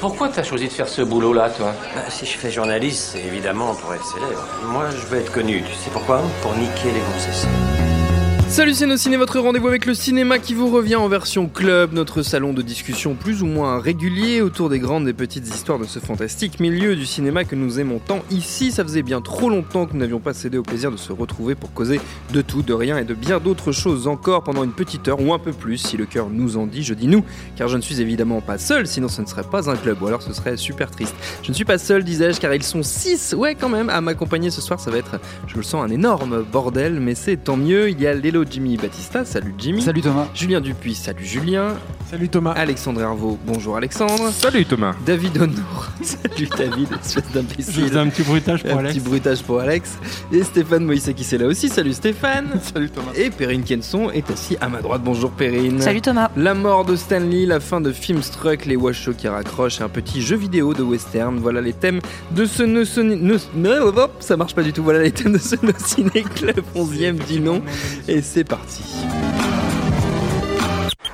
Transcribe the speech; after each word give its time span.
Pourquoi 0.00 0.28
t'as 0.28 0.44
choisi 0.44 0.66
de 0.68 0.72
faire 0.72 0.88
ce 0.88 1.02
boulot-là, 1.02 1.50
toi 1.50 1.72
Bah, 1.94 2.02
si 2.08 2.24
je 2.24 2.38
fais 2.38 2.50
journaliste, 2.52 3.10
c'est 3.12 3.24
évidemment 3.24 3.74
pour 3.74 3.92
être 3.94 4.04
célèbre. 4.04 4.46
Moi, 4.64 4.90
je 4.90 5.06
veux 5.06 5.18
être 5.18 5.32
connu. 5.32 5.62
Tu 5.64 5.74
sais 5.74 5.90
pourquoi? 5.92 6.22
Pour 6.42 6.54
niquer 6.54 6.92
les 6.92 7.00
gonzesses. 7.00 7.46
Salut 8.48 8.72
c'est 8.72 8.96
ciné, 8.96 9.18
votre 9.18 9.38
rendez-vous 9.38 9.68
avec 9.68 9.84
le 9.84 9.92
cinéma 9.92 10.38
qui 10.38 10.54
vous 10.54 10.68
revient 10.70 10.96
en 10.96 11.06
version 11.06 11.48
club, 11.48 11.92
notre 11.92 12.22
salon 12.22 12.54
de 12.54 12.62
discussion 12.62 13.14
plus 13.14 13.42
ou 13.42 13.46
moins 13.46 13.78
régulier 13.78 14.40
autour 14.40 14.70
des 14.70 14.78
grandes 14.78 15.06
et 15.06 15.12
petites 15.12 15.46
histoires 15.46 15.78
de 15.78 15.84
ce 15.84 15.98
fantastique 15.98 16.58
milieu 16.58 16.96
du 16.96 17.04
cinéma 17.04 17.44
que 17.44 17.54
nous 17.54 17.78
aimons 17.78 18.00
tant. 18.04 18.20
Ici, 18.30 18.72
ça 18.72 18.82
faisait 18.82 19.02
bien 19.02 19.20
trop 19.20 19.50
longtemps 19.50 19.86
que 19.86 19.92
nous 19.92 20.00
n'avions 20.00 20.18
pas 20.18 20.32
cédé 20.32 20.56
au 20.56 20.62
plaisir 20.62 20.90
de 20.90 20.96
se 20.96 21.12
retrouver 21.12 21.54
pour 21.54 21.72
causer 21.72 22.00
de 22.32 22.40
tout, 22.40 22.62
de 22.62 22.72
rien 22.72 22.96
et 22.96 23.04
de 23.04 23.14
bien 23.14 23.38
d'autres 23.38 23.70
choses 23.70 24.08
encore 24.08 24.42
pendant 24.42 24.64
une 24.64 24.72
petite 24.72 25.06
heure 25.06 25.20
ou 25.20 25.34
un 25.34 25.38
peu 25.38 25.52
plus 25.52 25.76
si 25.76 25.98
le 25.98 26.06
cœur 26.06 26.28
nous 26.30 26.56
en 26.56 26.66
dit. 26.66 26.82
Je 26.82 26.94
dis 26.94 27.06
nous, 27.06 27.24
car 27.54 27.68
je 27.68 27.76
ne 27.76 27.82
suis 27.82 28.00
évidemment 28.00 28.40
pas 28.40 28.58
seul, 28.58 28.86
sinon 28.86 29.08
ce 29.08 29.20
ne 29.20 29.26
serait 29.26 29.44
pas 29.44 29.70
un 29.70 29.76
club 29.76 30.02
ou 30.02 30.06
alors 30.06 30.22
ce 30.22 30.32
serait 30.32 30.56
super 30.56 30.90
triste. 30.90 31.14
Je 31.42 31.50
ne 31.50 31.54
suis 31.54 31.66
pas 31.66 31.78
seul, 31.78 32.02
disais-je, 32.02 32.40
car 32.40 32.52
ils 32.54 32.64
sont 32.64 32.82
6, 32.82 33.34
ouais 33.38 33.54
quand 33.54 33.68
même, 33.68 33.90
à 33.90 34.00
m'accompagner 34.00 34.50
ce 34.50 34.62
soir. 34.62 34.80
Ça 34.80 34.90
va 34.90 34.96
être, 34.96 35.20
je 35.46 35.54
le 35.54 35.62
sens, 35.62 35.84
un 35.84 35.92
énorme 35.92 36.44
bordel, 36.50 36.98
mais 36.98 37.14
c'est 37.14 37.36
tant 37.36 37.56
mieux. 37.56 37.90
Il 37.90 38.00
y 38.00 38.06
a 38.06 38.14
Lélo 38.14 38.37
Jimmy 38.44 38.76
Batista, 38.76 39.24
salut 39.24 39.54
Jimmy. 39.58 39.82
Salut 39.82 40.00
Thomas. 40.02 40.28
Julien 40.34 40.60
Dupuis, 40.60 40.94
salut 40.94 41.24
Julien. 41.24 41.74
Salut 42.10 42.28
Thomas. 42.28 42.52
Alexandre 42.52 43.00
Hervaux, 43.02 43.38
bonjour 43.46 43.76
Alexandre. 43.76 44.30
Salut 44.32 44.64
Thomas. 44.64 44.94
David 45.04 45.36
Honnour, 45.42 45.88
salut 46.02 46.48
David, 46.56 46.88
espèce 47.04 47.24
Je 47.28 47.32
d'imbécile. 47.34 47.98
un 47.98 48.08
petit 48.08 48.22
bruitage 48.22 48.62
pour 48.64 48.72
Un 48.72 48.78
Alex. 48.78 48.94
petit 48.94 49.00
bruitage 49.04 49.42
pour 49.42 49.60
Alex. 49.60 49.98
Et 50.32 50.42
Stéphane 50.42 50.84
Moïse 50.84 51.12
qui 51.14 51.24
c'est 51.24 51.38
là 51.38 51.46
aussi, 51.46 51.68
salut 51.68 51.92
Stéphane. 51.92 52.48
Salut 52.74 52.90
Thomas. 52.90 53.12
Et 53.14 53.30
Perrine 53.30 53.62
Kenson 53.62 54.10
est 54.10 54.30
assis 54.30 54.56
à 54.60 54.68
ma 54.68 54.80
droite, 54.80 55.02
bonjour 55.04 55.30
Perrine. 55.30 55.80
Salut 55.80 56.00
Thomas. 56.00 56.30
La 56.36 56.54
mort 56.54 56.84
de 56.84 56.96
Stanley, 56.96 57.46
la 57.46 57.60
fin 57.60 57.80
de 57.80 57.92
Filmstruck, 57.92 58.64
les 58.66 58.76
washoes 58.76 59.14
qui 59.16 59.28
raccrochent, 59.28 59.80
et 59.80 59.84
un 59.84 59.88
petit 59.88 60.22
jeu 60.22 60.36
vidéo 60.36 60.74
de 60.74 60.82
western. 60.82 61.38
Voilà 61.38 61.60
les 61.60 61.72
thèmes 61.72 62.00
de 62.30 62.44
ce 62.46 62.62
no- 62.62 62.84
no- 63.54 63.86
hop, 63.98 64.16
ça 64.20 64.36
marche 64.36 64.54
pas 64.54 64.62
du 64.62 64.72
tout. 64.72 64.82
Voilà 64.82 65.00
les 65.02 65.10
thèmes 65.12 65.32
de 65.32 65.38
ce 65.38 65.56
No 65.62 65.72
Ciné 65.84 66.22
Club 66.34 66.60
11e 66.74 67.16
dit 67.26 67.40
non. 67.40 67.62
Et 68.06 68.22
c'est 68.30 68.44
parti. 68.44 68.82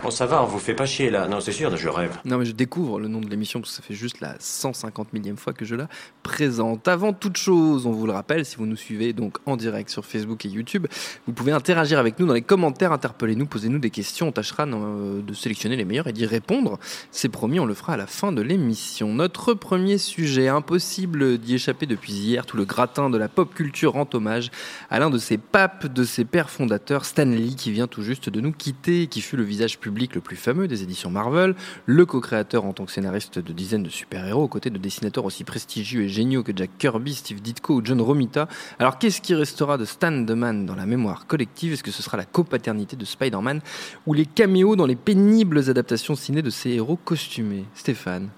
Bon, 0.05 0.11
ça 0.11 0.27
va, 0.27 0.43
on 0.43 0.47
vous 0.47 0.59
fait 0.59 0.75
pas 0.75 0.85
chier 0.85 1.09
là. 1.09 1.29
Non, 1.29 1.41
c'est 1.41 1.51
sûr, 1.51 1.75
je 1.75 1.89
rêve. 1.89 2.19
Non 2.27 2.37
mais 2.37 2.45
je 2.45 2.53
découvre 2.53 3.01
le 3.01 3.09
nom 3.09 3.23
de 3.23 3.31
l'émission 3.31 3.63
parce 3.63 3.71
que 3.71 3.77
ça 3.77 3.83
fait 3.83 3.95
juste 3.95 4.21
la 4.21 4.37
150 4.39 5.15
millième 5.15 5.39
fois 5.39 5.55
que 5.55 5.65
je 5.65 5.75
la 5.75 5.89
présente. 6.23 6.87
Avant 6.89 7.15
toute 7.15 7.39
chose, 7.39 7.87
on 7.87 7.93
vous 7.93 8.07
le 8.07 8.13
rappelle, 8.13 8.45
si 8.45 8.57
vous 8.57 8.67
nous 8.67 8.77
suivez 8.77 9.15
donc 9.15 9.39
en 9.47 9.57
direct 9.57 9.89
sur 9.89 10.05
Facebook 10.05 10.45
et 10.45 10.51
YouTube, 10.51 10.87
vous 11.27 11.33
pouvez 11.33 11.53
interagir 11.53 11.99
avec 11.99 12.19
nous 12.19 12.27
dans 12.27 12.35
les 12.35 12.43
commentaires, 12.43 12.93
interpellez-nous, 12.93 13.47
posez-nous 13.47 13.79
des 13.79 13.89
questions, 13.89 14.29
on 14.29 14.33
tâchera 14.33 14.65
euh, 14.65 15.23
de 15.23 15.33
sélectionner 15.33 15.75
les 15.75 15.87
meilleurs 15.87 16.07
et 16.07 16.13
d'y 16.13 16.27
répondre. 16.27 16.79
C'est 17.11 17.31
promis, 17.31 17.59
on 17.59 17.65
le 17.65 17.73
fera 17.73 17.95
à 17.95 17.97
la 17.97 18.07
fin 18.07 18.31
de 18.31 18.43
l'émission. 18.43 19.15
Notre 19.15 19.55
premier 19.55 19.97
sujet, 19.97 20.49
impossible 20.49 21.39
d'y 21.39 21.55
échapper 21.55 21.87
depuis 21.87 22.13
hier, 22.13 22.45
tout 22.45 22.59
le 22.59 22.67
gratin 22.67 23.09
de 23.09 23.17
la 23.17 23.29
pop 23.29 23.55
culture 23.55 23.93
rend 23.93 24.09
hommage 24.13 24.51
à 24.91 24.99
l'un 24.99 25.09
de 25.09 25.17
ses 25.17 25.39
papes, 25.39 25.87
de 25.87 26.05
ses 26.05 26.27
pères 26.27 26.51
fondateurs, 26.51 27.07
Stan 27.07 27.25
Lee, 27.25 27.57
qui 27.57 27.73
vient 27.73 27.87
tout 27.87 28.03
juste 28.03 28.29
de 28.29 28.43
nous 28.43 28.53
quitter, 28.53 29.07
qui 29.07 29.23
fut 29.23 29.39
le 29.39 29.45
visage 29.45 29.79
public 29.79 29.94
le 29.95 30.21
plus 30.21 30.37
fameux 30.37 30.67
des 30.69 30.83
éditions 30.83 31.11
Marvel, 31.11 31.55
le 31.87 32.05
co-créateur 32.05 32.65
en 32.65 32.73
tant 32.73 32.85
que 32.85 32.93
scénariste 32.93 33.39
de 33.39 33.53
dizaines 33.53 33.83
de 33.85 33.89
super-héros, 33.89 34.43
aux 34.43 34.49
côtés 34.49 34.71
de 34.71 34.79
dessinateurs 34.79 35.25
aussi 35.25 35.45
prestigieux 35.45 36.03
et 36.03 36.09
géniaux 36.09 36.43
que 36.43 36.53
Jack 36.55 36.71
Kirby, 36.79 37.15
Steve 37.15 37.41
Ditko 37.41 37.77
ou 37.77 37.81
John 37.85 38.01
Romita. 38.01 38.49
Alors 38.79 38.99
qu'est-ce 38.99 39.21
qui 39.21 39.35
restera 39.35 39.79
de 39.79 39.85
Stan 39.85 40.25
the 40.25 40.31
Man 40.33 40.67
dans 40.67 40.75
la 40.75 40.87
mémoire 40.87 41.27
collective? 41.27 41.73
Est-ce 41.73 41.83
que 41.85 41.91
ce 41.93 42.03
sera 42.03 42.17
la 42.17 42.25
copaternité 42.25 42.97
de 42.97 43.05
Spider-Man 43.05 43.61
ou 44.07 44.13
les 44.15 44.27
caméos 44.27 44.75
dans 44.77 44.87
les 44.87 44.97
pénibles 44.97 45.71
adaptations 45.71 46.17
ciné 46.17 46.43
de 46.43 46.51
ces 46.51 46.71
héros 46.71 46.97
costumés? 46.97 47.65
Stéphane 47.75 48.29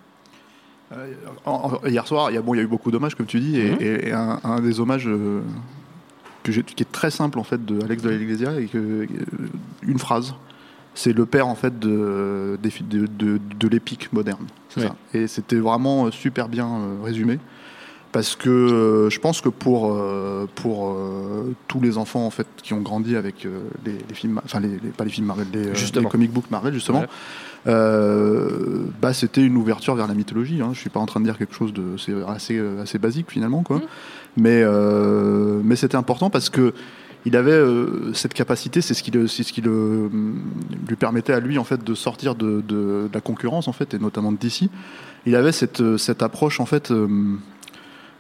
Euh, 0.93 1.13
en- 1.45 1.81
en- 1.83 1.87
hier 1.89 2.07
soir, 2.07 2.31
il 2.31 2.35
y, 2.35 2.37
a, 2.37 2.43
bon, 2.43 2.55
il 2.55 2.59
y 2.59 2.61
a 2.61 2.63
eu 2.63 2.69
beaucoup 2.69 2.93
d'hommages, 2.93 3.17
comme 3.17 3.27
tu 3.27 3.41
dis, 3.41 3.59
et, 3.59 3.71
Mhm. 3.73 3.77
et- 3.81 4.09
et 4.09 4.13
un, 4.13 4.39
un 4.45 4.61
des 4.61 4.79
hommages 4.79 5.09
euh, 5.09 5.41
que 6.45 6.53
qui 6.53 6.83
est 6.85 6.93
très 6.93 7.11
simple 7.11 7.41
en 7.41 7.43
fait 7.43 7.65
de 7.67 7.83
Alex 7.83 8.03
de 8.05 8.13
et 8.13 8.67
que, 8.67 8.79
euh, 8.79 9.07
une 9.83 9.99
phrase. 9.99 10.35
C'est 10.99 11.13
le 11.13 11.27
père 11.27 11.47
en 11.47 11.55
fait 11.55 11.79
de, 11.79 12.59
de, 12.61 13.07
de, 13.07 13.39
de 13.61 13.69
l'épique 13.69 14.13
moderne. 14.13 14.47
Ouais. 14.77 14.83
ça. 14.85 14.97
Et 15.15 15.27
c'était 15.29 15.57
vraiment 15.57 16.07
euh, 16.07 16.11
super 16.11 16.49
bien 16.49 16.67
euh, 16.67 17.03
résumé. 17.05 17.39
Parce 18.13 18.35
que 18.35 18.49
euh, 18.49 19.11
je 19.11 19.21
pense 19.21 19.41
que 19.43 19.51
pour, 19.51 19.95
pour 20.55 20.97
tous 21.69 21.81
les 21.83 21.99
enfants 21.99 22.25
en 22.25 22.31
fait 22.31 22.47
qui 22.63 22.73
ont 22.73 22.81
grandi 22.81 23.15
avec 23.15 23.47
les, 23.85 23.93
les 24.09 24.15
films, 24.15 24.41
enfin 24.43 24.59
les, 24.61 24.69
les- 24.83 24.89
pas 24.97 25.05
les 25.05 25.11
films 25.11 25.27
Marvel, 25.27 25.47
les, 25.53 25.65
les 25.73 26.05
comic 26.09 26.33
books 26.33 26.51
Marvel 26.51 26.73
justement, 26.73 27.01
Ouais. 27.01 27.07
euh, 27.67 28.85
bah, 29.03 29.13
c'était 29.13 29.45
une 29.45 29.57
ouverture 29.57 29.95
vers 29.97 30.07
la 30.07 30.15
mythologie. 30.15 30.61
Hein. 30.63 30.71
Je 30.73 30.79
suis 30.81 30.89
pas 30.89 31.01
en 31.01 31.05
train 31.07 31.21
de 31.21 31.27
dire 31.27 31.37
quelque 31.37 31.55
chose 31.55 31.73
de 31.75 31.97
c'est 31.99 32.15
assez, 32.27 32.59
assez 32.81 32.99
basique 32.99 33.31
finalement, 33.31 33.63
quoi. 33.63 33.79
Mhm. 33.79 33.83
Mais, 34.39 34.63
euh, 34.63 35.61
mais 35.65 35.77
c'était 35.77 35.97
important 35.97 36.31
parce 36.31 36.49
que 36.49 36.73
il 37.27 37.37
avait 37.37 37.53
euh, 37.53 38.15
cette 38.15 38.33
capacité, 38.33 38.81
c'est 38.81 38.95
ce 38.95 39.03
qui, 39.03 39.11
le, 39.11 39.27
ce 39.27 39.43
qui 39.43 39.61
le, 39.61 40.11
lui 40.89 40.97
permettait 40.97 41.33
à 41.35 41.41
lui 41.41 41.59
en 41.59 41.65
fait 41.65 41.85
de 41.85 41.95
sortir 41.95 42.35
de, 42.35 43.11
la 43.13 43.21
concurrence 43.21 43.69
en 43.69 43.73
fait, 43.73 43.93
et 43.93 43.99
notamment 43.99 44.33
de. 44.33 44.71
Il 45.27 45.35
avait 45.35 45.53
cette, 45.53 45.99
cette 45.99 46.23
approche 46.23 46.61
en 46.61 46.67
fait. 46.67 46.93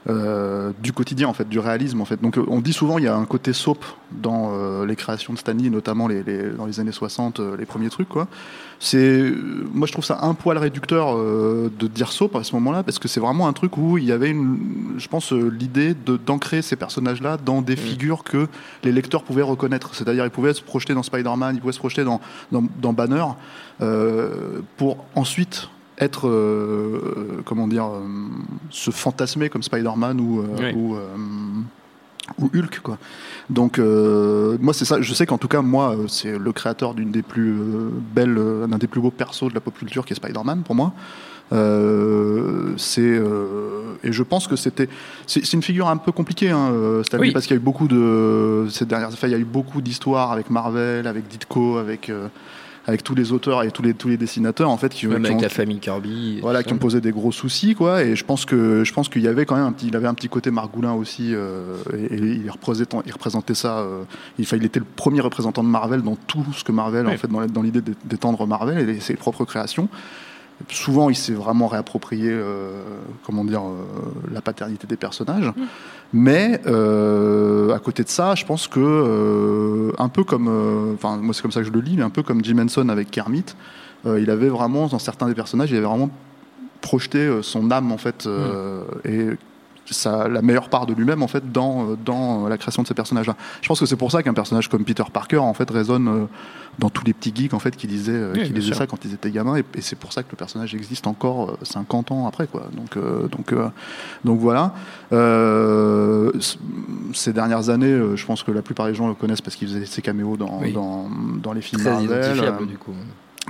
Euh, 0.08 0.70
du 0.82 0.92
quotidien 0.92 1.26
en 1.28 1.32
fait, 1.32 1.48
du 1.48 1.58
réalisme 1.58 2.00
en 2.00 2.04
fait. 2.04 2.20
Donc 2.22 2.38
euh, 2.38 2.44
on 2.48 2.60
dit 2.60 2.72
souvent 2.72 2.98
il 2.98 3.04
y 3.04 3.08
a 3.08 3.16
un 3.16 3.24
côté 3.24 3.52
soap 3.52 3.84
dans 4.12 4.52
euh, 4.54 4.86
les 4.86 4.94
créations 4.94 5.32
de 5.32 5.38
Stanley, 5.38 5.68
notamment 5.68 6.06
les, 6.06 6.22
les- 6.22 6.50
dans 6.50 6.66
les 6.66 6.78
années 6.78 6.92
60, 6.92 7.40
euh, 7.40 7.56
les 7.56 7.66
premiers 7.66 7.90
trucs 7.90 8.08
quoi. 8.08 8.28
C'est, 8.78 9.32
moi 9.72 9.86
je 9.86 9.92
trouve 9.92 10.04
ça 10.04 10.18
un 10.22 10.34
poil 10.34 10.58
réducteur 10.58 11.16
de 11.16 11.86
dire 11.86 12.12
soap 12.12 12.36
à 12.36 12.44
ce 12.44 12.54
moment-là 12.56 12.82
parce 12.82 12.98
que 12.98 13.08
c'est 13.08 13.20
vraiment 13.20 13.48
un 13.48 13.54
truc 13.54 13.78
où 13.78 13.96
il 13.96 14.04
y 14.04 14.12
avait 14.12 14.28
une, 14.30 14.58
je 14.98 15.08
pense 15.08 15.32
l'idée 15.32 15.94
de 15.94 16.16
d'ancrer 16.18 16.60
ces 16.60 16.76
personnages-là 16.76 17.38
dans 17.42 17.62
des 17.62 17.74
figures 17.76 18.22
que 18.22 18.48
les 18.84 18.92
lecteurs 18.92 19.22
pouvaient 19.22 19.40
reconnaître. 19.42 19.94
C'est-à-dire 19.94 20.24
ils 20.26 20.30
pouvaient 20.30 20.52
se 20.52 20.62
projeter 20.62 20.92
dans 20.92 21.02
Spider-Man, 21.02 21.56
ils 21.56 21.60
pouvaient 21.60 21.72
se 21.72 21.78
projeter 21.78 22.04
dans 22.04 22.20
dans, 22.52 22.64
dans 22.82 22.92
Banner 22.92 23.24
pour 24.76 24.98
ensuite 25.14 25.68
être, 25.98 26.28
euh, 26.28 27.42
comment 27.44 27.66
dire, 27.68 27.86
euh, 27.86 28.00
se 28.70 28.90
fantasmer 28.90 29.48
comme 29.48 29.62
Spider-Man 29.62 30.20
ou, 30.20 30.40
euh, 30.40 30.44
Oui. 30.58 30.72
ou, 30.74 30.94
euh, 30.96 31.00
ou 32.38 32.50
Hulk, 32.54 32.80
quoi. 32.82 32.98
Donc, 33.48 33.78
euh, 33.78 34.58
moi, 34.60 34.74
c'est 34.74 34.84
ça. 34.84 35.00
Je 35.00 35.14
sais 35.14 35.26
qu'en 35.26 35.38
tout 35.38 35.48
cas, 35.48 35.62
moi, 35.62 35.92
euh, 35.96 36.06
c'est 36.08 36.36
le 36.38 36.52
créateur 36.52 36.94
d'une 36.94 37.10
des 37.12 37.22
plus 37.22 37.54
belles, 38.14 38.34
d'un 38.68 38.78
des 38.78 38.88
plus 38.88 39.00
beaux 39.00 39.10
persos 39.12 39.48
de 39.48 39.54
la 39.54 39.60
pop 39.60 39.74
culture 39.78 40.04
qui 40.04 40.12
est 40.12 40.16
Spider-Man 40.16 40.62
pour 40.64 40.74
moi. 40.74 40.92
Euh, 41.52 42.74
c'est 42.76 43.00
euh, 43.02 43.94
et 44.02 44.10
je 44.10 44.22
pense 44.24 44.48
que 44.48 44.56
c'était 44.56 44.88
c'est 45.28 45.52
une 45.52 45.62
figure 45.62 45.88
un 45.88 45.96
peu 45.96 46.10
compliquée 46.10 46.50
hein, 46.50 46.72
Stanley, 47.04 47.28
Oui. 47.28 47.32
parce 47.32 47.46
qu'il 47.46 47.54
y 47.54 47.58
a 47.58 47.60
eu 47.60 47.64
beaucoup 47.64 47.86
de 47.86 48.66
ces 48.68 48.84
dernières 48.84 49.10
il 49.22 49.30
y 49.30 49.34
a 49.34 49.38
eu 49.38 49.44
beaucoup 49.44 49.80
d'histoires 49.80 50.32
avec 50.32 50.50
Marvel 50.50 51.06
avec 51.06 51.28
Ditko 51.28 51.76
avec 51.78 52.10
euh, 52.10 52.26
avec 52.86 53.02
tous 53.02 53.14
les 53.16 53.32
auteurs 53.32 53.64
et 53.64 53.70
tous 53.72 53.82
les 53.82 53.94
tous 53.94 54.08
les 54.08 54.16
dessinateurs 54.16 54.70
en 54.70 54.76
fait 54.76 54.92
qui, 54.94 55.06
Même 55.08 55.22
qui 55.22 55.26
avec 55.26 55.38
ont, 55.38 55.42
la 55.42 55.48
famille 55.48 55.80
Kirby. 55.80 56.38
voilà, 56.40 56.62
qui 56.62 56.72
ont 56.72 56.78
posé 56.78 57.00
des 57.00 57.10
gros 57.10 57.32
soucis, 57.32 57.74
quoi. 57.74 58.02
Et 58.04 58.14
je 58.14 58.24
pense 58.24 58.44
que 58.44 58.84
je 58.84 58.92
pense 58.92 59.08
qu'il 59.08 59.22
y 59.22 59.28
avait 59.28 59.44
quand 59.44 59.56
même 59.56 59.64
un 59.66 59.72
petit, 59.72 59.88
il 59.88 59.96
avait 59.96 60.06
un 60.06 60.14
petit 60.14 60.28
côté 60.28 60.50
Margoulin 60.52 60.92
aussi, 60.92 61.34
euh, 61.34 61.76
et, 61.98 62.14
et 62.14 62.18
il 62.44 62.50
représentait, 62.50 62.96
il 63.04 63.12
représentait 63.12 63.54
ça. 63.54 63.78
euh, 63.78 64.04
il, 64.38 64.46
il 64.52 64.64
était 64.64 64.78
le 64.80 64.86
premier 64.86 65.20
représentant 65.20 65.64
de 65.64 65.68
Marvel 65.68 66.02
dans 66.02 66.16
tout 66.16 66.44
ce 66.54 66.62
que 66.64 66.72
Marvel, 66.72 67.06
Oui. 67.06 67.14
en 67.14 67.16
fait, 67.18 67.28
dans, 67.28 67.44
dans 67.46 67.62
l'idée 67.62 67.80
d'é- 67.80 67.92
d'étendre 68.04 68.46
Marvel 68.46 68.88
et 68.88 69.00
ses 69.00 69.14
propres 69.14 69.44
créations. 69.44 69.88
Souvent, 70.70 71.10
il 71.10 71.16
s'est 71.16 71.34
vraiment 71.34 71.66
réapproprié, 71.66 72.30
euh, 72.30 72.82
comment 73.26 73.44
dire, 73.44 73.60
euh, 73.62 73.74
la 74.32 74.40
paternité 74.40 74.86
des 74.86 74.96
personnages. 74.96 75.52
Mais 76.12 76.60
euh, 76.66 77.74
à 77.74 77.78
côté 77.78 78.04
de 78.04 78.08
ça, 78.08 78.34
je 78.34 78.44
pense 78.44 78.68
que 78.68 78.80
euh, 78.80 79.92
un 79.98 80.08
peu 80.08 80.24
comme, 80.24 80.48
euh, 80.48 80.94
enfin 80.94 81.16
moi 81.16 81.34
c'est 81.34 81.42
comme 81.42 81.52
ça 81.52 81.60
que 81.60 81.66
je 81.66 81.72
le 81.72 81.80
lis, 81.80 81.96
mais 81.96 82.02
un 82.02 82.10
peu 82.10 82.22
comme 82.22 82.44
Jim 82.44 82.58
Henson 82.58 82.88
avec 82.88 83.10
Kermit, 83.10 83.44
il 84.04 84.30
avait 84.30 84.48
vraiment 84.48 84.86
dans 84.86 85.00
certains 85.00 85.26
des 85.26 85.34
personnages, 85.34 85.72
il 85.72 85.76
avait 85.76 85.86
vraiment 85.86 86.10
projeté 86.80 87.40
son 87.42 87.72
âme 87.72 87.90
en 87.90 87.98
fait, 87.98 88.26
euh, 88.26 88.84
et 89.04 89.30
sa- 89.94 90.28
la 90.28 90.42
meilleure 90.42 90.68
part 90.68 90.86
de 90.86 90.94
lui-même 90.94 91.22
en 91.22 91.28
fait 91.28 91.52
dans, 91.52 91.90
euh, 91.90 91.96
dans 92.04 92.48
la 92.48 92.58
création 92.58 92.82
de 92.82 92.88
ces 92.88 92.94
personnages-là. 92.94 93.36
Je 93.62 93.68
pense 93.68 93.80
que 93.80 93.86
c'est 93.86 93.96
pour 93.96 94.10
ça 94.12 94.22
qu'un 94.22 94.34
personnage 94.34 94.68
comme 94.68 94.84
Peter 94.84 95.04
Parker 95.12 95.38
en 95.38 95.54
fait 95.54 95.70
résonne 95.70 96.08
euh, 96.08 96.24
dans 96.78 96.90
tous 96.90 97.04
les 97.06 97.12
petits 97.14 97.32
geeks 97.34 97.54
en 97.54 97.58
fait 97.58 97.74
qui 97.76 97.86
lisaient, 97.86 98.12
euh, 98.12 98.32
Oui, 98.34 98.52
qui 98.52 98.62
sûr. 98.62 98.74
ça 98.76 98.86
quand 98.86 99.04
ils 99.04 99.14
étaient 99.14 99.30
gamins 99.30 99.56
et, 99.56 99.64
et 99.74 99.80
c'est 99.80 99.96
pour 99.96 100.12
ça 100.12 100.22
que 100.22 100.28
le 100.32 100.36
personnage 100.36 100.74
existe 100.74 101.06
encore 101.06 101.50
euh, 101.50 101.56
50 101.62 102.10
ans 102.12 102.26
après 102.26 102.46
quoi. 102.46 102.64
Donc 102.76 102.96
euh, 102.96 103.28
donc 103.28 103.52
euh, 103.52 103.68
donc 104.24 104.38
voilà. 104.40 104.74
Euh, 105.12 106.32
ces 107.14 107.32
dernières 107.32 107.68
années, 107.70 107.86
euh, 107.86 108.16
je 108.16 108.26
pense 108.26 108.42
que 108.42 108.50
la 108.50 108.62
plupart 108.62 108.86
des 108.86 108.94
gens 108.94 109.08
le 109.08 109.14
connaissent 109.14 109.40
parce 109.40 109.56
qu'il 109.56 109.68
faisait 109.68 109.86
ses 109.86 110.02
caméos 110.02 110.36
dans, 110.36 110.60
Oui. 110.60 110.72
dans, 110.72 111.08
dans 111.42 111.52
les 111.52 111.60
films 111.62 111.80
Très 111.82 111.90
Marvel. 111.92 112.10
euh, 112.12 112.66
du 112.66 112.76
coup. 112.78 112.92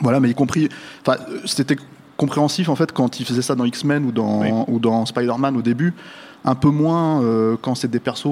voilà, 0.03 0.21
mais 0.21 0.31
y 0.31 0.35
compris. 0.35 0.69
Enfin, 1.07 1.19
euh, 1.31 1.41
c'était 1.45 1.77
compréhensif 2.17 2.69
en 2.69 2.77
fait 2.77 2.93
quand 2.93 3.21
il 3.21 3.27
faisait 3.27 3.43
ça 3.43 3.55
dans 3.55 3.65
X-Men 3.65 4.05
ou 4.07 4.13
dans, 4.13 4.41
Oui. 4.41 4.49
ou 4.69 4.79
dans 4.79 5.05
Spider-Man 5.07 5.57
au 5.57 5.63
début. 5.63 5.93
Un 6.47 6.55
peu 6.55 6.69
moins 6.71 7.23
euh, 7.23 7.57
quand 7.61 7.75
c'est 7.75 7.91
des 7.91 7.99
persos 7.99 8.29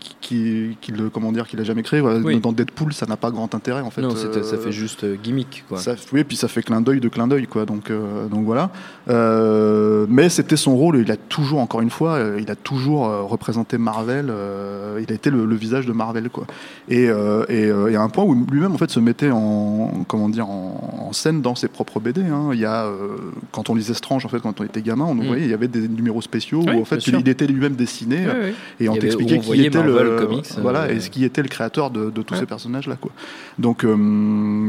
qui, 0.00 0.16
qui, 0.20 0.76
qui 0.80 0.92
le, 0.92 1.08
comment 1.08 1.30
dire, 1.32 1.46
qu'il 1.46 1.60
a 1.60 1.64
jamais 1.64 1.82
créé. 1.84 2.00
Voilà. 2.00 2.18
Oui. 2.18 2.40
Dans 2.40 2.52
Deadpool, 2.52 2.92
ça 2.92 3.06
n'a 3.06 3.16
pas 3.16 3.30
grand 3.30 3.54
intérêt 3.54 3.80
en 3.80 3.90
fait. 3.90 4.02
non, 4.02 4.10
ça 4.16 4.26
Euh, 4.26 4.42
fait 4.58 4.72
juste 4.72 5.04
euh, 5.04 5.16
gimmick 5.22 5.64
quoi. 5.68 5.78
ça, 5.78 5.94
oui, 6.12 6.24
puis 6.24 6.36
ça 6.36 6.48
fait 6.48 6.62
clin 6.62 6.80
d'œil 6.80 6.98
de 7.00 7.08
clin 7.08 7.28
d'œil, 7.28 7.46
quoi. 7.46 7.64
Donc, 7.64 7.90
euh, 7.90 8.26
donc 8.26 8.44
voilà. 8.44 8.70
Mais 10.08 10.28
c'était 10.28 10.56
son 10.56 10.76
rôle. 10.76 10.98
Il 10.98 11.10
a 11.10 11.16
toujours, 11.16 11.60
encore 11.60 11.80
une 11.80 11.90
fois, 11.90 12.18
il 12.38 12.50
a 12.50 12.56
toujours 12.56 13.06
représenté 13.28 13.78
Marvel. 13.78 14.26
il 15.00 15.10
a 15.10 15.14
été 15.14 15.30
le, 15.30 15.44
le 15.46 15.54
visage 15.54 15.86
de 15.86 15.92
Marvel, 15.92 16.28
quoi. 16.28 16.44
Et, 16.88 17.04
et, 17.04 17.66
et 17.90 17.96
à 17.96 18.02
un 18.02 18.08
point 18.08 18.24
où 18.24 18.34
lui-même, 18.50 18.72
en 18.72 18.78
fait, 18.78 18.90
se 18.90 19.00
mettait 19.00 19.30
en, 19.30 20.04
comment 20.08 20.28
dire, 20.28 20.48
en, 20.48 21.06
en 21.08 21.12
scène 21.12 21.40
dans 21.40 21.54
ses 21.54 21.68
propres 21.68 22.00
BD. 22.00 22.22
hein. 22.22 22.50
Il 22.52 22.58
y 22.60 22.64
a, 22.66 22.86
quand 23.52 23.70
on 23.70 23.74
lisait 23.74 23.94
Strange, 23.94 24.24
en 24.26 24.28
fait, 24.28 24.40
quand 24.40 24.60
on 24.60 24.64
était 24.64 24.82
gamin, 24.82 25.04
on 25.04 25.14
Mm. 25.14 25.26
voyait, 25.26 25.44
il 25.44 25.50
y 25.50 25.54
avait 25.54 25.68
des 25.68 25.86
numéros 25.88 26.20
spéciaux 26.22 26.62
Oui, 26.66 26.74
où 26.76 26.80
en 26.80 26.84
fait, 26.84 27.00
sûr. 27.12 27.20
il 27.24 27.28
était 27.28 27.46
lui-même 27.46 27.74
dessiné. 27.74 28.26
Et 28.80 28.88
on 28.88 28.96
t'expliquait 28.96 29.38
qui 29.38 29.64
était 29.66 29.78
Marvel 29.78 30.06
le 30.06 30.16
Comics, 30.18 30.46
voilà 30.60 30.82
euh, 30.82 30.94
et 30.96 31.00
ce 31.00 31.08
qui 31.10 31.24
était 31.24 31.42
le 31.42 31.48
créateur 31.48 31.90
de, 31.90 32.10
de 32.10 32.22
tous 32.22 32.34
Ouais. 32.34 32.40
ces 32.40 32.46
personnages 32.46 32.86
là 32.88 32.96
quoi. 32.96 33.10
Donc 33.58 33.84
euh, 33.84 33.94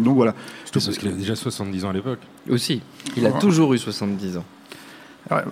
donc 0.04 0.16
voilà. 0.16 0.34
Parce 0.74 0.98
qu'il 0.98 1.08
avait 1.10 1.18
déjà 1.18 1.36
70 1.36 1.86
ans 1.86 1.90
à 1.90 1.94
l'époque. 1.94 2.20
Aussi, 2.50 2.82
il 3.18 3.26
a 3.26 3.30
Ouais. 3.32 3.40
toujours 3.40 3.74
eu 3.74 3.78
70 3.78 4.38
ans, 4.38 4.46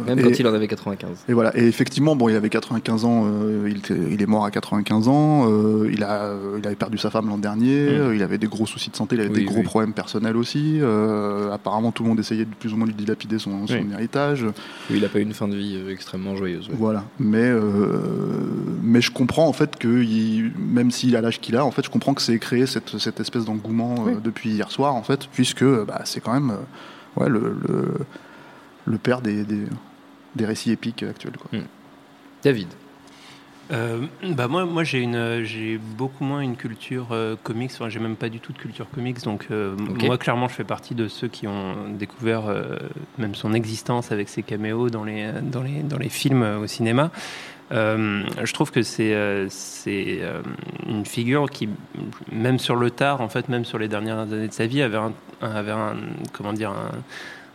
même 0.06 0.20
Et- 0.20 0.22
quand 0.24 0.40
il 0.40 0.48
en 0.48 0.54
avait 0.54 0.68
95. 0.68 1.26
Et 1.30 1.34
voilà. 1.34 1.58
Et 1.58 1.66
effectivement, 1.68 2.16
bon, 2.16 2.30
il 2.30 2.36
avait 2.36 2.50
95 2.50 3.06
ans. 3.06 3.24
euh, 3.26 3.68
il, 3.70 3.78
était- 3.78 3.96
il 4.12 4.22
est 4.22 4.26
mort 4.26 4.46
à 4.46 4.52
95 4.52 5.08
ans. 5.08 5.46
euh, 5.50 5.90
il 5.92 6.04
a, 6.04 6.34
il 6.60 6.66
avait 6.68 6.76
perdu 6.76 6.98
sa 6.98 7.10
femme 7.10 7.28
l'an 7.30 7.38
dernier. 7.38 7.90
Mm. 8.00 8.14
il 8.16 8.24
avait 8.24 8.38
des 8.38 8.48
gros 8.48 8.66
soucis 8.66 8.90
de 8.90 8.96
santé. 8.96 9.16
Il 9.16 9.22
avait 9.22 9.30
Oui, 9.30 9.40
des 9.40 9.46
gros 9.46 9.58
oui. 9.60 9.64
problèmes 9.64 9.94
personnels 9.94 10.38
aussi. 10.38 10.80
euh, 10.82 11.52
apparemment, 11.52 11.92
tout 11.92 12.04
le 12.04 12.10
monde 12.10 12.20
essayait 12.20 12.46
de 12.46 12.54
plus 12.54 12.74
ou 12.74 12.78
moins 12.78 12.86
lui 12.88 12.94
dilapider 12.94 13.40
son, 13.40 13.66
son 13.68 13.74
Oui. 13.74 13.86
héritage. 13.94 14.46
Il 14.90 15.04
a 15.06 15.10
pas 15.10 15.20
eu 15.20 15.24
une 15.24 15.34
fin 15.34 15.48
de 15.48 15.56
vie 15.56 15.80
extrêmement 15.90 16.36
joyeuse. 16.36 16.68
ouais. 16.70 16.76
Voilà. 16.78 17.04
Mais 17.20 17.52
mais 18.84 19.02
je 19.02 19.12
comprends 19.12 19.48
en 19.48 19.54
fait 19.54 19.78
que 19.78 19.88
il- 20.04 20.52
même 20.60 20.92
s'il 20.92 21.16
a 21.16 21.22
l'âge 21.22 21.40
qu'il 21.40 21.56
a, 21.56 21.66
en 21.66 21.72
fait, 21.72 21.86
je 21.86 21.90
comprends 21.90 22.14
que 22.14 22.22
c'est 22.22 22.38
créé 22.40 22.66
cette, 22.66 22.98
cette 22.98 23.20
espèce 23.20 23.46
d'engouement 23.46 23.96
depuis 24.24 24.50
hier 24.52 24.70
soir, 24.72 24.96
en 24.96 25.04
fait, 25.04 25.28
puisque 25.32 25.64
bah, 25.64 26.02
c'est 26.06 26.20
quand 26.20 26.34
même 26.34 26.54
ouais, 27.18 27.30
le, 27.30 27.56
le, 27.68 27.86
le 28.86 28.98
père 28.98 29.22
des, 29.22 29.44
des, 29.44 29.66
des 30.36 30.46
récits 30.46 30.72
épiques 30.72 31.04
actuels. 31.04 31.38
Quoi. 31.38 31.60
David. 32.44 32.68
Euh, 33.72 34.02
bah 34.36 34.50
moi, 34.50 34.66
moi 34.66 34.84
j'ai 34.84 35.00
une, 35.00 35.44
j'ai 35.44 35.78
beaucoup 35.78 36.26
moins 36.26 36.42
une 36.42 36.58
culture 36.58 37.10
euh, 37.12 37.38
comics. 37.42 37.72
Enfin, 37.74 37.88
j'ai 37.88 38.00
même 38.00 38.18
pas 38.18 38.28
du 38.28 38.42
tout 38.42 38.52
de 38.52 38.58
culture 38.58 38.90
comics. 38.90 39.24
Donc 39.24 39.48
euh, 39.50 39.78
moi, 39.78 40.18
clairement, 40.18 40.50
je 40.50 40.56
fais 40.56 40.66
partie 40.66 40.94
de 40.94 41.08
ceux 41.08 41.30
qui 41.30 41.48
ont 41.48 41.90
découvert 41.98 42.48
euh, 42.48 42.78
même 43.18 43.34
son 43.34 43.54
existence 43.54 44.12
avec 44.12 44.28
ses 44.28 44.44
caméos 44.44 44.90
dans 44.90 45.06
les 45.06 45.32
dans 45.42 45.64
les 45.64 45.84
dans 45.84 45.98
les 45.98 46.10
films 46.10 46.44
euh, 46.44 46.60
au 46.60 46.68
cinéma. 46.68 47.12
Euh, 47.72 48.26
je 48.44 48.54
trouve 48.54 48.72
que 48.72 48.82
c'est 48.82 49.14
euh, 49.14 49.48
c'est 49.50 50.20
euh, 50.20 50.42
une 50.90 51.06
figure 51.06 51.50
qui, 51.50 51.70
même 52.30 52.60
sur 52.60 52.76
le 52.76 52.92
tard, 52.92 53.22
en 53.22 53.30
fait, 53.30 53.48
même 53.48 53.64
sur 53.64 53.78
les 53.78 53.88
dernières 53.88 54.20
années 54.20 54.50
de 54.50 54.54
sa 54.54 54.68
vie, 54.68 54.82
avait 54.82 54.98
un, 54.98 55.14
avait 55.42 55.72
un 55.72 55.96
comment 56.34 56.52
dire 56.52 56.72
un, 56.72 56.92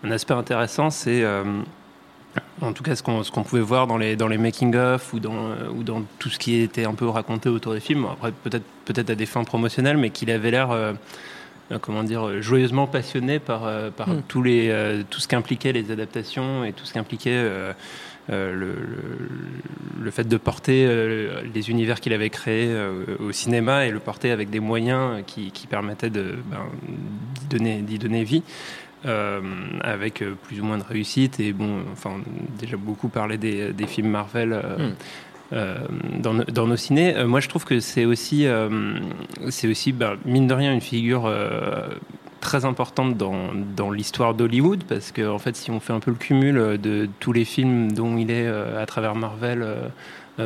un 0.07 0.11
aspect 0.11 0.35
intéressant. 0.35 0.91
C'est 0.91 1.23
euh, 1.23 1.43
en 2.61 2.73
tout 2.73 2.83
cas, 2.83 2.97
ce 2.97 3.03
qu'on 3.03 3.43
pouvait 3.43 3.63
voir 3.63 3.87
dans 3.87 3.99
les, 3.99 4.17
dans 4.17 4.29
les 4.29 4.39
making-of 4.39 5.13
ou 5.13 5.21
dans, 5.21 5.51
euh, 5.51 5.69
ou 5.75 5.83
dans 5.83 6.03
tout 6.19 6.29
ce 6.29 6.39
qui 6.39 6.61
était 6.61 6.85
un 6.85 6.95
peu 6.95 7.09
raconté 7.09 7.49
autour 7.49 7.73
des 7.75 7.81
films, 7.81 8.07
après 8.11 8.33
peut-être 8.33 9.11
à 9.11 9.15
des 9.15 9.27
fins 9.27 9.45
promotionnelles, 9.45 9.99
mais 9.99 10.11
qu'il 10.11 10.31
avait 10.31 10.51
l'air, 10.51 10.71
euh, 10.71 10.93
comment 11.81 12.03
dire, 12.03 12.41
joyeusement 12.43 12.87
passionné 12.87 13.39
par, 13.39 13.67
euh, 13.67 13.91
par 13.91 14.09
Mm. 14.09 14.23
tous 14.29 14.43
les, 14.43 14.69
euh, 14.71 15.03
tout 15.09 15.21
ce 15.21 15.29
qu'impliquaient 15.29 15.73
les 15.73 15.91
adaptations 15.91 16.65
et 16.65 16.73
tout 16.73 16.85
ce 16.87 16.95
qu'impliquait 16.95 17.43
le, 18.29 18.55
le, 18.55 18.75
le 20.01 20.11
fait 20.11 20.27
de 20.27 20.37
porter 20.37 20.89
les 21.55 21.71
univers 21.71 22.01
qu'il 22.01 22.13
avait 22.13 22.31
créés 22.31 22.75
au 23.21 23.31
cinéma 23.33 23.87
et 23.87 23.91
le 23.91 24.01
porter 24.01 24.33
avec 24.33 24.51
des 24.51 24.59
moyens 24.61 25.23
qui, 25.27 25.53
qui 25.53 25.67
permettaient 25.69 26.11
de, 26.11 26.35
ben, 26.47 26.59
d'y 26.89 27.47
donner, 27.57 27.83
d'y 27.83 27.99
donner 27.99 28.25
vie 28.25 28.43
euh, 29.05 29.41
avec 29.83 30.23
euh, 30.23 30.35
plus 30.47 30.61
ou 30.61 30.65
moins 30.65 30.79
de 30.79 30.85
réussite. 30.85 31.39
Et 31.41 31.53
bon, 31.53 31.81
enfin, 31.93 32.11
on 32.17 32.21
a 32.21 32.59
déjà 32.61 32.77
beaucoup 32.77 33.09
parlé 33.09 33.37
des, 33.39 33.73
des 33.73 33.87
films 33.87 34.09
Marvel. 34.11 34.53
euh, 34.53 34.79
Mm. 34.79 34.95
euh, 35.53 35.77
dans, 36.19 36.35
nos- 36.35 36.45
dans 36.45 36.67
nos 36.67 36.77
ciné, 36.77 37.15
Euh, 37.17 37.27
moi 37.29 37.39
je 37.41 37.49
trouve 37.49 37.65
que 37.65 37.79
c'est 37.79 38.05
aussi, 38.05 38.47
euh, 38.47 38.99
c'est 39.51 39.69
aussi 39.69 39.93
ben, 39.93 40.17
mine 40.25 40.49
de 40.49 40.55
rien 40.55 40.73
une 40.73 40.81
figure 40.81 41.31
très 42.41 42.65
importante 42.65 43.17
dans, 43.17 43.51
dans 43.77 43.91
l'histoire 43.93 44.35
d'Hollywood 44.35 44.83
parce 44.85 45.13
que 45.13 45.27
en 45.29 45.39
fait 45.39 45.55
si 45.57 45.71
on 45.71 45.79
fait 45.81 45.93
un 45.93 46.01
peu 46.01 46.11
le 46.11 46.17
cumul 46.17 46.79
de 46.81 47.09
tous 47.21 47.33
les 47.33 47.45
films 47.45 47.93
dont 47.93 48.17
il 48.17 48.31
est 48.31 48.47
à 48.49 48.87
travers 48.87 49.15
Marvel 49.15 49.65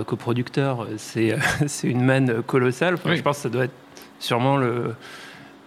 coproducteur, 0.06 0.86
c'est 0.96 1.36
c'est 1.66 1.88
une 1.88 2.04
manne 2.04 2.42
colossale. 2.42 2.94
Enfin, 2.94 3.10
Oui. 3.10 3.16
Je 3.16 3.22
pense 3.22 3.36
que 3.36 3.42
ça 3.42 3.48
doit 3.48 3.64
être 3.64 3.74
sûrement 4.18 4.56
le, 4.56 4.94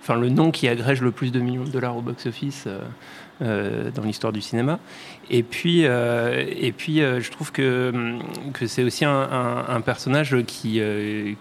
enfin, 0.04 0.20
le 0.20 0.30
nom 0.30 0.52
qui 0.52 0.68
agrège 0.68 1.02
le 1.02 1.12
plus 1.12 1.32
de 1.32 1.40
millions 1.40 1.64
de 1.64 1.70
dollars 1.70 1.96
au 1.96 2.02
box-office 2.02 2.66
euh, 2.68 2.82
euh, 3.42 3.90
dans 3.92 4.04
l'histoire 4.04 4.34
du 4.34 4.42
cinéma. 4.42 4.80
Et 5.30 5.44
puis, 5.44 5.86
euh, 5.86 6.46
et 6.46 6.74
puis 6.74 6.98
je 6.98 7.32
trouve 7.32 7.54
que, 7.54 7.92
hum, 7.94 8.22
que 8.54 8.68
c'est 8.68 8.84
aussi 8.84 9.06
un, 9.06 9.82
personnage 9.86 10.36
qui, 10.46 10.82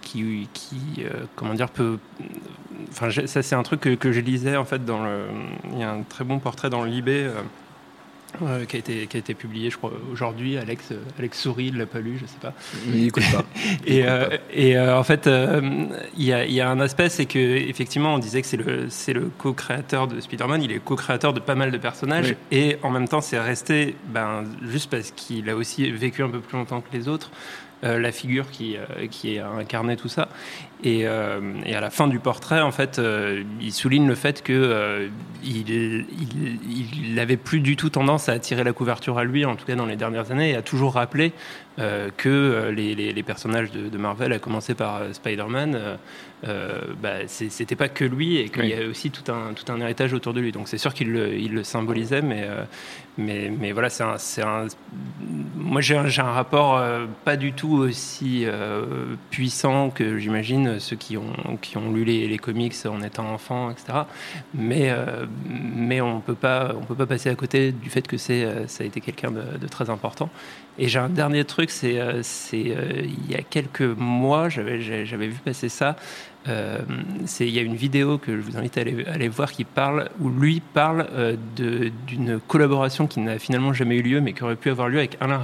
qui, 0.00 1.05
comment 1.35 1.55
dire, 1.55 1.70
peut. 1.70 1.99
Enfin, 2.91 3.11
ça, 3.26 3.43
c'est 3.43 3.55
un 3.55 3.62
truc 3.62 3.81
que, 3.81 3.94
que 3.94 4.12
je 4.12 4.20
lisais 4.20 4.56
en 4.56 4.65
fait 4.65 4.85
dans 4.85 5.03
le. 5.03 5.26
Il 5.73 5.79
y 5.79 5.82
a 5.82 5.91
un 5.91 6.03
très 6.03 6.25
bon 6.25 6.38
portrait 6.38 6.70
dans 6.70 6.85
le 6.85 6.91
Libé. 6.91 7.29
Euh, 8.40 8.64
qui, 8.64 8.76
a 8.76 8.79
été, 8.79 9.06
qui 9.06 9.17
a 9.17 9.20
été 9.20 9.34
publié, 9.34 9.70
je 9.70 9.76
crois, 9.76 9.93
aujourd'hui. 10.11 10.56
Alex, 10.56 10.93
euh, 10.93 10.96
Alex 11.19 11.38
sourit, 11.38 11.67
il 11.67 11.76
l'a 11.76 11.87
pas 11.87 12.00
lu, 12.00 12.19
je 12.20 12.26
sais 12.26 12.38
pas. 12.40 12.55
Il 12.87 13.06
écoute 13.06 13.25
pas. 13.32 13.44
Et, 13.87 14.06
euh, 14.06 14.38
et 14.52 14.76
euh, 14.76 14.99
en 14.99 15.02
fait, 15.05 15.26
euh, 15.26 15.61
il 16.17 16.25
y, 16.25 16.32
a, 16.32 16.44
il 16.46 16.52
y 16.52 16.61
a 16.61 16.70
un 16.70 16.81
aspect, 16.81 17.08
c'est 17.08 17.26
que 17.26 17.38
effectivement, 17.38 18.14
on 18.14 18.19
disait 18.19 18.40
que 18.40 18.46
c'est 18.49 18.56
le, 18.56 18.87
c'est 18.88 19.12
le 19.12 19.31
co-créateur 19.39 20.06
de 20.08 20.20
Spider-Man. 20.20 20.62
Il 20.62 20.72
est 20.72 20.79
co-créateur 20.79 21.32
de 21.32 21.41
pas 21.41 21.55
mal 21.55 21.70
de 21.70 21.79
personnages, 21.79 22.31
Oui. 22.31 22.36
et 22.58 22.77
en 22.82 22.91
même 22.91 23.08
temps, 23.08 23.20
c'est 23.20 23.39
resté, 23.41 23.96
ben, 24.08 24.44
juste 24.62 24.91
parce 24.91 25.10
qu'il 25.10 25.48
a 25.51 25.56
aussi 25.56 25.91
vécu 25.91 26.22
un 26.22 26.29
peu 26.31 26.41
plus 26.41 26.56
longtemps 26.56 26.81
que 26.81 26.96
les 26.96 27.08
autres, 27.08 27.31
la 27.82 28.12
figure 28.12 28.51
qui, 28.51 28.77
euh, 28.77 29.06
qui 29.10 29.39
a 29.39 29.48
incarné 29.48 29.96
tout 29.96 30.08
ça. 30.08 30.29
Et, 30.84 31.06
euh, 31.06 31.41
et 31.65 31.74
à 31.77 31.81
la 31.81 31.91
fin 31.91 32.08
du 32.08 32.19
portrait, 32.19 32.60
en 32.60 32.72
fait, 32.72 32.98
euh, 32.98 33.44
il 33.60 33.72
souligne 33.72 34.06
le 34.08 34.17
fait 34.17 34.43
que 34.43 34.53
euh, 34.53 35.08
il, 35.44 35.70
il, 35.70 36.06
il 37.12 37.19
avait 37.20 37.36
plus 37.36 37.60
du 37.60 37.77
tout 37.77 37.89
tendance 37.91 38.29
à 38.29 38.32
attirer 38.32 38.65
la 38.65 38.72
couverture 38.72 39.17
à 39.19 39.24
lui, 39.24 39.44
en 39.44 39.55
tout 39.55 39.65
cas 39.65 39.77
dans 39.77 39.86
les 39.86 39.94
dernières 39.96 40.31
années, 40.32 40.51
et 40.51 40.56
a 40.56 40.62
toujours 40.62 40.94
rappelé 40.94 41.32
euh, 41.79 42.10
que 42.17 42.29
euh, 42.29 42.72
les, 42.72 42.94
les- 42.96 43.12
les 43.12 43.22
personnages 43.22 43.70
de, 43.70 43.89
de 43.89 43.98
Marvel, 43.98 44.32
à 44.32 44.39
commencer 44.41 44.74
par 44.74 44.96
euh, 45.03 45.12
Spider-Man, 45.12 45.74
euh, 45.77 45.96
euh, 46.48 46.81
bah, 47.01 47.27
c'était 47.29 47.77
pas 47.77 47.89
que 47.89 48.05
lui 48.05 48.39
et 48.39 48.48
qu'il 48.48 48.65
y 48.65 48.74
Oui. 48.74 48.84
a 48.84 48.89
aussi 48.89 49.10
tout 49.12 49.31
un, 49.31 49.53
tout 49.55 49.70
un 49.72 49.81
héritage 49.81 50.12
autour 50.12 50.34
de 50.34 50.41
lui. 50.41 50.51
Donc 50.51 50.67
c'est 50.67 50.79
sûr 50.79 50.93
qu'il 50.93 51.12
le, 51.12 51.62
symbolisait, 51.62 52.22
mais, 52.22 52.43
euh, 52.43 52.65
mais, 53.19 53.72
voilà, 53.72 53.90
c'est 53.90 54.42
un, 54.42 54.66
moi 55.54 55.81
j'ai 55.82 55.96
un, 55.96 56.22
rapport 56.22 56.78
euh, 56.78 57.06
pas 57.24 57.36
du 57.36 57.52
tout 57.52 57.74
aussi 57.74 58.44
euh, 58.44 59.16
puissant 59.31 59.90
que 59.90 60.19
j'imagine 60.19 60.81
ceux 60.81 60.96
qui 60.96 61.19
ont, 61.19 61.92
lu 61.92 62.04
les, 62.04 62.38
comics 62.38 62.74
en 62.86 63.02
étant 63.02 63.31
enfant, 63.32 63.70
etc. 63.70 64.00
Mais, 64.54 64.90
euh, 64.90 65.26
mais 65.46 66.00
on 66.00 66.20
peut 66.20 66.34
pas, 66.34 66.74
on 66.74 66.84
peut 66.84 66.94
pas 66.94 67.06
passer 67.06 67.28
à 67.28 67.34
côté 67.34 67.72
du 67.72 67.90
fait 67.90 68.06
que 68.06 68.16
c'est, 68.16 68.66
ça 68.66 68.82
a 68.82 68.86
été 68.86 69.00
quelqu'un 69.00 69.31
de, 69.31 69.58
de 69.58 69.69
très 69.69 69.90
important. 69.90 70.31
Et 70.78 70.88
j'ai 70.88 70.98
un 70.98 71.10
dernier 71.10 71.44
truc, 71.44 71.70
c'est, 71.70 71.92
il 71.92 73.31
y 73.31 73.34
a 73.34 73.42
quelques 73.42 73.82
mois, 73.82 74.48
j'avais 74.48 74.78
vu 74.78 75.38
passer 75.44 75.69
ça. 75.69 75.96
Euh, 76.49 76.79
il 77.41 77.49
y 77.51 77.58
a 77.58 77.63
une 77.63 77.77
vidéo 77.77 78.19
que 78.19 78.34
je 78.37 78.41
vous 78.43 78.56
invite 78.56 78.77
à 78.77 78.81
aller, 78.81 79.05
à 79.06 79.13
aller 79.13 79.29
voir 79.29 79.53
qui 79.53 79.65
parle, 79.65 80.08
où 80.20 80.29
lui 80.29 80.61
parle 80.75 81.06
euh, 81.13 81.37
d'une 81.56 82.41
collaboration 82.49 83.06
qui 83.06 83.20
n'a 83.20 83.39
finalement 83.39 83.72
jamais 83.72 83.96
eu 83.96 84.03
lieu, 84.03 84.20
mais 84.20 84.32
qui 84.32 84.43
aurait 84.43 84.56
pu 84.56 84.69
avoir 84.70 84.89
lieu 84.89 84.99
avec 84.99 85.17
Alain. 85.20 85.41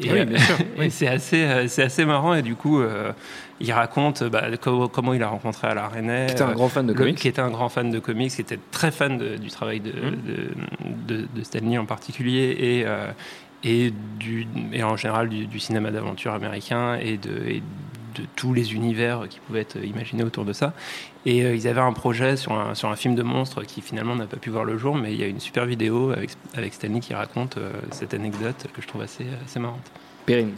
Et, 0.00 0.12
Oui, 0.12 0.24
bien 0.26 0.38
sûr, 0.38 0.56
et 0.76 0.80
oui. 0.80 0.90
c'est 0.90 1.08
assez, 1.08 1.42
euh, 1.42 1.66
c'est 1.68 1.82
assez 1.82 2.04
marrant. 2.04 2.34
Et 2.34 2.42
du 2.42 2.54
coup, 2.54 2.80
euh, 2.80 3.12
il 3.60 3.72
raconte 3.72 4.22
bah, 4.24 4.44
co- 4.60 4.88
comment 4.88 5.14
il 5.14 5.22
a 5.22 5.28
rencontré 5.28 5.66
Alain 5.68 5.88
Resnais. 5.88 6.26
C'était 6.28 6.42
un 6.42 6.50
euh, 6.50 6.54
grand 6.54 6.68
fan 6.68 6.86
de 6.86 6.92
le- 6.92 6.98
comics. 6.98 7.16
qui 7.18 7.26
était 7.28 7.40
un 7.40 7.50
grand 7.50 7.68
fan 7.70 7.90
de 7.90 7.98
comics, 7.98 8.30
qui 8.30 8.40
était 8.42 8.58
très 8.70 8.90
fan 8.92 9.16
de- 9.18 9.36
du 9.36 9.48
travail 9.48 9.80
de, 9.80 9.90
de, 9.90 11.16
de, 11.16 11.26
de 11.34 11.42
Stanley 11.42 11.78
en 11.78 11.86
particulier 11.86 12.56
et, 12.60 12.82
euh, 12.86 13.10
et, 13.64 13.92
du, 14.20 14.46
et 14.72 14.82
en 14.84 14.96
général 14.96 15.28
du, 15.30 15.46
du 15.46 15.58
cinéma 15.58 15.90
d'aventure 15.90 16.32
américain 16.34 16.96
et 17.02 17.16
de, 17.16 17.30
et 17.48 17.62
de 18.14 18.22
tous 18.36 18.54
les 18.54 18.74
univers 18.74 19.26
qui 19.28 19.40
pouvaient 19.40 19.60
être 19.60 19.76
imaginés 19.84 20.22
autour 20.24 20.44
de 20.44 20.52
ça. 20.52 20.72
Et 21.26 21.42
euh, 21.44 21.54
ils 21.54 21.66
avaient 21.68 21.80
un 21.80 21.92
projet 21.92 22.36
sur 22.36 22.52
un, 22.52 22.74
sur 22.74 22.88
un 22.88 22.96
film 22.96 23.14
de 23.14 23.22
monstre 23.22 23.62
qui 23.64 23.80
finalement 23.80 24.16
n'a 24.16 24.26
pas 24.26 24.36
pu 24.38 24.50
voir 24.50 24.64
le 24.64 24.78
jour, 24.78 24.94
mais 24.96 25.12
il 25.12 25.20
y 25.20 25.24
a 25.24 25.26
une 25.26 25.40
super 25.40 25.66
vidéo 25.66 26.10
avec, 26.12 26.30
avec 26.54 26.74
Stanley 26.74 27.00
qui 27.00 27.14
raconte 27.14 27.56
euh, 27.58 27.72
cette 27.90 28.14
anecdote 28.14 28.66
que 28.74 28.80
je 28.82 28.86
trouve 28.86 29.02
assez, 29.02 29.26
assez 29.44 29.58
marrante. 29.60 29.90
Perrine. 30.26 30.52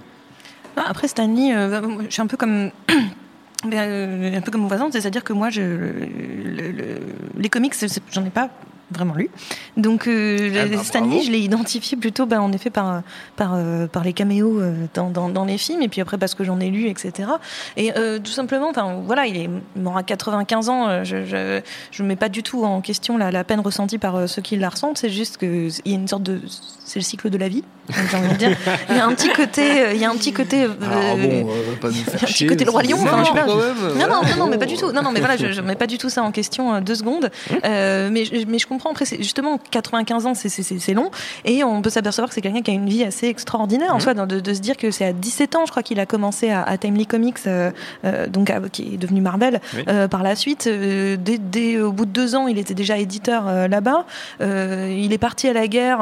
Ah, 0.76 0.84
Après 0.88 1.08
Stanley, 1.08 1.54
euh, 1.54 1.80
je 2.06 2.10
suis 2.12 2.22
un 2.22 2.26
peu 2.26 2.36
comme 2.36 2.70
ben, 3.66 4.34
un 4.34 4.40
peu 4.40 4.50
comme 4.50 4.62
mon 4.62 4.68
voisin, 4.68 4.88
c'est-à-dire 4.90 5.24
que 5.24 5.32
moi, 5.32 5.50
je, 5.50 5.60
le- 5.60 6.70
le- 6.72 7.00
les 7.36 7.48
comics, 7.48 7.74
j'en 8.12 8.24
ai 8.24 8.30
pas 8.30 8.50
vraiment 8.90 9.14
lu. 9.14 9.30
Donc 9.76 10.06
euh, 10.06 10.50
Ah 10.56 10.66
bah, 10.66 10.82
Stanley, 10.82 11.08
bravo. 11.08 11.22
je 11.24 11.30
l'ai 11.30 11.40
identifié 11.40 11.96
plutôt, 11.96 12.26
ben, 12.26 12.40
en 12.40 12.52
effet, 12.52 12.70
par 12.70 13.02
par 13.36 13.52
euh, 13.54 13.86
par 13.86 14.04
les 14.04 14.12
caméos 14.12 14.60
euh, 14.60 14.74
dans, 14.94 15.10
dans, 15.10 15.28
dans 15.28 15.44
les 15.44 15.58
films, 15.58 15.82
et 15.82 15.88
puis 15.88 16.00
après 16.00 16.18
parce 16.18 16.34
que 16.34 16.44
j'en 16.44 16.60
ai 16.60 16.70
lu, 16.70 16.88
etc. 16.88 17.28
Et 17.76 17.92
euh, 17.96 18.18
tout 18.18 18.30
simplement, 18.32 18.68
enfin 18.70 19.00
voilà, 19.04 19.26
il 19.26 19.36
est 19.36 19.50
mort 19.76 19.96
à 19.96 20.02
95 20.02 20.68
ans. 20.68 21.04
Je 21.04 21.24
je 21.24 21.60
je 21.90 22.02
mets 22.02 22.16
pas 22.16 22.28
du 22.28 22.42
tout 22.42 22.64
en 22.64 22.80
question 22.80 23.16
la, 23.16 23.30
la 23.30 23.44
peine 23.44 23.60
ressentie 23.60 23.98
par 23.98 24.28
ceux 24.28 24.42
qui 24.42 24.56
la 24.56 24.68
ressentent. 24.68 24.98
C'est 24.98 25.10
juste 25.10 25.36
que 25.36 25.68
il 25.84 25.92
y 25.92 25.94
a 25.94 25.98
une 25.98 26.08
sorte 26.08 26.22
de 26.22 26.40
c'est 26.84 26.98
le 26.98 27.04
cycle 27.04 27.30
de 27.30 27.38
la 27.38 27.48
vie. 27.48 27.62
j'ai 28.10 28.16
envie 28.16 28.28
de 28.30 28.34
dire. 28.34 28.56
Il 28.88 28.96
y 28.96 28.98
a 28.98 29.06
un 29.06 29.14
petit 29.14 29.28
côté, 29.32 29.92
il 29.94 30.00
y 30.00 30.04
a 30.04 30.10
un 30.10 30.16
petit 30.16 30.32
côté. 30.32 30.62
Alors 30.64 31.16
bon, 31.16 31.48
euh, 31.48 31.76
pas 31.80 31.88
nous 31.88 31.94
faire 31.94 32.22
un 32.24 32.26
petit 32.26 32.46
côté 32.46 32.64
le 32.64 32.70
roi 32.70 32.82
lion, 32.82 32.98
enfin, 33.00 33.22
je 33.22 33.28
sais 33.28 33.32
pas. 33.32 33.46
même, 33.46 33.98
Non, 33.98 34.08
non, 34.08 34.22
non, 34.22 34.36
non, 34.38 34.46
mais 34.48 34.58
pas 34.58 34.66
du 34.66 34.76
tout. 34.76 34.90
Non, 34.90 35.02
non, 35.02 35.12
mais 35.12 35.20
voilà, 35.20 35.36
je, 35.36 35.52
je 35.52 35.60
mets 35.60 35.76
pas 35.76 35.86
du 35.86 35.98
tout 35.98 36.08
ça 36.08 36.22
en 36.22 36.32
question 36.32 36.80
deux 36.80 36.96
secondes. 36.96 37.30
Euh, 37.64 38.08
mais, 38.10 38.24
mais 38.48 38.58
je 38.58 38.66
comprends. 38.66 38.79
Après, 38.90 39.04
c'est 39.04 39.18
justement 39.18 39.58
95 39.70 40.26
ans, 40.26 40.34
c'est- 40.34 40.94
long, 40.94 41.10
et 41.44 41.62
on 41.64 41.82
peut 41.82 41.90
s'apercevoir 41.90 42.28
que 42.28 42.34
c'est 42.34 42.40
quelqu'un 42.40 42.62
qui 42.62 42.70
a 42.70 42.74
une 42.74 42.88
vie 42.88 43.04
assez 43.04 43.26
extraordinaire 43.26 43.94
en 43.94 44.00
soi, 44.00 44.14
dans- 44.14 44.26
de, 44.26 44.40
de 44.40 44.54
se 44.54 44.60
dire 44.60 44.76
que 44.76 44.90
c'est 44.90 45.04
à 45.04 45.12
17 45.12 45.54
ans, 45.56 45.66
je 45.66 45.70
crois 45.70 45.82
qu'il 45.82 46.00
a 46.00 46.06
commencé 46.06 46.50
à, 46.50 46.62
à 46.62 46.78
Timely 46.78 47.06
Comics, 47.06 47.36
euh, 47.46 47.70
euh, 48.04 48.26
donc 48.26 48.48
à- 48.50 48.60
qui 48.72 48.94
est 48.94 48.96
devenu 48.96 49.20
Marvel. 49.20 49.60
Oui. 49.74 49.82
Euh, 49.88 50.08
par 50.08 50.22
la 50.22 50.34
suite, 50.36 50.66
dès, 50.68 51.38
dès 51.38 51.80
au 51.80 51.92
bout 51.92 52.06
de 52.06 52.10
deux 52.12 52.34
ans, 52.34 52.48
il 52.48 52.58
était 52.58 52.74
déjà 52.74 52.96
éditeur 52.98 53.68
là-bas. 53.68 54.06
Il 54.40 55.12
est 55.12 55.18
parti 55.18 55.48
à 55.48 55.52
la 55.52 55.66
guerre. 55.68 55.98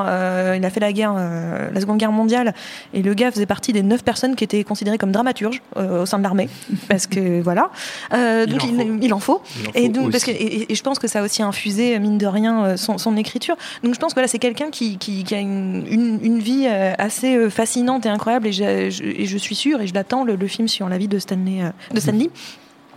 il 0.56 0.64
a 0.64 0.70
fait 0.70 0.80
la 0.80 0.92
guerre, 0.92 1.14
la 1.14 1.80
Seconde 1.80 1.98
Guerre 1.98 2.12
mondiale, 2.12 2.54
et 2.94 3.02
le 3.02 3.14
gars 3.14 3.30
faisait 3.30 3.46
partie 3.46 3.72
des 3.72 3.82
neuf 3.82 4.02
personnes 4.04 4.36
qui 4.36 4.44
étaient 4.44 4.64
considérées 4.64 4.98
comme 4.98 5.12
dramaturges 5.12 5.62
au 5.76 6.06
sein 6.06 6.18
de 6.18 6.22
l'armée, 6.22 6.48
parce 6.88 7.06
que 7.06 7.40
voilà. 7.42 7.70
Il 8.12 8.46
donc 8.46 8.62
en 8.64 8.98
il, 9.02 9.12
en 9.14 9.18
faut. 9.20 9.40
Il 9.62 9.68
en 9.68 9.72
Et 9.74 9.86
faut 9.86 9.92
donc 9.92 10.12
parce 10.12 10.24
que 10.24 10.30
aussi. 10.30 10.40
et, 10.42 10.72
et 10.72 10.74
je 10.74 10.82
pense 10.82 10.98
que 10.98 11.08
ça 11.08 11.20
a 11.20 11.22
aussi 11.22 11.42
infusé 11.42 11.98
mine 11.98 12.18
de 12.18 12.26
rien 12.26 12.67
euh, 12.68 12.76
son, 12.76 12.98
son 12.98 13.16
écriture. 13.16 13.56
Donc 13.82 13.94
je 13.94 13.98
pense 14.00 14.12
que 14.12 14.16
voilà, 14.16 14.28
c'est 14.28 14.38
quelqu'un 14.38 14.70
qui, 14.70 14.98
qui, 14.98 15.24
qui 15.24 15.34
a 15.34 15.40
une, 15.40 15.86
une, 15.90 16.18
une 16.22 16.38
vie 16.38 16.66
euh, 16.68 16.92
assez 16.98 17.36
euh, 17.36 17.50
fascinante 17.50 18.06
et 18.06 18.08
incroyable. 18.08 18.46
Et 18.48 18.52
je, 18.52 18.90
je- 18.90 19.02
et 19.04 19.26
je 19.26 19.38
suis 19.38 19.54
sûre 19.54 19.80
et 19.80 19.86
je 19.86 19.94
l'attends 19.94 20.24
le, 20.24 20.36
le 20.36 20.46
film 20.46 20.68
sur 20.68 20.88
la 20.88 20.98
vie 20.98 21.08
de 21.08 21.18
Stanley 21.18 21.62
de 21.92 22.00
Stanley. 22.00 22.30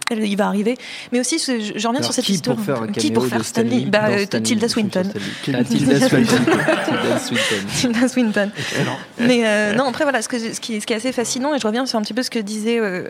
Elle- 0.10 0.26
Il 0.26 0.36
va 0.36 0.48
arriver, 0.48 0.76
mais 1.14 1.22
aussi 1.22 1.38
je, 1.40 1.62
je 1.62 1.88
reviens 1.88 1.92
Alors, 2.02 2.04
sur 2.04 2.14
cette 2.14 2.26
qui 2.26 2.34
histoire. 2.34 2.58
pour 2.58 2.66
faire 2.66 2.82
un 2.82 2.88
qui 2.88 3.12
pour 3.12 3.26
faire 3.28 3.46
Stanley 3.46 3.86
Stanley, 3.86 3.90
Bah, 3.90 4.26
Stanley, 4.26 4.44
Tilda 4.44 4.68
Swinton. 4.68 5.04
Stanley. 5.06 5.64
Tilda 5.64 6.10
Swinton. 6.10 6.36
Tilda 6.46 7.18
Swinton. 7.20 7.68
Tilda 7.78 8.08
Swinton. 8.10 8.50
Mais 9.20 9.44
euh, 9.46 9.74
non, 9.74 9.86
après 9.86 10.04
voilà, 10.04 10.22
ce, 10.22 10.28
que, 10.28 10.38
ce, 10.38 10.60
qui, 10.60 10.82
ce 10.82 10.86
qui 10.86 10.92
est 10.92 10.98
assez 10.98 11.14
fascinant, 11.14 11.56
et 11.56 11.60
je 11.60 11.66
reviens 11.68 11.86
sur 11.86 11.98
un 11.98 12.02
petit 12.02 12.14
peu 12.14 12.24
ce 12.24 12.30
que 12.30 12.40
disaient 12.40 12.80
euh, 12.80 13.04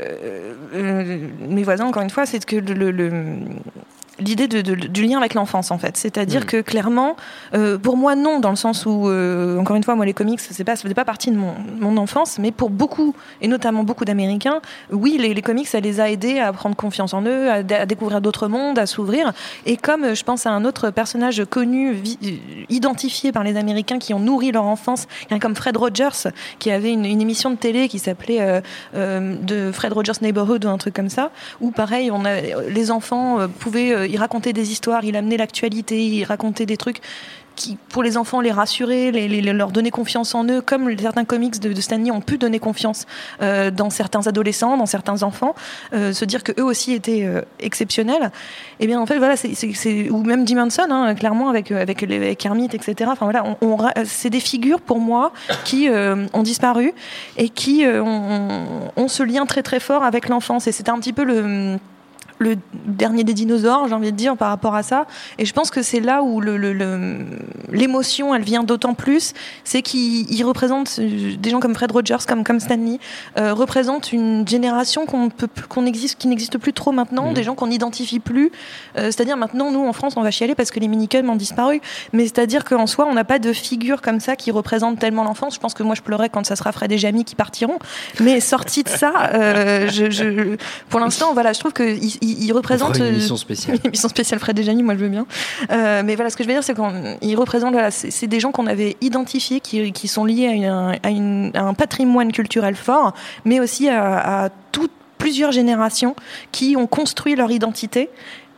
euh, 0.76 1.18
mes 1.50 1.64
voisins 1.64 1.86
encore 1.86 2.04
une 2.04 2.12
fois, 2.12 2.28
c'est 2.28 2.46
que 2.46 2.58
le, 2.58 2.74
le- 2.76 2.92
le- 2.92 3.40
l'idée 4.20 4.48
de, 4.48 4.62
de- 4.62 4.76
du 4.76 5.04
lien 5.06 5.18
avec 5.18 5.34
l'enfance 5.34 5.72
en 5.72 5.78
fait, 5.78 5.98
c'est-à-dire 5.98 6.42
Mm. 6.42 6.46
que 6.46 6.62
clairement, 6.62 7.16
euh, 7.56 7.78
pour 7.78 7.98
moi 7.98 8.16
non, 8.16 8.40
dans 8.40 8.50
le 8.52 8.56
sens 8.56 8.86
où 8.86 9.08
euh, 9.10 9.58
encore 9.58 9.76
une 9.76 9.84
fois, 9.84 9.96
moi 9.96 10.06
les 10.06 10.14
comics, 10.14 10.40
c'est 10.40 10.64
pas, 10.64 10.76
ça 10.76 10.84
faisait 10.84 10.94
pas 10.94 11.06
partie 11.06 11.32
de 11.32 11.38
mon, 11.38 11.54
mon 11.80 11.98
enfance, 11.98 12.38
mais 12.38 12.52
pour 12.52 12.70
beaucoup 12.70 13.16
et 13.42 13.48
notamment 13.48 13.84
beaucoup 13.84 14.06
d'Américains, 14.06 14.62
oui, 14.92 15.18
les, 15.20 15.34
les 15.34 15.42
comics, 15.42 15.68
ça 15.68 15.80
les 15.80 16.00
a 16.00 16.10
aidés 16.12 16.40
à 16.40 16.52
prendre 16.54 16.76
confiance 16.76 17.14
en 17.14 17.24
eux, 17.24 17.50
à, 17.50 17.64
dé- 17.64 17.76
à 17.76 17.86
découvrir 17.86 18.22
d'autres 18.22 18.48
mondes, 18.48 18.78
à 18.78 18.86
s'ouvrir. 18.86 19.32
Et 19.66 19.78
comme 19.78 20.04
euh, 20.04 20.16
je 20.16 20.24
pense 20.24 20.46
à 20.46 20.52
un 20.52 20.66
autre 20.66 20.90
personnage 20.92 21.44
connu, 21.50 21.96
identifié 22.70 23.32
par 23.32 23.44
les 23.44 23.58
Américains 23.58 24.00
qui 24.00 24.14
ont 24.14 24.20
nourri 24.20 24.52
leur 24.52 24.66
enfance, 24.66 25.08
comme 25.42 25.56
Fred 25.56 25.78
Rogers, 25.78 26.30
qui 26.60 26.72
avait 26.72 26.92
une, 26.92 27.06
une 27.06 27.22
émission 27.22 27.50
de 27.50 27.56
télé 27.56 27.88
qui 27.88 28.00
s'appelait 28.00 28.62
euh, 28.96 29.36
de 29.42 29.72
Fred 29.72 29.94
Rogers 29.94 30.14
Neighborhood 30.22 30.66
ou 30.66 30.70
un 30.70 30.78
truc 30.78 30.94
comme 30.94 31.10
ça, 31.10 31.32
où 31.60 31.72
pareil, 31.72 32.12
on 32.12 32.26
a, 32.26 32.42
les 32.70 32.92
enfants 32.92 33.40
pouvaient 33.60 34.10
y 34.12 34.18
raconter 34.18 34.54
des 34.54 34.72
histoires, 34.72 35.04
il 35.04 35.16
amenait 35.16 35.38
l'actualité, 35.38 36.04
il 36.04 36.24
racontait 36.24 36.66
des 36.66 36.78
trucs 36.78 37.02
qui, 37.56 37.78
pour 37.90 38.04
les 38.04 38.18
enfants, 38.18 38.42
les 38.42 38.52
rassurer, 38.52 39.12
les, 39.12 39.42
leur 39.42 39.72
donner 39.72 39.92
confiance 39.92 40.34
en 40.36 40.46
eux, 40.46 40.62
comme 40.62 40.98
certains 40.98 41.26
comics 41.26 41.60
de, 41.60 41.74
de 41.74 41.82
Stanley 41.82 42.12
ont 42.12 42.22
pu 42.22 42.38
donner 42.38 42.60
confiance 42.60 43.06
euh, 43.42 43.72
dans 43.72 43.90
certains 43.90 44.26
adolescents, 44.28 44.78
dans 44.78 44.86
certains 44.86 45.24
enfants, 45.24 45.54
euh, 45.94 46.14
se 46.14 46.26
dire 46.26 46.44
que 46.44 46.54
eux 46.60 46.64
aussi 46.64 46.94
étaient 46.94 47.24
euh, 47.24 47.42
exceptionnels. 47.60 48.32
Et 48.80 48.88
bien 48.88 49.00
en 49.00 49.06
fait 49.06 49.18
voilà, 49.18 49.36
c'est, 49.36 50.10
ou 50.10 50.24
même 50.24 50.48
Jim 50.48 50.60
Henson, 50.60 50.88
hein, 50.90 51.14
clairement 51.16 51.50
avec 51.50 51.72
avec, 51.72 52.46
Hermit, 52.46 52.70
etc. 52.74 53.12
Enfin 53.12 53.30
voilà, 53.30 53.94
c'est 54.06 54.30
des 54.30 54.40
figures 54.40 54.82
pour 54.82 55.00
moi 55.00 55.32
qui 55.64 55.90
ont 55.90 56.44
disparu 56.44 56.94
et 57.38 57.50
qui 57.50 57.86
ont, 57.86 58.92
ont 58.96 59.08
ce 59.08 59.24
lien 59.24 59.46
très 59.46 59.64
très 59.64 59.80
fort 59.80 60.04
avec 60.04 60.30
l'enfance. 60.30 60.68
Et 60.68 60.72
c'était 60.72 60.90
un 60.90 61.00
petit 61.00 61.14
peu 61.14 61.24
le 61.24 61.78
le 62.42 62.56
dernier 62.86 63.24
des 63.24 63.34
dinosaures, 63.34 63.88
j'ai 63.88 63.94
envie 63.94 64.12
de 64.12 64.18
dire, 64.18 64.36
par 64.36 64.50
rapport 64.50 64.74
à 64.76 64.84
ça. 64.84 65.06
Et 65.38 65.46
je 65.46 65.54
pense 65.54 65.70
que 65.70 65.82
c'est 65.82 66.00
là 66.00 66.24
où 66.24 66.42
le- 66.42 66.58
le- 66.58 66.74
le- 66.74 67.20
l'émotion, 67.72 68.34
elle 68.36 68.42
vient 68.44 68.64
d'autant 68.64 68.94
plus, 68.94 69.34
c'est 69.64 69.82
qu'il 69.82 70.30
il 70.32 70.44
représente 70.44 70.98
euh, 71.00 71.36
des 71.38 71.50
gens 71.50 71.60
comme 71.60 71.76
Fred 71.76 71.92
Rogers, 71.92 72.18
comme, 72.28 72.44
comme 72.44 72.60
Stanley, 72.60 73.00
euh, 73.38 73.54
représente 73.54 74.12
une 74.12 74.48
génération 74.48 75.06
qu'on 75.06 75.30
peut, 75.30 75.48
qu'on 75.70 75.86
existe, 75.86 76.18
qui 76.20 76.28
n'existe 76.28 76.58
plus 76.58 76.74
trop 76.74 76.92
maintenant, 76.92 77.28
Mhm. 77.28 77.34
des 77.34 77.44
gens 77.44 77.56
qu'on 77.56 77.68
n'identifie 77.68 78.20
plus. 78.20 78.52
Euh, 78.98 79.06
c'est-à-dire 79.06 79.38
maintenant, 79.38 79.72
nous, 79.72 79.86
en 79.88 79.94
France, 79.94 80.14
on 80.18 80.22
va 80.22 80.32
chialer 80.32 80.56
parce 80.56 80.72
que 80.72 80.80
les 80.80 80.88
minicums 80.88 81.30
ont 81.30 81.36
disparu. 81.36 81.80
Mais 82.14 82.24
c'est-à-dire 82.24 82.64
qu'en 82.66 82.88
soi, 82.88 83.06
on 83.10 83.14
n'a 83.14 83.24
pas 83.24 83.40
de 83.40 83.54
figure 83.54 84.02
comme 84.02 84.20
ça 84.20 84.36
qui 84.36 84.50
représente 84.52 84.98
tellement 85.00 85.24
l'enfance. 85.24 85.54
Je 85.56 85.60
pense 85.60 85.74
que 85.74 85.84
moi, 85.84 85.96
je 85.96 86.02
pleurais 86.02 86.30
quand 86.30 86.46
ça 86.46 86.56
sera 86.56 86.72
Fred 86.72 86.92
et 86.92 86.98
Jamie 86.98 87.24
qui 87.24 87.36
partiront. 87.36 87.78
Mais 88.20 88.40
sorti 88.40 88.84
de 88.84 88.90
ça, 88.90 89.14
euh, 89.34 89.88
je, 89.90 90.10
je- 90.10 90.56
pour 90.90 91.00
l'instant, 91.00 91.34
voilà, 91.34 91.54
je 91.54 91.60
trouve 91.60 91.72
il, 91.80 92.18
il 92.22 92.31
On 92.52 92.56
représente. 92.56 92.96
fera 92.98 93.08
une 93.08 93.14
émission 93.16 93.38
spéciale. 93.38 93.76
une 93.84 93.88
émission 93.88 94.10
spéciale 94.10 94.40
Fred 94.40 94.58
et 94.60 94.74
moi 94.84 94.96
je 94.96 95.00
veux 95.00 95.10
bien. 95.10 95.26
Euh, 95.72 96.02
mais 96.06 96.16
voilà, 96.16 96.30
ce 96.30 96.38
que 96.38 96.44
je 96.44 96.48
veux 96.48 96.54
dire, 96.54 96.64
c'est 96.64 96.76
qu'il 96.76 97.36
représente, 97.38 97.74
voilà, 97.74 97.92
c'est 97.92 98.28
des 98.28 98.40
gens 98.40 98.52
qu'on 98.52 98.68
avait 98.68 98.98
identifiés, 99.02 99.60
qui, 99.60 99.92
qui 99.92 100.08
sont 100.08 100.26
liés 100.26 100.48
à, 100.48 100.52
une- 100.54 101.00
à 101.04 101.10
une- 101.10 101.52
à 101.56 101.64
un 101.64 101.74
patrimoine 101.74 102.32
culturel 102.32 102.76
fort, 102.76 103.14
mais 103.46 103.60
aussi 103.60 103.90
à, 103.90 104.46
à 104.46 104.50
toutes 104.72 104.92
plusieurs 105.18 105.52
générations 105.52 106.16
qui 106.52 106.76
ont 106.76 106.88
construit 106.88 107.36
leur 107.36 107.52
identité 107.52 108.10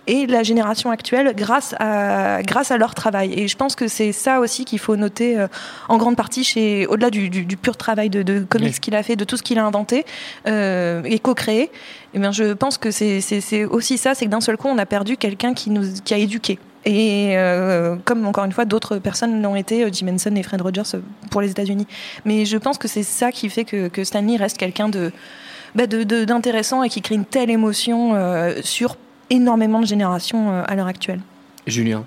et 0.08 0.26
la 0.28 0.44
génération 0.44 0.92
actuelle 0.92 1.34
grâce 1.36 1.76
à, 1.80 2.42
grâce 2.44 2.72
à 2.72 2.78
leur 2.78 2.94
travail. 2.94 3.34
Et 3.40 3.48
je 3.48 3.56
pense 3.56 3.76
que 3.76 3.88
c'est 3.88 4.12
ça 4.12 4.40
aussi 4.40 4.66
qu'il 4.66 4.80
faut 4.80 4.96
noter 4.96 5.40
euh, 5.40 5.48
en 5.88 5.98
grande 5.98 6.16
partie 6.18 6.44
chez, 6.44 6.86
au-delà 6.88 7.10
du, 7.10 7.30
du- 7.30 7.46
du 7.46 7.56
pur 7.58 7.78
travail 7.78 8.10
de, 8.10 8.22
de 8.22 8.40
comics 8.42 8.74
Oui. 8.74 8.80
qu'il 8.80 8.96
a 8.96 9.04
fait, 9.04 9.16
de 9.16 9.24
tout 9.24 9.38
ce 9.38 9.44
qu'il 9.44 9.58
a 9.60 9.66
inventé 9.66 10.06
euh, 10.48 11.02
et 11.06 11.20
co-créé. 11.20 11.72
Eh 12.14 12.20
bien, 12.20 12.32
je 12.32 12.54
pense 12.54 12.78
que 12.78 12.92
c'est, 12.92 13.22
c'est, 13.22 13.66
aussi 13.66 13.98
ça, 13.98 14.14
c'est 14.14 14.26
que 14.26 14.30
d'un 14.32 14.42
seul 14.42 14.58
coup, 14.58 14.68
on 14.68 14.78
a 14.78 14.86
perdu 14.86 15.18
quelqu'un 15.18 15.54
qui 15.54 15.70
nous, 15.70 15.84
qui 16.04 16.14
a 16.14 16.18
éduqué. 16.18 16.60
Et 16.86 17.38
euh, 17.38 17.96
comme 18.04 18.26
encore 18.28 18.44
une 18.44 18.52
fois, 18.52 18.66
d'autres 18.66 18.98
personnes 18.98 19.42
l'ont 19.42 19.56
été, 19.56 19.88
Jim 19.94 20.08
Henson 20.14 20.36
et 20.36 20.44
Fred 20.44 20.62
Rogers 20.62 21.00
pour 21.32 21.42
les 21.42 21.50
États-Unis. 21.50 21.88
Mais 22.26 22.44
je 22.46 22.58
pense 22.58 22.78
que 22.78 22.90
c'est 22.90 23.04
ça 23.04 23.32
qui 23.32 23.50
fait 23.50 23.64
que, 23.64 23.88
que 23.88 24.04
Stanley 24.04 24.36
reste 24.36 24.58
quelqu'un 24.58 24.90
de, 24.90 25.14
bah, 25.76 25.88
de, 25.88 26.04
de- 26.04 26.26
d'intéressant 26.26 26.84
et 26.84 26.90
qui 26.90 27.02
crée 27.02 27.16
une 27.16 27.24
telle 27.26 27.50
émotion 27.50 28.16
euh, 28.16 28.56
sur 28.64 28.98
énormément 29.30 29.80
de 29.80 29.86
générations 29.86 30.52
euh, 30.52 30.64
à 30.66 30.76
l'heure 30.76 30.88
actuelle. 30.88 31.22
Julien. 31.68 32.04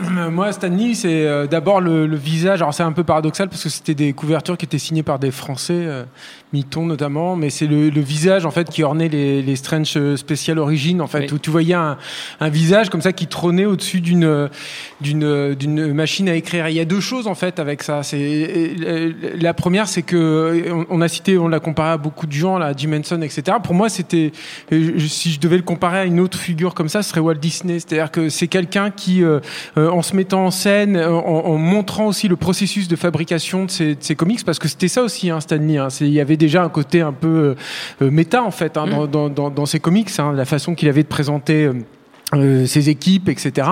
Euh, 0.00 0.30
Moi, 0.30 0.52
Stanley, 0.52 0.94
c'est 0.94 1.26
euh, 1.26 1.46
d'abord 1.46 1.80
le, 1.80 2.06
le 2.06 2.16
visage. 2.16 2.62
Alors, 2.62 2.72
c'est 2.72 2.82
un 2.82 2.92
peu 2.92 3.04
paradoxal 3.04 3.48
parce 3.48 3.62
que 3.62 3.68
c'était 3.68 3.94
des 3.94 4.12
couvertures 4.12 4.56
qui 4.56 4.64
étaient 4.64 4.78
signées 4.78 5.02
par 5.02 5.18
des 5.18 5.30
Français, 5.30 5.86
Mitton 6.52 6.86
notamment, 6.86 7.36
mais 7.36 7.50
c'est 7.50 7.66
le, 7.66 7.90
le 7.90 8.00
visage 8.00 8.44
en 8.46 8.50
fait 8.50 8.68
qui 8.68 8.82
ornait 8.82 9.08
les, 9.08 9.42
les 9.42 9.56
Strange 9.56 9.92
euh, 9.96 10.16
Special 10.16 10.58
Origins, 10.58 11.00
en 11.00 11.06
fait, 11.06 11.20
Oui. 11.20 11.32
où 11.32 11.38
tu 11.38 11.50
voyais 11.50 11.74
un, 11.74 11.96
un 12.40 12.48
visage 12.48 12.90
comme 12.90 13.02
ça 13.02 13.12
qui 13.12 13.26
trônait 13.26 13.66
au-dessus 13.66 14.00
d'une 14.00 14.48
d'une 15.00 15.54
d'une 15.54 15.92
machine 15.92 16.28
à 16.28 16.34
écrire. 16.34 16.66
Et 16.66 16.70
il 16.72 16.76
y 16.76 16.80
a 16.80 16.84
deux 16.84 17.00
choses 17.00 17.26
en 17.26 17.34
fait 17.34 17.58
avec 17.58 17.82
ça. 17.82 18.02
C'est 18.02 18.18
euh, 18.20 19.12
la 19.40 19.54
première, 19.54 19.88
c'est 19.88 20.02
que 20.02 20.64
on, 20.70 20.86
on 20.90 21.00
a 21.00 21.08
cité, 21.08 21.38
on 21.38 21.48
l'a 21.48 21.60
comparé 21.60 21.90
à 21.90 21.96
beaucoup 21.98 22.26
de 22.26 22.32
gens, 22.32 22.58
là, 22.58 22.72
Jim 22.76 22.92
Henson, 22.92 23.20
etc. 23.22 23.56
Pour 23.62 23.74
moi, 23.74 23.88
c'était 23.88 24.32
euh, 24.72 24.98
si 24.98 25.30
je 25.32 25.40
devais 25.40 25.56
le 25.56 25.62
comparer 25.62 25.98
à 25.98 26.04
une 26.04 26.20
autre 26.20 26.38
figure 26.38 26.74
comme 26.74 26.88
ça, 26.88 27.02
ce 27.02 27.10
serait 27.10 27.20
Walt 27.20 27.34
Disney. 27.34 27.74
C'est-à-dire 27.80 28.10
que 28.10 28.28
c'est 28.28 28.48
quelqu'un 28.48 28.90
qui, 28.90 29.22
euh, 29.22 29.40
en 29.76 30.02
se 30.02 30.14
mettant 30.16 30.46
en 30.46 30.50
scène, 30.50 30.96
en, 30.96 31.24
en 31.24 31.56
montrant 31.58 32.06
aussi 32.06 32.28
le 32.28 32.36
processus 32.36 32.88
de 32.88 32.96
fabrication 32.96 33.64
de 33.66 33.70
ses, 33.70 33.94
de 33.94 34.02
ses 34.02 34.14
comics, 34.16 34.44
parce 34.44 34.58
que 34.58 34.68
c'était 34.68 34.88
ça 34.88 35.02
aussi, 35.02 35.30
hein, 35.30 35.40
Stanley. 35.40 35.78
Hein, 35.78 35.88
il 36.00 36.08
y 36.08 36.20
avait 36.20 36.36
déjà 36.40 36.64
un 36.64 36.68
côté 36.68 37.00
un 37.00 37.12
peu 37.12 37.28
euh, 37.28 37.54
euh, 38.02 38.10
méta 38.10 38.42
en 38.42 38.50
fait 38.50 38.76
hein, 38.76 38.86
dans, 38.86 39.06
dans, 39.06 39.28
dans, 39.28 39.50
dans 39.50 39.66
ses 39.66 39.78
comics, 39.78 40.10
hein, 40.18 40.32
la 40.32 40.44
façon 40.44 40.74
qu'il 40.74 40.88
avait 40.88 41.04
de 41.04 41.08
présenter. 41.08 41.70
Euh, 42.34 42.66
ses 42.66 42.88
équipes, 42.90 43.28
etc. 43.28 43.68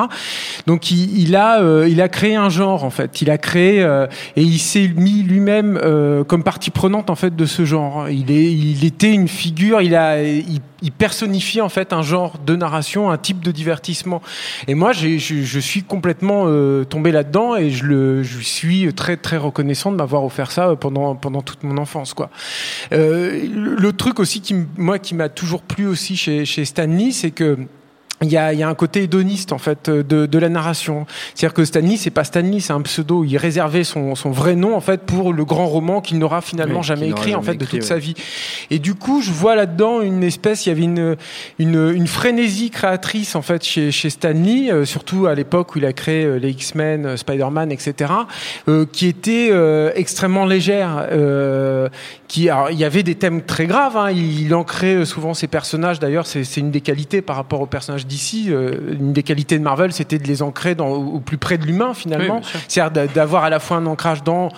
Donc 0.67 0.91
il, 0.91 1.19
il 1.19 1.37
a 1.37 1.61
euh, 1.63 1.89
il 1.89 2.01
a 2.01 2.09
créé 2.09 2.35
un 2.35 2.49
genre 2.49 2.85
en 2.85 2.91
fait. 2.91 3.23
Il 3.23 3.31
a 3.31 3.39
créé 3.39 3.83
euh, 3.83 4.07
et 4.37 4.43
il 4.43 4.59
s'est 4.59 4.89
mis 4.97 5.23
lui-même 5.23 5.79
euh, 5.83 6.25
comme 6.25 6.43
partie 6.43 6.71
prenante 6.71 7.11
en 7.11 7.15
fait 7.15 7.35
de 7.37 7.47
ce 7.47 7.65
genre. 7.65 8.09
Il 8.09 8.31
est 8.31 8.53
il 8.53 8.85
était 8.85 9.13
une 9.13 9.29
figure. 9.29 9.81
Il 9.81 9.95
a 9.95 10.23
il, 10.23 10.61
il 10.83 10.93
personnifie 10.93 11.61
en 11.61 11.69
fait 11.69 11.93
un 11.93 12.03
genre 12.03 12.39
de 12.45 12.57
narration, 12.57 13.11
un 13.11 13.19
type 13.19 13.41
de 13.41 13.53
divertissement. 13.53 14.23
Et 14.67 14.75
moi 14.75 14.93
je, 14.93 15.19
je 15.19 15.59
suis 15.61 15.83
complètement 15.83 16.45
euh, 16.47 16.85
tombé 16.85 17.13
là-dedans 17.13 17.57
et 17.57 17.71
je 17.71 17.85
le 17.85 18.23
je 18.23 18.41
suis 18.41 18.93
très 18.93 19.17
très 19.17 19.37
reconnaissant 19.37 19.93
de 19.93 19.97
m'avoir 19.97 20.25
offert 20.25 20.51
ça 20.51 20.75
pendant 20.77 21.15
pendant 21.15 21.43
toute 21.43 21.63
mon 21.63 21.79
enfance 21.79 22.15
quoi. 22.15 22.31
Le, 22.91 23.91
truc 23.93 24.21
aussi 24.21 24.41
qui 24.41 24.55
moi 24.77 24.99
qui 24.99 25.15
m'a 25.15 25.29
toujours 25.29 25.63
plu 25.63 25.87
aussi 25.87 26.17
chez 26.17 26.45
chez 26.45 26.65
Stanley, 26.65 27.11
c'est 27.11 27.31
que 27.31 27.57
il 28.23 28.31
y, 28.31 28.37
a, 28.37 28.53
il 28.53 28.59
y 28.59 28.63
a 28.63 28.69
un 28.69 28.75
côté 28.75 29.05
hédoniste 29.05 29.53
en 29.53 29.59
fait 29.59 29.89
de, 29.89 30.27
de 30.27 30.39
la 30.39 30.49
narration. 30.49 31.07
C'est-à-dire 31.35 31.55
que 31.55 31.65
Stanley, 31.65 31.97
c'est 31.97 32.11
pas 32.11 32.25
Stanley, 32.25 32.59
c'est 32.59 32.73
un 32.73 32.83
pseudo. 32.83 33.25
Il 33.25 33.37
réservait 33.37 33.85
son, 33.85 34.17
son 34.17 34.31
vrai 34.31 34.57
nom 34.57 34.75
en 34.75 34.81
fait 34.81 35.03
pour 35.03 35.33
le 35.33 35.45
grand 35.45 35.67
roman 35.67 36.01
qu'il 36.01 36.19
n'aura 36.19 36.41
finalement 36.41 36.81
Oui, 36.81 36.87
jamais 36.87 37.09
écrit 37.09 37.35
en 37.37 37.43
fait 37.43 37.55
de 37.55 37.65
toute 37.65 37.75
ouais. 37.75 37.81
sa 37.81 37.99
vie. 37.99 38.15
Et 38.71 38.81
du 38.81 38.95
coup, 38.95 39.23
je 39.23 39.31
vois 39.31 39.55
là-dedans 39.55 40.01
une 40.01 40.25
espèce, 40.25 40.67
il 40.67 40.71
y 40.71 40.73
avait 40.73 40.83
une, 40.83 41.17
une, 41.61 41.93
une 41.95 42.07
frénésie 42.09 42.71
créatrice 42.71 43.37
en 43.37 43.43
fait 43.43 43.65
chez, 43.65 43.93
chez 43.93 44.11
Stanley, 44.11 44.73
euh, 44.73 44.85
surtout 44.85 45.27
à 45.27 45.35
l'époque 45.37 45.77
où 45.77 45.79
il 45.79 45.85
a 45.87 45.93
créé 45.93 46.25
euh, 46.25 46.39
les 46.39 46.51
X-Men, 46.51 47.07
euh, 47.07 47.17
Spider-Man, 47.17 47.71
etc., 47.71 48.13
euh, 48.69 48.85
qui 48.91 49.07
était 49.07 49.49
euh, 49.53 49.93
extrêmement 49.95 50.45
légère. 50.45 51.07
Euh, 51.13 51.89
qui, 52.27 52.51
alors, 52.51 52.71
il 52.71 52.79
y 52.79 52.85
avait 52.85 53.03
des 53.03 53.15
thèmes 53.15 53.43
très 53.43 53.67
graves. 53.67 53.97
Hein, 53.97 54.11
il, 54.11 54.43
il 54.43 54.55
ancrait 54.55 55.05
souvent 55.05 55.35
ses 55.35 55.47
personnages. 55.47 55.99
D'ailleurs, 55.99 56.27
c'est 56.27 56.45
c'est 56.45 56.61
une 56.61 56.71
des 56.71 56.81
qualités 56.81 57.23
par 57.23 57.37
rapport 57.37 57.61
aux 57.61 57.67
personnages 57.67 58.07
d'ici. 58.09 58.47
Euh, 58.49 58.95
une 58.99 59.13
des 59.13 59.23
qualités 59.23 59.57
de 59.59 59.63
Marvel, 59.63 59.93
c'était 59.93 60.19
de 60.19 60.27
les 60.27 60.43
ancrer 60.43 60.75
dans, 60.75 60.89
au 60.89 61.19
au 61.19 61.21
plus 61.21 61.39
près 61.39 61.59
de 61.59 61.65
l'humain 61.65 61.95
finalement. 61.95 62.41
Oui. 62.43 62.61
C'est-à-dire 62.67 62.91
d'a- 62.91 63.07
d'avoir 63.07 63.45
à 63.45 63.51
la 63.51 63.61
fois 63.61 63.77
un 63.77 63.87
ancrage 63.87 64.25
dans 64.25 64.49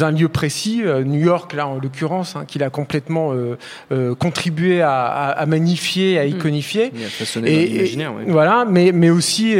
un 0.00 0.10
lieu 0.12 0.28
précis, 0.28 0.82
euh, 0.84 1.02
New 1.02 1.18
York 1.20 1.52
là 1.54 1.66
en 1.66 1.74
l'occurrence, 1.78 2.36
hein, 2.36 2.44
qu'il 2.46 2.62
a 2.62 2.70
complètement 2.70 3.32
euh, 3.32 3.56
euh, 3.90 4.14
contribué 4.14 4.80
à, 4.82 5.06
à, 5.06 5.30
à 5.30 5.46
magnifier, 5.46 6.18
à 6.18 6.24
iconifier. 6.26 6.92
Il 6.94 7.04
a 7.04 7.08
façonné 7.08 7.50
Et- 7.52 7.66
l'imaginaire. 7.66 8.12
et- 8.12 8.24
ouais. 8.26 8.30
Voilà, 8.32 8.64
mais, 8.68 8.92
mais 8.92 9.10
aussi. 9.10 9.54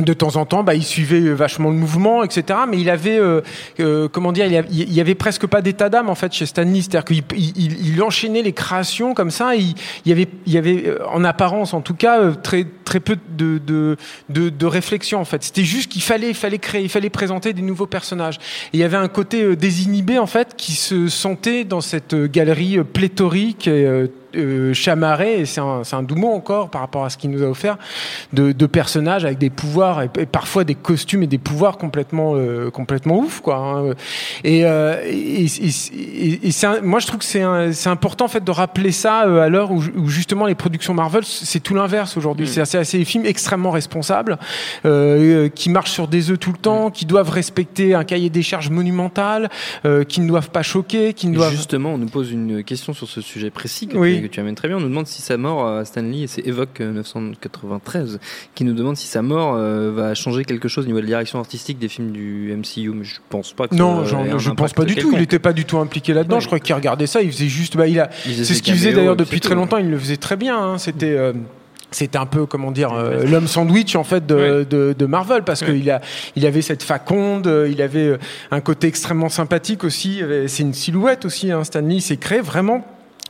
Euh, 0.00 0.04
de 0.04 0.12
temps 0.12 0.36
en 0.36 0.46
temps, 0.46 0.62
bah, 0.62 0.74
il 0.74 0.84
suivait 0.84 1.20
vachement 1.32 1.70
le 1.70 1.76
mouvement, 1.76 2.22
etc. 2.22 2.60
Mais 2.68 2.78
il 2.78 2.90
avait, 2.90 3.18
euh, 3.18 3.40
euh, 3.80 4.08
comment 4.08 4.32
dire, 4.32 4.46
il 4.46 4.92
y 4.92 5.00
avait 5.00 5.14
presque 5.14 5.46
pas 5.46 5.62
d'état 5.62 5.88
d'âme 5.88 6.08
en 6.08 6.14
fait 6.14 6.32
chez 6.32 6.46
Stanley. 6.46 6.82
C'est-à-dire 6.82 7.04
qu'il 7.04 7.22
il, 7.36 8.02
enchaînait 8.02 8.42
les 8.42 8.52
créations 8.52 9.14
comme 9.14 9.30
ça. 9.30 9.54
Il, 9.54 9.74
y 10.06 10.12
avait, 10.12 10.28
il 10.46 10.52
y 10.52 10.58
avait, 10.58 10.86
euh, 10.86 10.98
en 11.12 11.24
apparence 11.24 11.74
en 11.74 11.80
tout 11.80 11.94
cas, 11.94 12.20
euh, 12.20 12.34
très 12.34 12.64
très 12.90 13.00
peu 13.00 13.16
de 13.38 13.58
de, 13.58 13.96
de, 14.28 14.48
de 14.50 14.66
réflexion 14.66 15.20
en 15.20 15.24
fait. 15.24 15.42
C'était 15.44 15.64
juste 15.64 15.90
qu'il 15.92 16.02
fallait, 16.02 16.28
il 16.30 16.34
fallait 16.34 16.58
créer, 16.58 16.82
il 16.82 16.88
fallait 16.90 17.08
présenter 17.20 17.52
des 17.52 17.62
nouveaux 17.62 17.86
personnages. 17.86 18.36
Et 18.72 18.76
il 18.78 18.80
y 18.80 18.84
avait 18.84 18.96
un 18.96 19.08
côté 19.08 19.42
euh, 19.42 19.56
désinhibé 19.56 20.18
en 20.18 20.26
fait 20.26 20.54
qui 20.56 20.72
se 20.72 21.08
sentait 21.08 21.64
dans 21.64 21.80
cette 21.80 22.14
euh, 22.14 22.26
galerie 22.26 22.78
euh, 22.78 22.84
pléthorique. 22.84 23.68
Et, 23.68 23.86
euh, 23.86 24.72
chamarré, 24.74 25.40
et 25.40 25.44
c'est 25.44 25.60
un, 25.60 25.82
un 25.90 26.02
doux 26.04 26.14
mot 26.14 26.28
encore 26.28 26.70
par 26.70 26.82
rapport 26.82 27.04
à 27.04 27.10
ce 27.10 27.16
qu'il 27.18 27.30
nous 27.30 27.42
a 27.42 27.46
offert, 27.48 27.78
de, 28.32 28.52
de 28.52 28.66
personnages 28.66 29.24
avec 29.24 29.38
des 29.38 29.50
pouvoirs 29.50 30.02
et, 30.02 30.10
et 30.20 30.26
parfois 30.26 30.62
des 30.62 30.76
costumes 30.76 31.24
et 31.24 31.26
des 31.26 31.38
pouvoirs 31.38 31.76
complètement, 31.78 32.34
euh, 32.36 32.70
complètement 32.70 33.18
ouf, 33.18 33.40
quoi. 33.40 33.56
hein. 33.56 33.94
Et, 34.44 34.64
euh, 34.64 35.02
et, 35.04 35.46
et- 35.46 36.64
un- 36.64 36.80
moi 36.82 37.00
je 37.00 37.08
trouve 37.08 37.18
que 37.18 37.24
c'est 37.24 37.88
important 37.88 38.26
en 38.26 38.28
fait 38.28 38.44
de 38.44 38.50
rappeler 38.52 38.92
ça 38.92 39.18
à 39.42 39.48
l'heure 39.48 39.72
où, 39.72 39.82
où 39.96 40.08
justement 40.08 40.46
les 40.46 40.54
productions 40.54 40.94
Marvel 40.94 41.24
c'est 41.24 41.58
tout 41.58 41.74
l'inverse 41.74 42.16
aujourd'hui. 42.16 42.46
C'est 42.46 42.60
assez 42.80 42.98
des 42.98 43.04
films 43.04 43.26
extrêmement 43.26 43.70
responsables 43.70 44.38
euh, 44.84 45.44
euh, 45.46 45.48
qui 45.48 45.70
marchent 45.70 45.90
sur 45.92 46.08
des 46.08 46.30
œufs 46.30 46.38
tout 46.38 46.52
le 46.52 46.58
temps, 46.58 46.90
qui 46.90 47.06
doivent 47.06 47.30
respecter 47.30 47.94
un 47.94 48.04
cahier 48.04 48.30
des 48.30 48.42
charges 48.42 48.70
monumental, 48.70 49.48
euh, 49.84 50.04
qui 50.04 50.20
ne 50.20 50.28
doivent 50.28 50.50
pas 50.50 50.62
choquer, 50.62 51.14
qui 51.14 51.26
ne 51.28 51.34
doivent 51.34 51.50
Justement, 51.52 51.94
on 51.94 51.98
nous 51.98 52.06
pose 52.08 52.30
une 52.32 52.62
question 52.64 52.92
sur 52.92 53.08
ce 53.08 53.20
sujet 53.20 53.50
précis 53.50 53.86
que, 53.86 53.96
Oui. 53.96 54.16
tu, 54.16 54.22
que 54.22 54.26
tu 54.28 54.40
amènes 54.40 54.54
très 54.54 54.68
bien. 54.68 54.76
On 54.76 54.80
nous 54.80 54.88
demande 54.88 55.06
si 55.06 55.20
sa 55.22 55.36
mort 55.36 55.66
à 55.66 55.84
Stanley, 55.84 56.20
et 56.22 56.26
c'est 56.26 56.46
Evoque 56.46 56.80
euh, 56.80 56.92
993, 56.92 58.18
qui 58.54 58.64
nous 58.64 58.72
demande 58.72 58.96
si 58.96 59.06
sa 59.06 59.22
mort 59.22 59.54
euh, 59.56 59.90
va 59.94 60.14
changer 60.14 60.44
quelque 60.44 60.68
chose 60.68 60.84
au 60.84 60.86
niveau 60.88 60.98
de 61.00 61.04
la 61.04 61.08
direction 61.08 61.38
artistique 61.38 61.78
des 61.78 61.88
films 61.88 62.12
du 62.12 62.54
MCU. 62.56 62.90
Mais 62.94 63.04
je 63.04 63.16
pense 63.28 63.52
pas 63.52 63.68
que 63.68 63.74
Non, 63.74 64.04
ça 64.06 64.16
un 64.16 64.38
je 64.38 64.50
pense 64.50 64.72
pas 64.72 64.84
du 64.84 64.94
tout. 64.94 65.10
Il 65.12 65.18
n'était 65.18 65.38
pas 65.38 65.52
du 65.52 65.64
tout 65.64 65.78
impliqué 65.78 66.14
là-dedans. 66.14 66.36
Ouais. 66.36 66.40
Je 66.40 66.46
crois 66.46 66.60
qu'il 66.60 66.74
regardait 66.74 67.06
ça. 67.06 67.20
Il 67.22 67.30
faisait 67.32 67.48
juste. 67.48 67.76
Bah, 67.76 67.86
il 67.86 67.98
a. 68.00 68.10
C'est 68.24 68.44
ce 68.44 68.62
qu'il 68.62 68.74
faisait 68.74 68.92
d'ailleurs 68.92 69.16
depuis 69.16 69.36
c'est 69.36 69.40
très 69.48 69.54
longtemps. 69.54 69.78
Il 69.78 69.90
le 69.90 69.98
faisait 69.98 70.16
très 70.16 70.36
bien. 70.36 70.58
hein. 70.58 70.78
C'était. 70.78 71.10
euh, 71.16 71.32
c'était 71.90 72.18
un 72.18 72.26
peu, 72.26 72.46
comment 72.46 72.70
dire, 72.70 72.92
euh, 72.92 73.24
l'homme 73.24 73.48
sandwich 73.48 73.96
en 73.96 74.04
fait 74.04 74.26
de, 74.26 74.66
de, 74.68 74.94
de 74.96 75.06
Marvel 75.06 75.42
parce 75.42 75.62
qu'il 75.62 75.90
a, 75.90 76.00
il 76.36 76.46
avait 76.46 76.62
cette 76.62 76.82
faconde, 76.82 77.46
euh, 77.46 77.68
il 77.70 77.82
avait 77.82 78.06
euh, 78.06 78.18
un 78.50 78.60
côté 78.60 78.86
extrêmement 78.86 79.28
sympathique 79.28 79.84
aussi. 79.84 80.22
C'est 80.46 80.62
une 80.62 80.74
silhouette 80.74 81.24
aussi. 81.24 81.50
Hein, 81.50 81.64
Stanley 81.64 82.00
s'est 82.00 82.16
créé 82.16 82.40
vraiment 82.40 82.84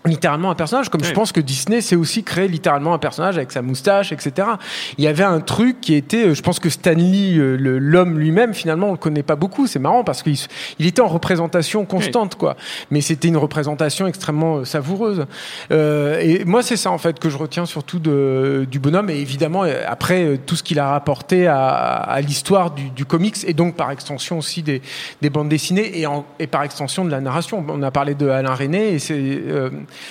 littéralement 0.07 0.51
un 0.51 0.55
personnage, 0.55 0.89
comme 0.89 1.05
je 1.05 1.13
pense 1.13 1.31
que 1.31 1.41
Disney 1.41 1.83
s'est 1.83 1.97
aussi 1.97 2.25
créé 2.25 2.49
littéralement 2.49 2.95
un 2.95 2.99
personnage 2.99 3.37
avec 3.37 3.53
sa 3.53 3.61
moustache, 3.61 4.13
etc. 4.13 4.49
Il 4.97 5.05
y 5.05 5.07
avait 5.07 5.25
un 5.25 5.41
truc 5.41 5.81
qui 5.83 5.95
était, 5.95 6.29
euh, 6.29 6.35
je 6.35 6.41
pense 6.43 6.59
que 6.59 6.71
Stanley, 6.71 7.37
euh, 7.37 7.57
l'homme 7.79 8.19
lui-même, 8.19 8.55
finalement, 8.55 8.89
on 8.89 8.93
le 8.93 8.97
connaît 8.97 9.23
pas 9.23 9.37
beaucoup. 9.37 9.67
C'est 9.67 9.79
marrant 9.79 10.03
parce 10.03 10.23
qu'il 10.23 10.37
il 10.79 10.87
était 10.87 11.03
en 11.03 11.09
représentation 11.09 11.85
constante, 11.85 12.37
quoi. 12.37 12.57
Mais 12.91 13.03
c'était 13.03 13.29
une 13.29 13.37
représentation 13.37 14.07
extrêmement 14.07 14.59
euh, 14.59 14.65
savoureuse. 14.65 15.27
Euh, 15.71 16.19
et 16.21 16.45
moi, 16.47 16.63
c'est 16.63 16.77
ça 16.77 16.91
en 16.91 16.99
fait 16.99 17.19
que 17.19 17.29
je 17.29 17.37
retiens 17.37 17.67
surtout 17.67 17.99
de, 17.99 18.67
du 18.71 18.79
bonhomme. 18.79 19.11
Et 19.11 19.19
évidemment, 19.21 19.65
après 19.87 20.39
tout 20.47 20.57
ce 20.57 20.63
qu'il 20.63 20.79
a 20.79 20.89
rapporté 20.91 21.47
à, 21.47 21.59
à 21.59 22.21
l'histoire 22.23 22.71
du, 22.71 22.91
du 22.91 23.05
comics 23.05 23.37
et 23.47 23.53
donc 23.53 23.77
par 23.77 23.91
extension 23.91 24.39
aussi 24.39 24.63
des, 24.63 24.81
des 25.21 25.29
bandes 25.31 25.49
dessinées 25.51 25.99
et, 26.01 26.07
en- 26.07 26.25
et 26.39 26.47
par 26.47 26.63
extension 26.63 27.05
de 27.05 27.11
la 27.11 27.21
narration. 27.21 27.65
On 27.69 27.83
a 27.83 27.91
parlé 27.91 28.15
de 28.15 28.29
Alain 28.29 28.55
René 28.55 28.95
et 28.95 28.99
c'est 28.99 29.15
euh, 29.19 29.69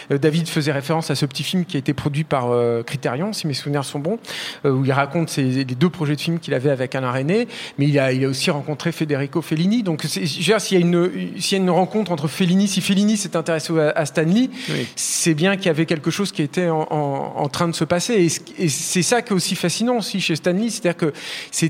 David 0.10 0.48
faisait 0.48 0.72
référence 0.72 1.12
à 1.12 1.16
ce 1.16 1.26
petit 1.26 1.44
film 1.44 1.66
qui 1.66 1.78
a 1.78 1.80
été 1.80 1.94
produit 1.94 2.24
par 2.24 2.52
euh, 2.52 2.84
Criterion, 2.84 3.34
si 3.34 3.48
mes 3.48 3.54
souvenirs 3.54 3.86
sont 3.86 4.00
bons, 4.00 4.20
euh, 4.66 4.72
où 4.72 4.86
il 4.86 4.92
raconte 4.92 5.30
ses, 5.30 5.44
les 5.44 5.66
deux 5.66 5.90
projets 5.90 6.16
de 6.16 6.22
films 6.22 6.40
qu'il 6.40 6.54
avait 6.54 6.70
avec 6.70 6.96
Alain 6.96 7.12
René, 7.12 7.48
mais 7.78 7.88
il 7.88 7.98
a, 8.00 8.12
il 8.12 8.24
a 8.26 8.28
aussi 8.28 8.52
rencontré 8.52 8.92
Federico 8.92 9.42
Fellini. 9.42 9.84
Donc, 9.84 10.04
s'il 10.04 10.48
y 10.48 10.54
a 10.54 10.80
une, 10.80 11.10
y 11.38 11.54
a 11.54 11.58
une 11.58 11.70
rencontre 11.70 12.12
entre 12.12 12.28
Fellini, 12.28 12.68
si 12.68 12.82
Fellini 12.82 13.18
s'est 13.18 13.36
intéressé 13.36 13.78
à, 13.80 13.90
à 13.92 14.06
Stanley, 14.06 14.50
Oui. 14.70 14.88
c'est 14.96 15.34
bien 15.34 15.56
qu'il 15.58 15.68
y 15.68 15.70
avait 15.70 15.86
quelque 15.86 16.12
chose 16.12 16.32
qui 16.32 16.42
était 16.42 16.70
en, 16.70 16.88
en- 16.90 17.34
en 17.38 17.48
train 17.50 17.68
de 17.68 17.76
se 17.76 17.84
passer. 17.84 18.14
Et, 18.16 18.30
ce- 18.30 18.40
et 18.58 18.70
c'est 18.70 19.02
ça 19.04 19.22
qui 19.22 19.30
est 19.34 19.36
aussi 19.36 19.56
fascinant 19.56 19.98
aussi 19.98 20.22
chez 20.22 20.36
Stanley, 20.36 20.70
c'est-à-dire 20.70 20.98
que 20.98 21.14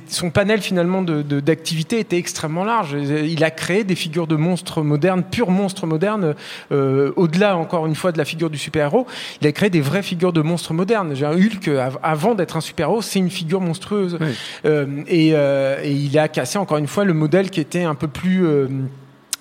son 0.07 0.29
panel 0.29 0.61
finalement 0.61 1.01
de, 1.01 1.21
de- 1.21 1.39
d'activités 1.39 1.99
était 1.99 2.17
extrêmement 2.17 2.63
large. 2.63 2.95
Il 2.99 3.43
a 3.43 3.51
créé 3.51 3.83
des 3.83 3.95
figures 3.95 4.27
de 4.27 4.35
monstres 4.35 4.81
modernes, 4.81 5.23
purs 5.23 5.51
monstres 5.51 5.85
modernes, 5.87 6.35
euh, 6.71 7.11
au-delà 7.15 7.57
encore 7.57 7.85
une 7.87 7.95
fois 7.99 8.11
de 8.11 8.17
la 8.17 8.25
figure 8.25 8.49
du 8.49 8.57
super-héros. 8.57 9.05
Il 9.41 9.47
a 9.47 9.51
créé 9.51 9.69
des 9.69 9.81
vraies 9.81 10.01
figures 10.01 10.33
de 10.33 10.41
monstres 10.41 10.73
modernes. 10.73 11.13
Hulk, 11.13 11.67
av- 11.67 11.99
avant 12.01 12.33
d'être 12.33 12.57
un 12.57 12.61
super-héros, 12.61 13.01
c'est 13.03 13.19
une 13.19 13.29
figure 13.29 13.61
monstrueuse. 13.61 14.17
Oui. 14.19 14.27
Euh, 14.65 15.03
et, 15.07 15.31
euh, 15.33 15.79
et 15.83 15.91
il 15.91 16.17
a 16.17 16.27
cassé 16.27 16.57
encore 16.57 16.77
une 16.77 16.87
fois 16.87 17.03
le 17.05 17.13
modèle 17.13 17.49
qui 17.49 17.59
était 17.59 17.83
un 17.83 17.95
peu 17.95 18.07
plus 18.07 18.45
euh, 18.45 18.67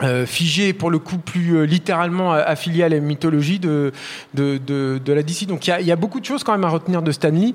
euh, 0.03 0.27
figé 0.27 0.73
pour 0.73 0.91
le 0.91 0.99
coup 0.99 1.19
plus 1.19 1.57
euh, 1.57 1.63
littéralement 1.65 2.33
affilié 2.33 2.85
à 2.85 2.89
la 2.89 3.01
mythologie 3.01 3.59
de, 3.59 3.93
de, 4.35 4.59
de, 4.65 5.01
de 5.05 5.13
la 5.13 5.23
DC. 5.23 5.47
Donc 5.47 5.67
il 5.67 5.71
y 5.71 5.73
a, 5.73 5.81
il 5.81 5.87
y 5.87 5.93
a 5.93 5.97
beaucoup 5.97 6.21
de 6.21 6.25
choses 6.25 6.45
quand 6.45 6.53
même 6.53 6.65
à 6.65 6.69
retenir 6.69 7.03
de 7.03 7.11
Stanley 7.13 7.55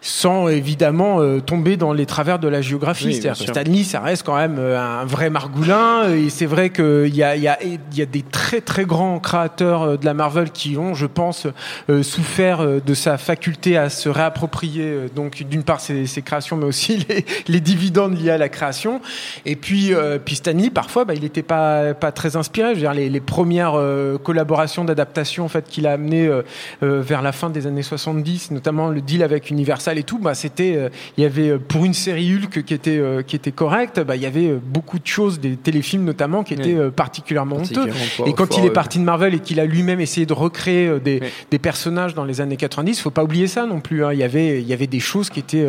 sans 0.00 0.48
évidemment 0.48 1.20
euh, 1.20 1.40
tomber 1.40 1.76
dans 1.76 1.92
les 1.92 2.06
travers 2.06 2.38
de 2.38 2.48
la 2.48 2.60
géographie. 2.60 3.06
Oui, 3.06 3.14
C'est-à-dire 3.14 3.46
que. 3.46 3.52
Stanley, 3.52 3.82
ça 3.84 4.00
reste 4.00 4.24
quand 4.24 4.36
même 4.36 4.56
euh, 4.58 4.78
un 4.78 5.04
vrai 5.04 5.30
margoulin. 5.30 6.12
Et 6.14 6.30
c'est 6.30 6.46
vrai 6.46 6.70
qu'il 6.70 7.14
y 7.14 7.22
a, 7.22 7.36
il 7.36 7.42
y, 7.42 7.48
a, 7.48 7.58
il 7.62 7.78
y 7.96 8.02
a 8.02 8.06
des 8.06 8.22
très 8.22 8.60
très 8.60 8.84
grands 8.84 9.18
créateurs 9.18 9.82
euh, 9.82 9.96
de 9.96 10.04
la 10.04 10.14
Marvel 10.14 10.50
qui 10.50 10.76
ont, 10.76 10.94
je 10.94 11.06
pense, 11.06 11.46
euh, 11.90 12.02
souffert 12.02 12.60
euh, 12.60 12.80
de 12.84 12.94
sa 12.94 13.18
faculté 13.18 13.76
à 13.76 13.90
se 13.90 14.08
réapproprier 14.08 14.84
euh, 14.84 15.08
donc 15.14 15.42
d'une 15.42 15.62
part 15.62 15.80
ses, 15.80 16.06
ses 16.06 16.22
créations, 16.22 16.56
mais 16.56 16.66
aussi 16.66 16.96
les, 17.08 17.24
les 17.48 17.60
dividendes 17.60 18.18
liés 18.20 18.30
à 18.30 18.38
la 18.38 18.48
création. 18.48 19.00
Et 19.46 19.56
puis, 19.56 19.94
euh, 19.94 20.18
puis 20.24 20.36
Stanley, 20.36 20.70
parfois, 20.70 21.04
bah, 21.04 21.14
il 21.14 21.22
n'était 21.22 21.42
pas, 21.42 21.94
pas 21.94 22.12
très 22.12 22.36
inspiré. 22.36 22.70
Je 22.70 22.74
veux 22.74 22.80
dire, 22.80 22.94
les, 22.94 23.08
les 23.08 23.20
premières 23.20 23.74
euh, 23.74 24.18
collaborations 24.18 24.84
d'adaptation 24.84 25.44
en 25.44 25.48
fait, 25.48 25.68
qu'il 25.68 25.86
a 25.86 25.92
amenées 25.92 26.26
euh, 26.26 26.42
euh, 26.82 27.00
vers 27.00 27.22
la 27.22 27.32
fin 27.32 27.50
des 27.50 27.66
années 27.66 27.82
70, 27.82 28.50
notamment 28.50 28.88
le 28.88 29.00
deal 29.00 29.22
avec 29.22 29.50
Universal 29.50 29.87
et 29.96 30.02
tout, 30.02 30.18
bah, 30.18 30.34
c'était, 30.34 30.74
euh, 30.76 30.88
il 31.16 31.22
y 31.22 31.26
avait 31.26 31.50
euh, 31.50 31.58
pour 31.58 31.84
une 31.86 31.94
série 31.94 32.34
Hulk 32.34 32.64
qui 32.64 32.74
était, 32.74 32.98
euh, 32.98 33.22
qui 33.22 33.36
était 33.36 33.52
correcte, 33.52 34.00
bah, 34.00 34.16
il 34.16 34.22
y 34.22 34.26
avait 34.26 34.52
beaucoup 34.62 34.98
de 34.98 35.06
choses, 35.06 35.40
des 35.40 35.56
téléfilms 35.56 36.04
notamment, 36.04 36.42
qui 36.42 36.54
étaient 36.54 36.78
Oui. 36.78 36.90
particulièrement 36.94 37.56
honteux. 37.56 37.86
Et 38.26 38.32
quand 38.34 38.58
il 38.58 38.64
est 38.66 38.70
parti 38.70 38.98
de 38.98 39.04
Marvel 39.04 39.34
et 39.34 39.38
qu'il 39.38 39.60
a 39.60 39.64
lui-même 39.64 40.00
essayé 40.00 40.26
de 40.26 40.32
recréer 40.34 40.98
des, 41.00 41.20
Oui. 41.22 41.28
des 41.50 41.58
personnages 41.58 42.14
dans 42.14 42.24
les 42.24 42.40
années 42.40 42.56
90, 42.56 43.00
faut 43.00 43.10
pas 43.10 43.22
oublier 43.24 43.46
ça 43.46 43.64
non 43.64 43.80
plus. 43.80 44.04
hein. 44.04 44.12
Il 44.12 44.18
y 44.18 44.24
avait, 44.24 44.60
il 44.60 44.66
y 44.66 44.72
avait 44.72 44.86
des 44.88 45.00
choses 45.00 45.30
qui 45.30 45.38
étaient 45.38 45.66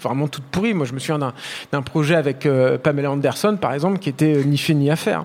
vraiment 0.00 0.28
toutes 0.28 0.44
pourries. 0.44 0.72
Moi, 0.74 0.86
je 0.86 0.92
me 0.94 0.98
souviens 1.00 1.18
d'un, 1.18 1.32
d'un 1.72 1.82
projet 1.82 2.14
avec 2.14 2.48
Pamela 2.82 3.10
Anderson, 3.10 3.58
par 3.60 3.74
exemple, 3.74 3.98
qui 3.98 4.08
était 4.08 4.44
ni 4.46 4.56
fait 4.56 4.74
ni 4.74 4.90
à 4.90 4.96
faire. 4.96 5.24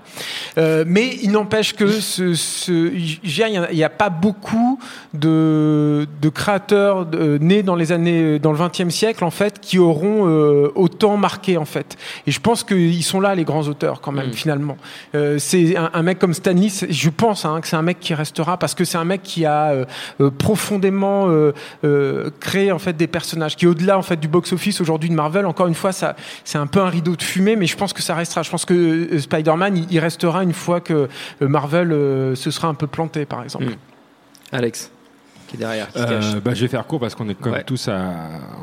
Euh, 0.58 0.84
mais 0.86 1.16
il 1.22 1.30
n'empêche 1.30 1.74
que 1.74 1.86
ce, 1.88 2.34
ce, 2.34 2.90
il 2.92 3.42
a- 3.42 3.72
n'y 3.72 3.84
a, 3.84 3.88
pas 3.90 4.10
beaucoup 4.10 4.78
de, 5.14 6.06
de 6.20 6.28
créateurs 6.28 7.06
de- 7.06 7.38
nés 7.40 7.62
dans 7.62 7.76
les 7.76 7.92
années 7.92 8.22
des, 8.26 8.38
dans 8.38 8.52
le 8.52 8.58
20e 8.58 8.90
siècle, 8.90 9.24
en 9.24 9.30
fait, 9.30 9.60
qui 9.60 9.78
auront 9.78 10.28
euh, 10.28 10.70
autant 10.74 11.16
marqué, 11.16 11.56
en 11.56 11.64
fait. 11.64 11.96
Et 12.26 12.30
je 12.30 12.40
pense 12.40 12.64
qu'ils 12.64 13.02
sont 13.04 13.20
là, 13.20 13.34
les 13.34 13.44
grands 13.44 13.66
auteurs, 13.68 14.00
quand 14.00 14.12
même, 14.12 14.28
Mm. 14.28 14.32
finalement. 14.32 14.76
Euh, 15.14 15.38
c'est 15.38 15.76
un, 15.76 15.90
un 15.92 16.02
mec 16.02 16.18
comme 16.18 16.34
Stanley, 16.34 16.68
je 16.88 17.10
pense 17.10 17.44
hein, 17.44 17.60
que 17.60 17.68
c'est 17.68 17.76
un 17.76 17.82
mec 17.82 18.00
qui 18.00 18.14
restera 18.14 18.56
parce 18.56 18.74
que 18.74 18.84
c'est 18.84 18.98
un 18.98 19.04
mec 19.04 19.22
qui 19.22 19.44
a 19.44 19.70
euh, 19.70 19.84
euh, 20.20 20.30
profondément 20.30 21.28
euh, 21.28 21.52
euh, 21.84 22.30
créé, 22.40 22.72
en 22.72 22.78
fait, 22.78 22.94
des 22.96 23.06
personnages 23.06 23.56
qui, 23.56 23.66
au-delà, 23.66 23.98
en 23.98 24.02
fait, 24.02 24.18
du 24.18 24.28
box-office 24.28 24.80
aujourd'hui 24.80 25.08
de 25.10 25.14
Marvel, 25.14 25.46
encore 25.46 25.66
une 25.66 25.74
fois, 25.74 25.92
ça, 25.92 26.16
c'est 26.44 26.58
un 26.58 26.66
peu 26.66 26.80
un 26.80 26.88
rideau 26.88 27.16
de 27.16 27.22
fumée, 27.22 27.56
mais 27.56 27.66
je 27.66 27.76
pense 27.76 27.92
que 27.92 28.02
ça 28.02 28.14
restera. 28.14 28.42
Je 28.42 28.50
pense 28.50 28.64
que 28.64 28.74
euh, 28.74 29.18
Spider-Man, 29.18 29.76
il, 29.76 29.86
il 29.90 29.98
restera 29.98 30.42
une 30.42 30.52
fois 30.52 30.80
que 30.80 31.08
euh, 31.42 31.48
Marvel 31.48 31.92
euh, 31.92 32.34
se 32.34 32.50
sera 32.50 32.68
un 32.68 32.74
peu 32.74 32.86
planté, 32.86 33.24
par 33.26 33.42
exemple. 33.42 33.66
Mm. 33.66 33.76
Alex, 34.52 34.90
qui 35.46 35.56
est 35.56 35.58
derrière, 35.58 35.90
qui 35.92 35.98
Euh, 35.98 36.06
cache. 36.06 36.36
bah, 36.42 36.52
je 36.54 36.60
vais 36.62 36.68
faire 36.68 36.86
court 36.86 37.00
parce 37.00 37.14
qu'on 37.14 37.28
est 37.28 37.34
comme 37.34 37.52
Ouais. 37.52 37.64
tous 37.64 37.88
à. 37.88 38.12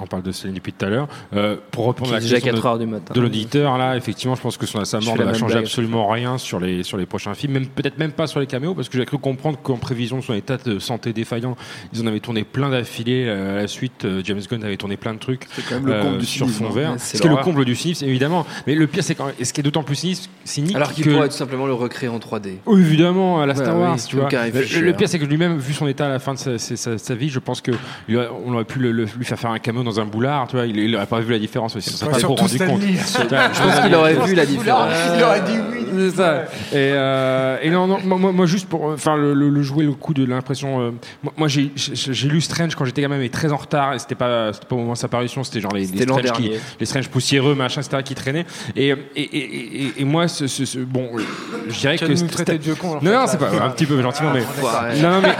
On 0.01 0.05
parle 0.07 0.23
de 0.23 0.31
Céline 0.31 0.55
depuis 0.55 0.73
tout 0.73 0.85
à 0.85 0.89
l'heure. 0.89 1.07
Euh, 1.35 1.55
pour 1.71 1.87
répondre 1.87 2.09
Qui 2.09 2.15
à 2.15 2.17
est 2.17 2.19
la 2.19 2.23
déjà 2.23 2.35
question 2.35 2.51
4 2.53 2.61
de, 2.61 2.67
heures 2.67 2.79
du 2.79 2.85
matin. 2.87 3.13
de 3.13 3.21
l'auditeur, 3.21 3.77
là, 3.77 3.95
effectivement, 3.95 4.35
je 4.35 4.41
pense 4.41 4.57
que 4.57 4.65
son, 4.65 4.83
sa 4.85 4.99
mort 4.99 5.17
ne 5.17 5.23
va 5.23 5.33
changer 5.33 5.53
blague. 5.55 5.65
absolument 5.65 6.07
rien 6.07 6.37
sur 6.37 6.59
les, 6.59 6.83
sur 6.83 6.97
les 6.97 7.05
prochains 7.05 7.33
films, 7.33 7.53
même 7.53 7.67
peut-être 7.67 7.97
même 7.97 8.11
pas 8.11 8.27
sur 8.27 8.39
les 8.39 8.47
caméos, 8.47 8.73
parce 8.73 8.89
que 8.89 8.97
j'ai 8.97 9.05
cru 9.05 9.17
comprendre 9.17 9.57
qu'en 9.61 9.77
prévision 9.77 10.17
de 10.17 10.23
son 10.23 10.33
état 10.33 10.57
de 10.57 10.79
santé 10.79 11.13
défaillant, 11.13 11.55
ils 11.93 12.01
en 12.01 12.07
avaient 12.07 12.19
tourné 12.19 12.43
plein 12.43 12.69
d'affilés. 12.69 13.25
euh, 13.27 13.57
À 13.59 13.61
la 13.61 13.67
suite, 13.67 14.05
James 14.23 14.41
Gunn 14.49 14.63
avait 14.63 14.77
tourné 14.77 14.97
plein 14.97 15.13
de 15.13 15.19
trucs 15.19 15.47
C'est 15.53 15.63
quand 15.67 15.75
même 15.75 15.85
le 15.87 15.93
euh, 15.93 16.01
comble 16.03 16.17
du 16.17 16.25
sur 16.25 16.49
fond 16.49 16.65
hein. 16.67 16.73
vert. 16.73 16.93
Ce 16.99 17.17
qui 17.17 17.27
est 17.27 17.29
le 17.29 17.35
comble 17.37 17.65
du 17.65 17.75
cynisme, 17.75 18.05
évidemment. 18.05 18.45
Mais 18.67 18.75
le 18.75 18.87
pire, 18.87 19.03
c'est 19.03 19.15
quand 19.15 19.29
et 19.39 19.45
ce 19.45 19.53
qui 19.53 19.61
est 19.61 19.63
d'autant 19.63 19.83
plus 19.83 19.95
cynique, 19.95 20.29
cynique 20.43 20.75
Alors 20.75 20.91
qu'il 20.91 21.03
que 21.05 21.09
pourrait 21.11 21.29
tout 21.29 21.35
simplement 21.35 21.65
le 21.65 21.73
recréer 21.73 22.09
en 22.09 22.19
3D. 22.19 22.57
oui, 22.65 22.81
évidemment, 22.81 23.41
à 23.41 23.45
la 23.45 23.55
Star 23.55 23.75
Ouais, 23.75 23.81
Wars, 23.81 23.95
oui, 23.95 24.01
tu 24.07 24.15
vois. 24.17 24.29
le 24.29 24.93
pire, 24.93 25.07
c'est 25.09 25.19
que 25.19 25.25
lui-même, 25.25 25.57
vu 25.57 25.73
son 25.73 25.87
état 25.87 26.05
à 26.05 26.09
la 26.09 26.19
fin 26.19 26.33
de 26.33 26.39
sa, 26.39 26.57
sa- 26.75 26.97
sa- 26.97 26.97
sa 26.97 27.15
vie, 27.15 27.29
je 27.29 27.39
pense 27.39 27.61
que 27.61 27.71
lui, 28.07 28.17
on 28.45 28.53
aurait 28.53 28.63
pu 28.65 28.79
le- 28.79 28.91
le- 28.91 29.05
lui 29.17 29.25
faire 29.25 29.39
faire 29.39 29.51
un 29.51 29.59
caméo 29.59 29.83
dans 29.83 29.99
un 29.99 30.05
boulard, 30.05 30.47
tu 30.47 30.55
vois. 30.55 30.65
Il, 30.65 30.77
il 30.77 30.95
aurait 30.95 31.05
pas 31.05 31.19
vu 31.19 31.31
la 31.31 31.39
différence 31.39 31.75
aussi. 31.75 31.89
Serait 31.91 32.11
pas 32.11 32.19
trop 32.19 32.35
rendu 32.35 32.57
compte. 32.57 32.81
Stanley. 32.81 32.93
Je 33.53 33.61
pense 33.61 33.79
qu'il 33.81 33.95
aurait 33.95 34.15
vu 34.25 34.35
la 34.35 34.45
différence. 34.45 34.91
Il 35.17 35.23
aurait 35.23 35.41
dit 35.41 35.57
oui. 35.71 36.09
c'est 36.11 36.17
ça. 36.17 36.43
Et, 36.71 36.75
euh, 36.75 37.57
et 37.61 37.69
non, 37.69 37.87
non, 37.87 37.99
moi, 38.33 38.45
juste 38.45 38.67
pour 38.67 38.89
euh, 38.91 38.97
faire 38.97 39.15
le, 39.17 39.33
le- 39.33 39.49
le 39.49 39.61
jouer 39.61 39.83
le 39.85 39.93
coup 39.93 40.13
de 40.13 40.25
l'impression. 40.25 40.81
euh, 40.81 40.91
moi, 41.37 41.47
j'ai 41.47 41.71
j'ai- 41.75 41.93
j'ai 42.13 42.27
lu 42.27 42.41
Strange 42.41 42.75
quand 42.75 42.85
j'étais 42.85 43.01
gamin, 43.01 43.17
mais 43.17 43.29
très 43.29 43.51
en 43.51 43.57
retard. 43.57 43.93
Et 43.93 43.99
c'était 43.99 44.15
pas, 44.15 44.51
c'était 44.53 44.65
pas 44.67 44.75
au 44.75 44.79
moment 44.79 44.93
de 44.93 44.97
sa 44.97 45.07
parution. 45.07 45.43
C'était 45.43 45.59
genre 45.61 45.73
les, 45.73 45.85
les 45.87 46.03
Strange 46.03 46.17
qui, 46.21 46.23
dernier. 46.43 46.59
les 46.79 46.85
Strange 46.85 47.09
poussiéreux, 47.09 47.55
machin, 47.55 47.81
etc., 47.81 48.01
qui 48.03 48.15
traînaient. 48.15 48.45
Et, 48.75 48.89
et, 48.89 48.95
et, 49.15 49.83
et- 49.85 49.93
et 49.97 50.05
moi, 50.05 50.27
ce, 50.27 50.47
ce- 50.47 50.65
ce- 50.65 50.79
bon, 50.79 51.09
euh, 51.15 51.21
je 51.69 51.79
dirais 51.79 51.97
Tu 51.97 52.05
que 52.05 52.11
vas 52.13 52.19
nous 52.21 52.27
Sta- 52.27 52.31
traiter 52.31 52.57
de 52.57 52.63
vieux 52.63 52.75
con. 52.75 52.89
en 52.89 52.93
non, 52.95 52.99
fait, 52.99 53.05
non, 53.05 53.11
là. 53.11 53.27
c'est 53.27 53.37
pas 53.39 53.49
un 53.65 53.69
petit 53.69 53.85
peu 53.85 54.01
gentiment, 54.01 54.31
mais 54.33 54.41
Ouais. 54.41 55.01
non, 55.01 55.11
non, 55.11 55.21
mais 55.21 55.33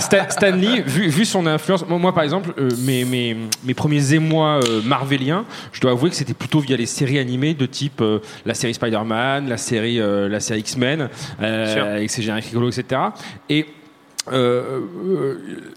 Stan, 0.00 0.24
Vu, 0.86 1.08
vu 1.08 1.24
son 1.24 1.46
influence, 1.46 1.86
moi, 1.86 1.98
moi, 1.98 2.14
par 2.14 2.24
exemple, 2.24 2.52
euh, 2.58 2.68
mes, 2.84 3.04
mes, 3.04 3.36
mes 3.64 3.74
premiers 3.74 4.14
émois 4.14 4.60
euh, 4.62 4.82
marveliens, 4.82 5.44
je 5.72 5.80
dois 5.80 5.92
avouer 5.92 6.10
que 6.10 6.16
c'était 6.16 6.34
plutôt 6.34 6.60
via 6.60 6.76
les 6.76 6.86
séries 6.86 7.18
animées 7.18 7.54
de 7.54 7.66
type 7.66 8.00
euh, 8.00 8.20
la 8.44 8.54
série 8.54 8.74
Spider-Man, 8.74 9.48
la 9.48 9.56
série, 9.56 10.00
euh, 10.00 10.28
la 10.28 10.40
série 10.40 10.60
X-Men, 10.60 11.08
avec 11.38 12.10
ses 12.10 12.22
génériques 12.22 12.46
rigolos, 12.46 12.70
etc. 12.70 13.00
Et 13.48 13.66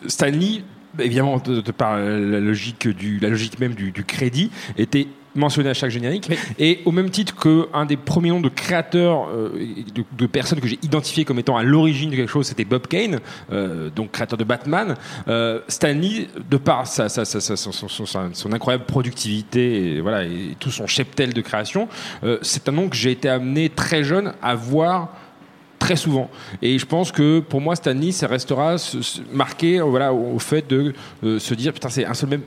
Stan 0.07 0.27
Lee, 0.27 0.63
évidemment, 0.99 1.37
de, 1.37 1.61
de 1.61 1.71
par 1.71 1.97
la 1.97 2.39
logique, 2.39 2.87
du, 2.87 3.19
la 3.19 3.29
logique 3.29 3.59
même 3.59 3.73
du, 3.73 3.91
du 3.91 4.03
crédit, 4.03 4.51
était 4.77 5.07
mentionné 5.35 5.69
à 5.69 5.73
chaque 5.73 5.89
générique. 5.91 6.29
Et 6.59 6.81
au 6.85 6.91
même 6.91 7.09
titre 7.09 7.35
qu'un 7.35 7.85
des 7.85 7.97
premiers 7.97 8.29
noms 8.29 8.41
de 8.41 8.49
créateurs, 8.49 9.27
euh, 9.29 9.49
de, 9.95 10.03
de 10.17 10.25
personnes 10.27 10.59
que 10.59 10.67
j'ai 10.67 10.79
identifiées 10.83 11.25
comme 11.25 11.39
étant 11.39 11.57
à 11.57 11.63
l'origine 11.63 12.09
de 12.11 12.15
quelque 12.15 12.29
chose, 12.29 12.47
c'était 12.47 12.65
Bob 12.65 12.87
Kane, 12.87 13.19
euh, 13.51 13.89
donc 13.95 14.11
créateur 14.11 14.37
de 14.37 14.43
Batman. 14.43 14.95
Euh, 15.27 15.59
Stan 15.67 15.93
Lee, 15.93 16.27
de 16.49 16.57
par 16.57 16.85
sa, 16.87 17.09
sa- 17.09 17.25
sa- 17.25 17.39
sa- 17.41 17.55
son, 17.55 17.71
son- 17.71 17.87
son- 18.05 18.29
son 18.33 18.53
incroyable 18.53 18.85
productivité 18.85 19.95
et, 19.95 20.01
voilà, 20.01 20.23
et 20.23 20.55
tout 20.59 20.71
son 20.71 20.87
cheptel 20.87 21.33
de 21.33 21.41
création, 21.41 21.87
euh, 22.23 22.37
c'est 22.41 22.69
un 22.69 22.71
nom 22.71 22.89
que 22.89 22.95
j'ai 22.95 23.11
été 23.11 23.29
amené 23.29 23.69
très 23.69 24.03
jeune 24.03 24.33
à 24.41 24.55
voir 24.55 25.09
très 25.79 25.95
souvent. 25.97 26.29
Et 26.61 26.79
je 26.79 26.85
pense 26.85 27.11
que 27.11 27.39
pour 27.41 27.59
moi, 27.59 27.75
Stanley, 27.75 28.13
ça 28.13 28.27
restera 28.27 28.77
marqué 29.33 29.81
voilà, 29.81 30.13
au, 30.13 30.35
au 30.35 30.39
fait 30.39 30.65
de 30.69 30.93
euh, 31.25 31.39
se 31.39 31.53
dire, 31.55 31.73
putain, 31.73 31.89
c'est 31.89 32.05
un 32.05 32.13
seul 32.13 32.29
même. 32.29 32.41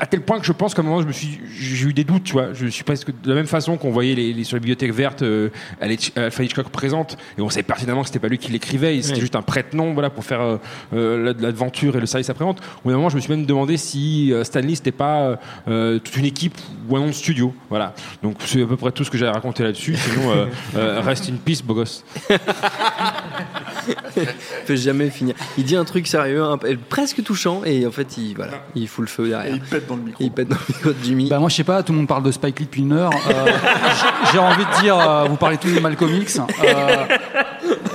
À 0.00 0.06
tel 0.06 0.20
point 0.20 0.38
que 0.38 0.46
je 0.46 0.52
pense 0.52 0.74
qu'à 0.74 0.82
un 0.82 0.84
moment, 0.84 1.02
je 1.02 1.06
me 1.08 1.12
suis, 1.12 1.40
j'ai 1.58 1.86
eu 1.86 1.92
des 1.92 2.04
doutes, 2.04 2.24
tu 2.24 2.32
vois. 2.32 2.52
Je 2.54 2.66
suis 2.68 2.84
presque 2.84 3.08
de 3.22 3.28
la 3.28 3.34
même 3.34 3.46
façon 3.48 3.76
qu'on 3.76 3.90
voyait 3.90 4.14
les, 4.14 4.32
les- 4.32 4.44
sur 4.44 4.56
les 4.56 4.60
bibliothèques 4.60 4.92
vertes, 4.92 5.22
euh, 5.22 5.50
Alfred 5.80 6.46
Hitchcock 6.46 6.68
présente, 6.68 7.16
et 7.36 7.40
on 7.40 7.50
savait 7.50 7.62
pertinemment 7.64 8.02
que 8.02 8.06
c'était 8.06 8.18
pas 8.20 8.28
lui 8.28 8.38
qui 8.38 8.52
l'écrivait, 8.52 9.00
c'était 9.02 9.14
Oui. 9.14 9.20
juste 9.20 9.34
un 9.36 9.42
prête-nom, 9.42 9.94
voilà, 9.94 10.10
pour 10.10 10.24
faire 10.24 10.40
euh, 10.40 10.56
euh, 10.94 11.34
l'aventure 11.40 11.96
et 11.96 12.00
le 12.00 12.06
service 12.06 12.30
après-vente. 12.30 12.60
Au 12.60 12.82
bout 12.84 12.90
d'un 12.90 12.96
moment, 12.96 13.08
je 13.08 13.16
me 13.16 13.20
suis 13.20 13.30
même 13.30 13.44
demandé 13.44 13.76
si 13.76 14.32
euh, 14.32 14.44
Stanley, 14.44 14.76
c'était 14.76 14.92
pas 14.92 15.20
euh, 15.22 15.36
euh, 15.68 15.98
toute 15.98 16.16
une 16.16 16.26
équipe 16.26 16.56
ou 16.88 16.96
un 16.96 17.00
nom 17.00 17.06
de 17.08 17.12
studio, 17.12 17.52
voilà. 17.68 17.94
Donc 18.22 18.36
c'est 18.44 18.62
à 18.62 18.66
peu 18.66 18.76
près 18.76 18.92
tout 18.92 19.02
ce 19.04 19.10
que 19.10 19.18
j'ai 19.18 19.26
à 19.26 19.32
raconter 19.32 19.62
là-dessus. 19.64 19.96
Sinon, 19.96 20.30
euh, 20.30 20.46
euh, 20.76 21.00
reste 21.00 21.28
une 21.28 21.38
piste, 21.38 21.64
beau 21.64 21.74
gosse. 21.74 22.04
Il 22.28 24.26
peut 24.66 24.76
jamais 24.76 25.10
finir. 25.10 25.34
Il 25.56 25.64
dit 25.64 25.76
un 25.76 25.84
truc 25.84 26.06
sérieux, 26.06 26.42
un- 26.44 26.58
presque 26.88 27.22
touchant, 27.22 27.62
et 27.64 27.86
en 27.86 27.90
fait, 27.90 28.16
il, 28.18 28.34
voilà, 28.34 28.64
il 28.74 28.86
fout 28.88 29.02
le 29.02 29.08
feu 29.08 29.26
Et 29.26 29.28
derrière. 29.30 29.54
il 29.54 29.60
pète 29.60 29.86
dans 29.88 29.96
le 29.96 30.02
micro. 30.02 30.22
Et 30.22 30.26
il 30.26 30.30
pète 30.32 30.48
dans 30.48 30.56
le 30.56 30.74
micro 30.74 30.90
de 30.90 30.96
Jimmy. 31.02 31.28
Bah 31.28 31.38
moi 31.38 31.48
je 31.48 31.56
sais 31.56 31.64
pas, 31.64 31.82
tout 31.82 31.92
le 31.92 31.98
monde 31.98 32.08
parle 32.08 32.22
de 32.22 32.30
Spike 32.30 32.58
Lee 32.60 32.64
depuis 32.66 32.82
une 32.82 32.92
heure. 32.92 33.10
Euh, 33.28 33.46
j'ai- 34.32 34.38
envie 34.38 34.64
de 34.64 34.80
dire, 34.82 34.96
euh, 34.98 35.24
vous 35.28 35.36
parlez 35.36 35.56
tous 35.56 35.74
de 35.74 35.80
Malcolm 35.80 36.14
X. 36.14 36.38
Euh, 36.64 37.06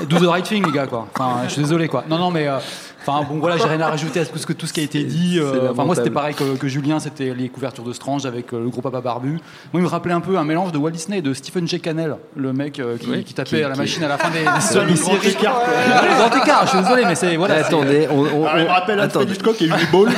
do 0.10 0.18
the 0.20 0.28
right 0.28 0.46
thing 0.46 0.66
les 0.66 0.72
gars 0.72 0.88
quoi. 0.88 1.08
Enfin 1.16 1.42
je 1.48 1.54
suis 1.54 1.62
désolé 1.62 1.88
quoi. 1.88 2.04
Non 2.10 2.18
non 2.18 2.32
mais 2.32 2.48
euh, 2.48 2.58
enfin 3.06 3.26
bon 3.28 3.40
voilà 3.40 3.58
j'ai 3.58 3.64
rien 3.68 3.82
à 3.82 3.90
rajouter 3.90 4.20
à 4.22 4.26
tout 4.26 4.38
ce 4.38 4.46
que 4.46 4.54
tout 4.54 4.66
ce 4.68 4.74
qui 4.74 4.80
a 4.80 4.84
été 4.84 5.04
dit. 5.04 5.40
Euh, 5.40 5.72
Enfin 5.72 5.86
moi 5.86 5.96
c'était 5.96 6.10
pareil 6.10 6.36
que, 6.36 6.56
que 6.58 6.68
Julien, 6.68 7.00
c'était 7.00 7.34
les 7.34 7.50
couvertures 7.50 7.84
de 7.84 7.94
Strange 7.94 8.26
avec 8.26 8.54
euh, 8.54 8.62
le 8.64 8.70
gros 8.70 8.82
papa 8.82 9.02
barbu. 9.02 9.32
Moi 9.32 9.40
il 9.76 9.82
me 9.82 9.88
rappelait 9.88 10.14
un 10.14 10.22
peu 10.22 10.38
un 10.38 10.44
mélange 10.44 10.72
de 10.72 10.78
Walt 10.78 10.92
Disney 10.92 11.18
et 11.20 11.22
de 11.22 11.34
Stephen 11.34 11.68
J. 11.68 11.80
Cannell, 11.80 12.16
le 12.36 12.54
mec 12.54 12.80
euh, 12.80 12.98
qui, 12.98 13.10
Oui, 13.10 13.24
qui 13.24 13.34
tapait 13.34 13.58
qui- 13.58 13.64
à 13.64 13.68
la 13.70 13.74
qui- 13.76 13.80
machine 13.82 14.04
à 14.04 14.08
la 14.08 14.18
fin 14.18 14.30
des, 14.30 14.44
séries. 14.96 15.28
écart, 15.30 15.56
quoi. 15.56 15.74
Ah, 15.94 16.02
le 16.04 16.16
grand 16.30 16.44
écart, 16.44 16.62
je 16.66 16.70
suis 16.72 16.80
désolé 16.80 17.04
mais 17.06 17.16
c'est 17.16 17.36
voilà. 17.36 17.56
attendez, 17.66 18.08
on, 18.12 18.22
on- 18.22 18.46
Ah, 18.46 18.54
il 18.58 18.64
me 18.64 18.70
on- 18.70 18.74
rappelle 18.74 19.00
Alfred 19.00 19.22
attendez. 19.24 19.34
Hitchcock 19.34 19.62
et 19.62 19.66
Uwe 19.66 19.92
Ball. 19.92 20.10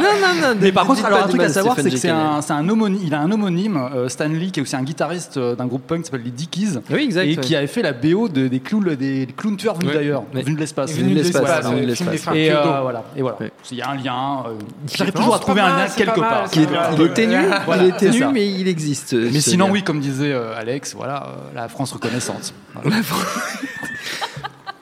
Non, 0.00 0.06
non, 0.20 0.48
non. 0.48 0.56
Mais 0.60 0.72
par 0.72 0.86
contre, 0.86 1.04
alors 1.04 1.24
un 1.24 1.28
truc 1.28 1.42
à 1.42 1.48
savoir, 1.48 1.76
c'est 1.76 1.90
que 1.90 1.96
c'est 1.96 2.08
un, 2.08 2.40
c'est 2.42 2.52
un 2.52 2.68
homonyme, 2.68 3.00
il 3.04 3.14
a 3.14 3.20
un 3.20 3.30
homonyme, 3.30 3.76
euh, 3.94 4.08
Stan 4.08 4.28
Lee, 4.28 4.50
qui 4.50 4.60
est 4.60 4.62
aussi 4.62 4.76
un 4.76 4.82
guitariste 4.82 5.38
d'un 5.38 5.66
groupe 5.66 5.86
punk 5.86 6.00
qui 6.00 6.04
s'appelle 6.06 6.22
les 6.24 6.30
Dickies, 6.30 6.78
Oui, 6.90 7.02
exact. 7.04 7.24
et 7.26 7.36
qui 7.36 7.54
avait 7.56 7.66
fait 7.66 7.82
la 7.82 7.92
BO 7.92 8.28
de- 8.28 8.48
des 8.48 8.60
clowns, 8.60 8.94
des 8.96 9.28
clowns 9.36 9.56
tueurs 9.56 9.74
venus 9.78 9.94
d'ailleurs, 9.94 10.22
venus 10.32 10.54
de 10.54 10.60
l'espace. 10.60 10.92
Venus 10.92 11.16
de 11.16 11.22
l'espace, 11.22 11.66
de 11.80 11.86
l'espace. 11.86 12.26
Et 12.34 12.50
euh, 12.52 12.80
voilà. 12.82 13.04
Et 13.16 13.22
voilà. 13.22 13.36
Ouais. 13.40 13.52
Il 13.70 13.76
y 13.78 13.82
a 13.82 13.90
un 13.90 13.96
lien. 13.96 14.44
euh, 14.46 14.50
J'arrive 14.92 15.12
toujours 15.14 15.34
à 15.34 15.38
trouver 15.38 15.60
un 15.60 15.76
lien 15.76 15.86
quelque 15.88 16.20
mal, 16.20 16.28
part. 16.30 16.50
Qui 16.50 16.60
est- 16.62 16.68
il 16.94 17.02
est 17.02 17.14
ténu, 17.14 17.36
Voilà, 17.66 17.82
il 17.84 17.88
est 17.90 17.96
ténu, 17.96 18.24
mais 18.32 18.46
il 18.48 18.68
existe. 18.68 19.12
Mais 19.14 19.40
sinon, 19.40 19.66
lien. 19.66 19.72
oui, 19.72 19.82
comme 19.82 20.00
disait 20.00 20.32
euh, 20.32 20.56
Alex, 20.58 20.94
voilà, 20.94 21.26
euh, 21.26 21.54
la 21.54 21.68
France 21.68 21.92
reconnaissante. 21.92 22.52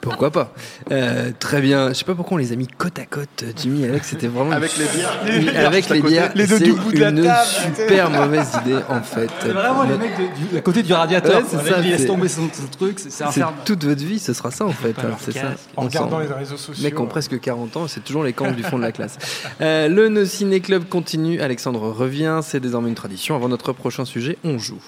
Pourquoi 0.01 0.31
pas 0.31 0.53
Euh, 0.91 1.31
Très 1.39 1.61
bien. 1.61 1.89
Je 1.89 1.93
sais 1.93 2.05
pas 2.05 2.15
pourquoi 2.15 2.35
on 2.35 2.37
les 2.37 2.53
a 2.53 2.55
mis 2.55 2.67
côte 2.67 2.97
à 2.99 3.05
côte, 3.05 3.43
Jimmy 3.57 3.83
et 3.83 3.89
Alex. 3.89 4.07
C'était 4.09 4.27
vraiment 4.27 4.51
Avec 4.51 4.77
les 4.77 4.85
bières. 4.85 5.19
Oui, 5.25 5.49
avec 5.49 5.89
les 5.89 6.01
bières. 6.01 6.31
Les 6.35 6.47
deux 6.47 6.57
c'est 6.57 6.63
du 6.63 6.73
bout 6.73 6.91
de 6.91 6.99
la 6.99 7.11
table, 7.11 7.47
super 7.75 8.09
mauvaise 8.09 8.47
idée 8.65 8.77
en 8.89 9.01
fait. 9.01 9.29
C'est 9.41 9.49
vraiment 9.49 9.83
les 9.83 9.97
mecs 9.97 10.17
de- 10.17 10.49
du- 10.51 10.57
à 10.57 10.61
côté 10.61 10.83
du 10.83 10.93
radiateur. 10.93 11.39
Ouais, 11.41 11.69
ça, 11.69 11.79
Il 11.83 11.89
laisse 11.89 12.05
tomber 12.07 12.27
son, 12.29 12.43
son 12.51 12.67
truc, 12.77 12.97
c'est 12.99 13.25
toute 13.65 13.83
votre 13.83 14.03
vie, 14.03 14.19
ce 14.19 14.33
sera 14.33 14.51
ça 14.51 14.65
en 14.65 14.71
fait. 14.71 14.95
hein, 14.99 15.15
C'est 15.19 15.33
ça. 15.33 15.53
En 15.75 15.83
regardant 15.83 16.19
les 16.19 16.27
réseaux 16.27 16.57
sociaux. 16.57 16.75
Les 16.83 16.91
mecs 16.91 16.99
ont 16.99 17.05
presque 17.07 17.39
40 17.39 17.75
ans, 17.77 17.87
c'est 17.87 18.03
toujours 18.03 18.23
les 18.23 18.33
camps 18.33 18.51
du 18.51 18.63
fond 18.63 18.77
de 18.77 18.83
la 18.83 18.91
classe. 18.91 19.17
Euh, 19.61 19.87
le 19.89 20.07
No 20.09 20.23
Ciné 20.25 20.61
Club 20.61 20.85
continue. 20.87 21.41
Alexandre 21.41 21.81
revient, 21.91 22.39
c'est 22.43 22.59
désormais 22.59 22.87
une 22.89 22.95
tradition. 22.95 23.35
Avant 23.35 23.49
notre 23.49 23.73
prochain 23.73 24.05
sujet, 24.05 24.37
on 24.45 24.57
joue. 24.57 24.79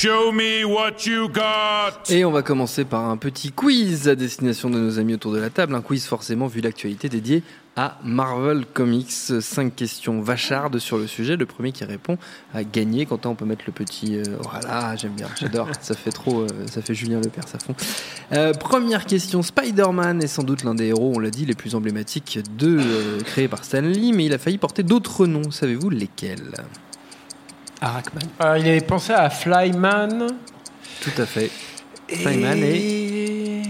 Show 0.00 0.30
me 0.30 0.62
what 0.64 1.06
you 1.06 1.28
got. 1.28 2.08
Et 2.08 2.24
on 2.24 2.30
va 2.30 2.42
commencer 2.42 2.84
par 2.84 3.10
un 3.10 3.16
petit 3.16 3.50
quiz 3.50 4.06
à 4.08 4.14
destination 4.14 4.70
de 4.70 4.78
nos 4.78 5.00
amis 5.00 5.14
autour 5.14 5.32
de 5.32 5.40
la 5.40 5.50
table. 5.50 5.74
Un 5.74 5.80
quiz 5.82 6.06
forcément 6.06 6.46
vu 6.46 6.60
l'actualité 6.60 7.08
dédié 7.08 7.42
à 7.74 7.98
Marvel 8.04 8.64
Comics. 8.72 9.10
Cinq 9.40 9.74
questions 9.74 10.20
vachardes 10.20 10.78
sur 10.78 10.98
le 10.98 11.08
sujet. 11.08 11.34
Le 11.34 11.46
premier 11.46 11.72
qui 11.72 11.82
répond 11.82 12.16
a 12.54 12.62
gagné. 12.62 13.06
Quentin, 13.06 13.30
on 13.30 13.34
peut 13.34 13.44
mettre 13.44 13.64
le 13.66 13.72
petit. 13.72 14.16
euh, 14.18 14.22
Voilà, 14.40 14.94
j'aime 14.94 15.14
bien, 15.14 15.26
j'adore. 15.36 15.66
ça 15.80 15.94
fait 15.96 16.12
trop. 16.12 16.42
euh, 16.42 16.46
ça 16.70 16.80
fait 16.80 16.94
Julien 16.94 17.18
Lepers 17.20 17.52
à 17.52 17.58
fond. 17.58 17.74
Euh, 18.30 18.52
première 18.52 19.04
question. 19.04 19.42
Spider-Man 19.42 20.22
est 20.22 20.28
sans 20.28 20.44
doute 20.44 20.62
l'un 20.62 20.76
des 20.76 20.86
héros, 20.86 21.14
on 21.16 21.18
l'a 21.18 21.30
dit, 21.30 21.44
les 21.44 21.54
plus 21.56 21.74
emblématiques 21.74 22.38
de 22.56 22.78
euh, 22.78 23.20
créés 23.22 23.48
par 23.48 23.64
Stan 23.64 23.80
Lee, 23.80 24.12
mais 24.12 24.26
il 24.26 24.32
a 24.32 24.38
failli 24.38 24.58
porter 24.58 24.84
d'autres 24.84 25.26
noms. 25.26 25.50
Savez-vous 25.50 25.90
lesquels? 25.90 26.52
Arakman. 27.80 28.22
Euh, 28.42 28.58
il 28.58 28.68
avait 28.68 28.80
pensé 28.80 29.12
à 29.12 29.30
Flyman. 29.30 30.26
Tout 31.00 31.22
à 31.22 31.26
fait. 31.26 31.50
Flyman 32.08 32.58
et. 32.58 33.62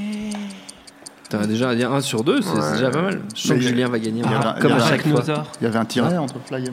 T'as 1.29 1.47
déjà 1.47 1.71
à 1.71 1.75
dire 1.75 1.93
1 1.93 2.01
sur 2.01 2.25
2, 2.25 2.41
c'est 2.41 2.73
déjà 2.73 2.91
pas 2.91 3.03
mal. 3.03 3.21
Je 3.35 3.41
sens 3.43 3.51
que 3.51 3.57
il 3.57 3.63
y 3.63 3.67
a- 3.67 3.69
Julien 3.69 3.89
va 3.89 3.99
gagner, 3.99 4.23
il 4.25 4.31
y 4.31 4.35
a- 4.35 4.57
comme 4.63 4.73
à 4.73 4.81
chaque 4.81 5.07
fois. 5.07 5.23
Il 5.61 5.65
y 5.65 5.67
avait 5.67 5.79
un 5.79 5.85
tiret 5.85 6.17
entre 6.17 6.37
Fly 6.47 6.65
et 6.65 6.71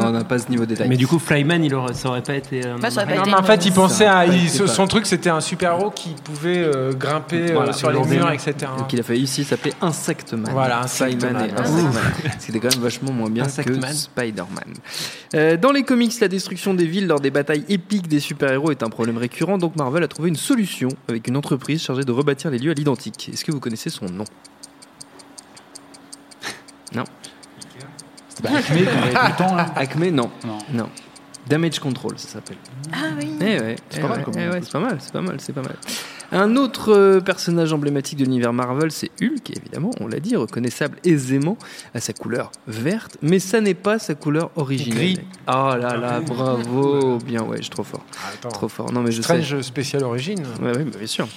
on 0.00 0.10
n'a 0.10 0.24
pas 0.24 0.38
ce 0.38 0.48
niveau 0.48 0.64
de 0.64 0.70
détail. 0.70 0.88
Mais 0.88 0.96
du 0.96 1.06
coup, 1.06 1.18
Flyman, 1.18 1.62
il 1.64 1.74
aurait, 1.74 1.94
ça 1.94 2.08
aurait 2.08 2.22
pas 2.22 2.34
été. 2.34 2.64
euh, 2.66 2.76
Bah, 2.80 2.90
ça 2.90 3.02
aurait 3.02 3.12
pas 3.12 3.16
Non, 3.18 3.22
été 3.22 3.30
mais 3.32 3.36
en 3.36 3.42
fait, 3.42 3.66
il 3.66 3.72
pensait 3.72 4.06
à. 4.06 4.26
Il- 4.26 4.50
pas- 4.50 4.66
son 4.66 4.86
truc, 4.86 5.06
c'était 5.06 5.30
un 5.30 5.40
super-héros 5.40 5.90
qui 5.90 6.10
pouvait 6.24 6.58
euh, 6.58 6.92
grimper 6.92 7.52
euh, 7.52 7.72
sur 7.72 7.90
les 7.90 8.00
murs, 8.04 8.30
etc. 8.30 8.54
Donc 8.78 8.92
il 8.92 9.00
a 9.00 9.02
failli 9.02 9.22
ici 9.22 9.44
s'appeler 9.44 9.72
Insectman. 9.80 10.50
Voilà, 10.52 10.82
Insectman. 10.82 11.48
C'était 12.38 12.58
quand 12.60 12.72
même 12.74 12.82
vachement 12.82 13.12
moins 13.12 13.30
bien 13.30 13.44
Insectman. 13.44 13.80
que 13.80 13.96
Spider-Man. 13.96 14.74
Euh, 15.34 15.56
dans 15.56 15.72
les 15.72 15.82
comics, 15.82 16.12
la 16.20 16.28
destruction 16.28 16.74
des 16.74 16.86
villes 16.86 17.06
lors 17.06 17.20
des 17.20 17.30
batailles 17.30 17.64
épiques 17.68 18.08
des 18.08 18.20
super-héros 18.20 18.70
est 18.70 18.82
un 18.82 18.88
problème 18.90 19.18
récurrent, 19.18 19.58
donc 19.58 19.76
Marvel 19.76 20.02
a 20.02 20.08
trouvé 20.08 20.28
une 20.28 20.36
solution 20.36 20.88
avec 21.08 21.26
une 21.28 21.36
entreprise 21.36 21.82
chargée 21.82 22.04
de 22.04 22.12
rebâtir 22.12 22.50
les 22.50 22.58
lieux 22.58 22.70
à 22.70 22.74
l'identique. 22.74 23.30
Est-ce 23.32 23.44
que 23.44 23.52
vous 23.52 23.60
connaissez 23.60 23.90
son 23.90 24.06
nom? 24.06 24.24
Non. 26.94 27.04
Bah, 28.42 28.50
Acme, 28.56 28.74
qu'on 28.84 29.02
avait 29.02 29.14
tout 29.14 29.26
le 29.32 29.36
temps, 29.36 29.54
là. 29.54 29.66
Acme, 29.76 30.08
non. 30.10 30.30
Non. 30.44 30.58
Non. 30.72 30.88
Damage 31.46 31.80
Control, 31.80 32.18
ça 32.18 32.28
s'appelle. 32.28 32.56
Ah 32.92 33.08
oui. 33.18 33.32
Eh 33.40 33.44
ouais, 33.60 33.76
C'est 33.90 33.98
eh 33.98 34.02
pas 34.02 34.08
ouais, 34.16 34.24
eh 34.36 34.48
ouais, 34.48 34.60
c'est 34.62 34.72
pas 34.72 34.78
mal, 34.78 34.96
c'est 35.00 35.12
pas 35.12 35.20
mal, 35.20 35.36
c'est 35.40 35.52
pas 35.52 35.62
mal. 35.62 35.76
Un 36.30 36.56
autre 36.56 36.92
euh, 36.92 37.20
personnage 37.20 37.72
emblématique 37.72 38.18
de 38.18 38.24
l'univers 38.24 38.52
Marvel, 38.52 38.90
c'est 38.92 39.10
Hulk, 39.20 39.50
évidemment, 39.50 39.90
on 40.00 40.06
l'a 40.06 40.20
dit, 40.20 40.36
reconnaissable 40.36 40.98
aisément 41.04 41.58
à 41.94 42.00
sa 42.00 42.12
couleur 42.12 42.52
verte, 42.68 43.18
mais 43.22 43.38
ça 43.40 43.60
n'est 43.60 43.74
pas 43.74 43.98
sa 43.98 44.14
couleur 44.14 44.50
originelle. 44.56 44.96
Gris. 44.96 45.20
Oh 45.48 45.74
là 45.76 45.96
là, 45.96 46.20
bravo, 46.20 47.18
bien, 47.18 47.42
ouais, 47.42 47.56
je 47.58 47.62
suis 47.62 47.70
trop 47.70 47.82
fort, 47.84 48.04
Attends. 48.32 48.48
trop 48.48 48.68
fort. 48.68 48.92
Non 48.92 49.02
mais 49.02 49.10
je 49.10 49.20
sais. 49.20 49.42
Strange 49.42 49.60
spécial 49.62 50.04
origine. 50.04 50.42
Ouais, 50.60 50.74
ouais, 50.76 50.84
bah, 50.84 50.96
bien 50.96 51.06
sûr. 51.06 51.28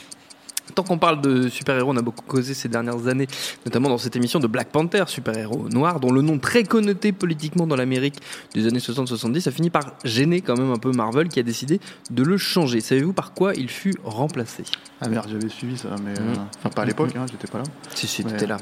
Tant 0.73 0.84
qu'on 0.84 0.97
parle 0.97 1.21
de 1.21 1.47
super-héros, 1.47 1.91
on 1.93 1.97
a 1.97 2.01
beaucoup 2.01 2.23
causé 2.25 2.54
ces 2.54 2.67
dernières 2.67 3.08
années, 3.08 3.28
notamment 3.65 3.88
dans 3.89 3.97
cette 3.97 4.15
émission 4.15 4.39
de 4.39 4.47
Black 4.47 4.69
Panther, 4.69 5.04
super-héros 5.08 5.69
noir, 5.69 5.99
dont 5.99 6.12
le 6.12 6.21
nom 6.21 6.39
très 6.39 6.63
connoté 6.63 7.12
politiquement 7.12 7.67
dans 7.67 7.75
l'Amérique 7.75 8.15
des 8.54 8.65
années 8.67 8.80
60-70 8.80 9.47
a 9.47 9.51
fini 9.51 9.69
par 9.69 9.93
gêner 10.04 10.41
quand 10.41 10.58
même 10.58 10.71
un 10.71 10.78
peu 10.78 10.91
Marvel 10.91 11.30
qui 11.30 11.39
a 11.39 11.43
décidé 11.43 11.80
de 12.10 12.23
le 12.23 12.38
changer. 12.38 12.82
Savez-vous 12.82 13.13
par 13.13 13.34
quoi 13.34 13.54
il 13.56 13.69
fut 13.69 13.95
remplacé? 14.04 14.63
Ah 15.01 15.08
merde, 15.10 15.28
j'avais 15.32 15.49
suivi 15.49 15.78
ça, 15.78 15.89
mais. 16.04 16.19
euh, 16.19 16.34
Mm. 16.36 16.47
Enfin, 16.58 16.69
pas 16.69 16.82
à 16.82 16.86
l'époque, 16.86 17.12
hein, 17.15 17.25
j'étais 17.30 17.47
pas 17.47 17.60
là. 17.60 17.63
Si, 17.93 18.08
si, 18.08 18.23
Ouais. 18.23 18.32
t'étais 18.32 18.47
là. 18.47 18.58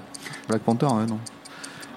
Black 0.49 0.61
Panther, 0.63 0.87
ouais, 0.87 1.05
non. 1.07 1.19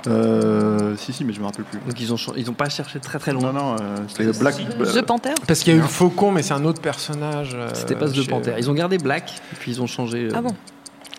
Euh, 0.09 0.95
si, 0.97 1.13
si, 1.13 1.25
mais 1.25 1.33
je 1.33 1.41
me 1.41 1.47
rappelle 1.47 1.65
plus. 1.65 1.79
Donc 1.81 2.01
ils 2.01 2.13
ont, 2.13 2.17
cha- 2.17 2.33
ils 2.37 2.49
ont 2.51 2.55
pas 2.55 2.69
cherché 2.69 2.99
très 3.01 3.19
très 3.19 3.33
loin. 3.33 3.53
Non, 3.53 3.53
non, 3.53 3.77
euh, 3.81 3.97
c'était 4.09 4.39
Black. 4.39 4.57
The 4.95 5.03
Panther 5.03 5.35
Parce 5.47 5.61
qu'il 5.61 5.73
y 5.73 5.77
a 5.77 5.79
eu 5.79 5.83
le 5.83 5.89
faucon, 5.89 6.31
mais 6.33 6.43
c'est 6.43 6.55
un 6.55 6.65
autre 6.65 6.81
personnage. 6.81 7.53
euh, 7.55 7.69
C'était 7.75 7.97
pas 7.97 8.09
The 8.09 8.15
chez- 8.15 8.27
Panther. 8.27 8.55
Ils 8.59 8.71
ont 8.71 8.75
gardé 8.75 8.99
Black, 8.99 9.31
et 9.53 9.57
puis 9.59 9.73
ils 9.73 9.81
ont 9.83 9.87
changé 9.87 10.27
euh, 10.27 10.33
Ah 10.35 10.43
bon 10.43 10.55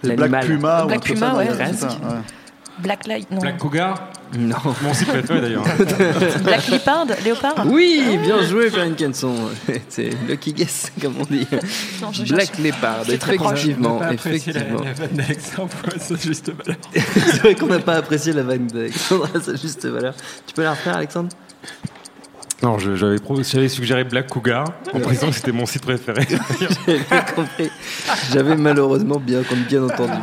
Black 0.04 0.18
l'animal. 0.20 0.46
Puma 0.46 0.84
ou 0.84 0.88
Black 0.88 1.02
truc 1.02 1.16
Puma, 1.16 1.36
ouais. 1.36 1.48
Presque. 1.48 1.86
Black 2.80 3.08
Light, 3.08 3.30
non. 3.32 3.40
Black 3.40 3.58
Cougar 3.58 4.12
Non. 4.38 4.56
Mon 4.82 4.92
aussi 4.92 5.06
préféré 5.06 5.42
d'ailleurs. 5.42 5.64
Black 6.44 6.68
Leopard 6.68 7.06
Léopard 7.24 7.56
Oui, 7.66 8.18
bien 8.22 8.42
joué, 8.44 8.70
Kenson. 8.96 9.34
C'est 9.90 10.10
lucky 10.28 10.54
guess, 10.54 10.92
comme 11.02 11.16
on 11.20 11.24
dit. 11.24 11.48
Non, 12.02 12.12
je 12.12 12.24
Black 12.26 12.48
cherche. 12.48 12.60
Leopard, 12.60 13.02
effectivement, 13.08 13.98
On 13.98 14.00
n'a 14.00 14.06
pas 14.08 14.14
apprécié 14.14 14.54
la- 14.54 14.60
effectivement. 14.62 14.84
la 14.86 14.94
vanne 14.94 15.16
d'Alexandre 15.16 15.72
à 15.96 16.00
sa 16.00 16.16
juste 16.16 16.52
valeur. 16.52 16.78
C'est 16.94 17.38
vrai 17.40 17.56
qu'on 17.56 17.68
n'a 17.68 17.80
pas 17.80 17.96
apprécié 17.96 18.34
la 18.34 18.44
vanne 18.44 18.68
d'Alexandre 18.68 19.30
à 19.36 19.40
sa 19.42 19.56
juste 19.56 19.86
valeur. 19.86 20.14
Tu 20.46 20.54
peux 20.54 20.64
la 20.64 20.72
refaire, 20.72 20.98
Alexandre? 20.98 21.30
Non, 22.64 22.78
j'avais 22.80 23.70
suggéré 23.70 24.04
Black 24.04 24.28
Cougar 24.28 24.66
en 24.94 25.00
que 25.00 25.32
c'était 25.32 25.52
mon 25.52 25.66
site 25.66 25.84
préféré. 25.84 26.26
J'avais 26.60 27.00
bien 27.00 27.22
compris. 27.22 27.72
J'avais 28.34 28.56
malheureusement 28.56 29.20
bien, 29.20 29.42
bien 29.70 29.84
entendu. 29.84 30.14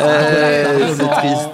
Euh, 0.00 0.94
c'est 0.96 1.10
triste. 1.10 1.48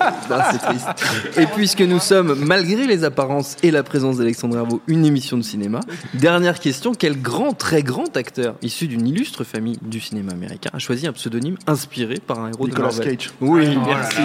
C'est 0.53 0.59
triste. 0.59 1.39
Et 1.39 1.47
puisque 1.47 1.81
nous 1.81 1.99
sommes, 1.99 2.35
malgré 2.45 2.87
les 2.87 3.03
apparences 3.03 3.57
et 3.63 3.71
la 3.71 3.83
présence 3.83 4.19
d'Alexandre 4.19 4.59
Herbeau, 4.59 4.81
une 4.87 5.05
émission 5.05 5.37
de 5.37 5.43
cinéma, 5.43 5.81
dernière 6.15 6.61
question 6.61 6.93
quel 6.97 7.21
grand, 7.21 7.53
très 7.53 7.83
grand 7.83 8.17
acteur 8.17 8.55
issu 8.63 8.87
d'une 8.87 9.09
illustre 9.09 9.43
famille 9.43 9.79
du 9.83 10.01
cinéma 10.01 10.33
américain 10.33 10.71
a 10.73 10.79
choisi 10.79 11.07
un 11.07 11.13
pseudonyme 11.13 11.57
inspiré 11.67 12.15
par 12.25 12.39
un 12.41 12.51
héros 12.51 12.67
Nicolas 12.67 12.91
de 12.91 12.97
Marvel 12.97 13.17
Cage. 13.17 13.31
Oui, 13.41 13.77
merci. 13.85 14.17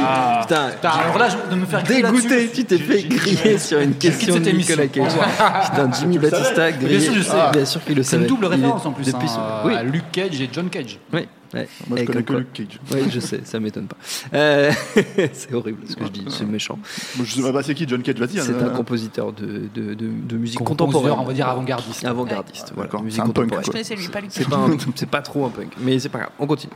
Putain, 0.41 0.69
Putain, 0.69 0.89
alors 0.89 1.17
là, 1.17 1.29
de 1.49 1.55
me 1.55 1.65
faire 1.65 1.83
dégoûté, 1.83 2.51
tu 2.53 2.65
t'es 2.65 2.77
fait 2.77 3.03
griller 3.03 3.57
sur 3.57 3.79
une 3.79 3.95
question 3.95 4.35
de 4.35 4.49
Nicolas 4.51 4.87
Cage. 4.87 5.13
Putain, 5.13 5.87
Jimmy 5.99 6.17
Batista 6.19 6.71
grillé. 6.71 6.99
sûr, 6.99 7.13
je 7.13 7.21
sais. 7.21 7.29
Ah, 7.33 7.51
bien 7.53 7.65
sûr 7.65 7.83
qu'il 7.83 7.95
le 7.95 8.03
C'est 8.03 8.11
savait. 8.11 8.23
une 8.23 8.29
double 8.29 8.45
référence 8.45 8.85
en 8.85 8.91
plus. 8.91 9.05
Depuis 9.05 9.27
hein, 9.27 9.61
son- 9.63 9.67
Oui, 9.67 9.73
à 9.75 9.83
Luke 9.83 10.11
Cage 10.11 10.39
et 10.41 10.49
John 10.51 10.69
Cage. 10.69 10.99
oui. 11.13 11.27
ouais. 11.53 11.67
Moi, 11.87 11.97
je 11.97 12.03
Et 12.03 12.05
connais 12.05 12.23
que 12.23 12.33
Luke 12.33 12.53
Cage. 12.53 12.79
Oui, 12.91 12.99
je 13.09 13.19
sais, 13.19 13.41
ça 13.45 13.59
m'étonne 13.59 13.87
pas. 13.87 13.95
Euh, 14.33 14.71
c'est 15.33 15.53
horrible 15.53 15.79
ce 15.87 15.95
que 15.95 16.05
je 16.05 16.09
dis, 16.11 16.25
c'est 16.29 16.45
méchant. 16.45 16.77
Moi, 17.15 17.25
je 17.25 17.35
sais 17.41 17.51
pas 17.53 17.63
c'est 17.63 17.73
qui 17.75 17.87
John 17.87 18.01
Cage, 18.01 18.15
vas-y. 18.15 18.39
C'est 18.41 18.51
hein, 18.53 18.67
un 18.67 18.75
compositeur 18.75 19.31
de, 19.31 19.69
de, 19.73 19.93
de, 19.93 20.07
de 20.27 20.37
musique 20.37 20.59
contemporaine. 20.59 21.13
on 21.17 21.23
va 21.23 21.33
dire 21.33 21.47
avant-gardiste. 21.47 22.03
Avant-gardiste, 22.05 22.71
voilà, 22.75 22.87
D'accord, 22.87 23.03
musique 23.03 23.21
c'est 23.21 23.27
contemporaine. 23.27 23.63
Je 23.65 23.71
connaissais 23.71 23.95
lui, 23.95 24.07
pas 24.09 24.19
lui. 24.21 24.27
C'est 24.31 24.49
pas, 24.49 24.67
c'est 24.95 25.09
pas 25.09 25.21
trop 25.21 25.45
un 25.45 25.49
punk, 25.49 25.73
mais 25.79 25.97
c'est 25.99 26.09
pas 26.09 26.19
grave, 26.19 26.31
on 26.39 26.47
continue. 26.47 26.73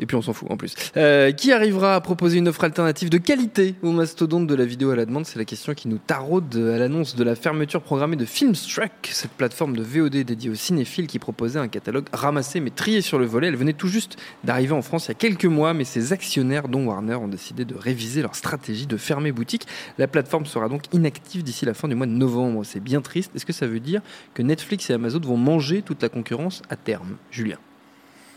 Et 0.00 0.06
puis 0.06 0.16
on 0.16 0.22
s'en 0.22 0.32
fout 0.32 0.50
en 0.50 0.56
plus. 0.56 0.74
Euh, 0.96 1.32
qui 1.32 1.52
arrivera 1.52 1.94
à 1.94 2.00
proposer 2.00 2.38
une 2.38 2.48
offre 2.48 2.64
alternative 2.64 3.10
de 3.10 3.18
qualité 3.18 3.74
au 3.82 3.92
mastodonte 3.92 4.46
de 4.46 4.54
la 4.54 4.64
vidéo 4.64 4.90
à 4.90 4.96
la 4.96 5.04
demande? 5.04 5.26
C'est 5.26 5.38
la 5.38 5.44
question 5.44 5.74
qui 5.74 5.88
nous 5.88 5.98
taraude 5.98 6.54
à 6.56 6.78
l'annonce 6.78 7.16
de 7.16 7.24
la 7.24 7.34
fermeture 7.34 7.82
programmée 7.82 8.16
de 8.16 8.24
Filmstruck, 8.24 8.90
cette 9.10 9.32
plateforme 9.32 9.76
de 9.76 9.82
VOD 9.82 10.24
dédiée 10.24 10.50
aux 10.50 10.54
cinéphiles 10.54 11.06
qui 11.06 11.18
proposait 11.18 11.58
un 11.58 11.68
catalogue 11.68 12.06
ramassé 12.12 12.60
mais 12.60 12.70
trié 12.70 13.00
sur 13.00 13.18
le 13.18 13.26
volet. 13.26 13.48
Elle 13.48 13.56
venait 13.56 13.72
tout 13.72 13.88
juste 13.88 14.16
d'arriver 14.44 14.72
en 14.72 14.82
France 14.82 15.06
il 15.06 15.08
y 15.08 15.12
a 15.12 15.14
quelques 15.14 15.44
mois, 15.44 15.74
mais 15.74 15.84
ses 15.84 16.12
actionnaires, 16.12 16.68
dont 16.68 16.86
Warner, 16.86 17.16
ont 17.16 17.28
décidé 17.28 17.64
de 17.64 17.74
réviser 17.74 18.22
leur 18.22 18.34
stratégie 18.34 18.86
de 18.86 18.96
fermer 18.96 19.32
boutique. 19.32 19.66
La 19.98 20.08
plateforme 20.08 20.46
sera 20.46 20.68
donc 20.68 20.84
inactive 20.92 21.42
d'ici 21.42 21.64
la 21.64 21.74
fin 21.74 21.88
du 21.88 21.94
mois 21.94 22.06
de 22.06 22.12
novembre. 22.12 22.64
C'est 22.64 22.80
bien 22.80 23.00
triste. 23.00 23.32
Est-ce 23.34 23.46
que 23.46 23.52
ça 23.52 23.66
veut 23.66 23.80
dire 23.80 24.00
que 24.34 24.42
Netflix 24.42 24.90
et 24.90 24.94
Amazon 24.94 25.20
vont 25.20 25.36
manger 25.36 25.82
toute 25.82 26.02
la 26.02 26.08
concurrence 26.08 26.62
à 26.70 26.76
terme? 26.76 27.16
Julien, 27.30 27.58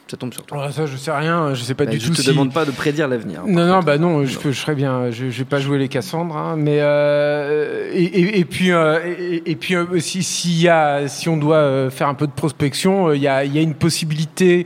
ça 0.07 0.17
tombe 0.17 0.33
sur 0.33 0.43
toi. 0.45 0.57
Alors 0.59 0.71
ça, 0.73 0.85
je 0.85 0.97
sais 0.97 1.11
rien, 1.11 1.53
je 1.53 1.63
sais 1.63 1.73
pas 1.73 1.85
Bah, 1.85 1.91
du 1.91 1.99
je 1.99 2.07
tout 2.07 2.13
te 2.15 2.21
si- 2.21 2.27
demande 2.27 2.51
pas 2.53 2.65
de 2.65 2.71
prédire 2.71 3.07
l'avenir. 3.07 3.43
Non, 3.47 3.65
non, 3.65 3.79
bah 3.79 3.97
non, 3.97 4.25
je, 4.25 4.37
je 4.43 4.51
serais 4.51 4.75
bien. 4.75 5.09
Je, 5.09 5.29
je 5.29 5.37
vais 5.39 5.45
pas 5.45 5.59
jouer 5.59 5.77
les 5.77 5.87
Cassandres, 5.87 6.35
hein, 6.35 6.55
mais 6.57 6.79
euh, 6.81 7.89
et, 7.93 8.03
et- 8.03 8.39
et 8.39 8.45
puis 8.45 8.71
euh, 8.73 8.99
et, 9.17 9.41
et 9.51 9.55
puis 9.55 9.75
euh, 9.75 9.85
si 9.99 10.21
s'il 10.23 10.59
y 10.61 10.67
a, 10.67 11.07
si 11.07 11.29
on 11.29 11.37
doit 11.37 11.55
euh, 11.57 11.89
faire 11.89 12.09
un 12.09 12.13
peu 12.13 12.27
de 12.27 12.31
prospection, 12.33 13.07
euh, 13.07 13.15
il 13.15 13.21
y 13.21 13.27
a, 13.29 13.45
il 13.45 13.55
y 13.55 13.57
a 13.57 13.61
une 13.61 13.73
possibilité 13.73 14.65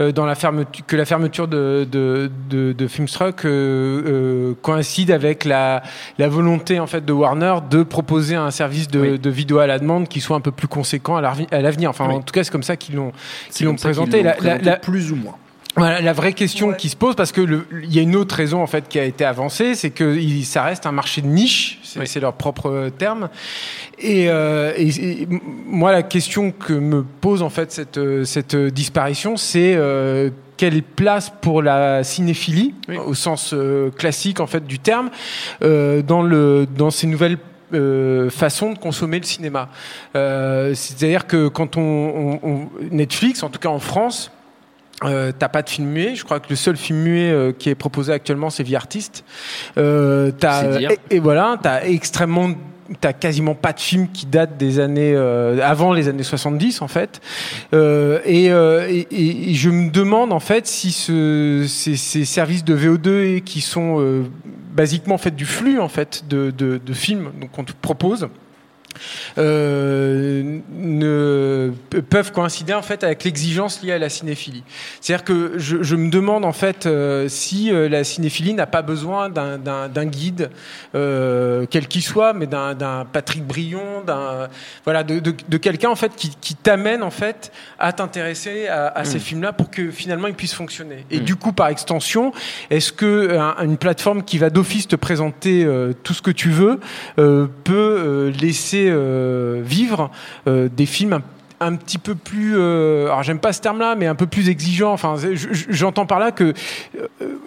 euh, 0.00 0.12
dans 0.12 0.26
la 0.26 0.36
fermeture 0.36 0.86
que 0.86 0.94
la 0.96 1.04
fermeture 1.04 1.48
de 1.48 1.86
de, 1.90 2.30
de, 2.48 2.72
de 2.72 2.86
Filmstruck 2.86 3.44
coïncide 4.62 5.10
avec 5.10 5.44
la 5.44 5.82
la 6.18 6.28
volonté 6.28 6.78
en 6.80 6.86
fait 6.86 7.04
de 7.04 7.12
Warner 7.12 7.54
de 7.70 7.82
proposer 7.82 8.34
un 8.36 8.50
service 8.50 8.88
de, 8.88 9.00
Oui. 9.00 9.18
de 9.18 9.30
vidéo 9.30 9.58
à 9.58 9.66
la 9.66 9.78
demande 9.78 10.08
qui 10.08 10.20
soit 10.20 10.36
un 10.36 10.40
peu 10.40 10.50
plus 10.52 10.68
conséquent 10.68 11.16
à 11.16 11.20
l'avenir. 11.20 11.90
Enfin, 11.90 12.06
Oui. 12.08 12.14
en 12.14 12.20
tout 12.22 12.32
cas, 12.32 12.44
c'est 12.44 12.50
comme 12.52 12.62
ça 12.62 12.76
qu'ils 12.76 12.94
l'ont 12.96 13.12
qu'ils 13.52 13.66
l'ont 13.66 13.74
présenté. 13.76 14.22
La- 14.22 14.36
la- 14.40 14.80
plus 14.84 15.12
ou 15.12 15.16
moins. 15.16 15.36
voilà, 15.76 16.00
la 16.00 16.12
vraie 16.12 16.34
question 16.34 16.72
qui 16.72 16.88
se 16.88 16.94
pose, 16.94 17.16
parce 17.16 17.32
que 17.32 17.40
le- 17.40 17.66
il 17.82 17.92
y 17.92 17.98
a 17.98 18.02
une 18.02 18.14
autre 18.14 18.36
raison 18.36 18.62
en 18.62 18.66
fait 18.68 18.86
qui 18.88 18.98
a 19.00 19.04
été 19.04 19.24
avancée, 19.24 19.74
c'est 19.74 19.90
que 19.90 20.16
il- 20.16 20.44
ça 20.44 20.62
reste 20.62 20.86
un 20.86 20.92
marché 20.92 21.20
de 21.20 21.26
niche, 21.26 21.80
c'est 21.82 22.20
leur 22.20 22.34
propre 22.34 22.66
euh, 22.70 22.90
terme. 22.90 23.28
Et, 23.98 24.26
euh, 24.28 24.72
et- 24.76 24.88
et 24.88 25.22
m- 25.24 25.40
moi, 25.66 25.90
la 25.90 26.04
question 26.04 26.52
que 26.52 26.72
me 26.74 27.02
pose 27.02 27.42
en 27.42 27.50
fait 27.50 27.72
cette, 27.72 27.98
euh, 27.98 28.24
cette 28.24 28.54
disparition, 28.54 29.36
c'est 29.36 29.74
euh, 29.76 30.30
quelle 30.56 30.80
place 30.84 31.32
pour 31.40 31.60
la 31.60 32.04
cinéphilie, 32.04 32.74
au 33.06 33.14
sens 33.14 33.52
euh, 33.52 33.90
classique 33.90 34.38
en 34.38 34.46
fait 34.46 34.64
du 34.66 34.78
terme, 34.78 35.10
euh, 35.62 36.02
dans 36.02 36.22
le 36.22 36.68
dans 36.76 36.92
ces 36.92 37.08
nouvelles 37.08 37.38
euh, 37.72 38.30
façons 38.30 38.72
de 38.74 38.78
consommer 38.78 39.18
le 39.18 39.24
cinéma. 39.24 39.68
Euh, 40.14 40.72
C'est-à-dire 40.74 41.26
que 41.26 41.48
quand 41.48 41.76
on, 41.76 41.80
on- 41.80 42.40
on- 42.48 42.68
Netflix, 42.92 43.42
en 43.42 43.48
tout 43.50 43.58
cas 43.58 43.70
en 43.70 43.80
France, 43.80 44.30
euh, 45.02 45.32
t'as 45.36 45.48
pas 45.48 45.62
de 45.62 45.68
film 45.70 45.88
muet. 45.88 46.14
Je 46.14 46.24
crois 46.24 46.38
que 46.40 46.48
le 46.50 46.56
seul 46.56 46.76
film 46.76 47.00
muet 47.00 47.30
euh, 47.30 47.52
qui 47.52 47.68
est 47.68 47.74
proposé 47.74 48.12
actuellement, 48.12 48.48
c'est 48.50 48.62
Vie 48.62 48.76
Artiste. 48.76 49.24
Euh, 49.76 50.30
t'as- 50.30 50.62
et, 51.10 51.16
et 51.16 51.18
voilà, 51.18 51.58
t'as 51.62 51.82
extrêmement 51.84 52.50
T'as 53.00 53.14
quasiment 53.14 53.54
pas 53.54 53.72
de 53.72 53.80
films 53.80 54.08
qui 54.12 54.26
datent 54.26 54.58
des 54.58 54.78
années 54.78 55.14
euh, 55.16 55.58
avant 55.62 55.94
les 55.94 56.06
années 56.08 56.22
70 56.22 56.82
en 56.82 56.86
fait, 56.86 57.22
Euh, 57.72 58.18
et, 58.26 58.52
euh, 58.52 58.86
et- 58.90 59.06
et- 59.10 59.50
et 59.50 59.54
je 59.54 59.70
me 59.70 59.88
demande 59.90 60.34
en 60.34 60.38
fait 60.38 60.66
si 60.66 60.92
ce, 60.92 61.64
ces, 61.66 61.96
ces 61.96 62.26
services 62.26 62.62
de 62.62 62.76
VO2 62.76 63.40
qui 63.40 63.62
sont 63.62 64.00
euh, 64.00 64.24
basiquement 64.76 65.14
en 65.14 65.18
fait 65.18 65.34
du 65.34 65.46
flux 65.46 65.80
en 65.80 65.88
fait 65.88 66.24
de, 66.28 66.50
de, 66.50 66.76
de 66.76 66.92
films 66.92 67.30
donc 67.40 67.52
qu'on 67.52 67.64
te 67.64 67.72
propose, 67.72 68.28
euh, 69.38 70.58
ne 70.76 71.72
peuvent 72.10 72.32
coïncider 72.32 72.74
en 72.74 72.82
fait 72.82 73.04
avec 73.04 73.24
l'exigence 73.24 73.82
liée 73.82 73.92
à 73.92 73.98
la 73.98 74.08
cinéphilie. 74.08 74.62
C'est-à-dire 75.00 75.24
que 75.24 75.52
je, 75.56 75.82
je, 75.82 75.96
me 75.96 76.10
demande 76.10 76.44
en 76.44 76.52
fait 76.52 76.86
euh, 76.86 77.28
si 77.28 77.72
euh, 77.72 77.88
la 77.88 78.04
cinéphilie 78.04 78.54
n'a 78.54 78.66
pas 78.66 78.82
besoin 78.82 79.28
d'un 79.30 80.06
guide, 80.06 80.50
euh, 80.94 81.66
quel 81.70 81.88
qu'il 81.88 82.02
soit, 82.02 82.32
mais 82.32 82.46
d'un 82.46 83.04
Patrick 83.12 83.44
Brion, 83.46 84.02
d'un 84.06 84.48
voilà, 84.84 85.02
de, 85.02 85.18
de, 85.18 85.34
de 85.48 85.56
quelqu'un 85.56 85.90
en 85.90 85.96
fait 85.96 86.14
qui, 86.16 86.30
qui 86.40 86.54
t'amène 86.54 87.02
en 87.02 87.10
fait 87.10 87.52
à 87.78 87.92
t'intéresser 87.92 88.66
à, 88.68 88.86
à, 88.88 89.04
ces 89.04 89.18
Mm. 89.18 89.20
films-là 89.20 89.52
pour 89.52 89.70
que 89.70 89.90
finalement 89.90 90.28
ils 90.28 90.34
puissent 90.34 90.54
fonctionner. 90.54 91.06
Et 91.10 91.20
Mm. 91.20 91.24
du 91.24 91.36
coup, 91.36 91.52
par 91.52 91.68
extension, 91.68 92.32
est-ce 92.70 92.92
que 92.92 93.36
un- 93.38 93.56
une 93.64 93.76
plateforme 93.78 94.22
qui 94.24 94.38
va 94.38 94.50
d'office 94.50 94.88
te 94.88 94.96
présenter 94.96 95.66
tout 96.02 96.12
ce 96.14 96.22
que 96.22 96.30
tu 96.30 96.50
veux 96.50 96.80
peut 97.16 97.52
euh, 97.68 98.32
euh, 98.90 99.60
vivre 99.64 100.10
euh, 100.46 100.68
des 100.74 100.86
films 100.86 101.20
un, 101.60 101.76
petit 101.76 101.96
peu 101.96 102.14
plus, 102.14 102.54
euh, 102.56 103.06
alors 103.06 103.22
j'aime 103.22 103.38
pas 103.38 103.54
ce 103.54 103.60
terme-là, 103.62 103.94
mais 103.94 104.06
un 104.06 104.14
peu 104.14 104.26
plus 104.26 104.50
exigeant. 104.50 104.92
Enfin, 104.92 105.14
je- 105.16 105.34
je- 105.34 105.64
j'entends 105.70 106.04
par 106.04 106.18
là 106.18 106.30
que 106.30 106.52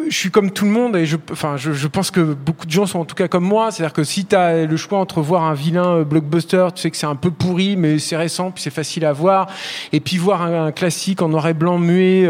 je 0.08 0.16
suis 0.16 0.32
comme 0.32 0.50
tout 0.50 0.66
le 0.66 0.72
monde 0.72 0.96
et 0.96 1.06
je, 1.06 1.18
enfin, 1.32 1.56
je, 1.58 1.88
pense 1.88 2.10
que 2.10 2.22
beaucoup 2.22 2.66
de 2.66 2.72
gens 2.72 2.88
sont 2.88 3.00
en 3.00 3.06
tout 3.06 3.14
cas 3.14 3.28
comme 3.28 3.44
moi. 3.44 3.70
C'est-à-dire 3.70 3.94
que 3.94 4.04
si 4.04 4.26
tu 4.26 4.36
as 4.36 4.66
le 4.66 4.78
choix 4.78 4.98
entre 4.98 5.22
voir 5.22 5.44
un 5.44 5.54
vilain 5.54 6.02
blockbuster, 6.02 6.68
tu 6.74 6.82
sais 6.82 6.90
que 6.90 6.98
c'est 6.98 7.06
un 7.06 7.16
peu 7.16 7.30
pourri, 7.30 7.76
mais 7.76 8.00
c'est 8.00 8.18
récent, 8.18 8.50
puis 8.50 8.64
c'est 8.64 8.72
facile 8.72 9.06
à 9.06 9.14
voir, 9.14 9.48
et 9.92 10.00
puis 10.00 10.18
voir 10.18 10.42
un, 10.42 10.72
classique 10.72 11.22
en 11.22 11.30
noir 11.30 11.48
et 11.48 11.54
blanc 11.54 11.78
muet 11.78 12.28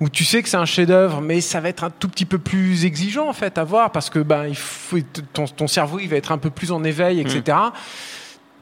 où 0.00 0.08
tu 0.08 0.24
sais 0.24 0.42
que 0.42 0.48
c'est 0.48 0.56
un 0.56 0.64
chef-d'œuvre, 0.64 1.20
mais 1.20 1.42
ça 1.42 1.60
va 1.60 1.68
être 1.68 1.84
un 1.84 1.90
tout 1.90 2.08
petit 2.08 2.24
peu 2.26 2.38
plus 2.38 2.86
exigeant 2.86 3.28
en 3.28 3.34
fait 3.34 3.58
à 3.58 3.64
voir 3.64 3.90
parce 3.90 4.08
que 4.08 4.20
ben 4.20 4.46
il 4.46 4.56
faut 4.56 4.98
ton, 5.32 5.46
ton 5.46 5.66
cerveau 5.66 5.98
il 6.00 6.08
va 6.08 6.16
être 6.16 6.32
un 6.32 6.38
peu 6.38 6.50
plus 6.50 6.72
en 6.72 6.84
éveil, 6.84 7.20
etc. 7.20 7.56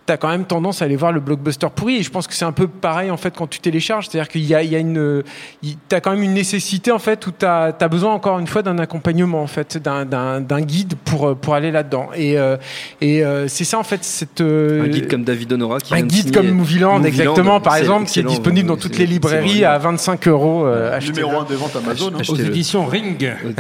T'as 0.07 0.17
quand 0.17 0.29
même 0.29 0.45
tendance 0.45 0.83
à 0.83 0.85
aller 0.85 0.95
voir 0.97 1.11
le 1.11 1.19
blockbuster 1.19 1.67
pourri 1.75 1.97
et 1.97 2.03
je 2.05 2.11
pense 2.11 2.29
que 2.29 2.35
c'est 2.35 2.45
un 2.45 2.53
peu 2.53 2.69
pareil 2.69 3.11
en 3.11 3.17
fait 3.17 3.35
quand 3.37 3.49
tu 3.49 3.59
télécharges, 3.59 4.07
c'est-à-dire 4.09 4.29
qu'il 4.29 4.45
y 4.45 4.55
a, 4.55 4.63
il 4.63 4.71
y 4.71 4.77
a 4.77 4.79
une, 4.79 5.25
il- 5.65 5.77
t'as 5.89 5.99
quand 6.01 6.13
même 6.13 6.23
une 6.23 6.35
nécessité 6.35 6.93
en 6.93 7.01
fait 7.01 7.27
où 7.27 7.33
t'as 7.33 7.73
as 7.79 7.89
besoin 7.89 8.13
encore 8.13 8.39
une 8.39 8.47
fois 8.47 8.63
d'un 8.63 8.79
accompagnement 8.79 9.43
en 9.43 9.47
fait, 9.49 9.79
d'un- 9.79 10.05
d'un 10.05 10.41
d'un 10.41 10.61
guide 10.61 10.95
pour 11.05 11.35
pour 11.37 11.55
aller 11.55 11.73
là-dedans 11.73 12.11
et 12.15 12.39
euh, 12.39 12.57
et 13.01 13.25
euh, 13.25 13.49
c'est 13.49 13.65
ça 13.65 13.79
en 13.79 13.83
fait 13.83 14.05
cette 14.05 14.41
euh, 14.41 14.85
Un 14.85 14.89
guide 14.89 15.09
comme 15.11 15.25
David 15.25 15.53
Honora 15.53 15.81
qui 15.81 15.93
un 15.93 15.97
vient 15.97 16.07
de 16.07 16.11
guide 16.13 16.33
comme 16.35 16.51
Movieland, 16.51 16.93
Movieland, 16.99 17.05
exactement, 17.09 17.61
par 17.61 17.77
exemple, 17.77 18.07
qui 18.09 18.21
est 18.21 18.23
disponible 18.23 18.69
dans 18.69 18.77
toutes 18.77 18.99
les 18.99 19.07
librairies 19.07 19.65
à 19.65 19.77
25 19.79 20.29
euros. 20.29 20.67
euh. 20.67 20.99
Numéro 21.01 21.41
1 21.41 21.45
des 21.47 21.57
ventes 21.57 21.75
Amazon. 21.77 22.13
hein. 22.17 22.23
Aux 22.29 22.37
éditions 22.37 22.87
Ring. 22.87 23.33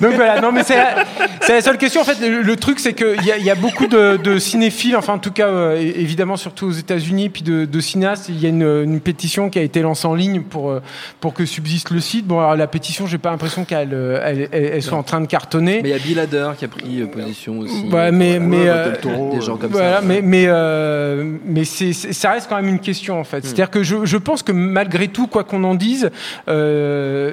Donc 0.00 0.14
voilà, 0.14 0.40
non 0.40 0.52
mais 0.52 0.62
c'est 0.64 0.76
la, 0.76 1.04
c'est 1.40 1.54
la 1.54 1.62
seule 1.62 1.78
question. 1.78 2.00
En 2.00 2.04
fait, 2.04 2.18
le, 2.20 2.42
le 2.42 2.56
truc 2.56 2.80
c'est 2.80 2.94
qu'il 2.94 3.21
y, 3.24 3.44
y 3.44 3.50
a 3.50 3.54
beaucoup 3.54 3.86
de, 3.86 4.16
de 4.16 4.38
cinéphiles, 4.38 4.96
enfin 4.96 5.14
en 5.14 5.18
tout 5.18 5.30
cas 5.32 5.48
euh, 5.48 5.76
évidemment 5.78 6.36
surtout 6.36 6.66
aux 6.66 6.70
États-Unis, 6.72 7.28
puis 7.28 7.42
de, 7.42 7.64
de 7.64 7.80
cinéastes. 7.80 8.28
Il 8.28 8.40
y 8.40 8.46
a 8.46 8.48
une, 8.48 8.62
une 8.84 9.00
pétition 9.00 9.50
qui 9.50 9.58
a 9.58 9.62
été 9.62 9.80
lancée 9.82 10.06
en 10.06 10.14
ligne 10.14 10.42
pour 10.42 10.70
euh, 10.70 10.80
pour 11.20 11.34
que 11.34 11.44
subsiste 11.46 11.90
le 11.90 12.00
site. 12.00 12.26
Bon, 12.26 12.38
alors 12.38 12.56
la 12.56 12.66
pétition, 12.66 13.06
j'ai 13.06 13.18
pas 13.18 13.30
l'impression 13.30 13.64
qu'elle 13.64 13.90
euh, 13.92 14.20
elle, 14.24 14.48
elle- 14.52 14.64
elle 14.74 14.82
soit 14.82 14.98
en 14.98 15.02
train 15.02 15.20
de 15.20 15.26
cartonner. 15.26 15.80
Mais 15.82 15.90
il 15.90 15.92
y 15.92 15.94
a 15.94 15.98
Bill 15.98 16.18
Hader 16.18 16.50
qui 16.58 16.64
a 16.64 16.68
pris 16.68 17.02
position 17.12 17.58
aussi. 17.58 17.88
Ouais, 17.90 18.10
mais 18.12 18.38
mais 18.38 18.58
Del 18.58 18.68
euh, 18.68 18.94
Toro, 19.00 19.34
des 19.34 19.40
gens 19.40 19.56
comme 19.56 19.70
voilà, 19.72 19.96
ça. 19.96 20.02
mais 20.02 20.20
mais 20.22 20.44
euh, 20.48 21.36
mais 21.44 21.64
c'est 21.64 21.92
c'est- 21.92 22.12
ça 22.12 22.30
reste 22.32 22.48
quand 22.48 22.56
même 22.56 22.68
une 22.68 22.80
question 22.80 23.18
en 23.18 23.24
fait. 23.24 23.44
C'est-à-dire 23.44 23.70
que 23.70 23.82
je, 23.82 24.04
je 24.04 24.16
pense 24.16 24.42
que 24.42 24.52
malgré 24.52 25.08
tout, 25.08 25.26
quoi 25.26 25.44
qu'on 25.44 25.64
en 25.64 25.74
dise, 25.74 26.10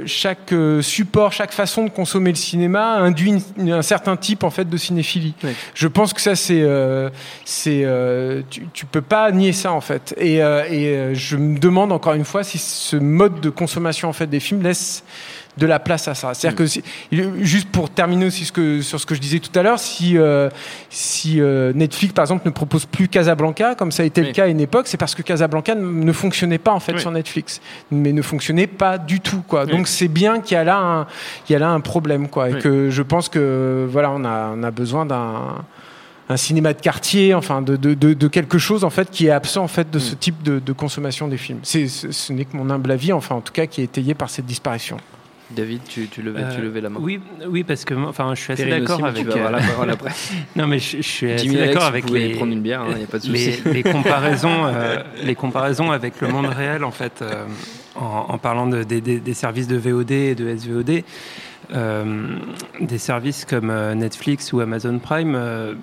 chaque 0.06 0.54
support, 0.82 1.32
chaque 1.32 1.52
façon 1.52 1.84
de 1.86 1.90
consommer 1.90 2.30
le 2.32 2.36
cinéma 2.36 2.98
induit 2.98 3.42
une- 3.58 3.72
un 3.72 3.82
certain 3.82 4.16
type 4.16 4.44
en 4.44 4.50
fait 4.50 4.68
de 4.70 4.78
cinéphilie. 4.78 5.34
Ouais. 5.44 5.54
Je 5.80 5.88
pense 5.88 6.12
que 6.12 6.20
ça 6.20 6.36
c'est 6.36 6.62
euh, 6.62 7.10
euh, 7.68 8.42
tu, 8.50 8.68
tu 8.74 8.86
peux 8.86 9.02
pas 9.02 9.32
nier 9.32 9.54
ça 9.54 9.72
en 9.72 9.80
fait. 9.80 10.14
Et, 10.18 10.44
euh, 10.44 10.66
et 10.70 11.16
je 11.16 11.38
me 11.38 11.58
demande 11.58 11.94
encore 11.94 12.16
une 12.16 12.26
fois 12.26 12.44
si 12.44 12.58
ce 12.58 12.98
mode 12.98 13.40
de 13.40 13.50
consommation 13.50 14.10
en 14.10 14.14
fait 14.14 14.28
des 14.28 14.42
films 14.42 14.62
laisse 14.62 15.06
de 15.58 15.66
la 15.66 15.80
place 15.80 16.08
à 16.08 16.16
ça. 16.16 16.34
C'est-à-dire 16.34 16.58
que 16.58 16.66
si- 16.68 16.84
juste 17.42 17.68
pour 17.70 17.90
terminer 17.90 18.26
aussi 18.28 18.46
ce 18.46 18.52
que, 18.52 18.82
sur 18.82 19.00
ce 19.00 19.06
que 19.06 19.14
je 19.16 19.20
disais 19.20 19.40
tout 19.40 19.58
à 19.60 19.64
l'heure, 19.64 19.78
si 19.80 20.18
euh, 20.18 20.50
si 20.90 21.42
euh, 21.42 21.74
Netflix 21.74 22.14
par 22.14 22.24
exemple 22.24 22.44
ne 22.46 22.52
propose 22.52 22.86
plus 22.86 23.08
Casablanca 23.10 23.76
comme 23.76 23.92
ça 23.92 24.04
a 24.04 24.06
été 24.06 24.22
Oui. 24.22 24.28
le 24.28 24.34
cas 24.34 24.44
à 24.46 24.48
une 24.48 24.62
époque, 24.62 24.88
c'est 24.88 24.98
parce 24.98 25.16
que 25.16 25.22
Casablanca 25.22 25.76
ne 25.76 26.12
fonctionnait 26.14 26.60
pas 26.60 26.72
en 26.72 26.80
fait 26.80 26.94
Oui. 26.94 27.02
sur 27.02 27.12
Netflix, 27.12 27.60
mais 27.92 28.14
ne 28.14 28.22
fonctionnait 28.22 28.68
pas 28.68 28.98
du 28.98 29.20
tout 29.20 29.42
quoi. 29.48 29.66
Oui. 29.66 29.72
Donc 29.72 29.88
c'est 29.88 30.08
bien 30.08 30.40
qu'il 30.40 30.56
y 30.56 30.58
a 30.58 30.64
là 30.64 30.78
un 30.78 31.08
il 31.50 31.54
y 31.54 31.56
a 31.56 31.60
là 31.60 31.70
un 31.70 31.82
problème 31.82 32.30
quoi 32.30 32.50
et 32.52 32.60
que 32.60 32.90
je 32.90 33.02
pense 33.02 33.28
que 33.28 33.86
voilà 33.92 34.12
on 34.12 34.24
a 34.24 34.54
on 34.56 34.64
a 34.64 34.72
besoin 34.72 35.06
d'un 35.06 35.56
un 36.32 36.38
cinéma 36.38 36.74
de 36.74 36.80
quartier, 36.80 37.34
enfin 37.34 37.64
de, 37.64 37.76
de, 37.76 37.96
de, 37.96 38.14
de 38.14 38.28
quelque 38.28 38.60
chose 38.60 38.84
en 38.84 38.92
fait 38.92 39.10
qui 39.10 39.26
est 39.26 39.32
absent 39.32 39.64
en 39.64 39.68
fait 39.68 39.90
de 39.90 39.98
ce 39.98 40.14
type 40.14 40.44
de, 40.44 40.72
consommation 40.74 41.28
des 41.28 41.38
films. 41.38 41.58
C'est, 41.64 41.88
ce 41.88 42.12
ce 42.12 42.32
n'est 42.32 42.46
que 42.46 42.56
mon 42.56 42.70
humble 42.70 42.92
avis, 42.92 43.12
enfin 43.12 43.34
en 43.34 43.42
tout 43.42 43.52
cas 43.52 43.66
qui 43.66 43.82
est 43.82 43.86
étayé 43.86 44.14
par 44.14 44.30
cette 44.30 44.46
disparition. 44.46 44.98
David, 45.52 45.82
tu, 45.88 46.08
tu, 46.08 46.22
levais, 46.22 46.42
tu 46.54 46.60
Euh, 46.60 46.64
levais 46.64 46.82
la 46.82 46.90
main. 46.90 47.00
Oui, 47.02 47.20
oui, 47.48 47.64
parce 47.64 47.84
que 47.86 47.94
enfin, 47.96 48.34
je 48.36 48.42
suis 48.42 48.54
assez 48.54 48.66
d'accord 48.70 49.04
avec. 49.04 49.24
Tu 49.24 49.30
vas 49.30 49.48
avoir 49.48 49.54
euh, 49.54 49.58
la 49.58 49.68
parole 49.68 49.90
après. 49.90 50.12
non, 50.56 50.68
mais 50.68 50.78
je, 50.80 50.98
je 50.98 51.02
suis 51.02 51.32
assez 51.32 51.48
d'accord 51.50 51.82
vous 51.82 51.88
avec 51.88 52.06
pouvez 52.06 52.28
les 52.28 52.36
prendre 52.36 52.54
une 52.54 52.62
bière, 52.62 52.84
il 52.92 52.98
n'y 52.98 53.04
a 53.04 53.08
pas 53.08 53.18
de 53.20 53.28
les, 53.28 53.58
les 53.74 53.84
comparaisons, 53.84 54.66
euh, 54.66 54.98
les 55.24 55.36
comparaisons 55.36 55.92
avec 55.92 56.22
le 56.22 56.28
monde 56.28 56.46
réel, 56.48 56.84
en 56.84 56.92
fait, 56.92 57.22
euh, 57.22 57.46
en, 57.96 58.26
en 58.30 58.38
parlant 58.38 58.68
de- 58.68 58.84
des, 58.84 59.02
des- 59.02 59.20
des 59.20 59.34
services 59.34 59.68
de 59.68 59.78
VOD 59.78 60.12
et 60.12 60.36
de 60.36 60.48
SVOD, 60.56 61.04
euh, 61.74 62.28
des 62.80 62.98
services 62.98 63.46
comme 63.46 63.70
euh, 63.72 63.96
Netflix 63.96 64.54
ou 64.54 64.60
Amazon 64.60 65.00
Prime, 65.00 65.34
euh, 65.36 65.74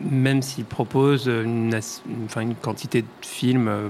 même 0.00 0.42
s'ils 0.42 0.64
proposent 0.64 1.26
une, 1.26 1.70
quantité 2.60 3.02
de 3.02 3.06
films 3.22 3.68
euh, 3.68 3.88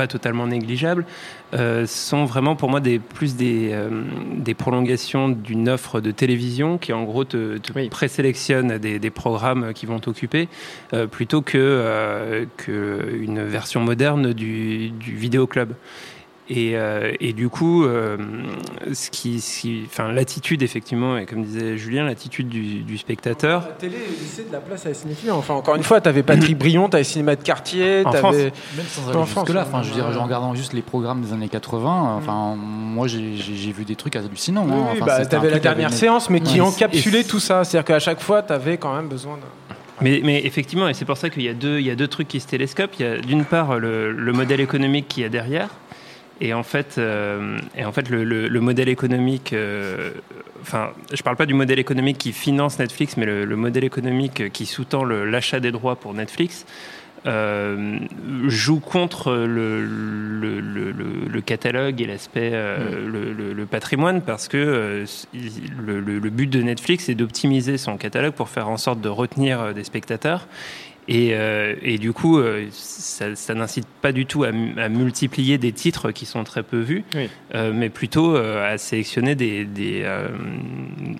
pas 0.00 0.06
totalement 0.06 0.46
négligeable, 0.46 1.04
euh, 1.52 1.86
sont 1.86 2.24
vraiment 2.24 2.56
pour 2.56 2.70
moi 2.70 2.80
des, 2.80 2.98
plus 2.98 3.36
des, 3.36 3.68
euh, 3.70 3.90
des 4.38 4.54
prolongations 4.54 5.28
d'une 5.28 5.68
offre 5.68 6.00
de 6.00 6.10
télévision 6.10 6.78
qui 6.78 6.94
en 6.94 7.04
gros 7.04 7.24
te, 7.24 7.58
te 7.58 7.70
Oui. 7.74 7.90
présélectionne 7.90 8.78
des, 8.78 8.98
des 8.98 9.10
programmes 9.10 9.74
qui 9.74 9.84
vont 9.84 9.98
t'occuper 10.00 10.48
euh, 10.94 11.06
plutôt 11.06 11.42
que, 11.42 12.46
que 12.56 13.14
une 13.20 13.42
version 13.44 13.82
moderne 13.82 14.32
du, 14.32 14.88
du 14.88 15.14
vidéoclub. 15.14 15.74
Et, 16.52 16.72
euh, 16.74 17.12
et 17.20 17.32
du 17.32 17.48
coup, 17.48 17.84
euh, 17.84 18.16
ce 18.92 19.08
qui, 19.10 19.40
ce 19.40 19.60
qui- 19.60 19.82
enfin, 19.86 20.10
l'attitude 20.10 20.62
effectivement, 20.64 21.16
et 21.16 21.24
comme 21.24 21.44
disait 21.44 21.78
Julien, 21.78 22.04
l'attitude 22.04 22.48
du, 22.48 22.80
du 22.80 22.98
spectateur. 22.98 23.60
La 23.60 23.66
télé 23.68 23.96
laissait 24.20 24.42
de 24.42 24.52
la 24.52 24.58
place 24.58 24.84
à 24.84 24.88
la 24.88 24.94
cinéphilie. 24.96 25.30
Enfin 25.30 25.54
encore 25.54 25.76
une 25.76 25.84
fois, 25.84 26.00
t'avais 26.00 26.22
Patrick 26.24 26.58
Brion, 26.58 26.88
t'avais 26.88 27.04
cinéma 27.04 27.36
de 27.36 27.42
quartier, 27.44 28.02
En 28.04 28.10
France. 28.12 28.34
Même 28.36 28.50
sans 28.88 29.08
aller 29.08 29.16
En 29.18 29.24
jusque 29.24 29.32
France, 29.36 29.48
là, 29.50 29.60
hein. 29.60 29.64
enfin, 29.68 29.82
je 29.84 29.90
veux 29.90 29.94
dire, 29.94 30.06
en 30.20 30.24
regardant 30.24 30.54
juste 30.56 30.72
les 30.72 30.82
programmes 30.82 31.20
des 31.22 31.32
années 31.32 31.48
80, 31.48 32.16
enfin, 32.18 32.56
moi 32.56 33.06
j'ai 33.06 33.72
vu 33.72 33.84
des 33.84 33.94
trucs 33.94 34.16
hallucinants. 34.16 34.64
Oui, 34.66 34.72
hein. 34.74 34.86
oui, 34.94 34.98
Enfin, 35.02 35.06
bah, 35.06 35.26
t'avais 35.26 35.50
la 35.50 35.60
dernière 35.60 35.92
séance, 35.92 36.30
mais 36.30 36.40
qui 36.40 36.54
Ouais. 36.60 36.66
encapsulait 36.66 37.22
tout 37.22 37.38
ça. 37.38 37.62
C'est-à-dire 37.62 37.84
qu'à 37.86 38.00
chaque 38.00 38.20
fois, 38.20 38.42
t'avais 38.42 38.76
quand 38.76 38.94
même 38.96 39.06
besoin 39.08 39.36
de. 39.36 39.40
Mais, 40.02 40.20
mais 40.24 40.44
effectivement, 40.44 40.88
et 40.88 40.94
c'est 40.94 41.04
pour 41.04 41.16
ça 41.18 41.28
qu'il 41.30 41.42
y 41.42 41.48
a 41.48 41.54
deux, 41.54 41.78
il 41.78 41.86
y 41.86 41.90
a 41.90 41.94
deux 41.94 42.08
trucs 42.08 42.26
qui 42.26 42.40
se 42.40 42.46
télescopent. 42.48 42.94
Il 42.98 43.06
y 43.06 43.08
a 43.08 43.18
d'une 43.18 43.44
part 43.44 43.78
le, 43.78 44.10
le 44.12 44.32
modèle 44.32 44.60
économique 44.60 45.06
qu'il 45.08 45.22
y 45.22 45.26
a 45.26 45.28
derrière, 45.28 45.68
et 46.40 46.54
en 46.54 46.62
fait, 46.62 46.96
euh, 46.98 47.58
et 47.76 47.84
en 47.84 47.92
fait 47.92 48.08
le, 48.08 48.24
le- 48.24 48.48
le 48.48 48.60
modèle 48.60 48.88
économique. 48.88 49.52
euh, 49.52 50.10
enfin, 50.62 50.90
je 51.12 51.22
parle 51.22 51.36
pas 51.36 51.46
du 51.46 51.54
modèle 51.54 51.78
économique 51.78 52.18
qui 52.18 52.32
finance 52.32 52.78
Netflix, 52.78 53.16
mais 53.16 53.26
le, 53.26 53.44
le 53.44 53.56
modèle 53.56 53.84
économique 53.84 54.50
qui 54.52 54.66
sous-tend 54.66 55.04
l'achat 55.04 55.60
des 55.60 55.70
droits 55.72 55.96
pour 55.96 56.14
Netflix. 56.14 56.64
euh, 57.26 57.98
joue 58.46 58.80
contre 58.80 59.32
le, 59.34 59.84
le, 59.84 60.60
le- 60.60 60.90
le- 60.90 61.28
le 61.30 61.40
catalogue 61.42 62.00
et 62.00 62.06
l'aspect, 62.06 62.50
euh, 62.54 63.06
le, 63.54 63.66
patrimoine, 63.66 64.22
parce 64.22 64.48
que 64.48 64.56
euh, 64.56 65.04
le, 65.86 66.30
but 66.30 66.46
de 66.48 66.62
Netflix 66.62 67.08
est 67.10 67.14
d'optimiser 67.14 67.76
son 67.76 67.98
catalogue 67.98 68.32
pour 68.32 68.48
faire 68.48 68.68
en 68.70 68.78
sorte 68.78 69.02
de 69.02 69.10
retenir 69.10 69.74
des 69.74 69.84
spectateurs. 69.84 70.46
Et, 71.12 71.30
euh, 71.34 71.74
et 71.82 71.98
du 71.98 72.12
coup, 72.12 72.38
euh, 72.38 72.66
ça, 72.70 73.34
ça 73.34 73.52
n'incite 73.54 73.84
pas 74.00 74.12
du 74.12 74.26
tout 74.26 74.44
à, 74.44 74.52
mu- 74.52 74.78
à 74.80 74.88
multiplier 74.88 75.58
des 75.58 75.72
titres 75.72 76.12
qui 76.12 76.24
sont 76.24 76.44
très 76.44 76.62
peu 76.62 76.78
vus, 76.78 77.02
Oui. 77.16 77.28
euh, 77.56 77.72
mais 77.74 77.88
plutôt 77.88 78.36
euh, 78.36 78.72
à 78.74 78.78
sélectionner 78.78 79.34
des, 79.34 79.64
des, 79.64 80.02
euh, 80.04 80.28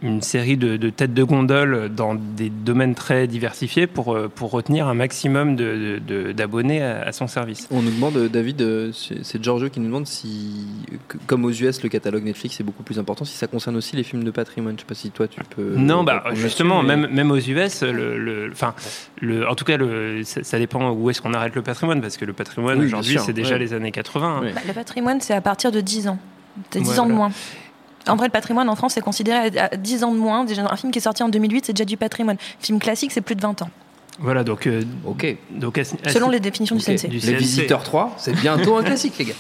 une 0.03 0.23
série 0.23 0.57
de, 0.57 0.77
de 0.77 0.91
têtes 0.91 1.13
de 1.13 1.25
gondole 1.25 1.89
dans 1.93 2.15
des 2.15 2.51
domaines 2.51 2.95
très 2.95 3.27
diversifiés 3.27 3.89
pour, 3.89 4.17
pour 4.37 4.53
retenir 4.53 4.87
un 4.87 4.95
maximum 4.95 5.57
de- 5.57 5.99
de- 5.99 6.25
de- 6.27 6.33
d'abonnés 6.33 6.83
à, 6.83 7.03
à 7.03 7.11
son 7.11 7.27
service. 7.27 7.67
On 7.73 7.83
nous 7.83 7.91
demande, 7.91 8.29
David, 8.29 8.63
c'est 8.93 9.43
Giorgio 9.43 9.71
qui 9.71 9.81
nous 9.81 9.87
demande 9.87 10.07
si, 10.07 10.67
comme 11.27 11.45
aux 11.45 11.51
US, 11.51 11.83
le 11.83 11.89
catalogue 11.89 12.23
Netflix 12.23 12.61
est 12.61 12.65
beaucoup 12.65 12.85
plus 12.85 13.01
important, 13.01 13.25
si 13.25 13.37
ça 13.37 13.49
concerne 13.49 13.75
aussi 13.75 13.97
les 13.97 14.05
films 14.05 14.23
de 14.23 14.31
patrimoine. 14.31 14.77
Je 14.77 14.83
sais 14.83 14.87
pas 14.87 14.95
si 14.95 15.11
toi 15.11 15.27
tu 15.27 15.41
peux. 15.57 15.75
Non, 15.77 16.05
bah, 16.05 16.23
justement, 16.35 16.85
mais- 16.85 16.97
même, 16.97 17.13
même 17.13 17.31
aux 17.33 17.39
US, 17.39 17.83
le, 17.83 18.19
le- 18.19 18.51
enfin, 18.53 18.73
le, 19.21 19.49
en 19.49 19.57
tout 19.57 19.65
cas, 19.65 19.77
le, 19.81 20.23
ça, 20.25 20.43
ça 20.45 20.59
dépend 20.59 20.91
où 20.93 21.11
est-ce 21.11 21.21
qu'on 21.21 21.35
arrête 21.35 21.55
le 21.55 21.63
patrimoine, 21.63 22.01
parce 22.01 22.17
que 22.17 22.25
le 22.25 22.33
patrimoine 22.33 22.79
Oui, 22.79 22.87
aujourd'hui, 22.87 23.19
c'est 23.25 23.33
déjà 23.33 23.55
ouais. 23.55 23.59
les 23.59 23.73
années 23.75 23.91
80. 23.91 24.27
hein. 24.37 24.41
Oui. 24.45 24.53
Bah, 24.55 24.61
le 24.67 24.73
patrimoine, 24.73 25.21
c'est 25.21 25.35
à 25.35 25.41
partir 25.41 25.73
de 25.73 25.81
10 25.81 26.07
ans. 26.09 26.19
C'est 26.71 26.81
10 26.81 26.89
Ouais, 26.91 26.99
ans 27.01 27.07
de 27.07 27.13
moins. 27.13 27.31
En 28.09 28.17
vrai, 28.17 28.27
le 28.29 28.33
patrimoine 28.33 28.69
en 28.69 28.77
France, 28.77 28.95
c'est 28.95 29.01
considéré 29.03 29.51
à 29.59 29.77
10 29.77 30.05
ans 30.05 30.13
de 30.13 30.19
moins. 30.19 30.45
Déjà, 30.45 30.63
un 30.71 30.77
film 30.77 30.93
qui 30.93 30.99
est 30.99 31.03
sorti 31.03 31.23
en 31.23 31.29
2008, 31.29 31.67
c'est 31.67 31.73
déjà 31.73 31.85
du 31.85 31.97
patrimoine. 31.97 32.37
Film 32.61 32.79
classique, 32.79 33.13
c'est 33.13 33.21
plus 33.21 33.35
de 33.35 33.41
20 33.43 33.63
ans. 33.63 33.71
Voilà, 34.19 34.45
donc. 34.45 34.67
euh, 34.67 34.83
Ok. 35.07 35.37
donc 35.51 35.79
à 35.79 35.85
ce- 35.85 35.95
à 36.05 36.11
Selon 36.11 36.29
les 36.31 36.41
définitions 36.41 36.77
du. 36.77 36.83
CNC. 36.83 37.09
Du 37.09 37.19
Les. 37.19 37.35
Visiteurs 37.35 37.83
3, 37.83 38.15
c'est 38.19 38.35
bientôt 38.35 38.77
un 38.77 38.83
classique, 38.83 39.15
les 39.19 39.25
gars. 39.27 39.35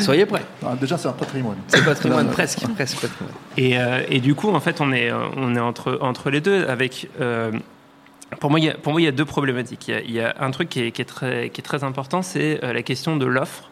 Soyez 0.00 0.26
prêts. 0.26 0.42
Ah, 0.66 0.74
déjà, 0.80 0.98
c'est 0.98 1.06
un 1.08 1.12
patrimoine. 1.12 1.56
C'est 1.68 1.84
patrimoine, 1.84 2.28
presque. 2.30 2.60
Presque 2.74 2.98
patrimoine. 3.00 3.34
Et, 3.56 3.78
euh, 3.78 4.02
et 4.08 4.18
du 4.20 4.34
coup, 4.34 4.50
en 4.50 4.58
fait, 4.60 4.80
on 4.80 4.92
est, 4.92 5.10
euh, 5.10 5.18
on 5.36 5.54
est 5.54 5.60
entre, 5.60 5.98
entre 6.02 6.30
les 6.30 6.40
deux 6.40 6.66
avec. 6.66 7.08
euh, 7.20 7.52
pour 8.40 8.50
moi, 8.50 8.60
il 8.60 8.66
y 8.66 8.68
a, 8.68 8.74
pour 8.74 8.92
moi, 8.92 9.00
il 9.00 9.04
y 9.04 9.08
a 9.08 9.12
deux 9.12 9.24
problématiques. 9.24 9.88
Il 9.88 10.10
y 10.10 10.20
a, 10.20 10.34
un 10.38 10.50
truc 10.50 10.68
qui 10.68 10.80
est, 10.80 11.04
très, 11.04 11.84
important, 11.84 12.22
c'est 12.22 12.62
euh, 12.62 12.72
la 12.72 12.82
question 12.82 13.16
de 13.16 13.26
l'offre 13.26 13.70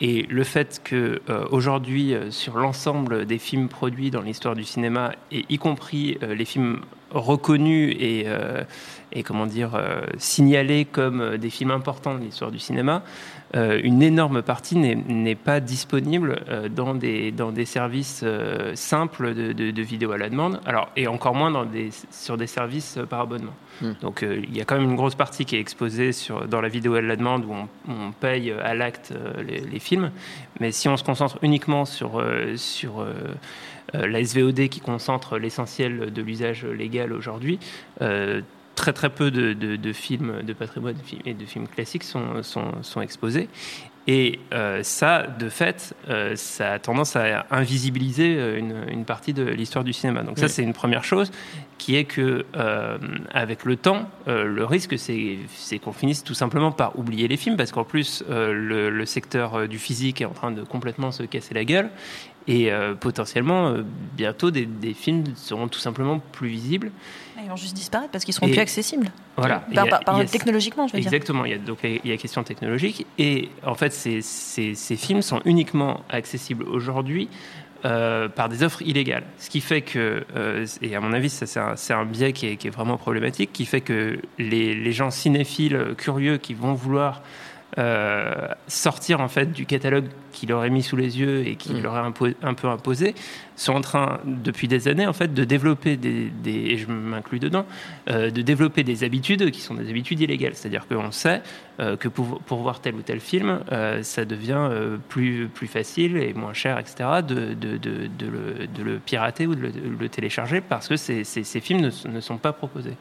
et 0.00 0.22
le 0.30 0.44
fait 0.44 0.80
que 0.82 1.20
euh, 1.28 1.46
euh, 1.52 2.30
sur 2.30 2.56
l'ensemble 2.56 3.26
des 3.26 3.38
films 3.38 3.68
produits 3.68 4.10
dans 4.10 4.22
l'histoire 4.22 4.54
du 4.54 4.64
cinéma, 4.64 5.12
et 5.30 5.44
y 5.48 5.58
compris 5.58 6.18
les 6.22 6.44
films 6.44 6.80
reconnus 7.10 7.96
et, 7.98 8.26
et 9.12 9.22
comment 9.22 9.46
dire 9.46 9.80
signalés 10.18 10.84
comme 10.84 11.38
des 11.38 11.50
films 11.50 11.70
importants 11.70 12.14
de 12.14 12.20
l'histoire 12.22 12.50
du 12.50 12.58
cinéma, 12.58 13.02
une 13.54 14.02
énorme 14.02 14.42
partie 14.42 14.76
n'est 14.76 15.34
pas 15.34 15.60
disponible 15.60 16.42
euh, 16.48 16.68
dans, 16.68 16.94
des, 16.94 17.30
dans 17.32 17.50
des 17.50 17.64
services 17.64 18.20
euh, 18.22 18.74
simples 18.74 19.34
de, 19.34 19.52
de, 19.52 19.70
de 19.70 19.82
vidéo 19.82 20.12
à 20.12 20.18
la 20.18 20.28
demande, 20.28 20.60
alors, 20.66 20.90
et 20.96 21.06
encore 21.06 21.34
moins 21.34 21.50
dans 21.50 21.64
des, 21.64 21.90
sur 22.10 22.36
des 22.36 22.46
services 22.46 22.98
euh, 22.98 23.06
par 23.06 23.20
abonnement. 23.20 23.54
Hmm. 23.80 23.92
Donc 24.02 24.22
euh, 24.22 24.42
il 24.42 24.56
y 24.56 24.60
a 24.60 24.64
quand 24.64 24.76
même 24.78 24.90
une 24.90 24.96
grosse 24.96 25.14
partie 25.14 25.44
qui 25.44 25.56
est 25.56 25.60
exposée 25.60 26.12
sur, 26.12 26.46
dans 26.46 26.60
la 26.60 26.68
vidéo 26.68 26.94
à 26.94 27.00
la 27.00 27.16
demande 27.16 27.44
où 27.44 27.52
on, 27.52 27.68
on 27.88 28.12
paye 28.12 28.52
à 28.52 28.74
l'acte 28.74 29.12
euh, 29.12 29.42
les, 29.42 29.60
les 29.60 29.78
films, 29.78 30.10
mais 30.60 30.72
si 30.72 30.88
on 30.88 30.96
se 30.96 31.04
concentre 31.04 31.38
uniquement 31.42 31.84
sur, 31.84 32.20
euh, 32.20 32.56
sur 32.56 33.00
euh, 33.00 33.14
euh, 33.94 34.06
la 34.06 34.22
SVOD 34.22 34.68
qui 34.68 34.80
concentre 34.80 35.38
l'essentiel 35.38 36.12
de 36.12 36.22
l'usage 36.22 36.66
légal 36.66 37.12
aujourd'hui, 37.12 37.58
euh, 38.02 38.42
très 38.78 38.92
très 38.92 39.10
peu 39.10 39.30
de, 39.30 39.52
de- 39.52 39.76
de 39.76 39.92
films 39.92 40.42
de 40.42 40.52
patrimoine 40.54 40.96
et 41.26 41.34
de 41.34 41.44
films 41.44 41.68
classiques 41.68 42.04
sont, 42.04 42.42
sont, 42.42 42.82
sont 42.82 43.00
exposés. 43.02 43.48
Et 44.10 44.38
euh, 44.54 44.82
ça, 44.82 45.26
de 45.26 45.50
fait, 45.50 45.94
euh, 46.08 46.34
ça 46.34 46.72
a 46.72 46.78
tendance 46.78 47.14
à 47.14 47.44
invisibiliser 47.50 48.36
euh, 48.38 48.58
une, 48.58 48.76
une 48.90 49.04
partie 49.04 49.34
de 49.34 49.42
l'histoire 49.44 49.84
du 49.84 49.92
cinéma. 49.92 50.22
Donc 50.22 50.38
ça, 50.38 50.48
c'est 50.48 50.62
une 50.62 50.72
première 50.72 51.04
chose, 51.04 51.30
qui 51.76 51.94
est 51.96 52.04
que 52.04 52.46
euh, 52.56 52.96
avec 53.34 53.66
le 53.66 53.76
temps, 53.76 54.08
le 54.26 54.64
risque, 54.64 54.98
c'est 54.98 55.78
qu'on 55.78 55.92
finisse 55.92 56.24
tout 56.24 56.32
simplement 56.32 56.72
par 56.72 56.98
oublier 56.98 57.28
les 57.28 57.36
films, 57.36 57.58
parce 57.58 57.70
qu'en 57.70 57.84
plus, 57.84 58.24
le, 58.28 58.88
le 58.88 59.06
secteur 59.06 59.68
du 59.68 59.78
physique 59.78 60.22
est 60.22 60.24
en 60.32 60.32
train 60.40 60.52
de 60.52 60.62
complètement 60.62 61.12
se 61.12 61.24
casser 61.24 61.52
la 61.52 61.64
gueule. 61.66 61.90
Et 62.46 62.72
euh, 62.72 62.94
potentiellement, 62.94 63.68
euh, 63.68 63.82
bientôt, 64.16 64.50
des, 64.50 64.64
des 64.64 64.94
films 64.94 65.24
seront 65.36 65.68
tout 65.68 65.80
simplement 65.80 66.18
plus 66.18 66.48
visibles. 66.48 66.90
Ils 67.42 67.48
vont 67.50 67.56
juste 67.56 67.74
disparaître 67.76 68.10
parce 68.10 68.24
qu'ils 68.24 68.34
seront 68.34 68.46
Et- 68.46 68.50
plus 68.52 68.60
accessibles. 68.60 69.08
Voilà. 69.36 69.64
Par- 69.74 69.84
a- 69.84 69.88
par- 69.88 70.00
par- 70.00 70.16
il 70.16 70.22
y 70.22 70.22
a- 70.22 70.28
technologiquement, 70.28 70.86
je 70.88 70.94
veux 70.94 71.00
dire. 71.00 71.12
Exactement. 71.12 71.44
Il 71.44 71.50
y 71.50 71.54
a 71.54 71.58
donc 71.58 71.78
il 71.84 72.00
y 72.04 72.12
a 72.12 72.16
question 72.16 72.42
technologique 72.42 73.06
et 73.18 73.50
en 73.64 73.74
fait 73.74 73.92
ces, 73.92 74.20
ces, 74.22 74.74
ces 74.74 74.96
films 74.96 75.22
sont 75.22 75.40
uniquement 75.44 76.02
accessibles 76.10 76.64
aujourd'hui. 76.64 77.28
euh, 77.84 78.28
par 78.28 78.48
des 78.48 78.64
offres 78.64 78.82
illégales. 78.82 79.22
Ce 79.38 79.48
qui 79.48 79.60
fait 79.60 79.82
que, 79.82 80.24
euh, 80.34 80.66
et 80.82 80.96
à 80.96 81.00
mon 81.00 81.12
avis, 81.12 81.30
c'est 81.30 81.92
un, 81.92 82.04
biais 82.04 82.32
qui 82.32 82.48
est, 82.48 82.56
qui 82.56 82.66
est 82.66 82.70
vraiment 82.70 82.96
problématique, 82.96 83.52
qui 83.52 83.66
fait 83.66 83.82
que 83.82 84.18
les, 84.36 84.74
les 84.74 84.90
gens 84.92 85.12
cinéphiles 85.12 85.94
curieux 85.96 86.38
qui 86.38 86.54
vont 86.54 86.74
vouloir 86.74 87.22
euh, 87.78 88.48
sortir 88.66 89.20
en 89.20 89.28
fait 89.28 89.52
du 89.52 89.64
catalogue 89.64 90.06
qui 90.38 90.46
leur 90.46 90.64
est 90.64 90.70
mis 90.70 90.82
sous 90.84 90.96
les 90.96 91.18
yeux 91.18 91.46
et 91.46 91.56
qui 91.56 91.72
Mm. 91.74 91.82
leur 91.82 91.96
un, 91.96 92.12
peu- 92.12 92.34
imposé 92.42 93.14
sont 93.56 93.72
en 93.74 93.80
train 93.80 94.20
depuis 94.24 94.68
des 94.68 94.86
années 94.86 95.06
en 95.06 95.12
fait 95.12 95.34
de 95.34 95.42
développer 95.44 95.96
des, 95.96 96.30
des- 96.30 96.66
et 96.72 96.76
je 96.78 96.86
m'inclus 96.86 97.40
dedans 97.40 97.66
euh, 98.08 98.30
de 98.30 98.40
développer 98.42 98.84
des 98.84 99.02
habitudes 99.02 99.50
qui 99.50 99.60
sont 99.60 99.74
des 99.74 99.88
habitudes 99.90 100.20
illégales. 100.20 100.54
C'est-à-dire 100.54 100.86
qu'on 100.86 101.10
sait 101.10 101.42
euh, 101.80 101.96
que 101.96 102.06
pour, 102.08 102.38
pour 102.40 102.58
voir 102.62 102.80
tel 102.80 102.94
ou 102.94 103.02
tel 103.02 103.18
film 103.18 103.60
euh, 103.72 104.02
ça 104.04 104.24
devient 104.24 104.68
plus, 105.08 105.48
plus 105.52 105.66
facile 105.66 106.16
et 106.16 106.32
moins 106.34 106.52
cher 106.52 106.78
etc 106.78 107.20
de, 107.26 107.54
de, 107.54 107.76
de, 107.78 108.06
de 108.06 108.82
le, 108.82 108.98
pirater 108.98 109.46
ou 109.48 109.54
de 109.56 109.70
le, 110.00 110.08
télécharger 110.08 110.60
parce 110.60 110.86
que 110.86 110.96
ces, 110.96 111.24
ces, 111.24 111.42
ces 111.42 111.60
films 111.60 111.80
ne, 111.80 111.90
ne 112.10 112.20
sont 112.20 112.38
pas 112.38 112.52
proposés. 112.52 112.96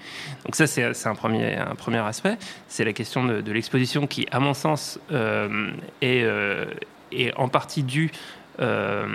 Donc 0.46 0.56
ça 0.56 0.66
c'est 0.66 1.08
un 1.08 1.16
premier, 1.16 1.56
un 1.56 1.76
premier 1.76 2.00
aspect. 2.00 2.38
C'est 2.68 2.84
la 2.86 2.94
question 2.94 3.24
de, 3.26 3.52
l'exposition 3.52 4.08
qui 4.08 4.26
à 4.32 4.40
mon 4.40 4.54
sens 4.54 5.00
est, 6.02 6.24
est 7.12 7.34
en 7.36 7.50
partie 7.50 7.84
due 7.84 8.12
euh, 8.60 9.06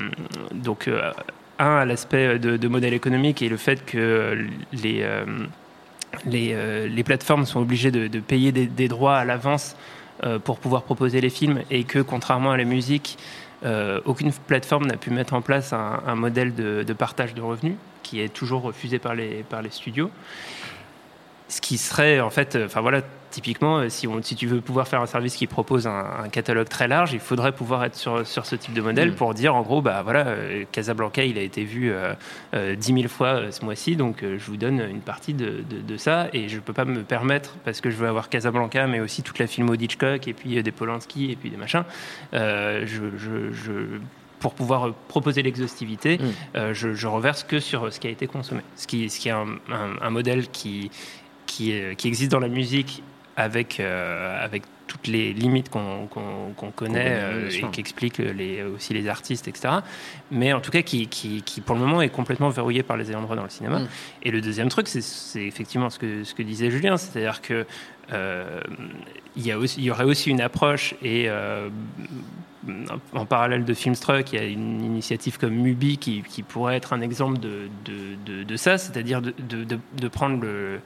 donc 0.52 0.86
euh, 0.86 1.12
un 1.58 1.76
à 1.78 1.84
l'aspect 1.84 2.38
de, 2.38 2.68
modèle 2.68 2.94
économique 2.94 3.42
et 3.42 3.48
le 3.48 3.56
fait 3.56 3.84
que 3.84 4.46
les 4.72 5.02
euh, 5.02 5.24
les, 6.26 7.02
plateformes 7.04 7.46
sont 7.46 7.60
obligées 7.60 7.90
de, 7.90 8.20
payer 8.20 8.52
des, 8.52 8.88
droits 8.88 9.16
à 9.16 9.24
l'avance 9.24 9.76
pour 10.44 10.58
pouvoir 10.58 10.82
proposer 10.82 11.20
les 11.20 11.30
films 11.30 11.62
et 11.70 11.84
que 11.84 12.00
contrairement 12.00 12.52
à 12.52 12.56
la 12.56 12.64
musique 12.64 13.16
aucune 14.04 14.30
plateforme 14.30 14.86
n'a 14.86 14.98
pu 14.98 15.10
mettre 15.10 15.32
en 15.32 15.40
place 15.40 15.72
un, 15.72 16.02
un 16.06 16.14
modèle 16.14 16.54
de, 16.54 16.82
de 16.82 16.92
partage 16.92 17.32
de 17.32 17.40
revenus 17.40 17.76
qui 18.02 18.20
est 18.20 18.28
toujours 18.28 18.62
refusé 18.62 18.98
par 18.98 19.14
les, 19.14 19.44
par 19.48 19.62
les 19.62 19.70
studios 19.70 20.10
ce 21.52 21.60
qui 21.60 21.76
serait 21.76 22.18
en 22.20 22.30
fait, 22.30 22.56
euh, 22.56 22.64
enfin 22.64 22.80
voilà, 22.80 23.02
typiquement, 23.30 23.78
euh, 23.78 23.88
si, 23.90 24.06
on, 24.06 24.22
si 24.22 24.34
tu 24.36 24.46
veux 24.46 24.62
pouvoir 24.62 24.88
faire 24.88 25.02
un 25.02 25.06
service 25.06 25.36
qui 25.36 25.46
propose 25.46 25.86
un, 25.86 26.04
un 26.24 26.28
catalogue 26.30 26.68
très 26.68 26.88
large, 26.88 27.12
il 27.12 27.20
faudrait 27.20 27.52
pouvoir 27.52 27.84
être 27.84 27.94
sur, 27.94 28.26
sur 28.26 28.46
ce 28.46 28.56
type 28.56 28.72
de 28.72 28.80
modèle 28.80 29.10
Mm. 29.10 29.14
pour 29.14 29.34
dire 29.34 29.54
en 29.54 29.60
gros, 29.60 29.82
bah 29.82 30.00
voilà, 30.02 30.26
euh, 30.28 30.64
Casablanca, 30.72 31.22
il 31.24 31.36
a 31.36 31.42
été 31.42 31.64
vu 31.64 31.90
euh, 31.92 32.14
euh, 32.54 32.74
10 32.74 32.94
000 32.94 33.08
fois 33.08 33.50
ce 33.52 33.64
mois-ci, 33.66 33.96
donc 33.96 34.22
je 34.22 34.44
vous 34.46 34.56
donne 34.56 34.80
une 34.80 35.00
partie 35.02 35.34
de, 35.34 35.62
de, 35.68 35.80
de 35.86 35.96
ça 35.98 36.28
et 36.32 36.48
je 36.48 36.58
peux 36.58 36.72
pas 36.72 36.86
me 36.86 37.02
permettre 37.02 37.56
parce 37.66 37.82
que 37.82 37.90
je 37.90 37.96
veux 37.96 38.08
avoir 38.08 38.30
Casablanca, 38.30 38.86
mais 38.86 39.00
aussi 39.00 39.22
toute 39.22 39.38
la 39.38 39.46
filmo 39.46 39.76
d'Hitchcock 39.76 40.26
et 40.28 40.32
puis 40.32 40.62
des 40.62 40.72
Polanski 40.72 41.32
et 41.32 41.36
puis 41.36 41.50
des 41.50 41.58
machins. 41.58 41.84
je, 42.32 42.84
je, 43.18 43.52
je- 43.52 43.98
pour 44.40 44.54
pouvoir 44.54 44.92
proposer 45.06 45.40
l'exhaustivité, 45.42 46.18
Mm. 46.18 46.22
euh, 46.56 46.74
je, 46.74 46.94
je 46.94 47.06
reverse 47.06 47.44
que 47.44 47.60
sur 47.60 47.92
ce 47.92 48.00
qui 48.00 48.08
a 48.08 48.10
été 48.10 48.26
consommé. 48.26 48.62
Ce 48.74 48.88
qui, 48.88 49.08
ce 49.08 49.20
qui 49.20 49.28
est 49.28 49.32
un, 49.32 49.46
un- 49.70 49.94
un 50.02 50.10
modèle 50.10 50.48
qui, 50.48 50.90
qui, 51.52 51.72
est- 51.72 51.96
qui 51.96 52.08
existe 52.08 52.30
dans 52.32 52.40
la 52.40 52.48
musique 52.48 53.02
avec, 53.36 53.80
euh, 53.80 54.44
avec 54.44 54.62
toutes 54.86 55.06
les 55.06 55.32
limites 55.32 55.70
qu'on 55.70 56.70
connaît 56.76 57.06
euh, 57.08 57.48
et 57.50 57.70
qui 57.72 57.80
expliquent 57.80 58.18
les, 58.18 58.62
aussi 58.62 58.92
les 58.92 59.08
artistes, 59.08 59.48
etc. 59.48 59.76
Mais 60.30 60.52
en 60.52 60.60
tout 60.60 60.70
cas, 60.70 60.82
qui, 60.82 61.06
qui, 61.08 61.42
qui, 61.42 61.60
pour 61.62 61.74
le 61.76 61.80
moment 61.80 62.02
est 62.02 62.10
complètement 62.10 62.50
verrouillé 62.50 62.82
par 62.82 62.96
les 62.98 63.10
ayants 63.10 63.22
droit 63.22 63.36
dans 63.36 63.42
le 63.44 63.48
cinéma. 63.58 63.78
Mm. 63.80 63.88
Et 64.24 64.30
le 64.30 64.40
deuxième 64.42 64.68
truc, 64.68 64.88
c'est- 64.88 65.40
effectivement 65.46 65.88
ce 65.88 65.98
que, 65.98 66.24
ce 66.24 66.34
que 66.34 66.42
disait 66.42 66.70
Julien, 66.70 66.96
c'est-à-dire 66.98 67.40
que 67.40 67.64
euh, 68.12 68.60
il, 69.36 69.46
y 69.46 69.50
a 69.52 69.58
aussi, 69.58 69.78
il 69.80 69.84
y 69.84 69.90
aurait 69.90 70.04
aussi 70.04 70.28
une 70.30 70.42
approche 70.42 70.94
et 71.02 71.24
euh, 71.28 71.70
en 73.14 73.24
parallèle 73.26 73.64
de 73.64 73.74
Filmstruck, 73.74 74.32
il 74.32 74.38
y 74.38 74.42
a 74.42 74.46
une 74.46 74.84
initiative 74.84 75.38
comme 75.38 75.54
Mubi 75.54 75.96
qui, 75.98 76.22
qui 76.22 76.42
pourrait 76.42 76.76
être 76.76 76.92
un 76.92 77.00
exemple 77.00 77.38
de, 77.38 77.68
de, 77.84 77.94
de- 78.26 78.42
de 78.44 78.56
ça, 78.56 78.78
c'est-à-dire 78.78 79.20
de, 79.22 79.34
de- 79.48 79.64
de- 79.64 79.78
de 79.96 80.08
prendre 80.08 80.40
le, 80.42 80.80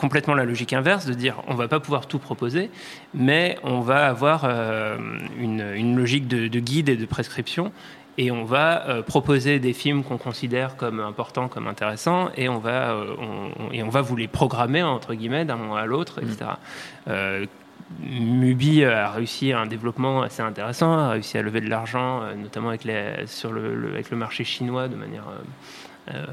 complètement 0.00 0.34
la 0.34 0.44
logique 0.44 0.72
inverse, 0.72 1.04
de 1.06 1.12
dire 1.14 1.34
on 1.46 1.54
va 1.54 1.68
pas 1.68 1.80
pouvoir 1.80 2.06
tout 2.06 2.18
proposer, 2.18 2.70
mais 3.14 3.58
on 3.62 3.80
va 3.80 4.06
avoir 4.06 4.42
euh, 4.44 4.96
une, 5.38 5.64
une 5.76 5.94
logique 5.96 6.26
de, 6.26 6.48
de 6.48 6.58
guide 6.60 6.88
et 6.88 6.96
de 6.96 7.06
prescription. 7.06 7.70
Et 8.18 8.30
on 8.30 8.44
va 8.44 8.68
euh, 8.88 9.02
proposer 9.02 9.60
des 9.60 9.72
films 9.72 10.02
qu'on 10.02 10.18
considère 10.18 10.76
comme 10.76 11.00
importants, 11.00 11.48
comme 11.48 11.66
intéressants, 11.68 12.30
et 12.36 12.48
on 12.48 12.58
va, 12.58 12.90
euh, 12.92 13.14
on- 13.18 13.50
on- 13.68 13.72
et 13.72 13.82
on 13.82 13.88
va 13.88 14.00
vous 14.02 14.16
les 14.16 14.28
programmer 14.28 14.82
entre 14.82 15.14
guillemets 15.14 15.44
d'un 15.44 15.56
moment 15.56 15.76
à 15.76 15.86
l'autre, 15.86 16.18
etc. 16.22 16.50
Euh, 17.08 17.46
Mubi 18.00 18.84
a 18.84 19.10
réussi 19.10 19.52
un 19.52 19.66
développement 19.66 20.22
assez 20.22 20.42
intéressant, 20.42 20.92
a 20.98 21.10
réussi 21.10 21.38
à 21.38 21.42
lever 21.42 21.60
de 21.60 21.68
l'argent, 21.68 22.22
notamment 22.36 22.68
avec, 22.70 22.84
les, 22.84 23.26
sur 23.26 23.52
le, 23.52 23.74
le- 23.74 23.92
avec 23.94 24.10
le 24.10 24.16
marché 24.16 24.44
chinois 24.44 24.88
de 24.88 24.96
manière. 24.96 25.24
euh, 26.12 26.24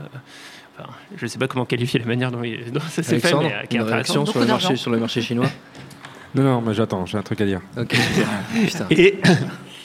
enfin, 0.79 0.89
je 1.15 1.23
ne 1.25 1.29
sais 1.29 1.37
pas 1.39 1.47
comment 1.47 1.65
qualifier 1.65 1.99
la 1.99 2.05
manière 2.05 2.31
dont, 2.31 2.43
il- 2.43 2.71
dont 2.71 2.79
ça 2.81 3.03
s'est 3.03 3.19
fait, 3.19 3.33
mais 3.35 3.45
euh, 3.53 3.65
qui 3.69 3.77
est 3.77 3.79
une 3.79 3.85
réaction 3.85 4.25
sur 4.25 4.39
le, 4.39 4.45
marché, 4.45 4.75
sur 4.75 4.91
le 4.91 4.97
marché 4.99 5.21
chinois 5.21 5.47
Non, 6.35 6.43
non, 6.43 6.61
mais 6.61 6.73
j'attends, 6.73 7.05
j'ai 7.05 7.17
un 7.17 7.21
truc 7.23 7.41
à 7.41 7.45
dire. 7.45 7.61
Ok. 7.77 7.95
Putain. 8.65 8.85
Et 8.91 9.15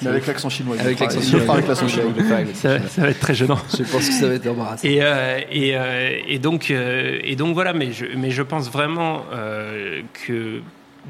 Mais 0.02 0.08
avec 0.08 0.26
l'accent 0.26 0.50
chinois. 0.50 0.76
Avec 0.78 0.98
l'accent 0.98 1.20
chinois. 1.22 1.54
avec 1.54 1.68
l'accent 1.68 1.88
chinois. 1.88 2.12
ça, 2.54 2.78
va 3.02 3.08
être 3.08 3.20
très 3.20 3.34
gênant. 3.34 3.58
Je 3.78 3.84
pense 3.84 4.08
que 4.08 4.12
ça 4.14 4.26
va 4.26 4.34
être 4.34 4.46
embarrassant. 4.48 4.86
Et, 4.86 4.98
euh, 5.00 5.38
et, 5.50 5.76
euh, 5.76 6.18
et 6.26 6.38
donc, 6.38 6.70
euh, 6.70 7.18
et 7.22 7.36
donc 7.36 7.54
voilà, 7.54 7.72
mais 7.72 7.92
je, 7.92 8.04
mais 8.16 8.30
je 8.32 8.42
pense 8.42 8.70
vraiment 8.70 9.22
euh, 9.32 10.02
que 10.26 10.60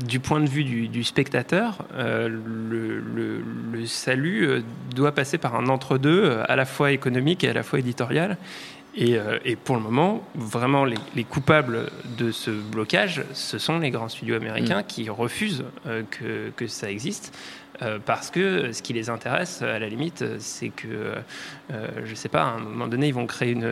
du 0.06 0.20
point 0.20 0.40
de 0.40 0.48
vue 0.48 0.64
du, 0.64 0.88
du 0.88 1.02
spectateur, 1.04 1.78
euh, 1.94 2.28
le, 2.28 2.98
le- 3.00 3.42
le 3.72 3.86
salut 3.86 4.62
doit 4.94 5.12
passer 5.12 5.38
par 5.38 5.54
un 5.56 5.68
entre-deux, 5.68 6.38
à 6.46 6.56
la 6.56 6.66
fois 6.66 6.92
économique 6.92 7.42
et 7.44 7.48
à 7.48 7.52
la 7.54 7.62
fois 7.62 7.78
éditorial. 7.78 8.36
Et, 8.94 9.16
euh, 9.16 9.38
et 9.44 9.56
pour 9.56 9.76
le 9.76 9.82
moment, 9.82 10.22
vraiment, 10.34 10.84
les, 10.84 10.98
les 11.16 11.24
coupables 11.24 11.90
de 12.18 12.30
ce 12.30 12.50
blocage, 12.50 13.24
ce 13.32 13.58
sont 13.58 13.78
les 13.78 13.90
grands 13.90 14.10
studios 14.10 14.36
américains 14.36 14.82
qui 14.82 15.08
refusent 15.08 15.64
euh, 15.86 16.02
que, 16.10 16.50
que 16.54 16.66
ça 16.66 16.90
existe. 16.90 17.34
Euh, 17.80 17.98
parce 18.04 18.30
que 18.30 18.70
ce 18.72 18.82
qui 18.82 18.92
les 18.92 19.08
intéresse, 19.08 19.62
à 19.62 19.78
la 19.78 19.88
limite, 19.88 20.22
c'est 20.38 20.68
que, 20.68 20.86
euh, 21.72 21.86
je 22.04 22.14
sais 22.14 22.28
pas, 22.28 22.42
à 22.42 22.46
un 22.56 22.58
moment 22.60 22.86
donné, 22.86 23.08
ils 23.08 23.14
vont 23.14 23.26
créer 23.26 23.52
une, 23.52 23.64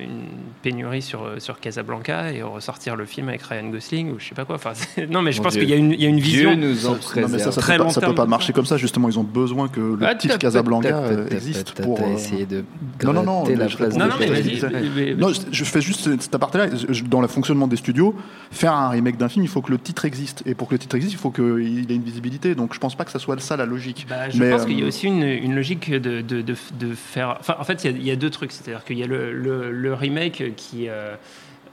une 0.00 0.26
pénurie 0.62 1.02
sur, 1.02 1.26
sur 1.38 1.58
Casablanca 1.58 2.32
et 2.32 2.40
ressortir 2.42 2.94
le 2.94 3.04
film 3.04 3.28
avec 3.28 3.42
Ryan 3.42 3.68
Gosling 3.68 4.12
ou 4.12 4.20
je 4.20 4.28
sais 4.28 4.34
pas 4.36 4.44
quoi. 4.44 4.54
Enfin, 4.54 4.74
non, 5.10 5.22
mais 5.22 5.32
je 5.32 5.38
Mon 5.38 5.44
pense 5.44 5.54
qu'il 5.54 5.68
y, 5.68 5.72
a 5.72 5.76
une- 5.76 5.92
il 5.92 6.00
y 6.00 6.06
a 6.06 6.08
une 6.08 6.20
vision. 6.20 6.54
Dieu 6.54 6.68
nous 6.68 6.86
en 6.86 6.92
Non, 6.92 7.28
mais 7.28 7.38
ça, 7.40 7.50
ça, 7.50 7.60
Très 7.60 7.76
peut 7.78 7.84
pas, 7.84 7.90
ça 7.90 8.00
peut 8.00 8.26
marcher 8.26 8.52
comme 8.52 8.64
ça. 8.64 8.76
Justement, 8.76 9.08
ils 9.08 9.18
ont 9.18 9.24
besoin 9.24 9.66
que 9.68 9.80
le 9.80 10.06
Ah, 10.06 10.14
titre 10.14 10.38
Casablanca 10.38 10.96
euh, 10.96 11.26
existe 11.30 11.82
pour. 11.82 11.98
euh, 12.00 12.14
essayé 12.14 12.46
de 12.46 12.64
Non, 13.02 13.12
non, 13.12 13.24
non. 13.24 13.44
la 13.44 13.66
je 13.66 13.76
Non, 13.98 14.06
non, 14.06 14.14
mais 14.20 15.14
Non, 15.16 15.28
je, 15.50 15.64
fais 15.64 15.80
juste 15.80 16.20
cet 16.20 16.34
aparté-là. 16.34 16.68
Dans 17.10 17.20
le 17.20 17.28
fonctionnement 17.28 17.66
des 17.66 17.76
studios, 17.76 18.14
faire 18.52 18.72
un 18.72 18.90
remake 18.90 19.16
d'un 19.16 19.28
film, 19.28 19.44
il 19.44 19.48
faut 19.48 19.62
que 19.62 19.72
le 19.72 19.78
titre 19.78 20.04
existe. 20.04 20.42
Et 20.46 20.54
pour 20.54 20.68
que 20.68 20.74
le 20.74 20.78
titre 20.78 20.94
existe, 20.94 21.14
il 21.14 21.18
faut 21.18 21.30
qu'il 21.32 21.90
ait 21.90 21.94
une 21.96 22.02
visibilité. 22.04 22.54
Donc 22.54 22.72
je 22.72 22.78
pense 22.78 22.94
pas 22.94 23.04
que 23.04 23.10
ça 23.10 23.18
soit 23.18 23.34
ça 23.48 23.56
la 23.56 23.66
logique. 23.66 24.06
Bah, 24.08 24.30
je 24.30 24.38
Mais, 24.42 24.50
pense 24.50 24.62
euh, 24.62 24.66
qu'il 24.66 24.78
y 24.78 24.82
a 24.84 24.86
aussi 24.86 25.06
une, 25.06 25.22
une 25.22 25.54
logique 25.54 25.90
de, 25.90 26.20
de, 26.20 26.42
de, 26.42 26.54
de 26.74 26.94
faire. 26.94 27.36
Enfin, 27.40 27.56
en 27.58 27.64
fait, 27.64 27.84
il 27.84 27.90
y 27.90 27.94
a, 27.94 27.96
il 27.96 28.06
y 28.06 28.10
a 28.10 28.16
deux 28.16 28.30
trucs. 28.30 28.52
C'est-à-dire 28.52 28.84
qu'il 28.84 28.98
y 28.98 29.02
a 29.02 29.06
le, 29.06 29.32
le, 29.32 29.70
le 29.70 29.94
remake 29.94 30.54
qui. 30.56 30.88
euh, 30.88 31.14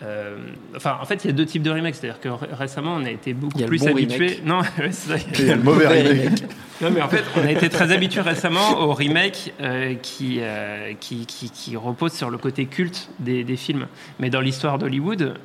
euh, 0.03 0.37
enfin, 0.75 0.97
en 1.01 1.05
fait, 1.05 1.23
il 1.23 1.27
y 1.27 1.29
a 1.29 1.33
deux 1.33 1.45
types 1.45 1.63
de 1.63 1.71
remakes. 1.71 1.95
C'est-à-dire 1.95 2.19
que 2.19 2.29
ré- 2.29 2.47
récemment, 2.51 2.95
on 2.95 3.05
a 3.05 3.09
été 3.11 3.33
beaucoup 3.33 3.53
Il 3.57 3.61
y 3.61 3.63
a 3.63 3.67
plus 3.67 3.79
bon 3.79 3.87
habitué. 3.91 4.39
Non, 4.43 4.59
ouais, 4.79 4.91
c'est 4.91 5.17
ça. 5.17 5.43
Et 5.43 5.55
le 5.55 5.61
mauvais 5.61 5.87
remake. 5.87 6.43
Non, 6.81 6.89
mais 6.91 7.01
en 7.01 7.07
fait, 7.07 7.23
on 7.37 7.41
a 7.41 7.49
été 7.51 7.69
très 7.69 7.93
habitué 7.93 8.19
récemment 8.19 8.81
au 8.81 8.93
remake 8.93 9.53
euh, 9.61 9.93
qui, 9.95 10.39
euh, 10.41 10.91
qui, 10.99 11.25
qui, 11.25 11.49
qui 11.49 11.77
repose 11.77 12.11
sur 12.11 12.29
le 12.29 12.37
côté 12.37 12.65
culte 12.65 13.09
des, 13.19 13.45
des 13.45 13.55
films. 13.55 13.87
Mais 14.19 14.29
dans 14.29 14.41
l'histoire 14.41 14.77
d'Hollywood, 14.77 15.35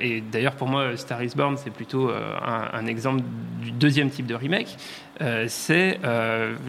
et 0.00 0.22
d'ailleurs 0.32 0.54
pour 0.54 0.66
moi, 0.68 0.96
Star 0.96 1.22
is 1.22 1.32
Born, 1.36 1.58
c'est 1.62 1.68
plutôt 1.70 2.08
un, 2.10 2.68
un 2.72 2.86
exemple 2.86 3.22
du 3.60 3.72
deuxième 3.72 4.08
type 4.08 4.24
de 4.24 4.34
remake, 4.34 4.78
c'est 5.48 5.98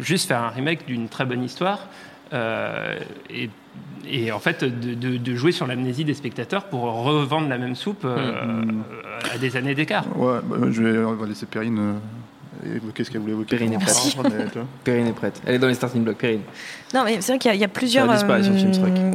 juste 0.01 0.27
faire 0.27 0.41
un 0.41 0.49
remake 0.49 0.85
d'une 0.85 1.07
très 1.07 1.23
bonne 1.23 1.41
histoire. 1.43 1.87
Euh, 2.33 2.97
et, 3.29 3.49
et 4.09 4.31
en 4.31 4.39
fait, 4.39 4.63
de, 4.63 4.93
de- 4.93 5.17
de 5.17 5.35
jouer 5.35 5.51
sur 5.51 5.67
l'amnésie 5.67 6.05
des 6.05 6.13
spectateurs 6.13 6.65
pour 6.65 6.81
revendre 7.03 7.49
la 7.49 7.57
même 7.57 7.75
soupe 7.75 8.05
euh, 8.05 8.61
Mm. 8.63 8.83
à 9.33 9.37
des 9.37 9.55
années 9.57 9.75
d'écart. 9.75 10.05
Ouais, 10.17 10.39
bah, 10.43 10.57
je 10.71 10.81
vais, 10.83 11.27
laisser 11.27 11.45
Perrine 11.45 11.79
euh, 12.65 12.75
évoquer 12.75 13.03
ce 13.03 13.11
qu'elle 13.11 13.21
voulait 13.21 13.33
évoquer. 13.33 13.57
Perrine 13.57 13.73
est 13.73 13.77
prête. 13.79 14.17
Perrine 14.83 15.07
est 15.07 15.13
prête. 15.13 15.41
Elle 15.45 15.55
est 15.55 15.59
dans 15.59 15.67
les 15.67 15.73
starting 15.73 16.03
blocks. 16.03 16.17
Perrine. 16.17 16.41
Non, 16.93 17.03
mais 17.03 17.17
c'est 17.19 17.31
vrai 17.33 17.39
qu'il 17.39 17.49
y 17.49 17.51
a- 17.51 17.55
il 17.55 17.61
y, 17.61 17.63
a 17.63 17.67
plusieurs, 17.67 18.05
euh, 18.09 18.15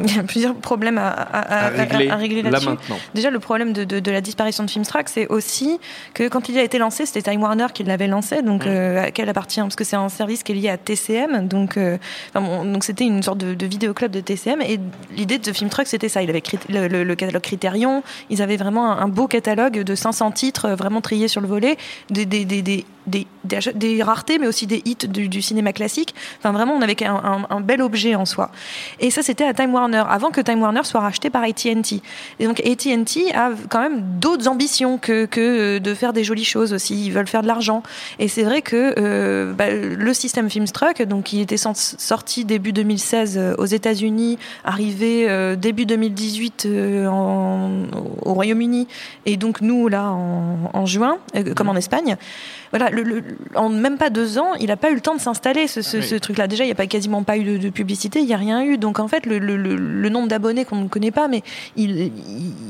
il 0.05 0.16
y 0.16 0.18
a 0.18 0.23
plusieurs 0.23 0.55
problèmes 0.55 0.99
à, 0.99 1.09
à- 1.09 1.39
à- 1.39 1.66
À 1.66 1.68
régler, 1.71 2.11
à 2.11 2.16
régler 2.16 2.43
là 2.43 2.51
là-dessus. 2.51 2.68
maintenant. 2.68 2.97
Déjà, 3.14 3.31
le 3.31 3.39
problème 3.39 3.73
de, 3.73 3.85
de- 3.85 4.01
de 4.01 4.11
la 4.11 4.21
disparition 4.21 4.64
de 4.64 4.71
Filmstruck, 4.71 5.09
c'est 5.09 5.27
aussi 5.29 5.79
que 6.12 6.29
quand 6.29 6.49
il 6.49 6.59
a 6.59 6.62
été 6.62 6.79
lancé, 6.79 7.07
c'était 7.07 7.31
Time 7.31 7.41
Warner 7.43 7.66
qui 7.73 7.85
l'avait 7.85 8.09
lancé, 8.09 8.43
donc 8.43 8.66
euh, 8.66 9.05
à 9.05 9.11
quel 9.12 9.29
appartient? 9.29 9.61
Parce 9.61 9.77
que 9.77 9.85
c'est 9.85 9.97
un 9.97 10.09
service 10.09 10.43
qui 10.43 10.53
est 10.53 10.57
lié 10.57 10.68
à 10.68 10.77
TCM, 10.77 11.47
donc 11.49 11.77
euh, 11.77 11.97
enfin, 12.35 12.45
bon, 12.45 12.64
donc 12.71 12.85
c'était 12.85 13.05
une 13.05 13.23
sorte 13.23 13.39
de, 13.39 13.55
de 13.55 13.66
vidéoclub 13.66 14.11
de 14.11 14.21
TCM. 14.21 14.61
Et 14.62 14.79
l'idée 15.16 15.39
de 15.39 15.53
Filmstruck, 15.53 15.87
c'était 15.87 16.09
ça. 16.09 16.23
Il 16.23 16.29
avait 16.31 16.43
le, 16.68 16.89
le- 16.89 17.05
le 17.05 17.14
catalogue 17.14 17.43
Criterion. 17.43 18.03
Ils 18.31 18.43
avaient 18.43 18.57
vraiment 18.57 18.91
un, 18.93 18.99
un 19.05 19.09
beau 19.09 19.27
catalogue 19.29 19.81
de 19.83 19.95
500 19.95 20.33
titres, 20.33 20.71
vraiment 20.71 21.01
triés 21.01 21.29
sur 21.29 21.41
le 21.41 21.47
volet, 21.47 21.77
des, 22.11 22.27
des, 22.27 22.45
des, 22.45 22.62
des, 23.07 24.03
raretés, 24.03 24.39
mais 24.39 24.47
aussi 24.47 24.66
des 24.66 24.83
hits 24.85 24.97
du, 25.09 25.29
du 25.29 25.43
cinéma 25.43 25.73
classique. 25.73 26.14
Enfin, 26.39 26.53
vraiment, 26.53 26.75
on 26.75 26.83
avait 26.83 26.97
un, 27.05 27.14
un- 27.14 27.47
un 27.49 27.61
bel 27.71 27.83
objet 27.83 28.14
en 28.16 28.25
soi. 28.25 28.51
Et 28.99 29.11
ça, 29.14 29.23
c'était 29.23 29.45
à 29.45 29.55
Time 29.55 29.73
Warner, 29.73 30.03
avant 30.09 30.31
que 30.35 30.41
Time 30.41 30.61
Warner 30.61 30.83
soit 30.85 31.01
racheté 31.09 31.31
par 31.31 31.43
AT&T. 31.45 32.03
Et 32.41 32.45
donc 32.49 32.59
AT&T 32.61 33.33
a 33.35 33.51
quand 33.68 33.81
même 33.87 34.01
d'autres 34.18 34.49
ambitions 34.49 34.99
que, 34.99 35.27
que 35.27 35.79
de 35.79 35.95
faire 35.95 36.12
des 36.12 36.25
jolies 36.25 36.45
choses 36.57 36.73
aussi. 36.73 36.95
Ils 37.07 37.12
veulent 37.12 37.29
faire 37.29 37.43
de 37.43 37.47
l'argent. 37.47 37.83
Et 38.18 38.27
c'est 38.29 38.43
vrai 38.43 38.61
que 38.62 38.95
euh, 38.99 39.53
bah, 39.53 39.71
le 39.71 40.12
système 40.14 40.51
Filmstruck, 40.51 41.03
donc 41.03 41.25
qui 41.25 41.41
était 41.41 41.57
sorti 41.57 42.45
début 42.45 42.73
2016 42.73 43.39
euh, 43.39 43.55
aux 43.59 43.66
États-Unis, 43.66 44.39
arrivé 44.64 45.27
euh, 45.29 45.55
début 45.55 45.87
2018 45.87 46.66
euh, 46.66 47.07
en- 47.07 47.71
au 48.25 48.35
Royaume-Uni, 48.35 48.89
et 49.27 49.37
donc 49.37 49.61
nous 49.61 49.87
là 49.89 50.11
en, 50.11 50.87
juin, 50.87 51.18
euh, 51.37 51.55
comme 51.55 51.68
en 51.68 51.77
Espagne. 51.77 52.16
Voilà, 52.71 52.89
le- 52.91 53.03
le- 53.03 53.25
en 53.57 53.68
même 53.68 53.99
pas 53.99 54.11
deux 54.11 54.39
ans, 54.39 54.55
il 54.61 54.66
n'a 54.68 54.77
pas 54.77 54.91
eu 54.91 54.95
le 54.95 55.01
temps 55.01 55.14
de 55.16 55.21
s'installer 55.21 55.66
ce, 55.66 55.83
ce- 55.83 55.97
Oui. 55.97 56.03
ce 56.05 56.14
truc-là. 56.14 56.47
Déjà, 56.47 56.62
il 56.64 56.68
n'y 56.68 56.73
a 56.73 56.77
pas 56.77 56.87
quasiment 56.87 57.25
pas 57.25 57.37
eu 57.37 57.43
de, 57.45 57.57
de 57.57 57.68
publicité, 57.71 58.21
il 58.21 58.27
n'y 58.27 58.33
a 58.35 58.37
rien 58.37 58.62
eu. 58.62 58.79
Donc 58.79 59.01
en 59.01 59.09
fait, 59.09 59.27
le, 59.27 59.39
nombre 60.09 60.29
d'abonnés 60.29 60.64
qu'on 60.64 60.77
ne 60.77 60.89
connaît 60.89 61.11
pas, 61.11 61.27
mais 61.29 61.43
il 61.77 62.12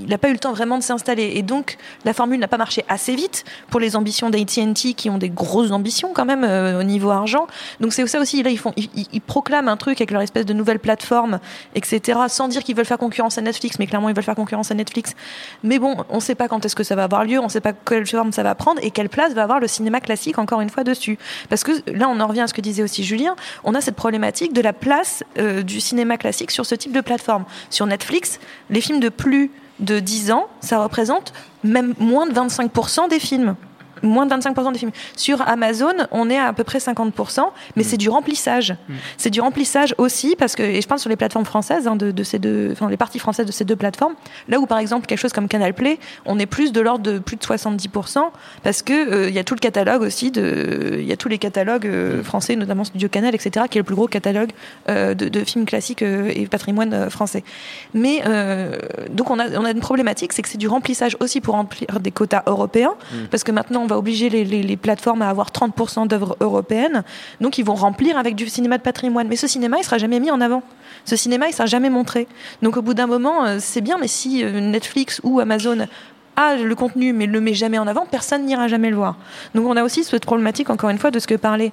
n'a 0.09 0.19
pas 0.19 0.29
eu 0.29 0.33
le 0.33 0.39
temps 0.39 0.53
vraiment 0.53 0.79
de 0.79 0.83
s'installer. 0.83 1.33
Et 1.35 1.43
donc 1.43 1.77
la 2.05 2.15
formule 2.15 2.41
n'a 2.41 2.49
pas 2.49 2.57
marché 2.57 2.85
assez 2.89 3.15
vite 3.15 3.45
pour 3.69 3.79
les 3.81 3.95
ambitions 3.97 4.31
d'AT&T 4.31 4.95
qui 4.95 5.11
ont 5.11 5.19
des 5.19 5.29
grosses 5.29 5.71
ambitions 5.71 6.13
quand 6.15 6.25
même 6.25 6.45
euh, 6.45 6.81
au 6.81 6.83
niveau 6.83 7.11
argent. 7.11 7.47
Donc 7.81 7.93
c'est 7.93 8.07
ça 8.07 8.21
aussi. 8.21 8.43
Là, 8.43 8.51
ils 8.51 8.59
font, 8.59 8.73
ils, 8.77 8.89
ils- 8.97 9.07
ils 9.13 9.21
proclament 9.21 9.69
un 9.69 9.77
truc 9.77 10.01
avec 10.01 10.11
leur 10.13 10.23
espèce 10.23 10.47
de 10.47 10.55
nouvelle 10.55 10.79
plateforme, 10.79 11.41
etc. 11.75 12.21
Sans 12.29 12.49
dire 12.49 12.63
qu'ils 12.63 12.75
veulent 12.77 12.85
faire 12.87 12.97
concurrence 12.99 13.37
à 13.37 13.43
Netflix, 13.43 13.79
mais 13.79 13.87
clairement 13.87 14.09
ils 14.09 14.15
veulent 14.15 14.25
faire 14.25 14.35
concurrence 14.35 14.71
à 14.71 14.75
Netflix. 14.75 15.15
Mais 15.63 15.79
bon, 15.79 15.97
on 16.09 16.17
ne 16.17 16.21
sait 16.21 16.35
pas 16.35 16.49
quand 16.49 16.65
est-ce 16.65 16.77
que 16.77 16.85
ça 16.85 16.97
va 16.97 17.05
avoir 17.05 17.25
lieu, 17.25 17.39
on 17.39 17.45
ne 17.45 17.49
sait 17.49 17.61
pas 17.61 17.73
quelle 17.73 18.07
forme 18.07 18.33
ça 18.33 18.43
va 18.43 18.55
prendre 18.55 18.81
et 18.83 18.91
quelle 18.91 19.09
place 19.11 19.35
va 19.35 19.43
avoir 19.43 19.61
le 19.61 19.67
cinéma 19.67 19.90
classique 19.99 20.39
encore 20.39 20.61
une 20.61 20.71
fois 20.71 20.85
dessus. 20.85 21.19
Parce 21.49 21.65
que 21.65 21.73
là, 21.91 22.09
on 22.09 22.21
en 22.21 22.29
revient 22.29 22.43
à 22.43 22.47
ce 22.47 22.55
que 22.55 22.61
disait 22.61 22.85
aussi 22.85 23.03
Julien, 23.03 23.35
on 23.65 23.75
a 23.75 23.81
cette 23.81 23.97
problématique 23.97 24.53
de 24.53 24.61
la 24.61 24.73
place 24.73 25.25
euh, 25.39 25.63
du 25.63 25.81
cinéma 25.81 26.17
classique 26.17 26.53
sur 26.53 26.65
ce 26.65 26.77
type 26.77 26.93
de 26.93 27.01
plateforme. 27.01 27.45
Sur 27.71 27.87
Netflix, 27.87 28.39
les 28.71 28.81
films 28.81 29.01
de 29.01 29.09
plus 29.09 29.51
de 29.81 29.99
10 29.99 30.31
ans, 30.31 30.47
ça 30.61 30.81
représente 30.83 31.33
même 31.65 31.95
moins 31.99 32.27
de 32.27 32.33
25% 32.33 33.09
des 33.09 33.19
films. 33.19 33.57
Moins 34.03 34.27
de 34.27 34.35
25% 34.35 34.73
des 34.73 34.79
films. 34.79 34.93
Sur 35.17 35.43
Amazon, 35.49 35.95
on 36.11 36.29
est 36.29 36.39
à 36.39 36.51
à 36.51 36.53
peu 36.53 36.65
près 36.65 36.79
50%, 36.79 37.43
mais 37.77 37.85
c'est 37.85 37.97
du 37.97 38.09
remplissage. 38.09 38.75
C'est 39.17 39.31
du 39.31 39.41
remplissage 39.41 39.95
aussi, 39.99 40.35
parce 40.37 40.57
que, 40.57 40.63
et 40.63 40.81
je 40.83 40.89
parle 40.89 41.01
sur 41.01 41.09
les 41.09 41.17
plateformes 41.17 41.45
françaises, 41.45 41.87
hein, 41.87 41.97
de, 41.97 42.11
de 42.11 42.23
ces 42.25 42.39
deux, 42.39 42.71
enfin, 42.73 42.91
les 42.91 42.97
parties 42.97 43.21
françaises 43.21 43.47
de 43.47 43.53
ces 43.53 43.65
deux 43.65 43.77
plateformes, 43.77 44.15
là 44.49 44.59
où 44.59 44.67
par 44.67 44.79
exemple 44.79 45.07
quelque 45.07 45.19
chose 45.19 45.33
comme 45.33 45.49
Canal 45.49 45.75
Play, 45.75 45.99
on 46.27 46.39
est 46.39 46.47
plus 46.47 46.73
de 46.73 46.81
l'ordre 46.81 47.05
de 47.05 47.19
plus 47.19 47.37
de 47.37 47.43
70%, 47.43 48.19
parce 48.63 48.83
que 48.83 48.93
euh, 48.93 49.29
il 49.29 49.35
y 49.35 49.39
a 49.39 49.45
tout 49.45 49.55
le 49.55 49.61
catalogue 49.61 50.03
aussi, 50.03 50.29
il 50.29 51.05
y 51.05 51.13
a 51.13 51.17
tous 51.17 51.29
les 51.29 51.39
catalogues 51.39 51.87
euh, 51.87 52.23
français, 52.25 52.57
notamment 52.57 52.85
Studio 52.85 53.09
Canal, 53.09 53.35
etc., 53.35 53.67
qui 53.71 53.79
est 53.79 53.81
le 53.81 53.85
plus 53.85 53.95
gros 53.95 54.09
catalogue 54.09 54.51
euh, 54.89 55.15
de, 55.15 55.29
de 55.29 55.45
films 55.45 55.67
classiques 55.67 56.03
et 56.03 56.47
patrimoine 56.51 57.11
français. 57.11 57.45
Mais 57.95 58.23
donc 59.11 59.31
on 59.31 59.39
a, 59.39 59.49
on 59.57 59.65
a 59.65 59.71
une 59.71 59.81
problématique, 59.81 60.33
c'est 60.33 60.43
que 60.43 60.49
c'est 60.49 60.59
du 60.59 60.69
remplissage 60.69 61.17
aussi 61.21 61.41
pour 61.41 61.55
remplir 61.55 62.01
des 62.01 62.11
quotas 62.11 62.43
européens, 62.47 62.95
parce 63.31 63.45
que 63.45 63.53
maintenant 63.53 63.87
va 63.91 63.99
obliger 63.99 64.29
les, 64.31 64.77
plateformes 64.77 65.23
à 65.23 65.29
avoir 65.29 65.51
30% 65.51 66.09
d'œuvres 66.09 66.37
européennes, 66.41 67.05
donc 67.41 67.59
ils 67.59 67.65
vont 67.65 67.75
remplir 67.75 68.17
avec 68.17 68.35
du 68.35 68.49
cinéma 68.49 68.79
de 68.79 68.83
patrimoine. 68.83 69.29
Mais 69.29 69.37
ce 69.37 69.47
cinéma, 69.47 69.77
il 69.79 69.85
sera 69.85 69.99
jamais 69.99 70.21
mis 70.21 70.31
en 70.31 70.41
avant. 70.41 70.63
Ce 71.05 71.17
cinéma, 71.17 71.49
il 71.49 71.53
sera 71.53 71.67
jamais 71.67 71.91
montré. 71.91 72.27
Donc 72.63 72.77
au 72.77 72.83
bout 72.83 72.95
d'un 72.95 73.07
moment, 73.07 73.45
euh, 73.45 73.57
c'est 73.61 73.81
bien, 73.81 73.99
mais 73.99 74.09
si 74.09 74.43
euh, 74.43 74.61
Netflix 74.61 75.21
ou 75.23 75.41
Amazon 75.41 75.87
a 76.37 76.57
le 76.57 76.75
contenu 76.75 77.13
mais 77.13 77.27
le 77.27 77.41
met 77.41 77.55
jamais 77.55 77.79
en 77.79 77.87
avant, 77.87 78.07
personne 78.07 78.47
n'ira 78.47 78.69
jamais 78.69 78.91
le 78.91 78.97
voir. 78.97 79.17
Donc 79.55 79.67
on 79.67 79.77
a 79.77 79.85
aussi 79.85 80.05
cette 80.05 80.25
problématique, 80.25 80.71
encore 80.71 80.91
une 80.91 80.99
fois, 80.99 81.11
de 81.11 81.19
ce 81.19 81.27
que 81.27 81.35
parlait 81.35 81.73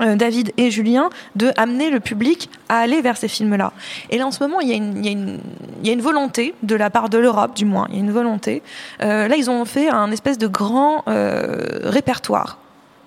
David 0.00 0.52
et 0.56 0.70
Julien, 0.70 1.10
de 1.36 1.52
amener 1.56 1.90
le 1.90 2.00
public 2.00 2.50
à 2.68 2.78
aller 2.78 3.00
vers 3.00 3.16
ces 3.16 3.28
films-là. 3.28 3.72
Et 4.10 4.18
là, 4.18 4.26
en 4.26 4.30
ce 4.30 4.42
moment, 4.42 4.60
il 4.60 4.68
y, 4.68 4.72
a 4.72 5.92
une, 5.92 6.00
volonté, 6.00 6.54
de 6.62 6.76
la 6.76 6.90
part 6.90 7.08
de 7.08 7.18
l'Europe 7.18 7.56
du 7.56 7.64
moins, 7.64 7.86
il 7.90 7.94
y 7.94 7.98
a 7.98 8.00
une 8.00 8.12
volonté. 8.12 8.62
Euh, 9.02 9.28
là, 9.28 9.36
ils 9.36 9.50
ont 9.50 9.64
fait 9.64 9.88
un 9.88 10.10
espèce 10.10 10.38
de 10.38 10.46
grand 10.46 11.02
euh, 11.08 11.80
répertoire. 11.84 12.58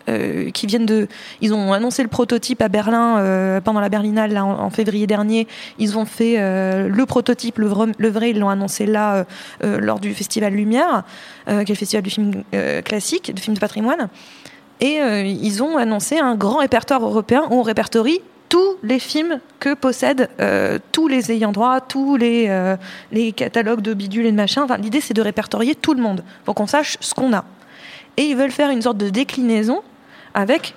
euh, 0.09 0.49
qui 0.51 0.67
viennent 0.67 0.85
de, 0.85 1.07
ils 1.41 1.53
ont 1.53 1.71
annoncé 1.73 2.01
le 2.01 2.09
prototype 2.09 2.61
à 2.61 2.69
Berlin 2.69 3.19
euh, 3.19 3.61
pendant 3.61 3.79
la 3.79 3.89
Berlinale 3.89 4.37
en, 4.37 4.69
février 4.69 5.07
dernier. 5.07 5.47
Ils 5.77 5.97
ont 5.97 6.05
fait 6.05 6.35
euh, 6.37 6.87
le 6.87 7.05
prototype, 7.05 7.57
le 7.59 7.67
vrai, 7.67 7.87
le 7.97 8.09
vrai, 8.09 8.31
ils 8.31 8.39
l'ont 8.39 8.49
annoncé 8.49 8.85
là 8.85 9.15
euh, 9.15 9.23
euh, 9.63 9.79
lors 9.79 9.99
du 9.99 10.13
Festival 10.13 10.53
Lumière, 10.53 11.03
euh, 11.47 11.63
qui 11.63 11.71
est 11.71 11.75
le 11.75 11.79
festival 11.79 12.03
du 12.03 12.09
film 12.09 12.43
euh, 12.53 12.81
classique, 12.81 13.33
du 13.33 13.41
film 13.41 13.55
de 13.55 13.59
patrimoine. 13.59 14.09
Et 14.79 15.01
euh, 15.01 15.23
ils 15.23 15.61
ont 15.61 15.77
annoncé 15.77 16.19
un 16.19 16.35
grand 16.35 16.57
répertoire 16.57 17.03
européen 17.03 17.43
où 17.49 17.55
on 17.55 17.61
répertorie 17.61 18.21
tous 18.47 18.77
les 18.81 18.99
films 18.99 19.39
que 19.59 19.73
possèdent 19.73 20.29
euh, 20.39 20.79
tous 20.91 21.07
les 21.07 21.31
ayants 21.31 21.51
droit, 21.51 21.81
tous 21.81 22.15
les, 22.15 22.47
euh, 22.49 22.75
les 23.11 23.31
catalogues 23.31 23.81
de 23.81 23.93
bidules 23.93 24.25
et 24.25 24.31
de 24.31 24.37
machin. 24.37 24.63
Enfin, 24.63 24.77
L'idée, 24.77 25.01
c'est 25.01 25.13
de 25.13 25.21
répertorier 25.21 25.75
tout 25.75 25.93
le 25.93 26.01
monde 26.01 26.23
pour 26.45 26.55
qu'on 26.55 26.67
sache 26.67 26.97
ce 26.99 27.13
qu'on 27.13 27.33
a. 27.33 27.45
Et 28.17 28.23
ils 28.23 28.35
veulent 28.35 28.51
faire 28.51 28.71
une 28.71 28.81
sorte 28.81 28.97
de 28.97 29.09
déclinaison 29.09 29.81
avec 30.33 30.75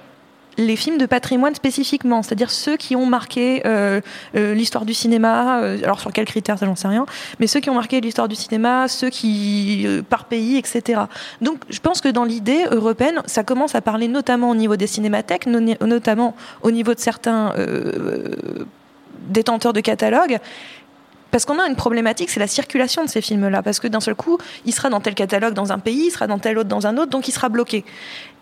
les 0.58 0.76
films 0.76 0.98
de 0.98 1.06
patrimoine 1.06 1.54
spécifiquement, 1.54 2.22
c'est-à-dire 2.22 2.50
ceux 2.50 2.76
qui 2.76 2.94
ont 2.94 3.06
marqué 3.06 3.62
euh, 3.66 4.00
euh, 4.36 4.54
l'histoire 4.54 4.84
du 4.84 4.94
cinéma, 4.94 5.60
euh, 5.62 5.78
alors 5.82 5.98
sur 6.00 6.12
quels 6.12 6.26
critères, 6.26 6.58
ça 6.58 6.66
j'en 6.66 6.76
sais 6.76 6.88
rien, 6.88 7.06
mais 7.40 7.46
ceux 7.46 7.60
qui 7.60 7.70
ont 7.70 7.74
marqué 7.74 8.00
l'histoire 8.00 8.28
du 8.28 8.34
cinéma, 8.34 8.86
ceux 8.88 9.08
qui, 9.08 9.86
par 10.10 10.26
pays, 10.26 10.56
etc. 10.58 11.02
Donc 11.40 11.62
je 11.70 11.80
pense 11.80 12.00
que 12.00 12.08
dans 12.08 12.24
l'idée 12.24 12.64
européenne, 12.70 13.22
ça 13.26 13.44
commence 13.44 13.74
à 13.74 13.80
parler 13.80 14.08
notamment 14.08 14.50
au 14.50 14.54
niveau 14.54 14.76
des 14.76 14.86
cinémathèques, 14.86 15.46
no- 15.46 15.74
notamment 15.86 16.36
au 16.62 16.70
niveau 16.70 16.92
de 16.94 17.00
certains 17.00 17.54
détenteurs 19.28 19.72
de 19.72 19.80
catalogues, 19.80 20.38
parce 21.30 21.46
qu'on 21.46 21.58
a 21.58 21.66
une 21.66 21.76
problématique, 21.76 22.28
c'est 22.28 22.40
la 22.40 22.46
circulation 22.46 23.02
de 23.04 23.08
ces 23.08 23.22
films-là. 23.22 23.62
Parce 23.62 23.80
que 23.80 23.88
d'un 23.88 24.00
seul 24.00 24.14
coup, 24.14 24.36
il 24.66 24.74
sera 24.74 24.90
dans 24.90 25.00
tel 25.00 25.14
catalogue 25.14 25.54
dans 25.54 25.72
un 25.72 25.78
pays, 25.78 26.08
il 26.08 26.10
sera 26.10 26.26
dans 26.26 26.38
tel 26.38 26.58
autre 26.58 26.68
dans 26.68 26.86
un 26.86 26.98
autre, 26.98 27.10
donc 27.10 27.26
il 27.26 27.32
sera 27.32 27.48
bloqué. 27.48 27.86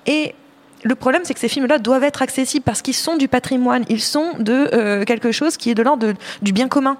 Et 0.06 0.34
le 0.83 0.95
problème, 0.95 1.22
c'est 1.24 1.35
que 1.35 1.41
ces 1.41 1.49
films-là 1.49 1.78
doivent 1.78 2.05
être 2.05 2.22
accessibles 2.22 2.64
parce 2.64 2.83
qu'ils 2.83 2.95
sont 2.95 3.16
du 3.16 3.28
patrimoine, 3.28 3.85
ils 3.89 4.01
sont 4.01 4.35
de 4.39 4.70
euh, 4.72 5.05
quelque 5.05 5.33
chose 5.33 5.57
qui 5.57 5.70
est 5.70 5.74
de 5.74 5.83
l'ordre 5.83 6.14
du 6.43 6.53
bien 6.53 6.68
commun. 6.68 6.97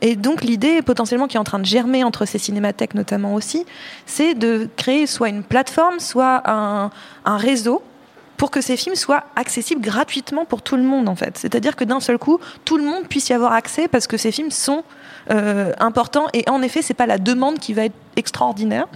Et 0.00 0.16
donc 0.16 0.42
l'idée 0.42 0.82
potentiellement 0.82 1.28
qui 1.28 1.36
est 1.36 1.40
en 1.40 1.44
train 1.44 1.58
de 1.58 1.64
germer 1.64 2.04
entre 2.04 2.26
ces 2.26 2.38
cinémathèques 2.38 2.94
notamment 2.94 3.34
aussi, 3.34 3.64
c'est 4.06 4.34
de 4.34 4.68
créer 4.76 5.06
soit 5.06 5.28
une 5.28 5.42
plateforme, 5.42 6.00
soit 6.00 6.42
un, 6.44 6.90
un 7.24 7.36
réseau 7.36 7.82
pour 8.36 8.50
que 8.50 8.60
ces 8.60 8.76
films 8.76 8.96
soient 8.96 9.24
accessibles 9.36 9.80
gratuitement 9.80 10.44
pour 10.44 10.62
tout 10.62 10.76
le 10.76 10.82
monde 10.82 11.08
en 11.08 11.14
fait. 11.14 11.38
C'est-à-dire 11.38 11.76
que 11.76 11.84
d'un 11.84 12.00
seul 12.00 12.18
coup, 12.18 12.38
tout 12.64 12.76
le 12.76 12.84
monde 12.84 13.04
puisse 13.08 13.28
y 13.28 13.32
avoir 13.32 13.52
accès 13.52 13.88
parce 13.88 14.06
que 14.06 14.16
ces 14.16 14.32
films 14.32 14.50
sont 14.50 14.82
euh, 15.30 15.72
importants 15.78 16.26
et 16.34 16.44
en 16.50 16.62
effet, 16.62 16.82
c'est 16.82 16.94
pas 16.94 17.06
la 17.06 17.18
demande 17.18 17.58
qui 17.58 17.72
va 17.72 17.84
être 17.84 17.94
extraordinaire, 18.16 18.88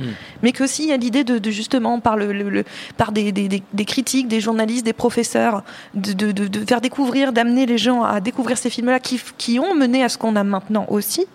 mais 0.43 0.53
qu'aussi 0.53 0.83
il 0.85 0.89
y 0.89 0.93
a 0.93 0.97
l'idée 0.97 1.25
de, 1.25 1.39
de 1.39 1.51
justement 1.51 2.01
par 2.01 2.17
le, 2.17 2.33
le- 2.33 2.51
le- 2.51 2.65
par 2.97 3.13
des, 3.13 3.33
des- 3.33 3.49
des- 3.49 3.63
des 3.73 3.85
critiques, 3.85 4.29
des 4.29 4.41
journalistes, 4.41 4.85
des 4.85 4.93
professeurs, 4.93 5.63
de, 5.95 6.13
de- 6.33 6.67
faire 6.67 6.81
découvrir, 6.81 7.33
d'amener 7.33 7.65
les 7.67 7.79
gens 7.79 8.03
à 8.03 8.21
découvrir 8.21 8.59
ces 8.59 8.69
films-là 8.71 9.01
qui, 9.01 9.21
qui 9.39 9.59
ont 9.59 9.75
mené 9.75 10.03
à 10.05 10.09
ce 10.09 10.19
qu'on 10.19 10.37
a 10.37 10.45
maintenant 10.45 10.87
aussi. 10.91 11.27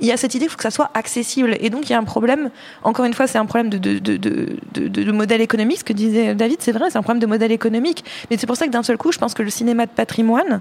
Il 0.00 0.06
y 0.06 0.12
a 0.12 0.16
cette 0.16 0.36
idée 0.36 0.44
qu'il 0.44 0.50
faut 0.52 0.56
que 0.56 0.62
ça 0.62 0.70
soit 0.70 0.90
accessible. 0.94 1.56
Et 1.58 1.70
donc, 1.70 1.90
il 1.90 1.92
y 1.92 1.96
a 1.96 1.98
un 1.98 2.04
problème, 2.04 2.50
encore 2.84 3.04
une 3.04 3.14
fois, 3.14 3.26
c'est 3.26 3.38
un 3.38 3.46
problème 3.46 3.68
de, 3.68 3.78
de, 3.78 3.98
de, 3.98 4.16
de, 4.16 4.56
de- 4.74 4.86
de 5.02 5.10
modèle 5.12 5.40
économique. 5.40 5.78
Ce 5.80 5.84
que 5.84 5.92
disait 5.92 6.36
David, 6.36 6.58
c'est 6.60 6.70
vrai, 6.70 6.84
c'est 6.88 6.98
un 6.98 7.02
problème 7.02 7.20
de 7.20 7.26
modèle 7.26 7.50
économique. 7.50 8.04
Mais 8.30 8.36
c'est 8.38 8.46
pour 8.46 8.56
ça 8.56 8.66
que 8.66 8.70
d'un 8.70 8.84
seul 8.84 8.96
coup, 8.96 9.10
je 9.10 9.18
pense 9.18 9.34
que 9.34 9.42
le 9.42 9.50
cinéma 9.50 9.86
de 9.86 9.90
patrimoine, 9.90 10.60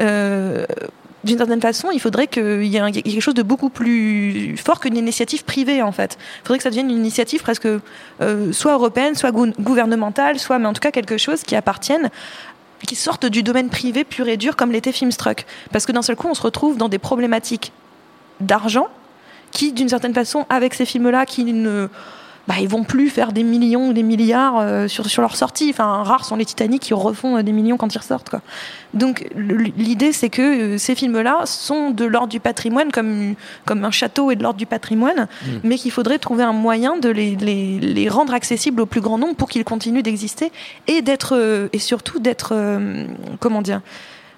euh, 0.00 0.64
d'une 1.24 1.38
certaine 1.38 1.60
façon, 1.60 1.90
il 1.92 2.00
faudrait 2.00 2.26
qu'il 2.26 2.64
y 2.64 2.76
ait 2.76 2.92
quelque 2.92 3.20
chose 3.20 3.34
de 3.34 3.42
beaucoup 3.42 3.68
plus 3.68 4.56
fort 4.56 4.80
qu'une 4.80 4.96
initiative 4.96 5.44
privée, 5.44 5.82
en 5.82 5.92
fait. 5.92 6.16
Il 6.20 6.46
faudrait 6.46 6.58
que 6.58 6.62
ça 6.64 6.70
devienne 6.70 6.90
une 6.90 6.96
initiative 6.96 7.42
presque 7.42 7.66
euh, 7.66 8.52
soit 8.52 8.72
européenne, 8.72 9.14
soit 9.14 9.30
gou- 9.30 9.52
gouvernementale, 9.60 10.38
soit, 10.38 10.58
mais 10.58 10.66
en 10.66 10.72
tout 10.72 10.80
cas 10.80 10.90
quelque 10.90 11.18
chose 11.18 11.42
qui 11.42 11.56
appartienne 11.56 12.10
qui 12.86 12.96
sorte 12.96 13.26
du 13.26 13.42
domaine 13.42 13.68
privé 13.68 14.04
pur 14.04 14.26
et 14.28 14.38
dur 14.38 14.56
comme 14.56 14.72
l'était 14.72 14.92
Filmstruck. 14.92 15.44
Parce 15.70 15.84
que 15.84 15.92
d'un 15.92 16.00
seul 16.00 16.16
coup, 16.16 16.28
on 16.28 16.34
se 16.34 16.40
retrouve 16.40 16.78
dans 16.78 16.88
des 16.88 16.98
problématiques 16.98 17.72
d'argent 18.40 18.88
qui, 19.50 19.72
d'une 19.72 19.88
certaine 19.90 20.14
façon, 20.14 20.46
avec 20.48 20.72
ces 20.72 20.86
films-là, 20.86 21.26
qui 21.26 21.44
ne... 21.44 21.88
Bah, 22.50 22.56
ils 22.60 22.68
vont 22.68 22.82
plus 22.82 23.10
faire 23.10 23.30
des 23.30 23.44
millions 23.44 23.90
ou 23.90 23.92
des 23.92 24.02
milliards 24.02 24.58
euh, 24.58 24.88
sur, 24.88 25.06
sur 25.08 25.22
leur 25.22 25.36
sortie. 25.36 25.68
Enfin, 25.70 26.02
rares 26.02 26.24
sont 26.24 26.34
les 26.34 26.44
Titanic 26.44 26.82
qui 26.82 26.94
refont 26.94 27.36
euh, 27.36 27.42
des 27.44 27.52
millions 27.52 27.76
quand 27.76 27.94
ils 27.94 27.98
ressortent. 27.98 28.28
Quoi. 28.28 28.40
Donc, 28.92 29.28
l'idée, 29.36 30.10
c'est 30.12 30.30
que 30.30 30.42
euh, 30.74 30.76
ces 30.76 30.96
films-là 30.96 31.42
sont 31.44 31.92
de 31.92 32.04
l'ordre 32.04 32.26
du 32.26 32.40
patrimoine, 32.40 32.90
comme, 32.90 33.36
comme 33.66 33.84
un 33.84 33.92
château 33.92 34.32
est 34.32 34.34
de 34.36 34.42
l'ordre 34.42 34.58
du 34.58 34.66
patrimoine, 34.66 35.28
mais 35.62 35.76
qu'il 35.76 35.92
faudrait 35.92 36.18
trouver 36.18 36.42
un 36.42 36.52
moyen 36.52 36.96
de 36.96 37.08
les, 37.08 37.36
les- 37.36 37.78
les 37.78 38.08
rendre 38.08 38.34
accessibles 38.34 38.80
au 38.80 38.86
plus 38.86 39.00
grand 39.00 39.16
nombre 39.18 39.36
pour 39.36 39.48
qu'ils 39.48 39.62
continuent 39.62 40.02
d'exister 40.02 40.50
et 40.88 41.02
d'être 41.02 41.36
euh, 41.36 41.68
et 41.72 41.78
surtout 41.78 42.18
d'être 42.18 42.50
euh, 42.52 43.06
comment 43.38 43.62
dire 43.62 43.80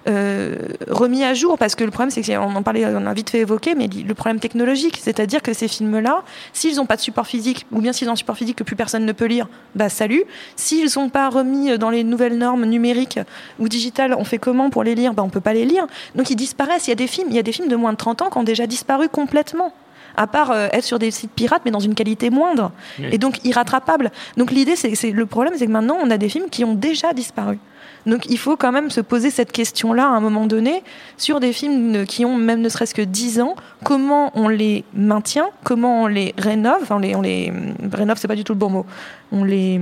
euh, 0.07 0.55
remis 0.89 1.23
à 1.23 1.33
jour 1.33 1.57
parce 1.57 1.75
que 1.75 1.83
le 1.83 1.91
problème 1.91 2.09
c'est 2.09 2.21
qu'on 2.21 2.55
en 2.55 2.63
parlait 2.63 2.85
on 2.85 3.05
a 3.05 3.13
vite 3.13 3.29
fait 3.29 3.39
évoquer 3.39 3.73
mais 3.75 3.87
le 3.87 4.13
problème 4.13 4.39
technologique 4.39 4.99
c'est-à-dire 5.01 5.41
que 5.41 5.53
ces 5.53 5.67
films 5.67 5.99
là 5.99 6.23
s'ils 6.51 6.75
n'ont 6.75 6.85
pas 6.85 6.95
de 6.97 7.01
support 7.01 7.25
physique 7.25 7.65
ou 7.71 7.79
bien 7.81 7.93
s'ils 7.93 8.09
ont 8.09 8.13
un 8.13 8.15
support 8.17 8.35
physique 8.35 8.57
que 8.57 8.63
plus 8.63 8.75
personne 8.75 9.05
ne 9.05 9.11
peut 9.13 9.25
lire 9.25 9.47
bah 9.75 9.89
salut. 9.89 10.23
S'ils 10.55 10.89
sont 10.89 11.09
pas 11.09 11.29
remis 11.29 11.77
dans 11.77 11.89
les 11.89 12.03
nouvelles 12.03 12.37
normes 12.37 12.65
numériques 12.65 13.19
ou 13.59 13.69
digitales 13.69 14.15
on 14.17 14.23
fait 14.25 14.39
comment 14.39 14.69
pour 14.69 14.83
les 14.83 14.95
lire? 14.95 15.13
Bah 15.13 15.23
on 15.23 15.29
peut 15.29 15.41
pas 15.41 15.53
les 15.53 15.65
lire. 15.65 15.87
Donc 16.15 16.29
ils 16.29 16.35
disparaissent. 16.35 16.87
Il 16.87 16.91
y 16.91 16.93
a 16.93 16.95
des 16.95 17.07
films 17.07 17.27
il 17.29 17.35
y 17.35 17.39
a 17.39 17.43
des 17.43 17.51
films 17.53 17.69
de 17.69 17.75
moins 17.75 17.93
de 17.93 17.97
30 17.97 18.21
ans 18.23 18.29
qui 18.29 18.37
ont 18.37 18.43
déjà 18.43 18.67
disparu 18.67 19.07
complètement. 19.09 19.73
À 20.15 20.27
part 20.27 20.51
euh, 20.51 20.67
être 20.73 20.83
sur 20.83 20.99
des 20.99 21.09
sites 21.11 21.31
pirates 21.31 21.63
mais 21.65 21.71
dans 21.71 21.79
une 21.79 21.95
qualité 21.95 22.29
moindre. 22.29 22.71
Oui. 22.99 23.05
et 23.13 23.17
donc 23.17 23.43
irrattrapable 23.45 24.11
donc 24.37 24.51
l'idée 24.51 24.75
c'est 24.75 24.93
c'est- 24.95 25.11
le 25.11 25.25
problème 25.25 25.53
c'est 25.57 25.65
que 25.65 25.71
maintenant 25.71 25.97
on 26.03 26.09
a 26.11 26.17
des 26.17 26.29
films 26.29 26.49
qui 26.51 26.63
ont 26.65 26.75
déjà 26.75 27.13
disparu 27.13 27.57
donc 28.05 28.25
il 28.29 28.37
faut 28.37 28.57
quand 28.57 28.71
même 28.71 28.89
se 28.89 29.01
poser 29.01 29.29
cette 29.29 29.51
question-là 29.51 30.05
à 30.05 30.09
un 30.09 30.19
moment 30.19 30.45
donné 30.45 30.83
sur 31.17 31.39
des 31.39 31.53
films 31.53 32.05
qui 32.05 32.25
ont 32.25 32.35
même 32.35 32.61
ne 32.61 32.69
serait-ce 32.69 32.93
que 32.93 33.01
10 33.01 33.41
ans, 33.41 33.55
comment 33.83 34.31
on 34.35 34.47
les 34.47 34.83
maintient, 34.93 35.49
comment 35.63 36.03
on 36.03 36.07
les 36.07 36.33
rénove, 36.37 36.87
on 36.89 36.99
les, 36.99 37.15
on 37.15 37.21
les 37.21 37.49
hum, 37.49 37.73
rénove 37.91 38.17
c'est 38.19 38.27
pas 38.27 38.35
du 38.35 38.43
tout 38.43 38.53
le 38.53 38.59
bon 38.59 38.69
mot, 38.69 38.85
on 39.33 39.43
les 39.43 39.79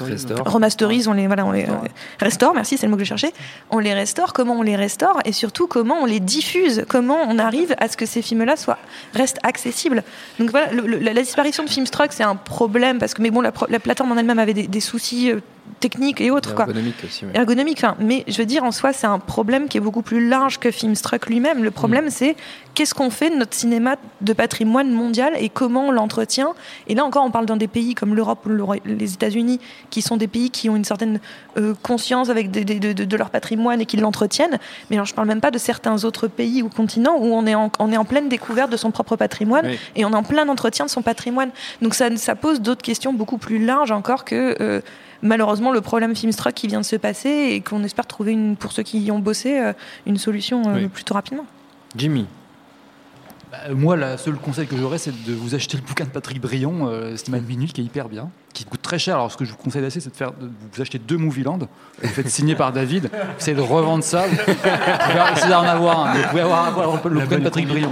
Restaure. 0.00 0.44
remasterise, 0.50 1.06
on 1.08 1.12
les 1.12 1.26
voilà, 1.26 1.44
on 1.46 1.52
les 1.52 1.64
euh, 1.64 1.72
restaure, 2.18 2.54
merci, 2.54 2.78
c'est 2.78 2.86
le 2.86 2.90
mot 2.90 2.96
que 2.96 3.04
je 3.04 3.08
cherchais. 3.08 3.32
On 3.70 3.78
les 3.78 3.92
restaure, 3.94 4.32
comment 4.32 4.54
on 4.54 4.62
les 4.62 4.76
restaure 4.76 5.20
et 5.24 5.32
surtout 5.32 5.66
comment 5.66 5.96
on 6.02 6.06
les 6.06 6.20
diffuse, 6.20 6.84
comment 6.88 7.18
on 7.28 7.38
arrive 7.38 7.74
à 7.78 7.88
ce 7.88 7.96
que 7.96 8.06
ces 8.06 8.22
films-là 8.22 8.56
soient 8.56 8.78
restent 9.14 9.38
accessibles. 9.42 10.02
Donc 10.40 10.50
voilà, 10.50 10.72
le- 10.72 10.86
le- 10.86 10.98
la, 10.98 11.12
disparition 11.14 11.62
de 11.64 11.68
Filmstruck 11.68 12.12
c'est 12.12 12.24
un 12.24 12.36
problème 12.36 12.98
parce 12.98 13.14
que 13.14 13.22
mais 13.22 13.30
bon 13.30 13.40
la, 13.42 13.52
plateforme 13.52 14.12
en 14.12 14.16
elle-même 14.16 14.38
avait 14.38 14.54
des, 14.54 14.66
des 14.66 14.80
soucis 14.80 15.30
euh, 15.30 15.40
techniques 15.80 16.20
et 16.20 16.30
autres 16.30 16.54
quoi 16.54 16.64
Ergonomique 16.64 16.96
aussi. 17.04 17.24
ouais. 17.26 17.30
ergonomique. 17.34 17.78
Enfin, 17.78 17.96
mais 18.00 18.24
je 18.28 18.36
veux 18.38 18.46
dire, 18.46 18.64
en 18.64 18.72
soi, 18.72 18.92
c'est 18.92 19.06
un 19.06 19.18
problème 19.18 19.68
qui 19.68 19.78
est 19.78 19.80
beaucoup 19.80 20.02
plus 20.02 20.28
large 20.28 20.58
que 20.58 20.70
Filmstruck 20.70 21.26
lui-même. 21.26 21.62
Le 21.62 21.70
Mm. 21.70 21.72
problème, 21.72 22.10
c'est 22.10 22.36
qu'est-ce 22.74 22.94
qu'on 22.94 23.10
fait 23.10 23.30
de 23.30 23.36
notre 23.36 23.54
cinéma 23.54 23.96
de 24.20 24.32
patrimoine 24.32 24.90
mondial 24.90 25.32
et 25.38 25.48
comment 25.48 25.86
on 25.88 25.90
l'entretient. 25.90 26.54
Et 26.86 26.94
là 26.94 27.04
encore, 27.04 27.24
on 27.24 27.30
parle 27.30 27.46
dans 27.46 27.56
des 27.56 27.66
pays 27.68 27.94
comme 27.94 28.14
l'Europe 28.14 28.44
ou 28.46 28.50
les 28.94 29.14
États-Unis, 29.14 29.60
qui 29.90 30.02
sont 30.02 30.16
des 30.16 30.28
pays 30.28 30.50
qui 30.50 30.68
ont 30.70 30.76
une 30.76 30.84
certaine 30.84 31.20
euh, 31.56 31.74
conscience 31.82 32.30
avec 32.30 32.50
des- 32.50 32.64
des- 32.64 32.94
de, 32.94 33.16
leur 33.16 33.30
patrimoine 33.30 33.80
et 33.80 33.86
qui 33.86 33.96
l'entretiennent. 33.96 34.58
Mais 34.90 34.96
alors, 34.96 35.06
je 35.06 35.14
parle 35.14 35.28
même 35.28 35.40
pas 35.40 35.50
de 35.50 35.58
certains 35.58 36.04
autres 36.04 36.28
pays 36.28 36.62
ou 36.62 36.68
continents 36.68 37.16
où 37.18 37.26
on 37.26 37.46
est 37.46 37.54
en, 37.54 37.70
on 37.78 37.92
est 37.92 37.96
en 37.96 38.04
pleine 38.04 38.28
découverte 38.28 38.70
de 38.70 38.76
son 38.76 38.90
propre 38.90 39.16
patrimoine 39.16 39.66
Oui. 39.66 39.78
et 39.96 40.04
on 40.04 40.10
est 40.12 40.16
en 40.16 40.22
plein 40.22 40.48
entretien 40.48 40.84
de 40.86 40.90
son 40.90 41.02
patrimoine. 41.02 41.50
Donc 41.82 41.94
ça, 41.94 42.14
ça 42.16 42.34
pose 42.34 42.60
d'autres 42.60 42.82
questions 42.82 43.12
beaucoup 43.12 43.38
plus 43.38 43.64
larges 43.64 43.90
encore 43.92 44.24
que 44.24 44.56
euh, 44.60 44.80
malheureusement 45.22 45.72
le 45.72 45.80
problème 45.80 46.14
Filmstruck 46.14 46.54
qui 46.54 46.66
vient 46.66 46.80
de 46.80 46.84
se 46.86 46.96
passer 46.96 47.28
et 47.52 47.60
qu'on 47.60 47.82
espère 47.84 48.06
trouver 48.06 48.32
une, 48.32 48.56
pour 48.56 48.72
ceux 48.72 48.82
qui 48.82 49.00
y 49.00 49.10
ont 49.10 49.18
bossé 49.18 49.58
euh, 49.58 49.72
une 50.06 50.18
solution 50.18 50.62
Oui. 50.74 50.88
plutôt 50.88 51.14
rapidement. 51.14 51.46
Jimmy. 51.96 52.26
Bah, 53.54 53.74
moi, 53.74 53.96
le 53.96 54.16
seul 54.16 54.34
conseil 54.34 54.66
que 54.66 54.76
j'aurais, 54.76 54.98
c'est 54.98 55.10
de 55.24 55.32
vous 55.32 55.54
acheter 55.54 55.76
le 55.76 55.82
bouquin 55.82 56.04
de 56.04 56.10
Patrick 56.10 56.40
Brion, 56.40 56.88
euh, 56.88 57.16
Cinéma 57.16 57.42
de 57.42 57.46
minute, 57.48 57.72
qui 57.72 57.80
est 57.80 57.84
hyper 57.84 58.08
bien, 58.08 58.30
qui 58.52 58.64
coûte 58.64 58.82
très 58.82 58.98
cher. 58.98 59.16
Alors, 59.16 59.30
ce 59.30 59.36
que 59.36 59.44
je 59.44 59.50
vous 59.50 59.56
conseille 59.56 59.84
assez, 59.84 60.00
c'est 60.00 60.10
de, 60.10 60.16
faire, 60.16 60.32
de 60.32 60.46
vous 60.72 60.80
acheter 60.80 60.98
deux 60.98 61.16
Movieland. 61.16 61.58
Vous 62.02 62.08
faites 62.08 62.28
signer 62.28 62.54
par 62.54 62.72
David. 62.72 63.10
Essayez 63.38 63.56
de 63.56 63.60
revendre 63.62 64.02
ça. 64.02 64.26
Vous 64.26 64.36
pouvez 64.36 65.32
essayer 65.36 65.50
d'en 65.50 65.62
avoir 65.62 66.06
un. 66.06 66.14
Vous 66.14 66.28
pouvez 66.28 66.42
avoir, 66.42 66.66
avoir 66.66 67.08
le 67.08 67.20
bouquin 67.20 67.38
de 67.38 67.44
Patrick 67.44 67.68
Brion. 67.68 67.90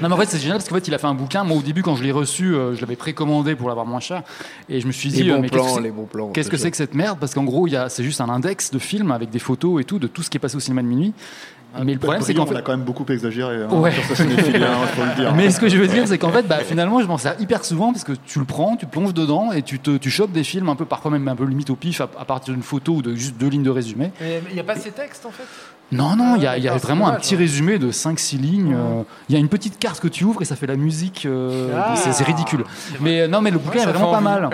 Non, 0.00 0.08
mais 0.08 0.12
en 0.12 0.16
fait, 0.16 0.26
c'est 0.28 0.38
génial 0.38 0.58
parce 0.58 0.68
qu'en 0.68 0.76
fait, 0.76 0.88
il 0.88 0.94
a 0.94 0.98
fait 0.98 1.06
un 1.06 1.14
bouquin. 1.14 1.44
Moi, 1.44 1.56
au 1.56 1.62
début, 1.62 1.82
quand 1.82 1.96
je 1.96 2.02
l'ai 2.02 2.12
reçu, 2.12 2.54
euh, 2.54 2.74
je 2.74 2.80
l'avais 2.80 2.96
précommandé 2.96 3.54
pour 3.54 3.68
l'avoir 3.68 3.86
moins 3.86 4.00
cher. 4.00 4.22
Et 4.68 4.80
je 4.80 4.86
me 4.86 4.92
suis 4.92 5.10
dit, 5.10 5.22
Les 5.22 5.30
euh, 5.30 5.36
bons 5.36 5.42
mais 5.42 5.48
qu'est-ce 5.48 5.60
que 5.62 5.66
plans, 5.66 5.74
c'est- 5.76 5.82
les 5.82 5.90
bons 5.90 6.06
plans, 6.06 6.28
Qu'est-ce 6.30 6.50
que 6.50 6.56
c'est 6.56 6.70
que 6.70 6.76
cette 6.76 6.94
merde? 6.94 7.18
Parce 7.20 7.34
qu'en 7.34 7.44
gros, 7.44 7.68
c'est 7.88 8.04
juste 8.04 8.20
un 8.20 8.28
index 8.28 8.70
de 8.70 8.78
films 8.78 9.10
avec 9.12 9.30
des 9.30 9.38
photos 9.38 9.80
et 9.80 9.84
tout 9.84 9.98
de 9.98 10.06
tout 10.06 10.22
ce 10.22 10.30
qui 10.30 10.36
est 10.38 10.40
passé 10.40 10.56
au 10.56 10.60
cinéma 10.60 10.82
de 10.82 10.86
minuit. 10.88 11.12
Mais 11.84 11.94
le 11.94 11.98
problème, 11.98 12.22
c'est 12.22 12.34
qu'en 12.34 12.42
on 12.42 12.46
fait, 12.46 12.56
a 12.56 12.62
quand 12.62 12.72
même 12.72 12.82
beaucoup 12.84 13.04
exagéré 13.10 13.62
hein, 13.62 13.68
Ouais. 13.74 13.92
sur 13.92 14.04
sa 14.04 14.14
cinéphilie, 14.16 14.62
hein, 14.62 14.86
faut 14.94 15.02
le 15.04 15.14
dire. 15.14 15.34
mais 15.34 15.50
ce 15.50 15.58
que 15.58 15.68
je 15.68 15.76
veux 15.76 15.86
dire, 15.86 16.06
c'est 16.06 16.18
qu'en 16.18 16.30
fait, 16.30 16.46
bah, 16.46 16.58
finalement, 16.58 17.00
je 17.00 17.06
m'en 17.06 17.18
sers 17.18 17.34
hyper 17.40 17.64
souvent 17.64 17.92
parce 17.92 18.04
que 18.04 18.12
tu 18.26 18.38
le 18.38 18.44
prends, 18.44 18.76
tu 18.76 18.86
plonges 18.86 19.14
dedans 19.14 19.52
et 19.52 19.62
tu, 19.62 19.78
te, 19.78 19.96
tu 19.96 20.10
chopes 20.10 20.32
des 20.32 20.44
films 20.44 20.68
un 20.68 20.76
peu, 20.76 20.84
parfois 20.84 21.10
même 21.10 21.26
un 21.28 21.36
peu 21.36 21.44
limite 21.44 21.70
au 21.70 21.76
pif 21.76 22.00
à, 22.00 22.08
à 22.18 22.24
partir 22.24 22.52
d'une 22.54 22.62
photo 22.62 22.92
ou 22.96 23.02
de 23.02 23.14
juste 23.14 23.36
deux 23.38 23.48
lignes 23.48 23.62
de 23.62 23.70
résumé. 23.70 24.10
Il 24.20 24.54
n'y 24.54 24.60
a 24.60 24.64
pas 24.64 24.76
ces 24.76 24.90
textes 24.90 25.24
en 25.26 25.30
fait? 25.30 25.44
Non, 25.90 26.16
non, 26.16 26.36
il 26.36 26.42
y 26.42 26.46
a, 26.46 26.56
il 26.56 26.64
y 26.64 26.68
a 26.68 26.70
d'accord, 26.72 26.80
c'est 26.80 26.86
vraiment 26.86 27.08
un 27.08 27.14
petit 27.16 27.36
résumé 27.36 27.78
de 27.78 27.90
5-6 27.92 28.38
lignes. 28.40 28.74
euh, 28.74 29.02
Il 29.28 29.34
y 29.34 29.36
a 29.36 29.38
une 29.38 29.48
petite 29.50 29.78
carte 29.78 30.00
que 30.00 30.08
tu 30.08 30.24
ouvres 30.24 30.40
et 30.40 30.46
ça 30.46 30.56
fait 30.56 30.66
la 30.66 30.76
musique. 30.76 31.26
euh, 31.26 31.68
Ah. 31.76 31.94
c'est 31.96 32.24
ridicule. 32.24 32.64
Mais 33.00 33.20
euh, 33.22 33.28
non, 33.28 33.42
mais 33.42 33.50
le 33.50 33.58
bouquin 33.58 33.80
ça 33.80 33.90
est 33.90 33.92
vraiment 33.92 34.10
pas 34.10 34.16
envie. 34.16 34.24
mal. 34.24 34.50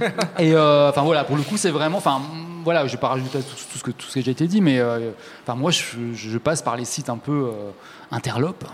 Et 0.38 0.54
euh, 0.54 0.88
enfin 0.88 1.02
voilà, 1.02 1.24
pour 1.24 1.36
le 1.36 1.42
coup, 1.42 1.56
c'est 1.58 1.68
vraiment. 1.70 1.98
Enfin 1.98 2.20
voilà, 2.64 2.86
je 2.86 2.92
vais 2.92 2.98
pas 2.98 3.08
rajouter 3.08 3.38
tout, 3.40 3.56
tout 3.72 3.78
ce 3.78 3.82
que 3.84 3.90
tout 3.90 4.06
ce 4.08 4.18
qui 4.18 4.28
a 4.28 4.32
été 4.32 4.46
dit, 4.46 4.60
mais 4.60 4.78
euh, 4.78 5.10
enfin 5.44 5.54
moi, 5.56 5.70
je, 5.70 5.82
je 6.14 6.38
passe 6.38 6.62
par 6.62 6.76
les 6.76 6.84
sites 6.84 7.08
un 7.08 7.16
peu 7.18 7.32
euh, 7.52 7.70
interlopes 8.10 8.64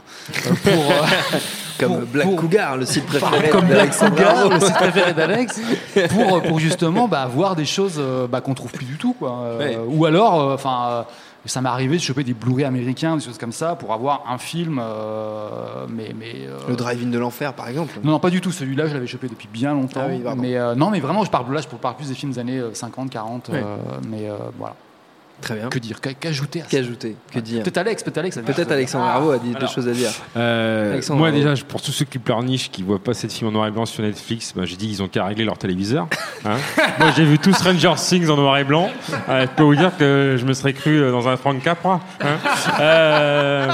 euh, 0.47 0.51
pour. 0.63 0.91
euh, 0.91 1.39
Comme 1.79 1.89
pour- 1.99 2.07
Black 2.07 2.27
pour- 2.29 2.37
Cougar, 2.37 2.77
le 2.77 2.87
site 2.87 3.05
préféré 3.07 3.51
comme 3.51 3.67
Black 3.67 3.97
Cougar, 3.99 4.49
le 4.49 4.61
site 4.61 4.75
préféré 4.75 5.13
d'Alex, 5.13 5.61
pour, 6.11 6.41
pour 6.43 6.59
justement 6.61 7.09
bah, 7.09 7.27
voir 7.27 7.57
des 7.57 7.65
choses 7.65 8.01
bah, 8.31 8.41
qu'on 8.41 8.55
trouve 8.55 8.71
plus 8.71 8.87
du 8.87 8.97
tout. 8.97 9.13
Quoi. 9.15 9.57
Ouais. 9.59 9.77
Ou 9.89 10.05
alors, 10.07 10.53
enfin. 10.53 11.05
Euh, 11.45 11.49
ça 11.49 11.61
m'est 11.61 11.69
arrivé 11.69 11.97
de 11.97 12.03
choper 12.03 12.25
des 12.25 12.35
Blu-ray 12.35 12.65
américains, 12.65 13.17
des 13.17 13.25
choses 13.25 13.39
comme 13.39 13.53
ça, 13.53 13.75
pour 13.77 13.93
avoir 13.93 14.25
un 14.29 14.39
film, 14.39 14.81
euh, 14.83 15.87
mais, 15.89 16.15
mais 16.19 16.47
euh, 16.47 16.59
Le 16.69 16.77
drive-in 16.77 17.09
de 17.11 17.19
l'enfer, 17.19 17.53
par 17.55 17.69
exemple. 17.69 17.99
non, 18.03 18.13
non, 18.13 18.19
pas 18.19 18.31
du 18.31 18.41
tout. 18.41 18.53
Celui-là, 18.53 18.87
je 18.87 18.95
l'avais 18.95 19.07
chopé 19.07 19.29
depuis 19.29 19.49
bien 19.53 19.73
longtemps. 19.75 20.03
Ah 20.05 20.09
oui, 20.09 20.23
mais 20.39 20.57
euh, 20.57 20.75
non, 20.75 20.91
mais 20.91 21.01
vraiment, 21.01 21.25
je 21.25 21.31
parle 21.31 21.53
là, 21.53 21.61
je 21.61 21.69
parle 21.77 21.97
plus 21.97 22.09
des 22.09 22.15
films 22.15 22.33
des 22.33 22.39
années 22.39 22.59
euh, 22.59 22.73
50, 22.75 23.11
40. 23.11 23.49
Ouais. 23.49 23.63
euh, 23.63 23.77
mais 24.09 24.29
euh, 24.29 24.37
voilà. 24.59 24.75
Très 25.45 25.55
bien. 25.57 25.69
Que 25.69 25.79
dire 25.79 26.01
Qu'a- 26.01 26.15
Qu'ajouter 26.15 26.61
à 26.61 26.65
ça 26.65 26.71
Qu'ajouter 26.71 27.17
Que 27.33 27.39
dire 27.39 27.63
Peut-être 27.63 27.79
Alex, 27.79 28.03
peut-être 28.03 28.19
Alex. 28.19 28.39
Peut-être. 28.39 28.73
Alexandre 28.73 29.05
Arnaud 29.05 29.31
a 29.31 29.39
dit 29.39 29.55
des 29.55 29.67
choses 29.67 29.89
à 29.89 29.93
dire. 29.93 30.11
Euh, 30.37 31.01
moi 31.11 31.31
déjà, 31.31 31.55
pour 31.69 31.81
tous 31.83 31.93
ceux 31.93 32.05
qui 32.05 32.19
pleurnichent, 32.19 32.71
qui 32.71 32.83
voient 32.83 32.99
pas 33.03 33.15
cette 33.15 33.33
film 33.33 33.49
en 33.51 33.53
noir 33.53 33.67
et 33.67 33.71
blanc 33.71 33.87
sur 33.87 34.03
Netflix, 34.03 34.53
bah, 34.57 34.63
j'ai 34.65 34.77
dit 34.77 34.89
qu'ils 34.89 35.03
ont 35.03 35.09
qu'à 35.09 35.25
régler 35.25 35.45
leur 35.45 35.59
téléviseur. 35.59 36.07
hein. 36.45 36.57
moi 36.99 37.11
j'ai 37.17 37.25
vu 37.25 37.39
tout 37.39 37.53
Stranger 37.53 37.93
Things 37.97 38.29
en 38.31 38.37
noir 38.37 38.57
et 38.59 38.65
blanc. 38.65 38.91
Euh, 39.29 39.43
je 39.43 39.47
peux 39.57 39.63
vous 39.63 39.77
dire 39.77 39.93
que 39.99 40.37
je 40.39 40.45
me 40.45 40.53
serais 40.55 40.73
cru 40.73 41.01
euh, 41.01 41.11
dans 41.13 41.29
un 41.29 41.37
Frank 41.37 41.63
Capra. 41.63 42.01
hein. 42.21 42.27
Euh, 42.81 43.69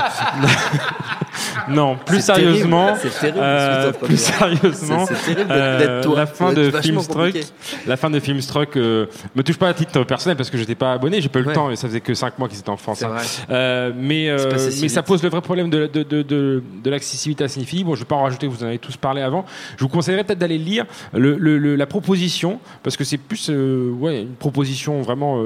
non, 1.69 1.97
plus 2.05 2.21
sérieusement, 2.23 2.95
plus 4.03 4.17
sérieusement, 4.21 5.07
la 6.15 6.27
fin 6.27 6.53
de 6.53 6.71
Filmstruck, 6.81 7.35
la 7.87 7.97
fin 7.97 8.11
de 8.11 8.21
Filmstruck 8.21 8.77
me 8.77 9.43
touche 9.45 9.59
pas 9.59 9.69
à 9.69 9.75
titre 9.75 10.03
personnel 10.05 10.37
parce 10.37 10.51
que 10.51 10.59
j'étais 10.59 10.75
pas 10.75 10.93
abonné, 10.93 11.21
j'ai 11.21 11.29
pas 11.29 11.39
eu 11.39 11.43
le 11.43 11.49
Ouais. 11.51 11.55
Et 11.69 11.77
ça 11.77 11.89
faisait 11.89 12.01
que 12.01 12.15
5 12.15 12.39
mois 12.39 12.49
qu'ils 12.49 12.61
étaient 12.61 12.71
en 12.71 12.77
France. 12.77 13.03
Hein. 13.03 13.17
Euh, 13.51 13.93
mais 13.97 14.31
euh, 14.31 14.57
si 14.71 14.83
mais 14.83 14.89
ça 14.89 15.03
pose 15.03 15.23
le 15.23 15.29
vrai 15.29 15.41
problème 15.41 15.69
de, 15.69 15.87
de, 15.93 16.03
de, 16.05 16.23
de, 16.23 16.63
de 16.85 16.91
l'accessibilité 16.91 17.43
à 17.45 17.49
Cinéphilie. 17.49 17.83
Bon, 17.83 17.95
je 17.97 18.01
vais 18.01 18.07
pas 18.07 18.15
en 18.17 18.23
rajouter, 18.23 18.47
vous 18.47 18.63
en 18.63 18.69
avez 18.69 18.79
tous 18.79 18.97
parlé 18.97 19.21
avant. 19.21 19.45
Je 19.77 19.83
vous 19.83 19.89
conseillerais 19.91 20.23
peut-être 20.25 20.39
d'aller 20.39 20.59
lire 20.59 20.87
le, 21.13 21.37
le- 21.37 21.59
le- 21.59 21.75
la 21.77 21.87
proposition 21.87 22.61
parce 22.85 22.97
que 22.97 23.03
c'est 23.05 23.19
plus 23.19 23.49
euh, 23.51 23.91
ouais, 23.91 24.23
une 24.23 24.35
proposition 24.35 25.03
vraiment 25.03 25.43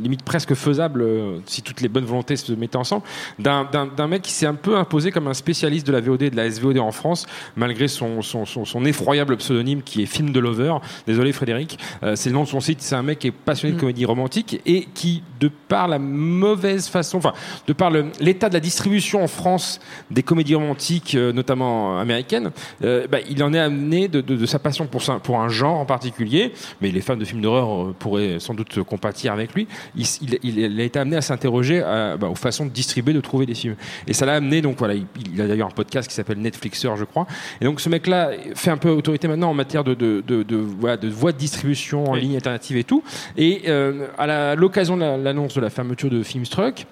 limite 0.00 0.22
presque 0.22 0.54
faisable 0.54 1.04
si 1.44 1.60
toutes 1.62 1.80
les 1.82 1.88
bonnes 1.88 2.04
volontés 2.06 2.36
se 2.36 2.52
mettaient 2.52 2.76
ensemble 2.78 3.02
d'un- 3.38 3.66
mec 4.08 4.22
qui 4.22 4.32
s'est 4.32 4.46
un 4.46 4.54
peu 4.54 4.76
imposé 4.76 5.10
comme 5.10 5.26
un 5.26 5.34
spécialiste 5.34 5.86
de 5.86 5.92
la 5.92 6.00
VOD 6.00 6.22
et 6.22 6.30
de 6.30 6.36
la 6.36 6.48
SVOD 6.50 6.78
en 6.78 6.92
France 6.92 7.26
malgré 7.56 7.88
son, 7.88 8.22
son, 8.22 8.44
son, 8.46 8.64
son 8.64 8.84
effroyable 8.84 9.36
pseudonyme 9.36 9.82
qui 9.82 10.02
est 10.02 10.06
Film 10.06 10.30
de 10.30 10.40
Lover. 10.40 10.74
Désolé 11.06 11.32
Frédéric, 11.32 11.78
c'est 12.14 12.30
le 12.30 12.34
nom 12.34 12.44
de 12.44 12.48
son 12.48 12.60
site. 12.60 12.80
C'est 12.80 12.94
un 12.94 13.02
mec 13.02 13.18
qui 13.18 13.26
est 13.28 13.32
passionné 13.32 13.74
de 13.74 13.80
comédie 13.80 14.04
romantique 14.04 14.60
et 14.64 14.86
qui, 14.94 15.22
de 15.40 15.50
par 15.68 15.88
la 15.88 15.98
mauvaise 15.98 16.88
façon, 16.88 17.18
enfin, 17.18 17.32
de 17.66 17.72
par 17.72 17.90
l'état 18.20 18.48
de 18.48 18.54
la 18.54 18.60
distribution 18.60 19.22
en 19.22 19.26
France 19.28 19.80
des 20.10 20.22
comédies 20.22 20.54
romantiques, 20.54 21.14
euh, 21.14 21.32
notamment 21.32 21.98
américaines, 21.98 22.50
euh, 22.84 23.06
bah, 23.10 23.18
il 23.28 23.42
en 23.42 23.52
est 23.52 23.58
amené 23.58 24.08
de, 24.08 24.20
de- 24.20 24.36
de 24.36 24.46
sa 24.46 24.58
passion 24.58 24.86
pour, 24.86 25.02
ça- 25.02 25.18
pour 25.22 25.40
un 25.40 25.48
genre 25.48 25.78
en 25.78 25.84
particulier, 25.86 26.52
mais 26.80 26.90
les 26.90 27.00
fans 27.00 27.16
de 27.16 27.24
films 27.24 27.40
d'horreur 27.42 27.82
euh, 27.88 27.94
pourraient 27.98 28.38
sans 28.40 28.54
doute 28.54 28.82
compatir 28.82 29.32
avec 29.32 29.54
lui. 29.54 29.66
Il, 29.96 30.80
a 30.80 30.84
été 30.84 30.98
amené 30.98 31.16
à 31.16 31.20
s'interroger 31.22 31.80
bah, 32.20 32.28
aux 32.28 32.34
façons 32.34 32.64
de 32.66 32.70
distribuer, 32.70 33.12
de 33.12 33.20
trouver 33.20 33.46
des 33.46 33.54
films. 33.54 33.76
Et 34.06 34.12
ça 34.12 34.26
l'a 34.26 34.34
amené, 34.34 34.62
donc 34.62 34.78
voilà, 34.78 34.94
il, 34.94 35.06
il 35.32 35.40
a 35.40 35.46
d'ailleurs 35.46 35.68
un 35.68 35.72
podcast 35.72 36.08
qui 36.08 36.14
s'appelle 36.14 36.38
Netflixer, 36.38 36.90
je 36.96 37.04
crois. 37.04 37.26
Et 37.60 37.64
donc 37.64 37.80
ce 37.80 37.88
mec-là 37.88 38.30
fait 38.54 38.70
un 38.70 38.76
peu 38.76 38.90
autorité 38.90 39.28
maintenant 39.28 39.50
en 39.50 39.54
matière 39.54 39.84
de, 39.84 39.94
de, 39.94 40.22
de, 40.26 40.42
de, 40.42 40.56
voilà, 40.56 40.96
de 40.96 41.08
voies 41.08 41.32
de 41.32 41.38
distribution 41.38 42.04
en 42.10 42.14
ligne 42.14 42.36
alternative 42.36 42.76
et 42.76 42.84
tout. 42.84 43.02
Et 43.36 43.62
euh, 43.68 44.06
à 44.18 44.54
l'occasion 44.54 44.96
de 44.96 45.02
la- 45.02 45.25
l'annonce 45.26 45.54
de 45.54 45.60
la 45.60 45.70
fermeture 45.70 46.08
de 46.10 46.22
Filmstruck, 46.22 46.86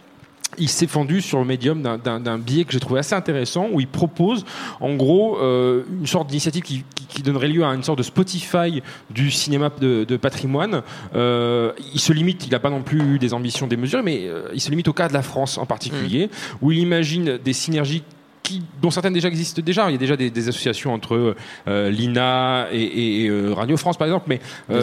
il 0.57 0.68
s'est 0.68 0.87
fendu 0.87 1.20
sur 1.20 1.39
le 1.41 1.45
médium 1.45 1.82
d'un- 1.82 2.39
biais 2.39 2.64
que 2.64 2.72
j'ai 2.72 2.78
trouvé 2.78 3.01
assez 3.01 3.14
intéressant 3.14 3.66
où 3.72 3.80
il 3.80 3.89
propose 3.89 4.45
en 4.80 4.95
gros 4.95 5.37
euh, 5.39 5.82
une 5.99 6.07
sorte 6.07 6.28
d'initiative 6.28 6.62
qui, 6.62 6.85
qui- 6.95 7.07
qui 7.07 7.22
donnerait 7.22 7.49
lieu 7.49 7.64
à 7.64 7.74
une 7.74 7.82
sorte 7.82 7.99
de 7.99 8.05
Spotify 8.05 8.80
du 9.11 9.30
cinéma 9.32 9.70
de, 9.80 10.05
de 10.05 10.16
patrimoine. 10.16 10.82
Euh, 11.16 11.72
il 11.93 11.99
se 12.01 12.12
limite, 12.12 12.47
il 12.47 12.51
n'a 12.53 12.61
pas 12.61 12.70
non 12.70 12.82
plus 12.82 13.01
eu 13.14 13.18
des 13.18 13.35
ambitions 13.35 13.66
démesurées, 13.66 14.03
mais 14.05 14.26
euh, 14.26 14.49
il 14.55 14.61
se 14.61 14.70
limite 14.70 14.87
au 14.87 14.93
cas 14.93 15.09
de 15.09 15.12
la 15.14 15.22
France 15.22 15.59
en 15.59 15.66
particulier, 15.66 16.28
où 16.62 16.70
il 16.70 16.78
imagine 16.78 17.39
des 17.43 17.53
synergies 17.53 18.03
qui, 18.45 18.62
dont 18.80 18.90
certaines 18.92 19.12
déjà 19.14 19.26
existent 19.28 19.61
déjà. 19.64 19.86
Il 19.88 19.92
y 19.92 19.95
a 19.97 19.99
déjà 19.99 20.16
des, 20.16 20.30
des 20.30 20.49
associations 20.49 20.92
entre 20.95 21.34
euh, 21.66 21.90
l'INA 21.90 22.68
et, 22.70 23.24
et, 23.24 23.28
euh, 23.28 23.53
Radio 23.55 23.76
France, 23.76 23.97
par 23.97 24.07
exemple. 24.07 24.26
Mais 24.28 24.38
euh, 24.70 24.76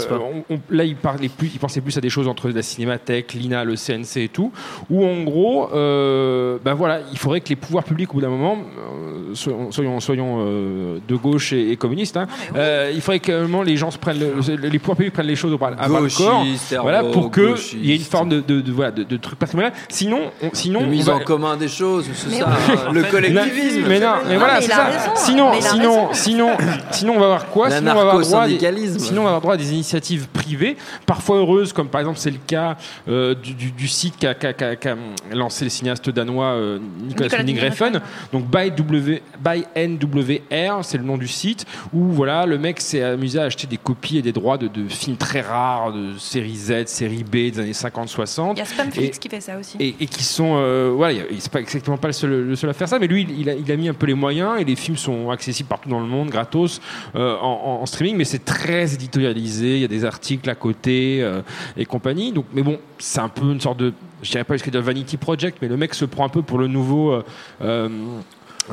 on- 0.49 0.55
on- 0.55 0.59
là, 0.69 0.83
il, 0.83 0.95
parlait 0.97 1.29
plus, 1.29 1.49
il 1.53 1.59
pensait 1.59 1.79
plus 1.79 1.97
à 1.97 2.01
des 2.01 2.09
choses 2.09 2.27
entre 2.27 2.49
la 2.49 2.61
Cinémathèque, 2.63 3.33
l'INA, 3.33 3.63
le 3.63 3.75
CNC 3.75 4.17
et 4.17 4.27
tout. 4.29 4.51
Où 4.89 5.05
en 5.05 5.23
gros, 5.23 5.69
euh, 5.73 6.57
ben 6.65 6.73
voilà, 6.73 6.99
il 7.11 7.17
faudrait 7.17 7.39
que 7.41 7.49
les 7.49 7.55
pouvoirs 7.55 7.83
publics, 7.83 8.09
au 8.09 8.15
bout 8.15 8.21
d'un 8.21 8.29
moment, 8.29 8.57
euh, 8.57 9.35
soyons, 9.35 9.71
soyons, 9.71 9.99
soyons, 9.99 10.37
euh, 10.41 10.97
de 11.07 11.15
gauche 11.15 11.53
et, 11.53 11.69
et 11.71 11.77
communistes, 11.77 12.17
hein, 12.17 12.27
euh, 12.55 12.91
il 12.93 12.99
faudrait 13.01 13.19
que 13.19 13.31
vraiment, 13.31 13.61
les 13.63 13.77
gens 13.77 13.91
se 13.91 13.97
prennent, 13.99 14.19
le- 14.19 14.55
les 14.67 14.79
pouvoirs 14.79 14.97
publics 14.97 15.13
prennent 15.13 15.27
les 15.27 15.35
choses 15.35 15.53
au 15.53 15.57
bras, 15.59 15.69
à 15.77 15.87
bras 15.87 15.99
le 16.01 16.07
corps. 16.17 16.43
Voilà, 16.81 17.03
pour 17.03 17.29
que 17.31 17.55
il 17.75 17.85
y 17.85 17.91
ait 17.91 17.95
une 17.95 18.01
forme 18.01 18.29
de, 18.29 18.39
de, 18.41 18.59
de- 18.61 18.71
voilà, 18.71 18.91
de, 18.91 19.03
de 19.03 19.17
truc 19.17 19.37
patrimonial. 19.37 19.71
Sinon, 19.89 20.19
on, 20.41 20.49
sinon, 20.53 20.87
mise 20.87 21.05
va- 21.05 21.15
en 21.15 21.19
commun 21.19 21.57
des 21.57 21.67
choses, 21.67 22.09
c'est 22.13 22.31
ça, 22.31 22.49
oui. 22.67 22.73
hein, 22.87 22.91
le 22.91 23.03
collectivisme. 23.51 23.87
mais 23.89 23.99
non, 23.99 24.13
mais 24.27 24.37
voilà, 24.37 24.61
c'est 24.61 24.71
ça. 24.71 24.87
sinon, 25.15 25.51
sinon, 25.61 26.09
sinon, 26.13 26.49
sinon, 26.91 27.13
on 27.15 27.19
va 27.19 27.25
avoir 27.25 27.45
quoi? 27.47 27.69
Sinon, 27.71 27.91
on 27.91 27.95
va 27.95 28.01
avoir 28.01 28.19
droit 28.19 28.41
à 28.43 28.47
des, 28.47 28.57
sinon, 28.99 29.21
on 29.21 29.23
va 29.23 29.29
avoir 29.29 29.41
droit 29.41 29.53
à 29.53 29.57
des 29.57 29.71
initiatives 29.73 30.27
privées, 30.29 30.77
parfois 31.05 31.37
heureuses, 31.37 31.73
comme 31.73 31.87
par 31.89 32.01
exemple 32.01 32.17
c'est 32.19 32.31
le 32.31 32.39
cas 32.45 32.77
euh, 33.07 33.35
du, 33.35 33.53
du- 33.53 33.71
du 33.71 33.87
site 33.87 34.15
qu'a 34.17 34.33
qu'a 34.33 34.95
lancé 35.33 35.63
le 35.65 35.69
cinéaste 35.69 36.09
danois 36.09 36.45
euh, 36.53 36.79
Nicolas 37.01 37.27
Nicolas 37.27 37.37
Winding 37.43 37.59
Refn. 37.59 38.01
Donc 38.33 38.45
by, 38.45 38.71
w, 38.71 39.21
by 39.43 39.65
NWR, 39.75 40.83
c'est 40.83 40.97
le 40.97 41.03
nom 41.03 41.17
du 41.17 41.27
site, 41.27 41.65
où 41.93 42.05
voilà, 42.07 42.45
le 42.45 42.57
mec 42.57 42.79
s'est 42.81 43.03
amusé 43.03 43.39
à 43.39 43.43
acheter 43.43 43.67
des 43.67 43.77
copies 43.77 44.17
et 44.17 44.21
des 44.21 44.31
droits 44.31 44.57
de, 44.57 44.67
de 44.67 44.87
films 44.87 45.17
très 45.17 45.41
rares, 45.41 45.93
de 45.93 46.17
série 46.17 46.55
Z, 46.55 46.85
série 46.87 47.23
B 47.23 47.51
des 47.51 47.59
années 47.59 47.71
50-60. 47.71 48.53
Il 48.53 48.59
y 48.59 48.61
a 48.61 48.65
Spamflix 48.65 49.19
qui 49.19 49.29
fait 49.29 49.41
ça 49.41 49.57
aussi. 49.57 49.77
Et, 49.79 49.95
et 49.99 50.05
qui 50.07 50.23
sont 50.23 50.55
euh, 50.57 50.91
voilà 50.95 51.13
il- 51.13 51.41
c'est 51.41 51.51
pas 51.51 51.59
exactement 51.59 51.97
pas 51.97 52.07
le 52.07 52.13
seul, 52.13 52.29
le 52.47 52.55
seul 52.55 52.69
à 52.69 52.73
faire 52.73 52.87
ça 52.87 52.99
mais 52.99 53.07
lui 53.07 53.27
il 53.37 53.40
il 53.41 53.71
a 53.71 53.75
mis 53.75 53.89
un 53.89 53.93
peu 53.93 54.05
les 54.07 54.13
moyens 54.13 54.59
et 54.59 54.63
les 54.63 54.75
films 54.75 54.97
sont 54.97 55.29
accessibles 55.29 55.69
partout 55.69 55.89
dans 55.89 55.99
le 55.99 56.05
monde 56.05 56.29
gratos 56.29 56.81
euh, 57.15 57.35
en 57.37 57.85
streaming 57.85 58.15
mais 58.17 58.25
c'est 58.25 58.45
très 58.45 58.93
éditorialisé 58.93 59.75
il 59.75 59.81
y 59.81 59.85
a 59.85 59.87
des 59.87 60.05
articles 60.05 60.49
à 60.49 60.55
côté 60.55 61.19
euh, 61.21 61.41
et 61.77 61.85
compagnie. 61.85 62.31
Donc 62.31 62.45
mais 62.53 62.63
bon 62.63 62.79
c'est 62.97 63.19
un 63.19 63.29
peu 63.29 63.51
une 63.51 63.61
sorte 63.61 63.77
de 63.77 63.93
je 64.21 64.31
dirais 64.31 64.43
pas 64.43 64.55
jusqu'à 64.55 64.71
de 64.71 64.79
vanity 64.79 65.17
project 65.17 65.57
mais 65.61 65.67
le 65.67 65.77
mec 65.77 65.93
se 65.93 66.05
prend 66.05 66.25
un 66.25 66.29
peu 66.29 66.41
pour 66.41 66.57
le 66.57 66.67
nouveau 66.67 67.21
euh, 67.61 67.89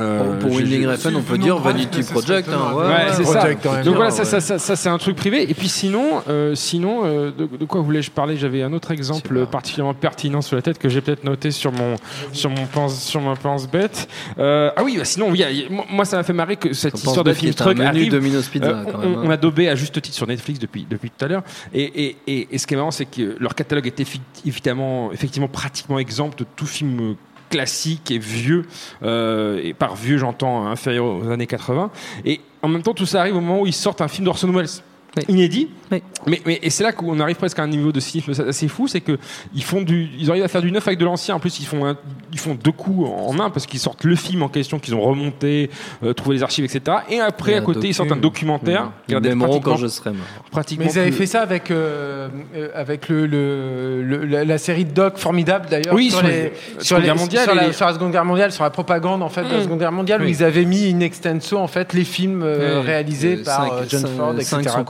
euh, 0.00 0.38
Pour 0.40 0.52
Winding 0.52 0.86
Refn, 0.86 1.16
on 1.16 1.22
peut 1.22 1.38
dire 1.38 1.58
Vanity 1.58 2.02
Project. 2.02 2.48
hein, 2.48 2.74
ouais, 2.74 3.12
c'est 3.14 3.24
ça. 3.24 3.44
Même. 3.44 3.84
Donc 3.84 3.96
voilà, 3.96 4.10
ça, 4.10 4.24
ça, 4.24 4.36
ouais. 4.36 4.40
ça, 4.40 4.58
ça, 4.58 4.76
c'est 4.76 4.88
un 4.88 4.98
truc 4.98 5.16
privé. 5.16 5.50
Et 5.50 5.54
puis 5.54 5.68
sinon, 5.68 6.22
euh, 6.28 6.54
sinon, 6.54 7.02
euh, 7.04 7.30
de, 7.30 7.46
de 7.56 7.64
quoi 7.64 7.80
voulais-je 7.80 8.10
parler? 8.10 8.36
J'avais 8.36 8.62
un 8.62 8.72
autre 8.72 8.90
exemple 8.90 9.46
particulièrement 9.46 9.94
pertinent 9.94 10.40
sur 10.42 10.56
la 10.56 10.62
tête 10.62 10.78
que 10.78 10.88
j'ai 10.88 11.00
peut-être 11.00 11.24
noté 11.24 11.50
sur 11.50 11.72
mon 11.72 11.96
sur 12.32 12.50
mon 12.50 12.66
pense 12.66 13.00
sur 13.02 13.20
mon 13.20 13.34
pense 13.36 13.68
bête. 13.68 14.08
Ah 14.38 14.72
oui, 14.84 14.96
bah 14.98 15.04
sinon, 15.04 15.30
oui, 15.30 15.42
moi- 15.90 16.04
ça 16.04 16.16
m'a 16.16 16.22
fait 16.22 16.32
marrer 16.32 16.56
que 16.56 16.72
cette 16.72 16.94
histoire 16.94 17.24
de 17.24 17.32
film 17.32 17.54
menu 17.66 17.82
arrive. 17.82 18.12
Domino's 18.12 18.48
Pizza, 18.48 18.84
quand 18.90 18.98
on, 18.98 19.08
même, 19.08 19.18
hein. 19.18 19.22
on 19.24 19.30
a 19.30 19.36
daubé 19.36 19.68
à 19.68 19.74
juste 19.74 20.00
titre 20.00 20.16
sur 20.16 20.26
Netflix 20.26 20.58
depuis 20.58 20.86
depuis 20.88 21.10
tout 21.10 21.24
à 21.24 21.28
l'heure. 21.28 21.42
Et, 21.74 21.82
et, 22.04 22.16
et, 22.26 22.48
et 22.52 22.58
ce 22.58 22.66
qui 22.66 22.74
est 22.74 22.76
marrant, 22.76 22.90
c'est 22.90 23.04
que 23.04 23.36
leur 23.38 23.54
catalogue 23.54 23.86
est 23.86 24.00
effi- 24.00 24.20
évidemment 24.46 25.12
effectivement 25.12 25.48
pratiquement 25.48 25.98
exempt 25.98 26.38
de 26.38 26.44
tout 26.56 26.66
film 26.66 27.16
classique 27.48 28.10
et 28.10 28.18
vieux 28.18 28.66
euh, 29.02 29.60
et 29.62 29.74
par 29.74 29.96
vieux 29.96 30.18
j'entends 30.18 30.66
inférieur 30.66 31.06
aux 31.06 31.28
années 31.30 31.46
80 31.46 31.90
et 32.24 32.40
en 32.62 32.68
même 32.68 32.82
temps 32.82 32.94
tout 32.94 33.06
ça 33.06 33.20
arrive 33.20 33.36
au 33.36 33.40
moment 33.40 33.62
où 33.62 33.66
ils 33.66 33.72
sortent 33.72 34.00
un 34.00 34.08
film 34.08 34.24
d'Orson 34.24 34.52
Welles 34.52 34.82
inédit 35.28 35.68
Oui. 35.90 36.02
mais, 36.26 36.40
mais 36.46 36.58
et 36.62 36.70
c'est 36.70 36.82
là 36.84 36.92
qu'on 36.92 37.18
arrive 37.20 37.36
presque 37.36 37.58
à 37.58 37.62
un 37.62 37.66
niveau 37.68 37.92
de 37.92 38.00
cynisme 38.00 38.32
assez 38.48 38.68
fou 38.68 38.86
c'est 38.88 39.00
que 39.00 39.18
ils 39.54 39.64
font 39.64 39.82
du 39.82 40.08
ils 40.18 40.30
arrivent 40.30 40.44
à 40.44 40.48
faire 40.48 40.62
du 40.62 40.70
neuf 40.70 40.86
avec 40.86 40.98
de 40.98 41.04
l'ancien 41.04 41.34
en 41.34 41.40
plus 41.40 41.58
ils 41.60 41.66
font 41.66 41.86
un- 41.86 41.96
ils 42.32 42.38
font 42.38 42.54
deux 42.54 42.72
coups 42.72 43.08
en 43.08 43.32
main 43.32 43.50
parce 43.50 43.66
qu'ils 43.66 43.80
sortent 43.80 44.04
le 44.04 44.14
film 44.16 44.42
en 44.42 44.48
question 44.48 44.78
qu'ils 44.78 44.94
ont 44.94 45.00
remonté 45.00 45.70
euh, 46.02 46.12
trouvé 46.12 46.36
les 46.36 46.42
archives 46.42 46.64
etc 46.64 46.98
et 47.10 47.20
après 47.20 47.52
Et 47.52 47.54
à 47.54 47.58
un 47.58 47.62
côté 47.62 47.88
ils 47.88 47.94
sortent 47.94 48.12
un 48.12 48.16
docu. 48.16 48.28
documentaire 48.44 48.84
Mmh. 48.84 48.90
Ils 49.08 49.20
m'aimeront 49.20 49.60
quand 49.60 49.76
je 49.76 49.86
serai 49.86 50.10
mort. 50.10 50.18
pratiquement 50.50 50.84
Mais 50.86 50.92
ils 50.92 50.98
avaient 50.98 51.08
plus- 51.10 51.16
fait 51.18 51.26
ça 51.26 51.40
avec, 51.40 51.70
euh, 51.70 52.28
euh, 52.54 52.68
avec 52.74 53.08
le, 53.08 53.26
le- 53.26 54.02
le- 54.02 54.24
la, 54.26 54.44
la 54.44 54.58
série 54.58 54.84
de 54.84 54.90
doc 54.92 55.16
formidable 55.16 55.66
d'ailleurs 55.70 55.94
Oui, 55.94 56.10
sur, 56.10 56.18
sur 56.18 56.28
les, 56.28 56.42
les- 56.42 56.52
sur, 56.78 56.82
Seconde 56.84 57.00
les- 57.00 57.06
Guerre 57.06 57.16
mondiale 57.16 57.44
sur 57.44 57.54
la, 57.54 57.66
les- 57.68 57.72
sur 57.72 57.86
la 57.86 57.92
Seconde 57.94 58.12
Guerre 58.12 58.24
mondiale, 58.24 58.52
sur 58.52 58.64
la 58.64 58.70
propagande 58.70 59.22
en 59.22 59.28
fait 59.30 59.44
de 59.44 59.48
la 59.52 59.58
Mm. 59.58 59.62
Seconde 59.62 59.78
Guerre 59.78 59.92
mondiale, 59.92 60.22
où 60.22 60.26
ils 60.26 60.44
avaient 60.44 60.64
mis 60.66 60.90
in 60.92 61.00
extenso 61.00 61.56
en 61.56 61.66
fait 61.68 61.92
les 61.94 62.04
films 62.04 62.42
euh, 62.44 62.80
réalisés 62.84 63.38
euh, 63.40 63.44
par 63.44 63.64
cinq- 63.64 63.88
John 63.88 64.06
Ford, 64.16 64.34
cinq 64.40 64.60
etc. 64.60 64.74
sont 64.76 64.84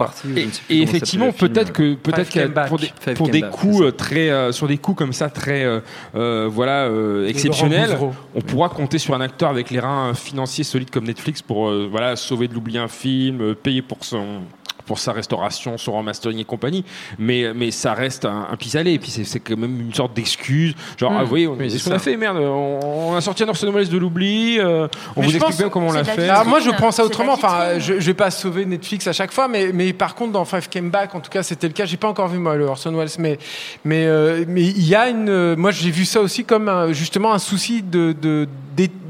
Et, 0.71 0.83
effectivement, 0.83 1.33
peut-être 1.33 1.73
que 1.73 1.95
peut-être 1.95 2.69
pour 2.69 2.79
des, 2.79 2.93
pour 3.15 3.29
des 3.29 3.41
Back, 3.41 3.51
coups 3.51 3.83
euh, 3.83 3.93
très 3.93 4.31
euh, 4.31 4.53
sur 4.53 4.67
des 4.67 4.79
coups 4.79 4.99
comme 4.99 5.13
ça 5.13 5.29
très 5.31 5.65
euh, 5.65 6.49
voilà 6.51 6.87
euh, 6.87 7.29
exceptionnels, 7.29 7.97
on 8.35 8.41
pourra 8.41 8.69
compter 8.69 8.99
sur 8.99 9.15
un 9.15 9.21
acteur 9.21 9.51
avec 9.51 9.71
les 9.71 9.81
reins 9.81 10.15
financiers 10.15 10.65
solides 10.65 10.91
comme 10.91 11.07
Netflix 11.07 11.43
pour 11.43 11.71
voilà 11.71 12.17
sauver 12.17 12.49
de 12.49 12.55
l'oubli 12.55 12.79
un 12.79 12.89
film, 12.89 13.55
payer 13.55 13.83
pour 13.83 14.05
son 14.05 14.43
pour 14.89 14.99
sa 14.99 15.13
restauration, 15.13 15.79
son 15.79 15.93
remastering 15.93 16.39
et 16.41 16.45
compagnie, 16.45 16.85
mais 17.19 17.53
mais 17.55 17.71
ça 17.71 17.95
reste 17.95 18.25
un, 18.25 18.49
un 18.51 18.57
pis-aller 18.57 18.95
et 18.95 18.99
puis 18.99 19.11
c'est 19.13 19.23
c'est 19.25 19.39
quand 19.39 19.57
même 19.57 19.81
une 19.81 19.95
sorte 19.95 20.15
d'excuse, 20.15 20.75
genre 20.99 21.13
Mm. 21.13 21.17
ah, 21.19 21.23
vous 21.23 21.29
voyez, 21.29 21.47
on, 21.47 21.53
Oui, 21.53 21.71
c'est 21.71 21.79
c'est 21.79 21.85
ce 21.85 21.89
qu'on 21.91 21.95
a 21.95 21.99
fait 22.01 22.17
merde, 22.17 22.39
on, 22.39 23.11
on 23.13 23.15
a 23.15 23.21
sorti 23.21 23.45
un 23.45 23.49
Orson 23.49 23.71
Welles 23.71 23.89
de 23.89 23.99
l'oubli, 23.99 24.59
euh, 24.59 24.89
on 25.15 25.21
Mais 25.21 25.27
vous 25.29 25.37
explique 25.37 25.59
bien 25.59 25.69
comment 25.69 25.89
on 25.89 25.93
l'a 25.93 26.03
de 26.03 26.09
fait. 26.09 26.29
Alors 26.29 26.47
moi 26.47 26.59
je 26.61 26.71
prends 26.71 26.91
ça 26.91 27.03
de 27.03 27.07
autrement. 27.09 27.35
Enfin, 27.35 27.79
je, 27.79 28.01
je 28.01 28.07
vais 28.07 28.15
pas 28.15 28.31
sauver 28.31 28.65
Netflix 28.65 29.07
à 29.07 29.13
chaque 29.13 29.31
fois, 29.33 29.47
mais, 29.47 29.71
mais 29.73 29.93
par 29.93 30.15
contre 30.15 30.33
dans 30.33 30.45
Five 30.47 30.69
Came 30.69 30.91
Back, 30.91 31.15
en 31.15 31.21
tout 31.21 31.31
cas 31.31 31.43
c'était 31.43 31.69
le 31.69 31.75
cas. 31.75 31.85
J'ai 31.85 31.97
pas 31.99 32.09
encore 32.09 32.29
vu 32.29 32.39
moi 32.39 32.57
le 32.57 32.65
Orson 32.65 32.93
Welles, 32.95 33.09
mais 33.19 33.39
mais 33.85 34.07
euh, 34.07 34.45
mais 34.49 34.63
il 34.63 34.87
y 34.89 34.95
a 34.95 35.09
une. 35.09 35.29
euh, 35.29 35.55
Moi 35.57 35.71
j'ai 35.71 35.91
vu 35.91 36.05
ça 36.07 36.21
aussi 36.23 36.45
comme 36.45 36.69
un- 36.69 36.93
justement 36.93 37.33
un 37.35 37.39
souci 37.39 37.83
de 37.83 38.15
de 38.21 38.49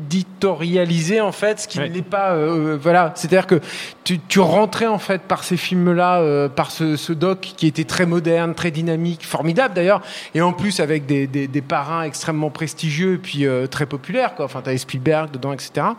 d'éditorialiser 0.09 1.21
en 1.21 1.33
fait 1.33 1.61
ce 1.61 1.69
qui 1.69 1.79
Ouais. 1.79 1.89
n'est 1.89 2.03
pas 2.03 2.33
euh, 2.33 2.77
voilà. 2.81 3.13
C'est 3.15 3.29
à 3.29 3.31
dire 3.31 3.47
que 3.47 3.61
tu, 4.05 4.19
tu 4.19 4.41
rentrais 4.41 4.87
en 4.87 4.99
fait 4.99 5.23
par 5.23 5.45
ces 5.45 5.57
films 5.57 5.93
là 5.93 6.49
par 6.49 6.71
ce, 6.71 6.97
ce 6.97 7.13
doc 7.13 7.41
qui 7.57 7.67
était 7.67 7.85
très 7.85 8.07
moderne 8.07 8.55
très 8.55 8.71
dynamique 8.71 9.25
formidable 9.27 9.75
d'ailleurs. 9.75 10.01
Et 10.35 10.41
en 10.41 10.53
plus 10.53 10.81
avec 10.81 11.07
des, 11.07 11.27
des, 11.27 11.47
des 11.47 11.63
parrains 11.63 12.03
extrêmement 12.03 12.51
prestigieux 12.51 13.15
et 13.15 13.19
puis 13.19 13.47
euh, 13.47 13.67
très 13.67 13.87
populaires 13.87 14.35
quoi. 14.35 14.45
Enfin 14.47 14.61
t'avais 14.63 14.79
Spielberg 14.79 15.31
dedans 15.31 15.53
etc 15.53 15.69
euh, 15.77 15.93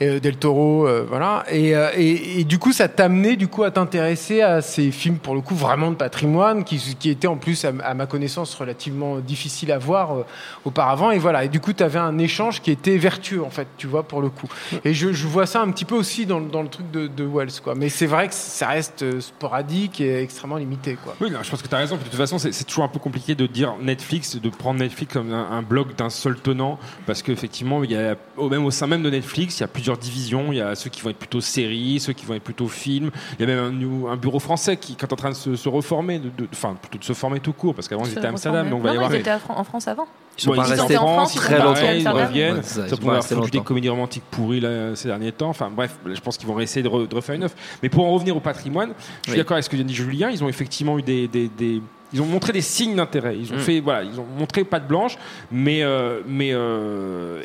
Del 0.00 0.36
Toro, 0.36 0.86
euh, 0.86 1.04
voilà. 1.08 1.44
Et, 1.50 1.74
euh, 1.74 1.90
et, 1.96 2.40
et 2.40 2.44
du 2.44 2.58
coup, 2.58 2.72
ça 2.72 2.88
t'a 2.88 3.04
amené 3.04 3.36
du 3.36 3.48
coup 3.48 3.64
à 3.64 3.70
t'intéresser 3.70 4.42
à 4.42 4.62
ces 4.62 4.90
films 4.90 5.18
pour 5.18 5.34
le 5.34 5.40
coup 5.40 5.54
vraiment 5.54 5.90
de 5.90 5.96
patrimoine, 5.96 6.64
qui, 6.64 6.78
qui 6.98 7.10
étaient 7.10 7.26
en 7.26 7.36
plus 7.36 7.64
à, 7.64 7.72
ma 7.72 8.06
connaissance 8.06 8.54
relativement 8.54 9.18
difficiles 9.18 9.72
à 9.72 9.78
voir 9.78 10.12
euh, 10.12 10.26
auparavant. 10.64 11.10
Et 11.10 11.18
voilà. 11.18 11.44
Et 11.44 11.48
du 11.48 11.60
coup, 11.60 11.72
tu 11.72 11.82
avais 11.82 11.98
un 11.98 12.18
échange 12.18 12.60
qui 12.60 12.70
était 12.70 12.96
vertueux 12.98 13.42
en 13.42 13.50
fait, 13.50 13.66
tu 13.76 13.86
vois, 13.86 14.02
pour 14.02 14.20
le 14.20 14.28
coup. 14.28 14.48
Et 14.84 14.94
je, 14.94 15.08
vois 15.26 15.46
ça 15.46 15.60
un 15.60 15.70
petit 15.70 15.84
peu 15.84 15.94
aussi 15.94 16.26
dans, 16.26 16.38
le- 16.38 16.48
dans 16.48 16.62
le 16.62 16.68
truc 16.68 16.90
de, 16.90 17.24
Wells, 17.24 17.60
quoi. 17.62 17.74
Mais 17.74 17.88
c'est 17.88 18.06
vrai 18.06 18.28
que 18.28 18.34
ça 18.34 18.68
reste 18.68 19.02
euh, 19.02 19.20
sporadique 19.20 20.00
et 20.00 20.22
extrêmement 20.22 20.56
limité, 20.56 20.96
quoi. 21.02 21.14
Oui, 21.20 21.28
je 21.42 21.50
pense 21.50 21.62
que 21.62 21.68
tu 21.68 21.74
as 21.74 21.78
raison. 21.78 21.96
De 21.96 22.02
toute 22.02 22.14
façon, 22.14 22.38
c'est 22.38 22.64
toujours 22.64 22.84
un 22.84 22.88
peu 22.88 22.98
compliqué 22.98 23.34
de 23.34 23.46
dire 23.46 23.74
Netflix, 23.80 24.36
de 24.36 24.48
prendre 24.48 24.80
Netflix 24.80 25.12
comme 25.12 25.32
un, 25.32 25.62
bloc 25.62 25.96
d'un 25.96 26.10
seul 26.10 26.36
tenant, 26.36 26.78
parce 27.06 27.22
qu'effectivement, 27.22 27.82
il 27.84 27.92
y 27.92 27.96
a, 27.96 28.16
même 28.38 28.64
au 28.64 28.70
sein 28.70 28.86
même 28.86 29.02
de 29.02 29.10
Netflix, 29.10 29.47
il 29.56 29.60
y 29.60 29.64
a 29.64 29.68
plusieurs 29.68 29.96
divisions. 29.98 30.52
Il 30.52 30.56
y 30.58 30.60
a 30.60 30.74
ceux 30.74 30.90
qui 30.90 31.00
vont 31.00 31.10
être 31.10 31.16
plutôt 31.18 31.40
séries, 31.40 32.00
ceux 32.00 32.12
qui 32.12 32.26
vont 32.26 32.34
être 32.34 32.42
plutôt 32.42 32.68
films. 32.68 33.10
Il 33.38 33.46
y 33.48 33.50
a 33.50 33.54
même 33.54 33.80
un, 34.08 34.16
bureau 34.16 34.38
français 34.38 34.76
qui, 34.76 34.94
qui 34.96 35.04
est 35.04 35.12
en 35.12 35.16
train 35.16 35.30
de 35.30 35.34
se, 35.34 35.56
se 35.56 35.68
reformer, 35.68 36.18
de- 36.18 36.28
de- 36.36 36.48
enfin 36.52 36.74
plutôt 36.80 36.98
de 36.98 37.04
se 37.04 37.12
former 37.12 37.40
tout 37.40 37.52
court, 37.52 37.74
parce 37.74 37.88
qu'avant 37.88 38.04
ils 38.04 38.12
étaient 38.12 38.26
à 38.26 38.28
Amsterdam, 38.30 38.68
donc 38.70 38.80
il 38.80 38.84
va 38.84 38.90
y 38.90 38.94
Non, 38.94 39.00
avoir. 39.02 39.14
ils 39.14 39.20
étaient 39.20 39.30
à 39.30 39.38
Fran- 39.38 39.56
en 39.58 39.64
France 39.64 39.88
avant. 39.88 40.06
Ils 40.38 40.42
sont 40.42 40.50
Ouais, 40.50 40.56
pas 40.56 40.68
ils 40.68 40.74
restés 40.80 40.96
en 40.96 41.06
France 41.06 41.34
ils 41.34 41.38
très 41.40 41.58
longtemps. 41.58 41.80
ils 41.92 42.08
reviennent. 42.08 42.56
Ouais, 42.58 42.62
ça, 42.62 42.82
ils 42.82 42.84
ça 42.84 42.88
sont 42.90 42.96
pourrait 43.02 43.16
avoir 43.16 43.24
foutu 43.24 43.50
des 43.50 43.60
comédies 43.60 43.88
romantiques 43.88 44.22
pourries 44.30 44.60
là, 44.60 44.94
ces 44.94 45.08
derniers 45.08 45.32
temps. 45.32 45.48
Enfin 45.48 45.68
bref, 45.74 45.96
je 46.06 46.20
pense 46.20 46.36
qu'ils 46.38 46.46
vont 46.48 46.60
essayer 46.60 46.82
de, 46.82 46.88
re- 46.88 47.08
de 47.08 47.14
refaire 47.14 47.34
une 47.34 47.42
œuvre. 47.44 47.54
Mais 47.82 47.88
pour 47.88 48.04
en 48.06 48.12
revenir 48.12 48.36
au 48.36 48.40
patrimoine, 48.40 48.90
je 48.98 49.30
suis 49.30 49.32
Oui. 49.32 49.36
d'accord 49.38 49.54
avec 49.54 49.64
ce 49.64 49.68
que 49.70 49.74
vient 49.76 49.84
de 49.84 49.90
dire 49.90 49.96
Julien. 50.04 50.30
Ils 50.30 50.44
ont 50.44 50.48
effectivement 50.48 50.96
eu 50.98 51.02
des, 51.02 51.26
des- 51.26 51.48
des- 51.48 51.82
ils 52.12 52.22
ont 52.22 52.26
montré 52.26 52.52
des 52.52 52.60
signes 52.62 52.96
d'intérêt. 52.96 53.36
Ils 53.38 53.52
ont 53.52 53.56
Mm. 53.56 53.60
fait, 53.60 53.80
voilà, 53.80 54.02
ils 54.02 54.18
ont 54.18 54.26
montré 54.38 54.64
patte 54.64 54.86
blanche, 54.88 55.16
mais 55.52 55.82
euh, 55.82 56.20
mais 56.26 56.50
euh, 56.52 57.42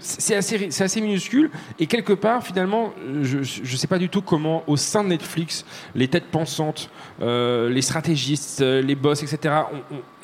c'est 0.00 0.34
assez 0.36 0.70
c'est 0.70 0.84
assez 0.84 1.00
minuscule. 1.00 1.50
Et 1.78 1.86
quelque 1.86 2.12
part, 2.12 2.42
finalement, 2.44 2.92
je 3.22 3.42
je 3.42 3.76
sais 3.76 3.86
pas 3.88 3.98
du 3.98 4.08
tout 4.08 4.22
comment 4.22 4.62
au 4.66 4.76
sein 4.76 5.02
de 5.04 5.08
Netflix, 5.08 5.64
les 5.94 6.08
têtes 6.08 6.26
pensantes, 6.30 6.90
euh, 7.22 7.68
les 7.70 7.82
stratégistes, 7.82 8.60
les 8.60 8.94
boss, 8.94 9.22
etc. 9.22 9.54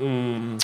ont- 0.00 0.56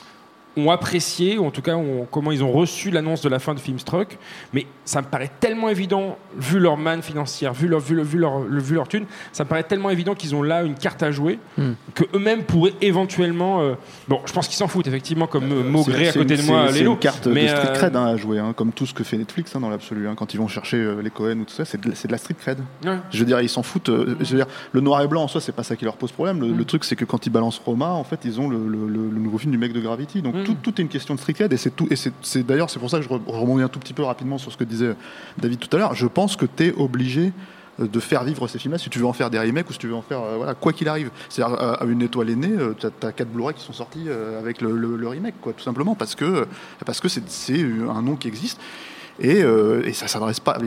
ont 0.58 0.70
apprécié, 0.70 1.38
ou 1.38 1.46
en 1.46 1.50
tout 1.50 1.62
cas 1.62 1.74
ont- 1.76 2.06
comment 2.10 2.32
ils 2.32 2.42
ont 2.44 2.52
reçu 2.52 2.90
l'annonce 2.90 3.22
de 3.22 3.28
la 3.28 3.38
fin 3.38 3.54
de 3.54 3.60
Filmstruck, 3.60 4.18
mais 4.52 4.66
ça 4.84 5.00
me 5.02 5.06
paraît 5.06 5.30
tellement 5.40 5.68
évident, 5.68 6.16
vu 6.36 6.58
leur 6.58 6.76
manne 6.76 7.02
financière, 7.02 7.52
vu 7.52 7.68
leur, 7.68 7.80
vu 7.80 7.94
leur, 7.94 8.04
vu 8.04 8.18
leur, 8.18 8.38
le- 8.40 8.60
vu 8.60 8.74
leur 8.74 8.88
thune, 8.88 9.04
ça 9.32 9.44
me 9.44 9.48
paraît 9.48 9.62
tellement 9.64 9.90
évident 9.90 10.14
qu'ils 10.14 10.34
ont 10.34 10.42
là 10.42 10.62
une 10.62 10.74
carte 10.74 11.02
à 11.02 11.10
jouer, 11.10 11.38
Hmm. 11.56 11.72
que 11.94 12.04
eux-mêmes 12.14 12.42
pourraient 12.44 12.74
éventuellement... 12.80 13.60
euh, 13.62 13.74
bon, 14.08 14.20
je 14.26 14.32
pense 14.32 14.48
qu'ils 14.48 14.56
s'en 14.56 14.68
foutent, 14.68 14.86
effectivement, 14.86 15.26
comme 15.26 15.50
euh, 15.52 15.62
Maugré 15.62 16.08
à 16.08 16.12
côté 16.12 16.36
de 16.36 16.42
moi, 16.42 16.66
C'est 16.68 16.78
Lélo. 16.80 16.92
une 16.92 16.98
carte 16.98 17.26
mais, 17.26 17.42
de 17.44 17.48
street 17.48 17.68
euh, 17.70 17.74
cred 17.74 17.96
hein, 17.96 18.06
à 18.06 18.16
jouer, 18.16 18.38
hein, 18.38 18.52
comme 18.56 18.72
tout 18.72 18.86
ce 18.86 18.94
que 18.94 19.04
fait 19.04 19.16
Netflix 19.18 19.54
hein, 19.54 19.60
dans 19.60 19.70
l'absolu. 19.70 20.08
hein, 20.08 20.14
quand 20.16 20.34
ils 20.34 20.38
vont 20.38 20.48
chercher 20.48 20.76
euh, 20.78 21.00
les 21.02 21.10
Cohen 21.10 21.38
ou 21.40 21.44
tout 21.44 21.54
ça, 21.54 21.64
c'est 21.64 21.80
de, 21.80 21.90
la 22.10 22.18
street 22.18 22.34
cred. 22.38 22.58
Ouais. 22.84 22.96
Je 23.10 23.18
veux 23.18 23.24
dire, 23.24 23.40
ils 23.40 23.48
s'en 23.48 23.62
foutent. 23.62 23.88
euh, 23.90 24.16
je 24.20 24.30
veux 24.30 24.36
dire, 24.36 24.46
le 24.72 24.80
noir 24.80 25.02
et 25.02 25.06
blanc 25.08 25.22
en 25.22 25.28
soi, 25.28 25.40
c'est 25.40 25.52
pas 25.52 25.62
ça 25.62 25.76
qui 25.76 25.84
leur 25.84 25.96
pose 25.96 26.12
problème. 26.12 26.40
Le, 26.40 26.48
Mm. 26.48 26.56
le 26.56 26.64
truc, 26.64 26.84
c'est 26.84 26.96
que 26.96 27.04
quand 27.04 27.26
ils 27.26 27.30
balancent 27.30 27.60
Roma, 27.64 27.90
en 27.90 28.04
fait, 28.04 28.20
ils 28.24 28.40
ont 28.40 28.48
le, 28.48 28.56
le- 28.56 28.88
le- 28.88 29.10
le 29.10 29.18
nouveau 29.18 29.38
film 29.38 29.52
du 29.52 29.58
mec 29.58 29.72
de 29.72 29.80
Gravity. 29.80 30.22
Donc 30.22 30.34
Mm. 30.34 30.44
Tout, 30.54 30.80
est 30.80 30.82
une 30.82 30.88
question 30.88 31.14
de 31.14 31.20
street. 31.20 31.34
Et 31.50 31.56
c'est 31.56 31.74
tout. 31.74 31.88
Et 31.90 31.96
c'est 31.96 32.46
d'ailleurs, 32.46 32.70
c'est 32.70 32.78
pour 32.78 32.90
ça 32.90 32.98
que 32.98 33.04
je 33.04 33.08
re- 33.08 33.20
rebondis 33.26 33.62
un 33.62 33.68
tout 33.68 33.78
petit 33.78 33.94
peu 33.94 34.02
rapidement 34.02 34.38
sur 34.38 34.52
ce 34.52 34.56
que 34.56 34.64
disait 34.64 34.94
David 35.38 35.58
tout 35.58 35.74
à 35.76 35.78
l'heure. 35.78 35.94
Je 35.94 36.06
pense 36.06 36.36
que 36.36 36.46
tu 36.46 36.66
es 36.66 36.72
obligé 36.72 37.32
euh, 37.80 37.86
de 37.86 38.00
faire 38.00 38.24
vivre 38.24 38.48
ces 38.48 38.58
films-là 38.58 38.78
si 38.78 38.90
tu 38.90 38.98
veux 38.98 39.06
en 39.06 39.12
faire 39.12 39.30
des 39.30 39.38
remakes 39.38 39.68
ou 39.68 39.72
si 39.72 39.78
tu 39.78 39.86
veux 39.86 39.94
en 39.94 40.02
faire 40.02 40.20
euh, 40.22 40.36
voilà 40.36 40.54
quoi 40.54 40.72
qu'il 40.72 40.88
arrive 40.88 41.10
c'est-à-dire 41.28 41.60
euh, 41.60 41.74
à 41.78 41.84
une 41.84 42.02
étoile 42.02 42.30
aînée 42.30 42.52
euh, 42.58 42.74
t'as 42.78 43.08
as 43.08 43.12
quatre 43.12 43.28
Blu-ray 43.28 43.54
qui 43.54 43.62
sont 43.62 43.72
sortis 43.72 44.08
avec 44.38 44.60
le, 44.60 45.08
remake 45.08 45.40
quoi 45.40 45.52
tout 45.52 45.62
simplement 45.62 45.94
parce 45.94 46.14
que 46.14 46.46
parce 46.84 47.00
que 47.00 47.08
c'est 47.08 47.22
un 47.88 48.02
nom 48.02 48.16
qui 48.16 48.28
existe 48.28 48.60
et, 49.20 49.42
euh, 49.42 49.82
et 49.84 49.92
ça 49.92 50.06
s'adresse 50.08 50.40
pas, 50.40 50.58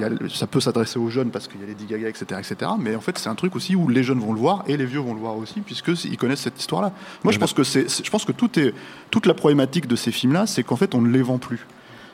peut 0.52 0.60
s'adresser 0.60 1.00
aux 1.00 1.10
jeunes 1.10 1.30
parce 1.32 1.48
qu'il 1.48 1.62
y 1.62 1.64
a 1.64 1.68
Lady 1.68 1.86
Gaga, 1.86 2.10
etc., 2.10 2.26
etc. 2.40 2.72
Mais 2.80 2.96
en 2.96 3.02
fait, 3.02 3.18
c'est 3.18 3.30
un 3.30 3.36
truc 3.36 3.56
aussi 3.56 3.76
où 3.76 3.88
les 3.88 4.04
jeunes 4.04 4.20
vont 4.20 4.34
le 4.34 4.40
voir 4.40 4.64
et 4.68 4.76
les 4.78 4.86
vieux 4.86 5.00
vont 5.00 5.14
le 5.14 5.20
voir 5.20 5.38
aussi 5.38 5.62
puisque 5.62 5.92
ils 6.06 6.18
connaissent 6.18 6.42
cette 6.42 6.60
histoire-là. 6.60 6.92
Moi, 7.24 7.32
je 7.34 7.40
pense 7.40 7.54
que 7.54 7.64
c'est, 7.64 7.90
c'est- 7.90 8.06
je 8.06 8.12
pense 8.12 8.26
que 8.26 8.32
tout 8.34 8.60
est, 8.60 8.74
toute 9.10 9.26
la 9.26 9.34
problématique 9.34 9.88
de 9.88 9.96
ces 9.96 10.12
films-là, 10.12 10.48
c'est 10.48 10.64
qu'en 10.64 10.76
fait, 10.76 10.94
on 10.96 11.02
ne 11.02 11.10
les 11.10 11.22
vend 11.22 11.38
plus. 11.38 11.66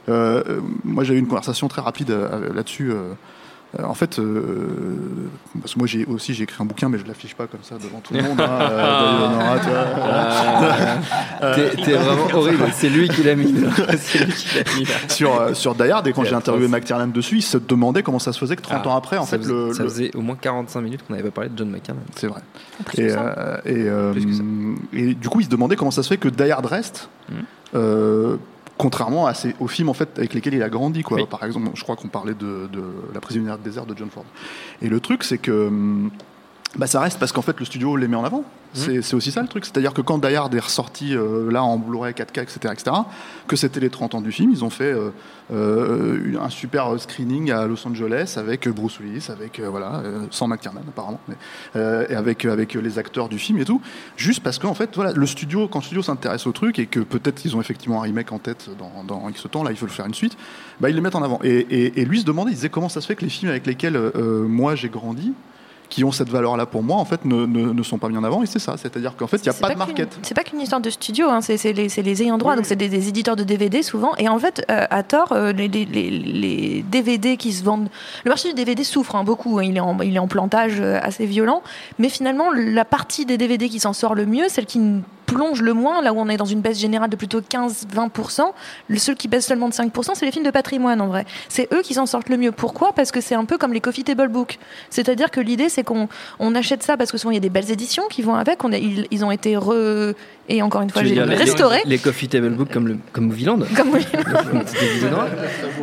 Euh, 0.09 0.43
euh, 0.47 0.61
moi, 0.83 1.03
j'ai 1.03 1.15
eu 1.15 1.17
une 1.19 1.27
conversation 1.27 1.67
très 1.67 1.81
rapide 1.81 2.15
là-dessus. 2.53 2.91
euh, 2.91 3.13
en 3.83 3.93
fait, 3.93 4.17
euh, 4.17 4.95
parce 5.61 5.73
que 5.73 5.79
moi 5.79 5.87
j'ai 5.87 6.05
aussi 6.05 6.33
j'ai 6.33 6.43
écrit 6.43 6.61
un 6.61 6.65
bouquin, 6.65 6.87
mais 6.89 6.97
je 6.97 7.05
l'affiche 7.05 7.35
pas 7.35 7.47
comme 7.47 7.59
ça 7.63 7.75
devant 7.75 7.99
tout 7.99 8.13
le 8.13 8.23
monde. 8.23 8.39
hein, 8.39 8.47
euh. 11.43 11.69
T'es 11.83 11.93
vraiment 11.93 12.27
horrible. 12.33 12.65
C'est 12.73 12.89
lui 12.89 13.07
qui 13.09 13.23
l'a 13.23 13.35
mis. 13.35 13.51
là. 13.51 13.69
Lui 13.91 14.33
qui 14.33 14.55
l'a 14.57 14.63
mis. 14.77 14.83
là. 14.85 14.91
sur, 15.09 15.41
euh, 15.41 15.53
sur 15.53 15.75
Die 15.75 15.89
Hard, 15.91 16.07
et 16.07 16.13
quand 16.13 16.23
j'ai 16.23 16.35
interviewé. 16.35 16.67
McTiernan 16.67 17.07
dessus, 17.07 17.37
il 17.37 17.41
se 17.41 17.57
demandait 17.57 18.03
comment 18.03 18.19
ça 18.19 18.33
se 18.33 18.39
faisait 18.39 18.55
que 18.55 18.61
30 18.61 18.81
Ah, 18.85 18.89
ans 18.89 18.95
après, 18.95 19.17
en 19.17 19.25
ça 19.25 19.37
fait, 19.37 19.43
faisait, 19.43 19.53
le, 19.53 19.73
ça 19.73 19.83
le- 19.83 19.89
faisait 19.89 20.15
au 20.15 20.21
moins 20.21 20.37
45 20.39 20.81
minutes 20.81 21.01
qu'on 21.07 21.13
n'avait 21.13 21.29
pas 21.29 21.35
parlé 21.35 21.49
de 21.49 21.57
John 21.57 21.69
McCann. 21.69 21.97
C'est 22.15 22.27
vrai. 22.27 22.41
Plus 22.85 23.03
Et, 23.03 23.11
euh, 23.11 23.57
euh, 23.65 24.13
du 24.93 25.29
coup, 25.29 25.39
il 25.41 25.45
se 25.45 25.49
demandait 25.49 25.75
comment 25.75 25.91
ça 25.91 26.03
se 26.03 26.09
fait 26.09 26.17
que 26.17 26.29
Die 26.29 26.51
Hard 26.51 26.65
reste, 26.65 27.09
Mhm. 27.29 27.43
Contrairement 28.77 29.27
à 29.27 29.33
ces, 29.33 29.55
aux 29.59 29.67
films 29.67 29.89
en 29.89 29.93
fait, 29.93 30.09
avec 30.17 30.33
lesquels 30.33 30.53
il 30.53 30.63
a 30.63 30.69
grandi. 30.69 31.03
Quoi. 31.03 31.17
Oui. 31.17 31.25
Par 31.29 31.43
exemple, 31.43 31.69
je 31.73 31.83
crois 31.83 31.95
qu'on 31.95 32.07
parlait 32.07 32.33
de, 32.33 32.69
de 32.71 32.83
La 33.13 33.21
prisonnière 33.21 33.57
de 33.57 33.63
désert 33.63 33.85
de 33.85 33.97
John 33.97 34.09
Ford. 34.09 34.25
Et 34.81 34.89
le 34.89 34.99
truc, 34.99 35.23
c'est 35.23 35.37
que 35.37 35.67
hum, 35.67 36.11
bah, 36.77 36.87
ça 36.87 36.99
reste 37.01 37.19
parce 37.19 37.31
qu'en 37.31 37.41
fait, 37.41 37.59
le 37.59 37.65
studio 37.65 37.95
les 37.95 38.07
met 38.07 38.15
en 38.17 38.23
avant. 38.23 38.43
C'est 38.73 39.01
c'est 39.01 39.15
aussi 39.15 39.31
ça 39.31 39.41
le 39.41 39.47
truc. 39.47 39.65
C'est-à-dire 39.65 39.93
que 39.93 40.01
quand 40.01 40.19
Die 40.19 40.35
Hard 40.35 40.53
est 40.53 40.59
ressorti 40.59 41.15
euh, 41.15 41.49
là 41.51 41.63
en 41.63 41.77
Blu-ray 41.77 42.13
4K, 42.13 42.41
etc., 42.43 42.59
etc., 42.73 42.91
que 43.47 43.55
c'était 43.55 43.79
les 43.79 43.89
30 43.89 44.13
ans 44.15 44.21
du 44.21 44.31
film, 44.31 44.51
ils 44.51 44.63
ont 44.63 44.69
fait 44.69 44.91
euh, 44.91 45.09
euh, 45.51 46.37
un 46.39 46.49
super 46.49 46.99
screening 46.99 47.49
à 47.51 47.65
Los 47.65 47.87
Angeles 47.87 48.35
avec 48.37 48.67
Bruce 48.69 48.99
Willis, 48.99 49.27
avec 49.29 49.59
voilà, 49.61 50.03
sans 50.31 50.47
McTiernan 50.47 50.81
apparemment, 50.87 51.19
mais, 51.27 51.35
et 52.09 52.13
avec 52.15 52.45
avec 52.45 52.73
les 52.75 52.99
acteurs 52.99 53.29
du 53.29 53.39
film 53.39 53.57
et 53.59 53.65
tout, 53.65 53.81
juste 54.15 54.41
parce 54.43 54.59
qu'en 54.59 54.73
fait 54.73 54.91
voilà, 54.95 55.13
le 55.13 55.25
studio 55.25 55.67
quand 55.67 55.79
le 55.79 55.85
studio 55.85 56.03
s'intéresse 56.03 56.45
au 56.45 56.51
truc 56.51 56.77
et 56.79 56.85
que 56.85 56.99
peut-être 56.99 57.43
ils 57.45 57.55
ont 57.55 57.61
effectivement 57.61 57.99
un 58.01 58.03
remake 58.03 58.31
en 58.31 58.39
tête 58.39 58.69
dans, 58.77 59.03
dans 59.03 59.29
X 59.29 59.45
temps, 59.49 59.63
là 59.63 59.71
ils 59.71 59.77
veulent 59.77 59.89
faire 59.89 60.05
une 60.05 60.13
suite, 60.13 60.37
bah 60.81 60.89
ils 60.89 60.95
les 60.95 61.01
mettent 61.01 61.15
en 61.15 61.23
avant. 61.23 61.39
Et, 61.43 61.49
et- 61.59 62.01
et 62.01 62.05
lui 62.05 62.19
se 62.19 62.25
demandait, 62.25 62.51
il 62.51 62.55
disait 62.55 62.69
comment 62.69 62.89
ça 62.89 63.01
se 63.01 63.07
fait 63.07 63.15
que 63.15 63.23
les 63.23 63.29
films 63.31 63.49
avec 63.49 63.65
lesquels 63.65 63.99
moi 64.15 64.75
j'ai 64.75 64.89
grandi 64.89 65.33
qui 65.89 66.03
ont 66.03 66.11
cette 66.11 66.29
valeur-là 66.29 66.65
pour 66.65 66.83
moi, 66.83 66.97
en 66.97 67.05
fait, 67.05 67.23
ne, 67.25 67.45
ne- 67.45 67.71
ne 67.73 67.83
sont 67.83 67.97
pas 67.97 68.09
mis 68.09 68.17
en 68.17 68.23
avant. 68.23 68.43
Et 68.43 68.45
c'est 68.45 68.59
ça, 68.59 68.75
c'est-à-dire 68.77 69.15
qu'en 69.15 69.27
fait, 69.27 69.37
il 69.37 69.43
n'y 69.43 69.49
a 69.49 69.53
pas 69.53 69.69
de 69.73 69.77
market. 69.77 70.19
C'est 70.21 70.33
pas 70.33 70.43
qu'une 70.43 70.59
histoire 70.61 70.81
de 70.81 70.89
studio, 70.89 71.29
hein, 71.29 71.39
c'est 71.41 71.61
les, 71.73 71.87
les 71.87 72.21
ayants 72.23 72.37
droit, 72.37 72.55
donc 72.55 72.65
c'est 72.65 72.75
des, 72.75 72.89
des 72.89 73.07
éditeurs 73.07 73.35
de 73.35 73.43
DVD 73.43 73.81
souvent. 73.83 74.13
Et 74.17 74.27
en 74.29 74.37
fait, 74.39 74.65
euh, 74.69 74.85
à 74.89 75.03
tort, 75.03 75.31
euh, 75.31 75.51
les, 75.53 75.67
les- 75.67 75.85
les- 75.85 76.83
DVD 76.87 77.37
qui 77.37 77.53
se 77.53 77.63
vendent. 77.63 77.89
Le 78.25 78.29
marché 78.29 78.49
du 78.49 78.53
DVD 78.55 78.83
souffre 78.83 79.15
hein, 79.15 79.23
beaucoup, 79.23 79.59
hein, 79.59 79.63
il, 79.63 79.77
est 79.77 79.79
en, 79.81 79.99
il 80.01 80.15
est 80.15 80.19
en 80.19 80.27
plantage 80.27 80.79
euh, 80.79 80.99
assez 81.01 81.25
violent. 81.25 81.61
Mais 81.99 82.09
finalement, 82.09 82.51
la 82.53 82.85
partie 82.85 83.25
des 83.25 83.37
DVD 83.37 83.69
qui 83.69 83.79
s'en 83.79 83.93
sort 83.93 84.15
le 84.15 84.25
mieux, 84.25 84.45
celle 84.49 84.65
qui 84.65 84.79
plonge 85.25 85.61
le 85.61 85.73
moins, 85.73 86.01
là 86.01 86.13
où 86.13 86.19
on 86.19 86.29
est 86.29 86.37
dans 86.37 86.45
une 86.45 86.61
baisse 86.61 86.79
générale 86.79 87.09
de 87.09 87.17
plutôt 87.17 87.41
15-20%, 87.41 88.41
le 88.87 88.97
seul 88.97 89.15
qui 89.15 89.27
baisse 89.27 89.45
seulement 89.45 89.67
de 89.67 89.73
5%, 89.73 90.11
c'est 90.13 90.25
les 90.25 90.31
films 90.31 90.45
de 90.45 90.51
patrimoine 90.51 91.01
en 91.01 91.07
vrai. 91.07 91.25
C'est 91.49 91.67
eux 91.73 91.81
qui 91.81 91.93
s'en 91.93 92.05
sortent 92.05 92.29
le 92.29 92.37
mieux. 92.37 92.51
Pourquoi? 92.53 92.93
Parce 92.93 93.11
que 93.11 93.19
c'est 93.21 93.35
un 93.35 93.43
peu 93.45 93.57
comme 93.57 93.73
les 93.73 93.81
coffee 93.81 94.03
table 94.05 94.29
books. 94.29 94.57
C'est-à-dire 94.89 95.29
que 95.29 95.41
l'idée, 95.41 95.67
c'est 95.77 95.83
qu'on 95.83 96.09
on 96.39 96.55
achète 96.55 96.81
ça 96.81 96.97
parce 96.97 97.11
que 97.11 97.17
souvent 97.19 97.29
il 97.31 97.35
y 97.35 97.37
a 97.37 97.41
des 97.41 97.49
belles 97.51 97.69
éditions 97.71 98.03
qui 98.09 98.23
vont 98.23 98.33
avec. 98.35 98.63
On 98.63 98.73
a- 98.73 98.77
ils, 98.77 99.05
ils 99.11 99.23
ont 99.23 99.29
été 99.31 99.55
re. 99.55 100.13
Et 100.49 100.61
encore 100.61 100.81
une 100.81 100.89
fois, 100.89 101.03
j'ai 101.03 101.13
les- 101.15 101.21
restauré. 101.35 101.79
Les, 101.83 101.91
les 101.91 101.97
Coffee 101.97 102.29
Table 102.29 102.51
Book 102.51 102.69
comme, 102.71 102.87
le, 102.87 102.97
comme 103.11 103.31
Viland. 103.31 103.59
Comme. 103.75 103.91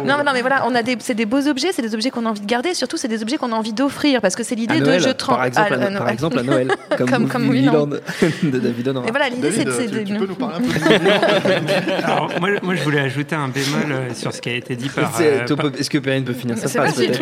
Non, 0.05 0.15
mais 0.19 0.25
non, 0.25 0.33
mais 0.35 0.41
voilà, 0.41 0.65
on 0.67 0.75
a 0.75 0.83
des, 0.83 0.97
c'est 1.01 1.15
des 1.15 1.27
beaux 1.27 1.47
objets, 1.49 1.69
c'est 1.73 1.83
des 1.83 1.95
objets 1.95 2.11
qu'on 2.11 2.27
a 2.27 2.29
envie 2.31 2.41
de 2.41 2.47
garder, 2.47 2.75
surtout 2.75 2.97
c'est 2.97 3.09
des 3.09 3.23
objets 3.23 3.37
qu'on 3.37 3.53
a 3.53 3.55
envie 3.55 3.73
d'offrir 3.73 4.21
parce 4.21 4.35
que 4.37 4.43
c'est 4.43 4.55
l'idée 4.55 4.81
de 4.81 4.99
je 4.99 5.11
trans- 5.11 5.35
par 5.37 5.45
exemple, 5.45 5.73
à- 5.73 5.77
à, 5.77 5.79
à 5.79 5.81
par 5.81 5.91
Noël. 6.01 6.13
exemple 6.13 6.39
à 6.39 6.43
Noël, 6.43 6.69
comme, 6.97 7.11
Comme- 7.11 7.29
comme 7.29 7.53
Viland 7.53 7.87
de 8.43 8.59
David 8.59 8.89
Honora. 8.89 9.07
Et 9.07 9.11
voilà, 9.11 9.29
l'idée 9.29 9.51
c'est 9.53 9.65
de. 9.65 9.99
tu, 9.99 10.05
tu 10.05 10.13
de- 10.15 10.19
peux 10.19 10.27
nous 10.27 10.35
parler 10.35 10.57
un 10.57 10.61
peu 10.61 10.79
de 10.79 12.05
Alors, 12.05 12.31
moi, 12.41 12.51
moi, 12.63 12.75
je 12.75 12.83
voulais 12.83 13.01
ajouter 13.01 13.35
un 13.35 13.49
bémol 13.49 13.83
euh, 13.93 14.15
sur 14.15 14.33
ce 14.35 14.41
qui 14.41 14.49
a 14.51 14.55
été 14.57 14.77
dit 14.77 14.89
par. 14.89 15.15
C'est- 15.17 15.51
euh, 15.51 15.71
Est-ce 15.79 15.91
que 15.91 15.99
Perrine 15.99 16.25
peut 16.25 16.33
finir 16.33 16.57
sa 16.59 16.69
C'est 16.69 16.79
phrase 16.79 16.95
peut-être 16.97 17.21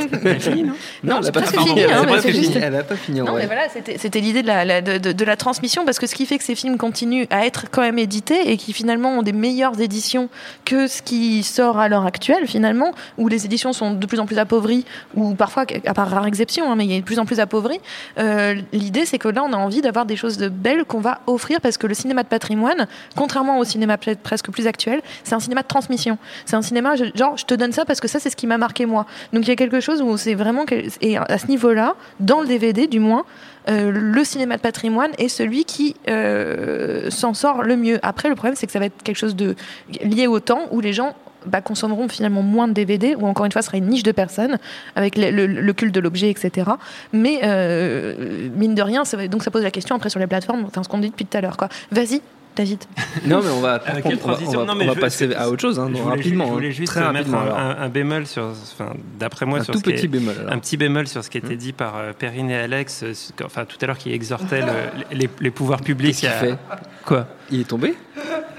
non? 0.56 0.72
Non, 1.04 1.16
a 1.16 1.30
pas 1.32 1.42
presque 1.42 1.58
fini. 1.60 1.82
hein, 1.84 2.04
c'est 2.20 2.32
Elle 2.62 2.76
a 2.76 2.82
pas 2.82 2.96
fini. 2.96 3.20
Non, 3.20 3.34
mais 3.34 3.46
voilà, 3.46 3.62
c'était 3.68 4.20
l'idée 4.20 4.42
de 4.42 4.46
la, 4.46 4.64
la- 4.64 4.80
de, 4.82 5.24
la 5.24 5.36
transmission, 5.36 5.84
parce 5.84 5.98
que 5.98 6.06
ce 6.06 6.14
qui 6.14 6.26
fait 6.26 6.38
que 6.38 6.44
ces 6.44 6.54
films 6.54 6.76
continuent 6.78 7.26
à 7.30 7.46
être 7.46 7.66
quand 7.70 7.82
même 7.82 7.98
édités 7.98 8.50
et 8.50 8.56
qui 8.56 8.72
finalement 8.72 9.18
ont 9.18 9.22
des 9.22 9.32
meilleures 9.32 9.80
éditions 9.80 10.28
que 10.64 10.86
ce 10.86 11.02
qui 11.02 11.42
sort 11.42 11.78
à 11.78 11.88
l'heure 11.88 12.06
actuelle, 12.06 12.46
finalement, 12.46 12.92
où 13.18 13.28
les 13.28 13.44
éditions 13.44 13.72
sont 13.72 13.92
de 13.92 14.06
plus 14.06 14.20
en 14.20 14.26
plus 14.26 14.38
appauvries, 14.38 14.84
ou 15.14 15.34
parfois, 15.34 15.64
à 15.86 15.94
part 15.94 16.08
rare 16.10 16.26
exception, 16.26 16.70
hein, 16.70 16.76
mais 16.76 16.84
il 16.84 16.92
y 16.92 16.96
a 16.96 17.00
de 17.00 17.04
plus 17.04 17.18
en 17.18 17.26
plus 17.26 17.40
appauvries. 17.40 17.80
Euh, 18.18 18.54
l'idée, 18.72 19.06
c'est 19.06 19.18
que 19.18 19.28
là, 19.28 19.42
on 19.44 19.52
a 19.52 19.56
envie 19.56 19.80
d'avoir 19.80 20.06
des 20.06 20.16
choses 20.16 20.36
de 20.38 20.48
belles 20.48 20.84
qu'on 20.84 21.00
va 21.00 21.20
offrir, 21.26 21.60
parce 21.60 21.76
que 21.76 21.86
le 21.86 21.94
cinéma 21.94 22.22
de 22.22 22.28
patrimoine, 22.28 22.86
contrairement 23.16 23.58
au 23.58 23.64
cinéma 23.64 23.96
presque 24.22 24.50
plus 24.50 24.66
actuel, 24.66 25.00
c'est 25.24 25.34
un 25.34 25.40
cinéma 25.40 25.62
de 25.62 25.66
transmission. 25.68 26.18
C'est 26.44 26.56
un 26.56 26.62
cinéma, 26.62 26.94
genre, 27.14 27.36
je 27.36 27.44
te 27.44 27.54
donne 27.54 27.72
ça 27.72 27.84
parce 27.84 28.00
que 28.00 28.08
ça, 28.08 28.18
c'est 28.20 28.30
ce 28.30 28.36
qui 28.36 28.46
m'a 28.46 28.58
marqué 28.58 28.86
moi. 28.86 29.06
Donc 29.32 29.44
il 29.44 29.48
y 29.48 29.52
a 29.52 29.56
quelque 29.56 29.80
chose 29.80 30.02
où 30.02 30.16
c'est 30.16 30.34
vraiment. 30.34 30.64
Et 31.00 31.16
à 31.16 31.38
ce 31.38 31.46
niveau-là, 31.46 31.94
dans 32.20 32.40
le 32.40 32.46
DVD 32.52 32.86
du 32.86 33.00
moins, 33.00 33.24
euh, 33.68 33.90
le 33.90 34.24
cinéma 34.24 34.56
de 34.56 34.62
patrimoine 34.62 35.12
est 35.18 35.28
celui 35.28 35.64
qui 35.64 35.96
euh, 36.08 37.10
s'en 37.10 37.34
sort 37.34 37.62
le 37.62 37.76
mieux. 37.76 37.98
Après, 38.02 38.28
le 38.28 38.34
problème, 38.34 38.56
c'est 38.56 38.66
que 38.66 38.72
ça 38.72 38.78
va 38.78 38.86
être 38.86 39.02
quelque 39.02 39.16
chose 39.16 39.36
de 39.36 39.54
lié 40.02 40.26
au 40.26 40.40
temps 40.40 40.62
où 40.70 40.80
les 40.80 40.92
gens 40.92 41.14
bah, 41.46 41.60
consommeront 41.60 42.08
finalement 42.08 42.42
moins 42.42 42.68
de 42.68 42.72
DVD, 42.72 43.14
ou 43.16 43.26
encore 43.26 43.46
une 43.46 43.52
fois, 43.52 43.62
ce 43.62 43.66
sera 43.66 43.78
une 43.78 43.88
niche 43.88 44.02
de 44.02 44.12
personnes, 44.12 44.58
avec 44.94 45.14
le, 45.16 45.72
culte 45.72 45.94
de 45.94 46.00
l'objet, 46.00 46.30
etc. 46.30 46.70
Mais 47.12 47.40
euh, 47.44 48.48
mine 48.54 48.74
de 48.74 48.82
rien, 48.82 49.04
ça, 49.04 49.26
donc 49.28 49.42
ça 49.42 49.50
pose 49.50 49.62
la 49.62 49.70
question 49.70 49.96
après 49.96 50.10
sur 50.10 50.20
les 50.20 50.26
plateformes, 50.26 50.68
ce 50.74 50.88
qu'on 50.88 50.98
dit 50.98 51.10
depuis 51.10 51.26
tout 51.26 51.36
à 51.36 51.40
l'heure. 51.40 51.56
Vas-y, 51.90 52.20
David. 52.56 52.84
Non, 53.26 53.40
mais 53.42 53.50
on 53.50 53.60
va, 53.60 53.78
par 53.78 53.92
Avec 53.92 54.04
on 54.06 54.08
va- 54.10 54.38
on 54.46 54.50
va, 54.50 54.64
Non, 54.64 54.74
mais 54.74 54.84
on 54.84 54.88
va 54.88 54.94
je- 54.94 55.00
passer 55.00 55.34
à 55.34 55.48
autre 55.48 55.60
chose, 55.60 55.78
hein, 55.78 55.88
voulais, 56.02 56.02
rapidement. 56.16 56.44
je 56.46 56.50
hein, 56.50 56.54
voulais 56.54 56.72
juste 56.72 56.92
très 56.92 57.00
mettre 57.12 57.30
rapidement. 57.30 57.56
un, 57.56 57.70
un- 57.70 57.82
un 57.82 57.88
bémol 57.88 58.26
sur, 58.26 58.44
enfin, 58.44 58.92
d'après 59.18 59.46
moi, 59.46 59.60
Un 59.60 59.64
sur 59.64 59.72
tout 59.74 59.78
ce 59.78 59.84
qui 59.84 59.92
petit 59.92 60.04
est- 60.04 60.08
bémol, 60.08 60.34
alors. 60.38 60.52
un 60.52 60.58
petit 60.58 60.76
bémol 60.76 61.06
sur 61.08 61.22
ce 61.24 61.30
qui 61.30 61.38
était 61.38 61.56
dit 61.56 61.72
par 61.72 61.96
euh, 61.96 62.12
Perrine 62.18 62.50
et 62.50 62.56
Alex, 62.56 63.02
euh, 63.04 63.12
enfin 63.44 63.64
tout 63.64 63.76
à 63.80 63.86
l'heure, 63.86 63.98
qui 63.98 64.12
exhortait 64.12 64.60
le- 64.60 65.16
les, 65.16 65.28
les 65.40 65.50
pouvoirs 65.50 65.80
publics 65.80 66.10
Qu'est-ce 66.16 66.20
qu'il 66.20 66.28
à 66.28 66.32
fait? 66.32 66.58
Quoi? 67.04 67.26
Il 67.52 67.60
est 67.60 67.64
tombé 67.64 67.94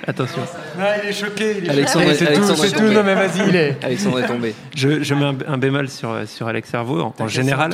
Attention. 0.05 0.41
Ah, 0.77 0.95
il 1.01 1.09
est 1.09 1.13
choqué. 1.13 1.55
Il 1.59 1.65
est 1.65 1.69
Alexandre, 1.69 2.05
choqué. 2.07 2.15
C'est 2.17 2.25
tout, 2.25 2.31
Alexandre 2.31 2.59
c'est 2.59 2.67
est 2.67 2.71
tout. 2.71 2.77
tombé. 2.79 2.93
Non, 2.95 3.03
mais 3.05 3.15
vas-y, 3.15 3.47
il 3.49 3.55
est. 3.55 3.77
Alexandre 3.85 4.19
est 4.19 4.27
tombé. 4.27 4.53
Je, 4.75 5.01
je 5.01 5.13
mets 5.15 5.23
un, 5.23 5.35
un 5.47 5.57
bémol 5.57 5.87
sur, 5.87 6.09
euh, 6.11 6.25
sur 6.25 6.45
Alex 6.47 6.69
Servo 6.69 6.99
en, 6.99 7.13
en 7.17 7.27
général. 7.29 7.71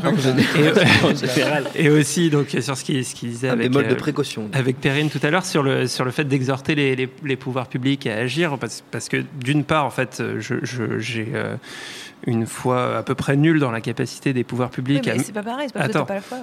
Et, 1.76 1.86
et 1.86 1.90
aussi 1.90 2.30
donc, 2.30 2.56
sur 2.62 2.78
ce 2.78 2.84
qu'il 2.84 3.04
ce 3.04 3.16
qu'il 3.16 3.30
disait 3.32 3.50
Un 3.50 3.54
avec, 3.54 3.72
bémol 3.72 3.88
de 3.88 3.94
euh, 3.94 3.98
précaution. 3.98 4.48
avec 4.54 4.80
Perrine 4.80 5.10
tout 5.10 5.20
à 5.24 5.32
l'heure 5.32 5.44
sur 5.46 5.64
le, 5.64 5.88
sur 5.88 6.06
le 6.06 6.12
fait 6.12 6.24
d'exhorter 6.26 6.76
les, 6.76 6.96
les, 6.96 7.10
les 7.26 7.36
pouvoirs 7.36 7.68
publics 7.68 8.06
à 8.06 8.16
agir. 8.18 8.58
Parce, 8.60 8.84
parce 8.92 9.10
que 9.10 9.18
d'une 9.44 9.64
part, 9.64 9.86
en 9.86 9.90
fait, 9.92 10.22
je, 10.38 10.56
je- 10.62 11.00
j'ai 11.00 11.30
euh, 11.34 11.56
une 12.28 12.46
foi 12.46 12.98
à 12.98 13.02
peu 13.02 13.16
près 13.16 13.38
nulle 13.38 13.60
dans 13.60 13.72
la 13.72 13.82
capacité 13.82 14.34
des 14.34 14.44
pouvoirs 14.44 14.70
publics 14.70 15.02
Oui, 15.06 15.12
à, 15.12 15.16
mais 15.16 15.24
c'est 15.24 15.32
pas 15.34 15.42
pareil, 15.42 15.68
c'est 15.74 15.80
pas 15.80 15.86
Attends. 15.86 16.06
pas 16.06 16.14
la 16.16 16.22
foi. 16.22 16.38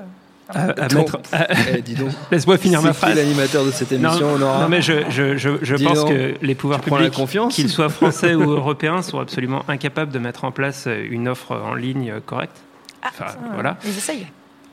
À- 0.48 0.62
à 0.70 0.88
Donc, 0.88 1.12
mettre. 1.12 1.18
à- 1.32 1.46
eh, 1.76 1.82
dis 1.82 1.94
donc. 1.94 2.10
Laisse-moi 2.30 2.58
finir 2.58 2.82
ma 2.82 2.92
phrase. 2.92 3.16
l'animateur 3.16 3.64
de 3.64 3.70
cette 3.70 3.92
émission, 3.92 4.32
non, 4.32 4.38
Nora 4.38 4.60
non, 4.62 4.68
mais 4.68 4.82
je, 4.82 4.92
je, 5.10 5.36
je, 5.36 5.50
je 5.62 5.74
Dis 5.76 5.84
pense 5.84 5.98
donc, 6.00 6.08
que 6.10 6.34
les 6.42 6.54
pouvoirs 6.54 6.80
tu 6.80 6.90
publics, 6.90 7.12
qu'ils 7.50 7.68
soient 7.68 7.88
français 7.90 8.34
ou 8.34 8.50
européens, 8.50 9.02
sont 9.02 9.18
absolument 9.18 9.62
incapables 9.68 10.12
de 10.12 10.18
mettre 10.18 10.44
en 10.44 10.52
place 10.52 10.86
une 11.10 11.28
offre 11.28 11.52
en 11.52 11.74
ligne 11.74 12.14
correcte. 12.24 12.56
Enfin, 13.04 13.26
Ah, 13.28 13.50
voilà. 13.54 13.76
Ils 13.84 13.90
essayent. 13.96 14.26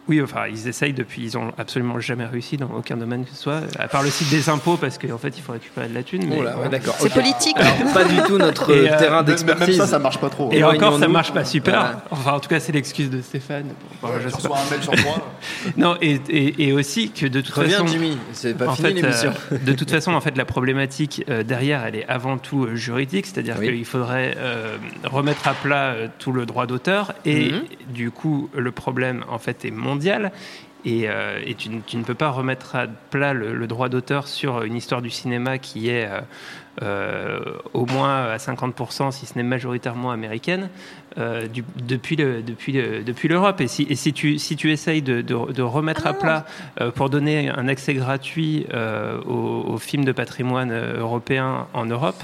Oui, 0.09 0.21
enfin, 0.21 0.47
ils 0.49 0.67
essayent 0.67 0.91
depuis, 0.93 1.21
ils 1.23 1.37
ont 1.37 1.53
absolument 1.57 1.97
jamais 1.99 2.25
réussi 2.25 2.57
dans 2.57 2.69
aucun 2.77 2.97
domaine 2.97 3.23
que 3.23 3.29
ce 3.31 3.37
soit, 3.37 3.61
à 3.79 3.87
part 3.87 4.03
le 4.03 4.09
site 4.09 4.29
des 4.29 4.49
impôts, 4.49 4.75
parce 4.75 4.97
qu'en 4.97 5.17
fait, 5.17 5.33
il 5.37 5.41
faut 5.41 5.53
récupérer 5.53 5.87
de 5.87 5.93
la 5.93 6.03
thune. 6.03 6.25
mais 6.27 6.35
Oh 6.39 6.43
là, 6.43 6.57
ouais, 6.57 6.63
bon. 6.65 6.69
d'accord. 6.69 6.95
C'est 6.99 7.13
politique. 7.13 7.55
Alors, 7.57 7.93
pas 7.93 8.03
du 8.03 8.17
tout 8.27 8.37
notre 8.37 8.69
Et, 8.71 8.89
euh, 8.91 8.97
terrain 8.97 9.23
d'expertise. 9.23 9.67
même 9.77 9.77
ça, 9.77 9.87
ça 9.87 9.99
marche 9.99 10.17
pas 10.19 10.29
trop. 10.29 10.51
Et 10.51 10.61
encore, 10.63 10.73
ça 10.73 10.75
Éloignons-nous. 10.87 11.13
marche 11.13 11.33
pas 11.33 11.45
super. 11.45 11.73
Voilà. 11.79 12.03
Enfin, 12.11 12.31
en 12.33 12.39
tout 12.41 12.49
cas, 12.49 12.59
c'est 12.59 12.73
l'excuse 12.73 13.09
de 13.09 13.21
Stéphane. 13.21 13.67
Bon, 14.01 14.09
je 14.21 14.27
sais 14.27 14.31
pas. 14.31 14.37
reçois 14.37 14.57
un 14.57 14.69
mail 14.71 14.83
sur 14.83 14.93
moi. 15.05 15.15
Non, 15.77 15.95
et, 16.01 16.19
et, 16.29 16.67
et 16.67 16.73
aussi 16.73 17.11
que 17.11 17.25
de 17.25 17.39
toute 17.41 17.53
Reviens, 17.55 17.77
façon. 17.79 17.87
Jimmy. 17.87 18.17
C'est 18.33 18.57
pas 18.57 18.67
en 18.67 18.75
fini 18.75 18.87
fait, 18.89 18.93
l'émission. 19.01 19.31
euh, 19.53 19.57
de 19.57 19.73
toute 19.73 19.89
façon, 19.91 20.13
en 20.13 20.21
fait, 20.21 20.37
la 20.37 20.45
problématique 20.45 21.23
euh, 21.29 21.43
derrière, 21.43 21.85
elle 21.85 21.95
est 21.95 22.05
avant 22.07 22.37
tout 22.37 22.65
euh, 22.65 22.75
juridique, 22.75 23.25
c'est-à-dire 23.25 23.55
Oui. 23.59 23.67
qu'il 23.67 23.85
faudrait 23.85 24.35
euh, 24.37 24.75
remettre 25.05 25.47
à 25.47 25.53
plat 25.53 25.91
euh, 25.93 26.07
tout 26.19 26.31
le 26.33 26.45
droit 26.45 26.65
d'auteur, 26.65 27.13
et 27.25 27.51
Mhm. 27.51 27.61
du 27.89 28.11
coup, 28.11 28.49
le 28.55 28.71
problème 28.71 29.23
en 29.29 29.37
fait 29.39 29.65
est 29.65 29.71
Et, 30.85 31.03
euh, 31.07 31.39
et 31.45 31.55
tu, 31.55 31.69
ne- 31.69 31.79
tu 31.79 31.95
ne 31.95 32.03
peux 32.03 32.13
pas 32.13 32.29
remettre 32.29 32.75
à 32.75 32.87
plat 32.87 33.33
le, 33.33 33.53
le 33.53 33.67
droit 33.67 33.87
d'auteur 33.87 34.27
sur 34.27 34.63
une 34.63 34.75
histoire 34.75 35.01
du 35.01 35.09
cinéma 35.09 35.57
qui 35.57 35.87
est 35.87 36.05
euh, 36.09 36.19
euh, 36.81 37.39
au 37.73 37.85
moins 37.85 38.23
à 38.25 38.35
50%, 38.35 39.11
si 39.11 39.25
ce 39.25 39.35
n'est 39.37 39.43
majoritairement 39.43 40.11
américaine, 40.11 40.69
euh, 41.17 41.47
du- 41.47 41.63
depuis 41.87 42.17
le- 42.17 42.41
depuis 42.41 42.73
le- 42.73 43.01
depuis 43.03 43.29
l'Europe. 43.29 43.61
Et 43.61 43.67
si, 43.69 43.83
et 43.89 43.95
si 43.95 44.11
tu 44.11 44.37
si 44.39 44.57
tu 44.57 44.71
essayes 44.73 45.01
de, 45.01 45.21
de- 45.21 45.53
de 45.53 45.61
remettre 45.61 46.01
Ah 46.05 46.09
à 46.09 46.13
plat 46.15 46.45
pour 46.95 47.09
donner 47.09 47.47
un 47.49 47.69
accès 47.69 47.93
gratuit 47.93 48.65
aux, 49.25 49.63
aux 49.73 49.77
films 49.77 50.03
de 50.03 50.11
patrimoine 50.11 50.73
européens 50.97 51.67
en 51.73 51.85
Europe, 51.85 52.21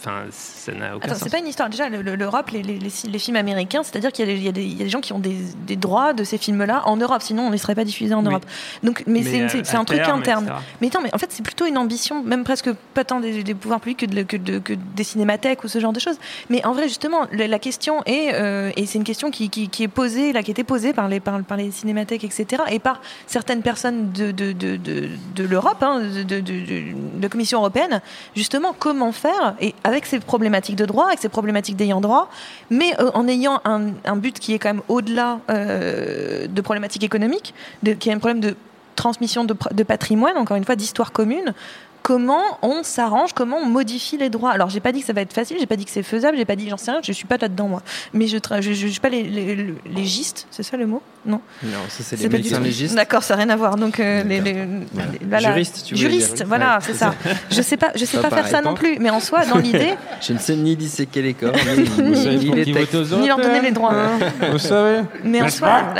enfin, 0.00 0.24
ça 0.30 0.72
n'a 0.72 0.96
aucun 0.96 1.06
Attends, 1.06 1.14
sens. 1.14 1.24
c'est 1.24 1.30
pas 1.30 1.38
une 1.38 1.46
histoire. 1.46 1.68
Déjà, 1.70 1.88
le- 1.88 2.02
le- 2.02 2.16
l'Europe, 2.16 2.50
les, 2.50 2.62
les- 2.62 2.78
les- 2.78 2.90
les 3.10 3.18
films 3.18 3.36
américains, 3.36 3.82
c'est-à-dire 3.82 4.10
qu'il 4.12 4.26
y, 4.42 4.48
a 4.48 4.52
des- 4.52 4.64
y 4.64 4.74
y 4.74 4.82
a 4.82 4.88
gens 4.88 5.00
qui 5.00 5.12
ont 5.12 5.18
des, 5.18 5.36
des 5.66 5.76
droits 5.76 6.12
de 6.12 6.24
ces 6.24 6.38
films-là 6.38 6.82
en 6.86 6.96
Europe, 6.96 7.22
sinon 7.22 7.42
on 7.44 7.46
ne 7.48 7.52
les 7.52 7.58
serait 7.58 7.74
pas 7.74 7.84
diffusés 7.84 8.14
en 8.14 8.20
Oui. 8.22 8.28
Europe. 8.28 8.44
Donc, 8.82 9.02
mais, 9.06 9.20
Mais 9.20 9.48
c'est 9.64 9.76
un 9.76 9.84
truc 9.84 10.00
interne. 10.00 10.44
etc. 10.44 10.58
Mais 10.80 10.90
non, 10.94 11.00
mais 11.02 11.14
en 11.14 11.18
fait, 11.18 11.30
c'est 11.30 11.42
plutôt 11.42 11.66
une 11.66 11.78
ambition, 11.78 12.22
même 12.22 12.44
presque 12.44 12.70
pas 12.94 13.04
tant 13.04 13.20
des, 13.20 13.42
des 13.42 13.54
pouvoirs 13.54 13.80
publics 13.80 13.98
que, 14.00 14.06
de- 14.06 14.22
que, 14.22 14.36
de- 14.36 14.58
que 14.58 14.72
des 14.72 15.04
cinémathèques 15.04 15.62
ou 15.64 15.68
ce 15.68 15.78
genre 15.78 15.92
de 15.92 16.00
choses. 16.00 16.16
Mais 16.48 16.64
en 16.66 16.72
vrai, 16.72 16.88
justement, 16.88 17.26
la, 17.32 17.46
la 17.46 17.58
question 17.58 18.02
est, 18.06 18.32
euh, 18.34 18.70
et 18.76 18.86
c'est 18.86 18.98
une 18.98 19.04
question 19.04 19.30
qui, 19.30 19.50
qui- 19.50 19.68
qui 19.68 19.82
est 19.82 19.88
posée, 19.88 20.32
là, 20.32 20.42
qui 20.42 20.50
a 20.50 20.52
été 20.52 20.64
posée 20.64 20.92
par 20.92 21.08
les, 21.08 21.20
par, 21.20 21.40
par 21.42 21.56
les 21.56 21.70
cinémathèques, 21.70 22.24
etc., 22.24 22.62
et 22.70 22.78
par 22.78 23.00
certaines 23.26 23.62
personnes 23.62 24.12
de, 24.12 25.42
l'Europe, 25.44 25.82
hein, 25.82 26.00
de, 26.00 26.42
la 27.20 27.28
Commission 27.28 27.58
européenne, 27.58 28.00
justement, 28.34 28.74
comment 28.78 29.12
faire, 29.12 29.54
et 29.60 29.74
avec 29.90 30.06
ces 30.06 30.20
problématiques 30.20 30.76
de 30.76 30.86
droit, 30.86 31.06
avec 31.06 31.18
ces 31.18 31.28
problématiques 31.28 31.76
d'ayant 31.76 32.00
droit, 32.00 32.30
mais 32.70 32.94
euh, 33.00 33.10
en 33.14 33.26
ayant 33.28 33.60
un, 33.64 34.16
but 34.16 34.38
qui 34.38 34.54
est 34.54 34.58
quand 34.58 34.70
même 34.70 34.82
au-delà 34.88 35.40
euh, 35.50 36.46
de 36.46 36.60
problématiques 36.60 37.04
économiques, 37.04 37.54
qui 37.98 38.08
est 38.08 38.12
un 38.12 38.18
problème 38.18 38.40
de 38.40 38.56
transmission 38.96 39.44
de 39.44 39.82
patrimoine, 39.82 40.36
encore 40.36 40.56
une 40.56 40.64
fois, 40.64 40.76
d'histoire 40.76 41.10
commune. 41.10 41.54
Comment 42.10 42.42
on 42.62 42.82
s'arrange, 42.82 43.34
comment 43.34 43.58
on 43.58 43.66
modifie 43.66 44.16
les 44.16 44.30
droits 44.30 44.50
Alors, 44.50 44.68
j'ai 44.68 44.80
pas 44.80 44.90
dit 44.90 44.98
que 44.98 45.06
ça 45.06 45.12
va 45.12 45.20
être 45.20 45.32
facile, 45.32 45.58
j'ai 45.60 45.66
pas 45.66 45.76
dit 45.76 45.84
que 45.84 45.92
c'est 45.92 46.02
faisable, 46.02 46.36
j'ai 46.36 46.44
pas 46.44 46.56
dit, 46.56 46.68
j'en 46.68 46.76
sais 46.76 46.90
rien, 46.90 46.98
je 47.04 47.12
suis 47.12 47.24
pas 47.24 47.36
là-dedans 47.40 47.68
moi. 47.68 47.82
Mais 48.14 48.26
je, 48.26 48.36
tra- 48.38 48.60
je, 48.60 48.72
je, 48.72 48.86
je 48.88 48.90
suis 48.90 48.98
pas 48.98 49.10
les, 49.10 49.22
les, 49.22 49.54
les 49.54 49.74
légistes, 49.94 50.48
c'est 50.50 50.64
ça 50.64 50.76
le 50.76 50.86
mot? 50.88 51.02
Non. 51.24 51.40
Non, 51.62 51.70
ça 51.88 52.02
c'est 52.02 52.16
les 52.18 52.28
médecins 52.28 52.58
légistes. 52.58 52.96
D'accord, 52.96 53.22
ça 53.22 53.36
n'a 53.36 53.44
rien 53.44 53.50
à 53.52 53.56
voir. 53.56 53.76
Donc 53.76 54.00
euh, 54.00 54.24
les, 54.24 54.40
les- 54.40 54.54
les- 54.54 54.66
voilà. 55.28 55.50
Juristes, 55.50 55.84
tu 55.86 55.96
Juristes, 55.96 56.34
dire. 56.38 56.46
voilà, 56.48 56.78
Ouais, 56.78 56.82
c'est 56.84 56.94
ça. 56.94 57.14
Je 57.48 57.62
sais 57.62 57.76
pas, 57.76 57.92
je 57.94 58.04
sais 58.04 58.16
Ça 58.16 58.22
pas 58.28 58.30
faire 58.34 58.48
ça 58.48 58.60
non 58.60 58.74
plus, 58.74 58.98
mais 58.98 59.10
en 59.10 59.20
soi, 59.20 59.46
dans 59.46 59.58
l'idée, 59.58 59.94
Je 60.20 60.32
ne 60.32 60.38
sais 60.38 60.56
ni 60.56 60.74
disséquer 60.74 61.22
les 61.22 61.34
corps, 61.34 61.52
ni, 61.96 62.44
les 62.64 62.72
textes. 62.72 62.94
Ni 63.20 63.28
leur 63.28 63.36
donner 63.36 63.60
les 63.60 63.70
droits. 63.70 63.92
hein. 63.94 64.18
Vous 64.50 64.58
savez 64.58 65.02
Mais 65.22 65.42
en 65.42 65.48
soi, 65.48 65.94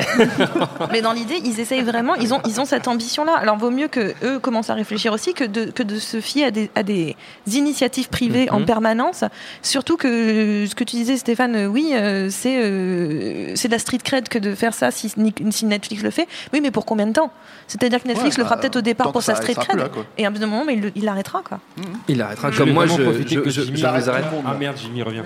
mais 0.91 1.03
dans 1.03 1.13
l'idée, 1.13 1.41
ils 1.45 1.61
essayent 1.61 1.83
vraiment, 1.85 2.17
ils 2.17 2.35
ont, 2.35 2.41
ils 2.49 2.61
ont 2.61 2.65
cette 2.65 2.89
ambition-là. 2.89 3.35
Alors, 3.37 3.57
vaut 3.59 3.71
mieux 3.71 3.87
que 3.87 4.13
eux 4.25 4.41
commencent 4.41 4.71
à 4.71 4.75
réfléchir 4.75 5.13
aussi 5.13 5.35
que 5.35 5.45
de, 5.45 5.67
que 5.67 5.85
de 5.85 6.00
se 6.01 6.21
fier 6.21 6.47
à 6.47 6.51
des, 6.51 6.71
à 6.75 6.83
des 6.83 7.15
initiatives 7.47 8.09
privées 8.09 8.51
en 8.51 8.61
Mhm. 8.61 8.67
permanence. 8.67 9.25
Surtout 9.63 9.97
que 9.97 10.65
ce 10.69 10.75
que 10.75 10.85
tu 10.85 10.97
disais, 10.97 11.17
Stéphane, 11.17 11.55
euh, 11.55 11.67
oui, 11.67 11.93
euh, 11.95 12.29
c'est 12.31 12.61
euh, 12.63 13.53
c'est 13.55 13.69
de 13.69 13.73
la 13.73 13.79
street 13.79 13.99
cred 14.03 14.29
que 14.29 14.39
de 14.39 14.55
faire 14.55 14.75
ça 14.75 14.91
si, 14.91 15.13
si 15.51 15.67
Netflix 15.67 16.03
le 16.03 16.11
fait. 16.11 16.27
Oui, 16.53 16.61
mais 16.63 16.71
pour 16.71 16.85
combien 16.87 17.07
de 17.07 17.13
temps? 17.13 17.31
C'est-à-dire 17.69 18.03
que 18.03 18.09
Netflix 18.09 18.37
Ouais, 18.37 18.43
le 18.43 18.45
fera 18.45 18.57
bah, 18.57 18.63
peut-être 18.63 18.77
au 18.77 18.81
départ 18.81 19.13
pour 19.13 19.23
sa 19.23 19.35
street 19.37 19.55
cred. 19.55 19.79
là, 19.79 19.89
et 20.19 20.25
à 20.27 20.29
un 20.29 20.33
moment, 20.33 20.65
mais 20.67 20.75
il, 20.75 20.81
le- 20.81 20.93
il 20.97 21.05
l'arrêtera, 21.05 21.43
quoi. 21.49 21.61
Il 22.09 22.21
arrêtera 22.23 22.51
Je 22.51 22.59
comme 22.59 22.71
moi, 22.73 22.87
je, 22.87 22.95
je, 22.95 23.51
je, 23.51 23.71
vous 23.73 23.85
arrête. 23.87 24.05
Ah 24.47 24.55
merde, 24.59 24.77
Jimmy 24.83 25.03
revient. 25.03 25.23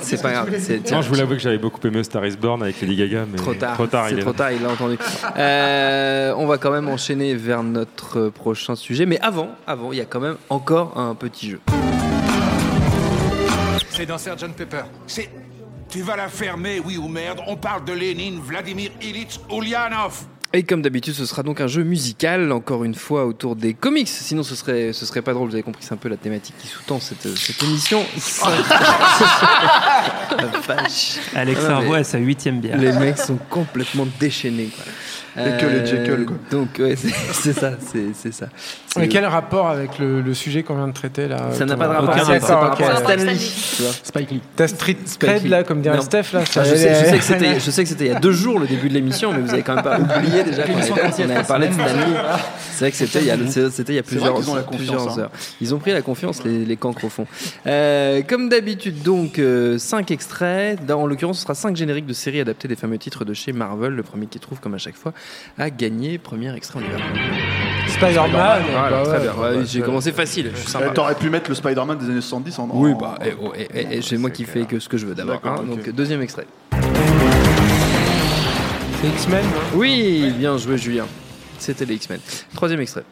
C'est 0.00 0.22
pas 0.22 0.32
grave. 0.32 0.50
Non, 0.92 1.02
je 1.02 1.08
voulais 1.08 1.22
avouer 1.22 1.36
que 1.36 1.42
j'avais 1.42 1.58
beaucoup 1.58 1.84
aimé 1.86 2.02
Star 2.04 2.24
is 2.26 2.36
Born 2.36 2.62
avec 2.62 2.80
Lady 2.80 2.96
Gaga, 2.96 3.24
mais 3.30 3.36
Trop 3.36 3.54
tard. 3.54 3.74
Trop 3.74 3.86
tard, 3.86 4.06
c'est 4.08 4.12
il 4.14 4.18
est 4.18 4.22
trop 4.22 4.32
tard, 4.32 4.52
il 4.52 4.62
l'a 4.62 4.70
entendu. 4.70 4.96
Euh, 5.36 6.32
on 6.36 6.46
va 6.46 6.58
quand 6.58 6.70
même 6.70 6.88
enchaîner 6.88 7.34
vers 7.34 7.62
notre 7.62 8.28
prochain 8.28 8.76
sujet. 8.76 9.06
Mais 9.06 9.18
avant, 9.20 9.50
avant, 9.66 9.92
il 9.92 9.98
y 9.98 10.00
a 10.00 10.03
quand 10.04 10.20
même 10.20 10.36
encore 10.50 10.98
un 10.98 11.14
petit 11.14 11.50
jeu. 11.50 11.60
C'est 13.90 14.06
dans 14.06 14.16
Pepper. 14.56 14.82
C'est. 15.06 15.30
Tu 15.88 16.02
vas 16.02 16.16
la 16.16 16.28
fermer, 16.28 16.80
oui 16.84 16.96
ou 16.96 17.06
merde 17.06 17.40
On 17.46 17.56
parle 17.56 17.84
de 17.84 17.92
Lénine, 17.92 18.40
Vladimir 18.40 18.90
Ilitch, 19.00 19.38
Ulyanov. 19.50 20.24
Et 20.52 20.62
comme 20.62 20.82
d'habitude, 20.82 21.14
ce 21.14 21.26
sera 21.26 21.42
donc 21.42 21.60
un 21.60 21.66
jeu 21.66 21.82
musical, 21.82 22.52
encore 22.52 22.84
une 22.84 22.94
fois 22.94 23.26
autour 23.26 23.56
des 23.56 23.74
comics. 23.74 24.06
Sinon, 24.08 24.44
ce 24.44 24.54
serait, 24.54 24.92
ce 24.92 25.04
serait 25.04 25.22
pas 25.22 25.32
drôle. 25.32 25.48
Vous 25.48 25.54
avez 25.54 25.64
compris, 25.64 25.82
c'est 25.84 25.94
un 25.94 25.96
peu 25.96 26.08
la 26.08 26.16
thématique 26.16 26.54
qui 26.58 26.68
sous-tend 26.68 27.00
cette, 27.00 27.36
cette 27.36 27.60
émission. 27.64 28.04
Vache. 30.66 31.16
Alex 31.34 31.60
Ah, 31.68 31.80
mais 31.82 31.96
à 31.96 32.04
sa 32.04 32.18
huitième 32.18 32.60
bière. 32.60 32.78
Les 32.78 32.92
mecs 32.92 33.18
sont 33.18 33.38
complètement 33.50 34.06
déchaînés. 34.20 34.70
Quoi. 34.74 34.84
Et 35.36 35.60
que 35.60 35.66
les 35.66 35.84
Jekyll, 35.86 36.26
quoi. 36.26 36.36
Donc, 36.50 36.68
ouais, 36.78 36.94
c'est 37.32 37.52
ça, 37.52 37.72
c'est 37.80 38.32
ça. 38.32 38.46
C'est 38.86 39.00
Mais 39.00 39.08
quel 39.08 39.24
rapport 39.26 39.68
avec 39.68 39.98
le, 39.98 40.20
le 40.20 40.34
sujet 40.34 40.62
qu'on 40.62 40.76
vient 40.76 40.86
de 40.86 40.92
traiter 40.92 41.26
là 41.26 41.48
Ça 41.52 41.64
n'a 41.64 41.76
pas 41.76 41.88
de 41.88 41.92
rapport. 41.94 42.14
C'est- 42.26 42.40
c'est 42.40 42.46
par 42.46 42.60
rapport 42.70 42.88
à. 42.90 42.96
Spike 44.04 44.30
Lee. 44.30 44.40
Ta 44.56 44.68
street 44.68 44.96
cred 45.18 45.42
Lee. 45.42 45.48
là, 45.48 45.64
comme 45.64 45.80
dirait 45.82 45.96
Non. 45.96 46.02
Steph 46.02 46.32
là. 46.32 46.40
Ah, 46.56 46.62
je, 46.64 46.74
sais, 46.76 46.94
je 47.04 47.10
sais 47.10 47.18
que 47.18 47.24
c'était, 47.24 47.54
je 47.60 47.70
sais 47.70 47.82
que 47.82 47.88
c'était 47.88 48.04
il 48.06 48.12
y 48.12 48.14
a 48.14 48.20
deux 48.20 48.32
jours 48.32 48.60
le 48.60 48.66
début 48.66 48.88
de 48.88 48.94
l'émission, 48.94 49.32
mais 49.32 49.40
vous 49.40 49.52
avez 49.52 49.62
quand 49.62 49.74
même 49.74 49.84
pas 49.84 49.98
oublié 49.98 50.44
déjà 50.44 50.62
qu'on 50.64 50.76
avait, 50.76 51.42
parlé 51.42 51.68
de 51.68 51.72
Stanley. 51.72 51.90
C'est 52.72 52.78
vrai 52.80 52.90
que 52.90 52.96
c'était 52.96 53.18
il 53.20 53.26
y 53.26 53.30
a, 53.30 53.36
c'est- 53.48 53.70
c'était 53.70 53.92
il 53.92 53.96
y 53.96 53.98
a 53.98 54.02
C'est 54.06 54.16
vrai 54.16 54.30
plusieurs, 54.30 54.34
qu'ils 54.36 54.50
ont 54.50 54.54
la 54.54 54.62
confiance, 54.62 54.76
plusieurs 54.78 55.18
hein. 55.18 55.22
heures. 55.22 55.30
Ils 55.60 55.74
ont 55.74 55.78
pris 55.78 55.92
la 55.92 56.02
confiance, 56.02 56.44
les, 56.44 56.64
les 56.64 56.76
cancres 56.76 57.04
au 57.04 57.08
fond. 57.08 57.26
Euh, 57.66 58.22
comme 58.26 58.48
d'habitude, 58.48 59.02
donc, 59.02 59.38
euh, 59.38 59.78
cinq 59.78 60.10
extraits. 60.10 60.84
Dans, 60.84 61.02
en 61.02 61.06
l'occurrence, 61.06 61.38
ce 61.38 61.42
sera 61.42 61.54
cinq 61.54 61.76
génériques 61.76 62.06
de 62.06 62.12
séries 62.12 62.40
adaptées 62.40 62.68
des 62.68 62.76
fameux 62.76 62.98
titres 62.98 63.24
de 63.24 63.34
chez 63.34 63.52
Marvel. 63.52 63.92
Le 63.94 64.02
premier 64.02 64.26
qui 64.26 64.38
trouve, 64.38 64.60
comme 64.60 64.74
à 64.74 64.78
chaque 64.78 64.96
fois, 64.96 65.12
a 65.58 65.70
gagné. 65.70 66.18
Premier 66.18 66.54
extrait, 66.54 66.80
on 66.80 66.82
y 66.82 66.88
va. 66.90 66.98
Spider-Man. 67.88 68.28
Voilà, 68.30 68.90
bah 68.90 69.02
très 69.04 69.12
ouais, 69.12 69.20
bien. 69.22 69.32
bah, 69.32 69.40
Ouais, 69.50 69.54
bah, 69.56 69.60
J'ai 69.64 69.78
c'est- 69.80 69.84
commencé 69.84 70.12
facile. 70.12 70.50
Je 70.54 70.60
suis 70.60 70.70
sympa. 70.70 70.86
Eh, 70.90 70.94
T'aurais 70.94 71.14
pu 71.14 71.30
mettre 71.30 71.48
le 71.50 71.54
Spider-Man 71.54 71.98
des 71.98 72.06
années 72.06 72.20
70 72.20 72.58
en. 72.58 72.68
Oui, 72.72 72.92
bah, 72.98 73.16
et, 73.24 73.32
oh, 73.40 73.52
et- 73.56 73.68
et- 73.80 73.96
et 73.98 74.02
c'est 74.02 74.16
moi 74.16 74.30
qui 74.30 74.44
fais 74.44 74.64
que 74.64 74.78
ce 74.78 74.88
que 74.88 74.96
je 74.96 75.06
veux 75.06 75.14
d'abord. 75.14 75.40
Hein. 75.44 75.62
Donc, 75.68 75.88
deuxième 75.90 76.22
extrait. 76.22 76.46
C'est 79.00 79.08
X-Men. 79.08 79.44
hein 79.44 79.60
Oui, 79.74 80.32
bien 80.38 80.56
joué, 80.56 80.78
Julien. 80.78 81.06
C'était 81.58 81.84
les 81.84 81.94
X-Men. 81.94 82.20
Troisième 82.54 82.80
extrait. 82.80 83.04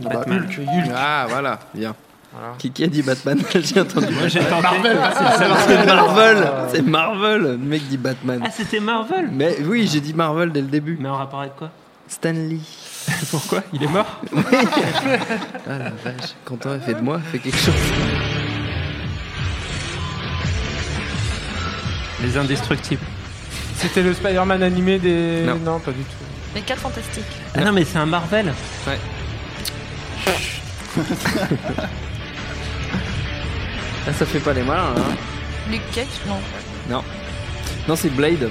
Batman. 0.00 0.46
Hulk. 0.48 0.58
Hulk. 0.58 0.90
Ah, 0.94 1.26
voilà, 1.28 1.58
bien. 1.74 1.94
Qui, 2.58 2.70
qui 2.70 2.84
a 2.84 2.86
dit 2.86 3.02
Batman 3.02 3.40
J'ai 3.54 3.80
entendu. 3.80 4.12
Moi, 4.12 4.28
j'ai 4.28 4.40
tenté. 4.40 4.66
C'est 5.66 5.86
Marvel. 5.86 6.50
C'est 6.70 6.82
Marvel. 6.82 7.42
Le 7.42 7.56
mec 7.58 7.88
dit 7.88 7.96
Batman. 7.96 8.40
Ah, 8.44 8.50
c'était 8.50 8.80
Marvel 8.80 9.28
Mais 9.32 9.56
oui, 9.64 9.88
j'ai 9.90 10.00
dit 10.00 10.14
Marvel 10.14 10.52
dès 10.52 10.60
le 10.60 10.68
début. 10.68 10.96
Mais 11.00 11.08
en 11.08 11.16
rapport 11.16 11.40
avec 11.40 11.56
quoi 11.56 11.70
Stanley. 12.06 12.58
Pourquoi 13.30 13.62
Il 13.72 13.82
est 13.82 13.88
mort 13.88 14.20
Ah 14.34 15.78
la 15.78 15.90
vache. 15.90 16.34
Quentin 16.44 16.72
a 16.72 16.78
fait 16.78 16.94
de 16.94 17.00
moi, 17.00 17.18
fait 17.32 17.38
quelque 17.38 17.58
chose. 17.58 17.74
Les 22.22 22.36
indestructibles. 22.36 23.02
C'était 23.76 24.02
le 24.02 24.12
Spider-Man 24.12 24.62
animé 24.62 24.98
des. 24.98 25.44
Non. 25.64 25.78
pas 25.78 25.92
du 25.92 26.02
tout. 26.02 26.24
Les 26.54 26.62
4 26.62 26.80
fantastiques. 26.80 27.24
Ah 27.54 27.60
non, 27.64 27.72
mais 27.72 27.84
c'est 27.84 27.98
un 27.98 28.06
Marvel. 28.06 28.52
Ouais. 28.86 28.98
Là, 34.06 34.12
ça 34.12 34.24
fait 34.26 34.38
pas 34.40 34.52
les 34.52 34.62
malins, 34.62 34.82
hein. 34.96 35.00
Luke 35.70 35.82
Cage, 35.94 36.06
non. 36.26 36.36
Non. 36.90 37.02
Non, 37.86 37.96
c'est 37.96 38.08
Blade. 38.10 38.48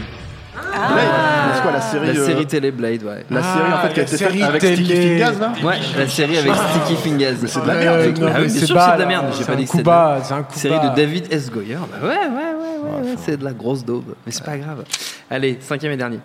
Blade, 0.58 1.08
c'est 1.56 1.62
quoi 1.64 1.72
la 1.72 1.82
série 1.82 2.08
La 2.14 2.20
euh, 2.20 2.26
série 2.26 2.46
télé 2.46 2.72
Blade, 2.72 3.04
ouais. 3.04 3.26
La 3.32 3.42
série 3.42 3.74
en 3.74 3.78
fait 3.80 3.94
qui 3.94 4.00
a 4.00 4.04
la 4.04 4.08
été 4.08 4.18
série 4.18 4.44
avec 4.44 4.62
télé. 4.62 4.76
Sticky 4.76 5.02
Fingers 5.02 5.40
là 5.40 5.54
Ouais, 5.64 5.76
la 5.98 6.08
série 6.08 6.38
avec 6.38 6.52
Sticky 6.54 6.96
Fingers. 7.02 7.36
Mais 7.42 7.48
c'est 7.48 7.62
de 7.62 7.68
la 7.68 7.74
merde, 7.76 8.00
ce 8.02 8.06
truc. 8.10 8.18
non, 8.20 8.28
Ah 8.28 8.34
mais 8.34 8.40
oui, 8.46 8.52
bien 8.52 8.60
c'est 8.60 8.66
sûr 8.66 8.76
que 8.76 8.82
c'est 8.82 8.94
de 8.94 9.00
la 9.00 9.06
merde. 9.08 9.26
J'ai 9.32 9.38
C'est 9.44 9.46
pas 9.46 9.54
un 9.54 9.56
dit 9.56 9.66
que 9.66 9.70
coup 9.72 9.78
c'était 9.78 9.84
de 9.84 9.90
la 9.90 9.96
bas, 10.18 10.20
c'est 10.24 10.34
un 10.34 10.44
coup 10.44 10.60
Série 10.60 10.90
de 10.90 10.96
David 10.96 11.34
S. 11.34 11.52
Goyer. 11.52 11.76
Bah 11.76 11.98
ouais, 12.02 12.08
ouais, 12.08 12.16
ouais, 12.16 13.02
ouais, 13.04 13.10
ouais, 13.10 13.16
c'est 13.26 13.38
de 13.38 13.44
la 13.44 13.54
grosse 13.54 13.84
daube. 13.86 14.14
Mais 14.26 14.32
c'est 14.32 14.44
pas 14.46 14.58
grave. 14.58 14.84
Allez, 15.32 15.58
cinquième 15.62 15.94
et 15.94 15.98
dernier. 15.98 16.20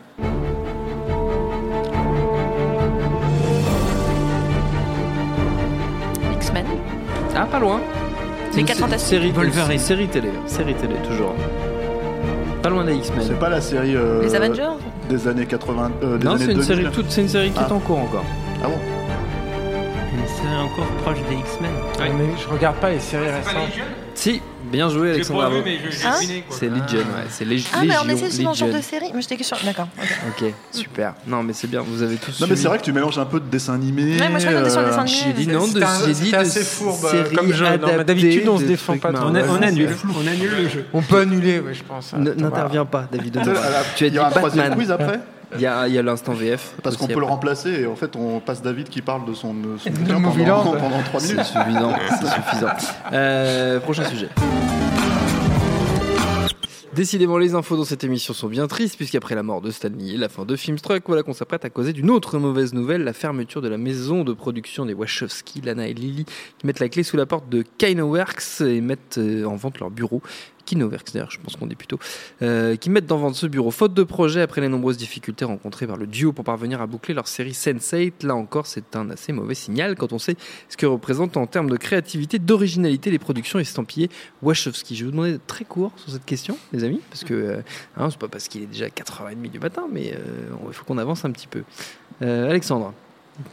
X-Men. 6.37 6.67
Ah, 7.37 7.47
pas 7.51 7.59
loin. 7.59 7.81
Les 8.55 8.61
une 8.61 8.67
quatre 8.67 8.77
sé- 8.77 8.83
fantastiques. 8.83 9.09
Série, 9.19 9.31
Wolverine. 9.33 9.79
Série 9.79 10.09
télé. 10.09 10.31
Série 10.47 10.75
télé, 10.75 10.95
toujours. 11.09 11.35
Pas 12.63 12.69
loin 12.71 12.85
des 12.85 12.95
X-Men. 12.95 13.25
C'est 13.27 13.39
pas 13.39 13.49
la 13.49 13.61
série 13.61 13.97
euh, 13.97 14.23
Les 14.23 14.35
Avengers 14.35 14.69
des 15.09 15.27
années 15.29 15.47
80, 15.47 15.91
euh, 16.03 16.17
des 16.19 16.25
Non, 16.25 16.33
années 16.33 16.45
c'est 16.45 16.53
une 16.53 16.59
2000. 16.59 16.65
série 16.65 16.85
toute, 16.93 17.11
c'est 17.11 17.23
une 17.23 17.29
série 17.29 17.51
qui 17.51 17.59
est 17.59 17.65
Ah. 17.69 17.73
en 17.75 17.79
cours 17.81 17.99
encore. 17.99 18.25
Ah 18.63 18.69
bon 18.69 18.79
Une 20.17 20.27
série 20.29 20.57
encore 20.63 20.87
proche 21.03 21.19
des 21.29 21.35
X-Men. 21.37 21.71
Mais 22.19 22.25
je 22.41 22.49
regarde 22.53 22.77
pas 22.77 22.91
les 22.91 23.01
séries 23.01 23.27
récentes. 23.31 23.73
Bien 24.73 24.89
joué, 24.89 25.11
Alexandre. 25.13 25.41
Bravo. 25.41 25.57
Hein 25.59 26.15
C'est 26.51 26.67
Legion, 26.69 26.99
ouais. 26.99 27.05
C'est 27.29 27.45
Lég- 27.45 27.65
Ah, 27.73 27.77
mais 27.81 27.87
Légion. 27.89 28.01
on 28.05 28.09
essaie 28.09 28.31
souvent 28.31 28.55
ce 28.55 28.59
genre 28.61 28.69
Legion. 28.69 28.79
de 28.81 28.83
série. 28.85 29.13
Moi, 29.13 29.21
j'étais 29.21 29.37
que 29.37 29.45
sur. 29.45 29.57
D'accord. 29.65 29.87
ok. 29.99 30.43
Ok, 30.43 30.55
super. 30.73 31.15
Non, 31.27 31.43
mais 31.43 31.53
c'est 31.53 31.67
bien, 31.69 31.83
vous 31.87 32.03
avez 32.03 32.17
tous. 32.17 32.41
Non 32.41 32.47
mais 32.49 32.57
c'est 32.57 32.69
vrai 32.69 32.79
que 32.79 32.85
tu 32.85 32.93
mélanges 32.93 33.19
un 33.19 33.25
peu 33.27 33.39
de 33.39 33.45
dessin 33.47 33.75
animé. 33.75 34.19
Ouais, 34.19 34.29
moi, 34.29 34.39
je 34.39 34.47
regardais 34.49 34.71
sur 34.71 34.81
le 34.81 34.87
euh, 34.87 34.89
dessin 34.91 35.03
animé. 35.03 35.19
J'ai 35.27 35.33
dit 35.45 35.47
non, 35.49 35.61
de, 35.61 35.67
C'était 35.69 35.85
un- 35.85 35.99
j'ai 36.01 36.07
dit 36.13 36.15
c'était 36.25 36.31
de 36.33 36.37
assez 36.43 36.65
fourbe, 36.65 37.05
euh, 37.05 37.11
séries 37.11 37.37
comme 37.37 37.53
jeu. 37.53 37.65
Non, 37.65 37.71
mais 37.71 37.75
adaptées 37.77 38.05
d'habitude, 38.05 38.49
on 38.49 38.57
se 38.59 38.63
de 38.63 38.69
défend 38.69 38.93
trucs 38.95 39.03
pas 39.03 39.13
trop. 39.13 39.27
On, 39.29 39.35
on 39.35 39.63
annule. 39.63 39.91
On 40.17 40.27
annule 40.27 40.51
le 40.63 40.69
jeu. 40.69 40.87
On 40.93 41.03
peut 41.03 41.19
annuler, 41.21 41.61
ouais, 41.61 41.75
je 41.75 41.83
pense. 41.85 42.13
N'interviens 42.15 42.85
pas, 42.87 43.07
David. 43.13 43.37
La- 43.45 43.45
Tu 43.95 44.05
as 44.05 44.07
Il 44.07 44.11
dit 44.11 44.17
y 44.17 44.19
aura 44.19 44.29
un 44.29 44.31
troisième 44.33 44.69
Batman. 44.69 44.79
quiz 44.79 44.91
après 44.91 45.21
Il 45.55 45.61
y 45.61 45.67
a, 45.67 45.89
il 45.89 45.95
y 45.95 45.99
a 45.99 46.03
l'instant 46.03 46.33
VF. 46.33 46.75
Parce 46.83 46.97
qu'on 46.97 47.07
peut 47.07 47.21
le 47.21 47.27
remplacer 47.27 47.83
et 47.83 47.87
en 47.87 47.97
fait 47.97 48.17
on 48.17 48.41
passe 48.41 48.63
David 48.63 48.89
qui 48.89 49.03
parle 49.03 49.27
de 49.27 49.35
son, 49.35 49.55
son 49.79 49.91
De 49.91 50.13
pendant, 50.13 50.77
pendant 50.77 51.03
3 51.03 51.21
C'est 51.21 51.35
minutes. 51.35 51.47
C'est 52.21 52.27
suffisant. 52.27 52.69
Euh, 53.13 53.81
prochain 53.81 54.05
sujet. 54.05 54.29
Décidément, 56.95 57.39
les 57.39 57.55
infos 57.55 57.75
dans 57.79 57.87
cette 57.87 58.05
émission 58.05 58.35
sont 58.35 58.49
bien 58.49 58.67
tristes, 58.67 58.97
puisqu'après 58.97 59.35
la 59.35 59.43
mort 59.43 59.63
de 59.63 59.71
Stanley 59.71 60.13
et 60.13 60.17
la 60.19 60.29
fin 60.29 60.45
de 60.45 60.55
Filmstruck, 60.57 61.03
voilà 61.07 61.23
qu'on 61.23 61.33
s'apprête 61.33 61.65
à 61.65 61.71
causer 61.71 61.95
d'une 61.95 62.11
autre 62.11 62.39
mauvaise 62.39 62.75
nouvelle, 62.75 63.03
la 63.03 63.15
fermeture 63.15 63.63
de 63.63 63.69
la 63.69 63.79
maison 63.79 64.25
de 64.25 64.35
production 64.35 64.85
des 64.85 64.93
Wachowski, 64.93 65.63
Lana 65.63 65.89
et 65.89 65.95
Lily, 65.95 66.27
qui 66.59 66.67
mettent 66.67 66.81
la 66.81 66.91
clé 66.91 67.03
sous 67.03 67.17
la 67.17 67.25
porte 67.25 67.49
de 67.49 67.65
Kinoworks 67.79 68.61
et 68.61 68.83
mettent 68.83 69.17
euh, 69.17 69.47
en 69.47 69.57
vente 69.57 69.81
leur 69.81 69.91
bureau. 69.91 70.21
Kinoworks 70.65 71.13
d'ailleurs, 71.13 71.31
je 71.31 71.39
pense 71.39 71.57
qu'on 71.57 71.67
dit 71.67 71.75
plutôt, 71.75 71.99
euh, 72.43 72.77
qui 72.77 72.91
mettent 72.91 73.11
en 73.13 73.19
vente 73.19 73.35
ce 73.35 73.47
bureau 73.47 73.71
faute 73.71 73.95
de 73.95 74.03
projet 74.03 74.41
après 74.41 74.61
les 74.61 74.69
nombreuses 74.69 74.97
difficultés 74.97 75.45
rencontrées 75.45 75.87
par 75.87 75.97
le 75.97 76.07
duo 76.07 76.33
pour 76.33 76.45
parvenir 76.45 76.81
à 76.81 76.87
boucler 76.87 77.15
leur 77.15 77.29
série 77.29 77.53
Sense8. 77.53 78.27
Là 78.27 78.35
encore, 78.35 78.67
c'est 78.67 78.97
un 78.97 79.11
assez 79.11 79.33
mauvais 79.33 79.55
signal 79.55 79.97
quand 79.97 80.13
on 80.13 80.19
sait 80.19 80.37
ce 80.69 80.77
que 80.77 80.87
représente 80.87 81.37
en 81.37 81.47
termes 81.47 81.71
de 81.71 81.77
créativité, 81.77 82.39
d'originalité 82.39 83.11
les 83.11 83.19
productions 83.19 83.59
estampillées 83.59 84.11
Wachowski. 84.43 84.97
Je 84.97 85.05
vais 85.05 85.11
vous 85.11 85.17
demander 85.17 85.39
très 85.47 85.65
court 85.65 85.93
sur 85.97 86.13
cette 86.13 86.25
question, 86.25 86.57
les 86.73 86.85
amis, 86.85 87.01
parce 87.11 87.25
que 87.25 87.35
euh, 87.35 87.63
hein, 87.97 88.11
c'est 88.11 88.19
pas 88.19 88.29
parce 88.29 88.49
qu'il 88.49 88.63
est 88.63 88.67
déjà 88.67 88.87
4h30 88.87 89.51
du 89.51 89.59
matin, 89.59 89.87
mais 89.91 90.13
euh, 90.15 90.49
il 90.69 90.75
faut 90.75 90.85
qu'on 90.85 90.99
avance 90.99 91.25
un 91.25 91.31
petit 91.31 91.47
peu. 91.47 91.63
Euh, 92.23 92.49
Alexandre, 92.49 92.93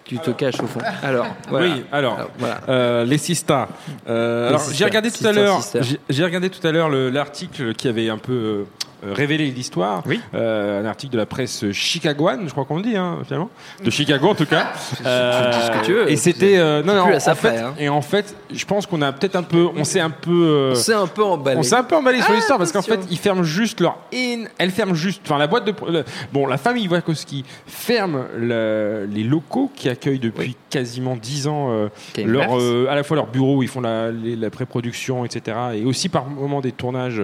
tu 0.03 0.17
te 0.19 0.31
caches 0.31 0.59
au 0.61 0.67
fond. 0.67 0.79
Alors, 1.03 1.27
voilà. 1.49 1.67
Oui, 1.67 1.83
alors, 1.91 2.15
Alors, 2.15 2.29
voilà. 2.37 2.61
euh, 2.69 3.05
les 3.05 3.17
Sista. 3.17 3.69
Euh, 4.07 4.49
alors, 4.49 4.61
j'ai 4.71 4.85
regardé 4.85 5.09
tout 5.11 5.25
à 5.25 5.31
l'heure. 5.31 5.61
J'ai- 6.09 6.23
regardé 6.25 6.49
tout 6.49 6.65
à 6.67 6.71
l'heure 6.71 6.89
le- 6.89 7.09
l'article 7.09 7.73
qui 7.73 7.87
avait 7.87 8.09
un 8.09 8.17
peu 8.17 8.65
euh, 9.05 9.13
révélé 9.13 9.49
l'histoire. 9.51 10.03
Oui. 10.05 10.19
Euh, 10.33 10.81
un 10.81 10.85
article 10.85 11.13
de 11.13 11.17
la 11.17 11.25
presse 11.25 11.71
chicagoane, 11.71 12.43
je 12.45 12.51
crois 12.51 12.65
qu'on 12.65 12.77
le 12.77 12.83
dit, 12.83 12.95
hein, 12.97 13.19
finalement. 13.25 13.49
De 13.83 13.89
Chicago, 13.89 14.27
en 14.29 14.35
tout 14.35 14.45
cas. 14.45 14.67
dis 14.91 14.97
ce 15.03 15.71
que 15.79 15.85
tu 15.85 15.93
veux. 15.93 16.11
Et 16.11 16.15
c'était. 16.15 16.57
euh, 16.57 16.83
non, 16.83 16.95
non, 16.95 17.05
plus 17.05 17.27
à 17.27 17.31
en 17.31 17.35
fait, 17.35 17.57
hein. 17.57 17.73
et 17.79 17.89
en 17.89 18.01
fait, 18.01 18.35
je 18.53 18.65
pense 18.65 18.85
qu'on 18.85 19.01
a 19.01 19.11
peut-être 19.11 19.35
un 19.35 19.43
peu, 19.43 19.67
on 19.75 19.83
s'est 19.83 19.99
un 19.99 20.09
peu. 20.09 20.31
euh, 20.47 20.71
On 20.71 20.75
s'est 20.75 20.93
un 20.93 21.07
peu 21.07 21.23
emballé. 21.23 21.57
on 21.57 21.63
s'est 21.63 21.75
un 21.75 21.83
peu 21.83 21.95
emballé 21.95 22.19
sur 22.21 22.31
Ah, 22.31 22.35
l'histoire 22.35 22.57
parce 22.57 22.71
qu'en 22.71 22.81
fait, 22.81 22.99
ils 23.09 23.17
ferment 23.17 23.43
juste 23.43 23.79
leur 23.81 23.97
in. 24.13 24.45
Elle 24.57 24.71
ferme 24.71 24.93
juste. 24.95 25.21
Enfin, 25.25 25.37
la 25.37 25.47
boîte 25.47 25.65
de. 25.65 25.73
le- 25.91 26.03
bon, 26.33 26.45
la 26.47 26.57
famille 26.57 26.87
Wachowski 26.87 27.45
ferme 27.67 28.25
le- 28.37 29.07
les 29.11 29.23
locaux 29.23 29.71
qui 29.75 29.89
accueillent 29.89 30.19
depuis 30.19 30.55
quasiment 30.69 31.15
10 31.15 31.47
ans 31.47 31.67
euh, 31.71 31.87
leur, 32.25 32.59
euh, 32.59 32.87
à 32.89 32.95
la 32.95 33.03
fois 33.03 33.15
leur 33.15 33.27
bureau 33.27 33.57
où 33.57 33.63
ils 33.63 33.69
font 33.69 33.81
la, 33.81 34.11
les- 34.11 34.35
la 34.35 34.49
pré-production, 34.49 35.25
etc. 35.25 35.57
Et 35.75 35.85
aussi 35.85 36.09
par 36.09 36.25
moment 36.25 36.61
des 36.61 36.71
tournages 36.71 37.21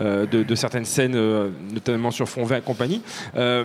euh, 0.00 0.26
de, 0.26 0.42
de 0.42 0.54
certaines 0.54 0.84
scènes, 0.84 1.14
notamment 1.72 2.10
sur 2.10 2.28
fond 2.28 2.44
vert 2.44 2.58
et 2.58 2.62
compagnie. 2.62 3.02
Euh, 3.36 3.64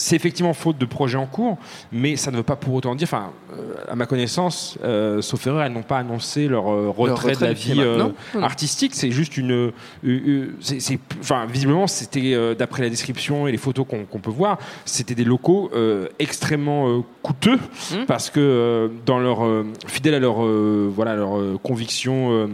c'est 0.00 0.14
effectivement 0.14 0.52
faute 0.52 0.78
de 0.78 0.84
projets 0.86 1.18
en 1.18 1.26
cours, 1.26 1.58
mais 1.90 2.14
ça 2.14 2.30
ne 2.30 2.36
veut 2.36 2.44
pas 2.44 2.54
pour 2.54 2.72
autant 2.74 2.94
dire, 2.94 3.08
enfin, 3.10 3.32
euh, 3.52 3.74
à 3.90 3.96
ma 3.96 4.06
connaissance, 4.06 4.78
euh, 4.84 5.20
sauf 5.22 5.44
erreur, 5.48 5.60
elles 5.64 5.72
n'ont 5.72 5.82
pas 5.82 5.98
annoncé 5.98 6.46
leur 6.46 6.70
euh, 6.70 6.88
retrait, 6.88 7.32
de 7.34 7.40
la 7.40 7.48
retrait 7.48 7.54
vie 7.54 7.62
cinéma. 7.62 7.82
euh, 7.82 7.98
Non, 7.98 8.14
non. 8.36 8.42
artistique. 8.44 8.94
C'est 8.94 9.10
juste 9.10 9.36
une, 9.36 9.50
euh, 9.50 9.72
euh, 10.04 10.54
c'est- 10.60 11.00
enfin, 11.18 11.46
visiblement, 11.46 11.88
c'était 11.88 12.32
euh, 12.34 12.54
d'après 12.54 12.82
la 12.84 12.90
description 12.90 13.48
et 13.48 13.50
les 13.50 13.58
photos 13.58 13.84
qu'on 13.88 14.20
peut 14.20 14.30
voir, 14.30 14.58
c'était 14.84 15.16
des 15.16 15.24
locaux 15.24 15.68
euh, 15.74 16.06
extrêmement 16.20 16.88
euh, 16.88 17.00
coûteux 17.22 17.58
Mmh. 17.90 18.04
parce 18.06 18.30
que 18.30 18.38
euh, 18.38 18.88
dans 19.04 19.18
leur 19.18 19.44
euh, 19.44 19.66
fidèle 19.88 20.14
à 20.14 20.20
leur 20.20 20.44
euh, 20.44 20.88
voilà 20.94 21.16
leur 21.16 21.36
euh, 21.38 21.58
conviction. 21.60 22.48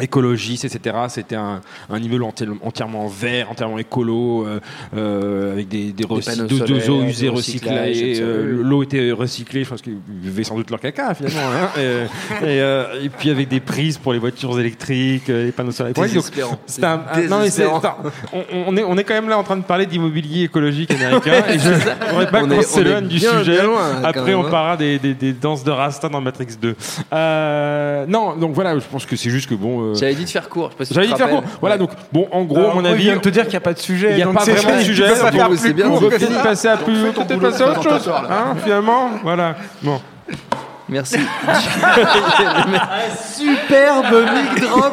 Écologiste, 0.00 0.64
etc. 0.64 0.96
C'était 1.08 1.36
un, 1.36 1.60
un 1.90 1.98
immeuble 1.98 2.24
enti- 2.24 2.48
entièrement 2.62 3.06
vert, 3.08 3.50
entièrement 3.50 3.78
écolo, 3.78 4.46
euh, 4.46 4.60
euh, 4.96 5.52
avec 5.52 5.68
des, 5.68 5.92
des, 5.92 6.04
de- 6.04 6.64
de 6.66 6.90
eaux 6.90 7.02
usées 7.02 7.28
recyclées. 7.28 8.20
euh, 8.20 8.60
L'eau 8.62 8.82
était 8.82 9.12
recyclée, 9.12 9.64
je 9.64 9.70
pense 9.70 9.82
qu'ils 9.82 9.98
buvaient 10.06 10.44
sans 10.44 10.56
doute 10.56 10.70
leur 10.70 10.80
caca 10.80 11.14
finalement. 11.14 11.40
hein. 11.52 11.80
et, 12.42 12.46
et, 12.46 13.04
et 13.04 13.08
puis 13.08 13.30
avec 13.30 13.48
des 13.48 13.60
prises 13.60 13.98
pour 13.98 14.12
les 14.12 14.18
voitures 14.18 14.58
électriques, 14.58 15.28
les 15.28 15.52
panneaux 15.52 15.70
solaires. 15.72 15.94
c'est 16.66 16.84
un- 16.84 17.02
un- 17.12 17.20
non, 17.28 17.38
mais 17.40 17.50
on, 18.32 18.44
on 18.68 18.76
est, 18.76 18.82
on 18.84 18.96
est 18.98 19.04
quand 19.04 19.14
même 19.14 19.28
là 19.28 19.38
en 19.38 19.42
train 19.42 19.56
de 19.56 19.62
parler 19.62 19.86
d'immobilier 19.86 20.44
écologique 20.44 20.90
américain. 20.90 21.42
et 21.48 21.58
je 21.58 21.68
ne 21.68 21.74
voudrais 22.10 22.30
pas 22.30 22.42
On 22.42 22.48
qu'on 22.48 22.62
s'éloigne 22.62 23.06
du 23.08 23.16
bien, 23.16 23.38
sujet. 23.38 23.52
bien 23.52 23.64
loin, 23.64 24.00
quand 24.02 24.08
Après, 24.08 24.34
on 24.34 24.46
hein. 24.46 24.50
parlera 24.50 24.76
des, 24.76 24.98
des, 24.98 25.32
danses 25.32 25.64
de 25.64 25.70
Rasta 25.70 26.08
dans 26.08 26.20
Matrix 26.20 26.56
2. 26.60 26.74
Euh, 27.12 28.06
non, 28.06 28.36
donc 28.36 28.52
voilà, 28.54 28.78
je 28.78 28.84
pense 28.90 29.06
que 29.06 29.16
c'est 29.16 29.30
juste 29.30 29.48
que 29.48 29.54
bon. 29.54 29.89
J'avais 29.94 30.14
dit 30.14 30.24
de 30.24 30.30
faire 30.30 30.48
court. 30.48 30.70
J'avais 30.90 31.06
dit 31.06 31.12
de 31.12 31.18
faire 31.18 31.30
court. 31.30 31.42
Voilà, 31.60 31.78
donc 31.78 31.90
bon, 32.12 32.28
en 32.32 32.42
gros, 32.44 32.58
Alors, 32.58 32.70
à 32.70 32.74
mon 32.74 32.80
moi, 32.80 32.90
je 32.90 32.94
avis, 32.94 33.04
viens 33.04 33.16
de 33.16 33.20
te 33.20 33.28
dire 33.28 33.42
qu'il 33.44 33.52
n'y 33.52 33.56
a 33.56 33.60
pas 33.60 33.74
de 33.74 33.78
sujet. 33.78 34.10
il 34.10 34.16
n'y 34.16 34.22
a 34.22 34.26
pas 34.26 34.44
vraiment 34.44 34.78
de 34.78 34.82
sujet. 34.82 35.84
on 35.84 35.88
donc 35.90 36.00
peut 36.00 36.08
peut-être 36.10 36.42
passer 36.42 36.68
à 36.68 36.76
plus, 36.76 36.94
peut-être 36.94 37.28
boulot 37.28 37.50
passer 37.50 37.62
à 37.62 37.70
autre 37.70 37.82
chose, 37.82 38.08
hein, 38.08 38.54
finalement, 38.62 39.10
voilà. 39.22 39.56
Bon. 39.82 40.00
Merci. 40.90 41.16
Superbe 43.36 44.26
mic 44.34 44.60
drop 44.60 44.92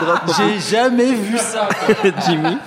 drop. 0.00 0.20
J'ai 0.36 0.76
jamais 0.76 1.12
vu 1.12 1.38
ça. 1.38 1.68
Jimmy. 2.26 2.58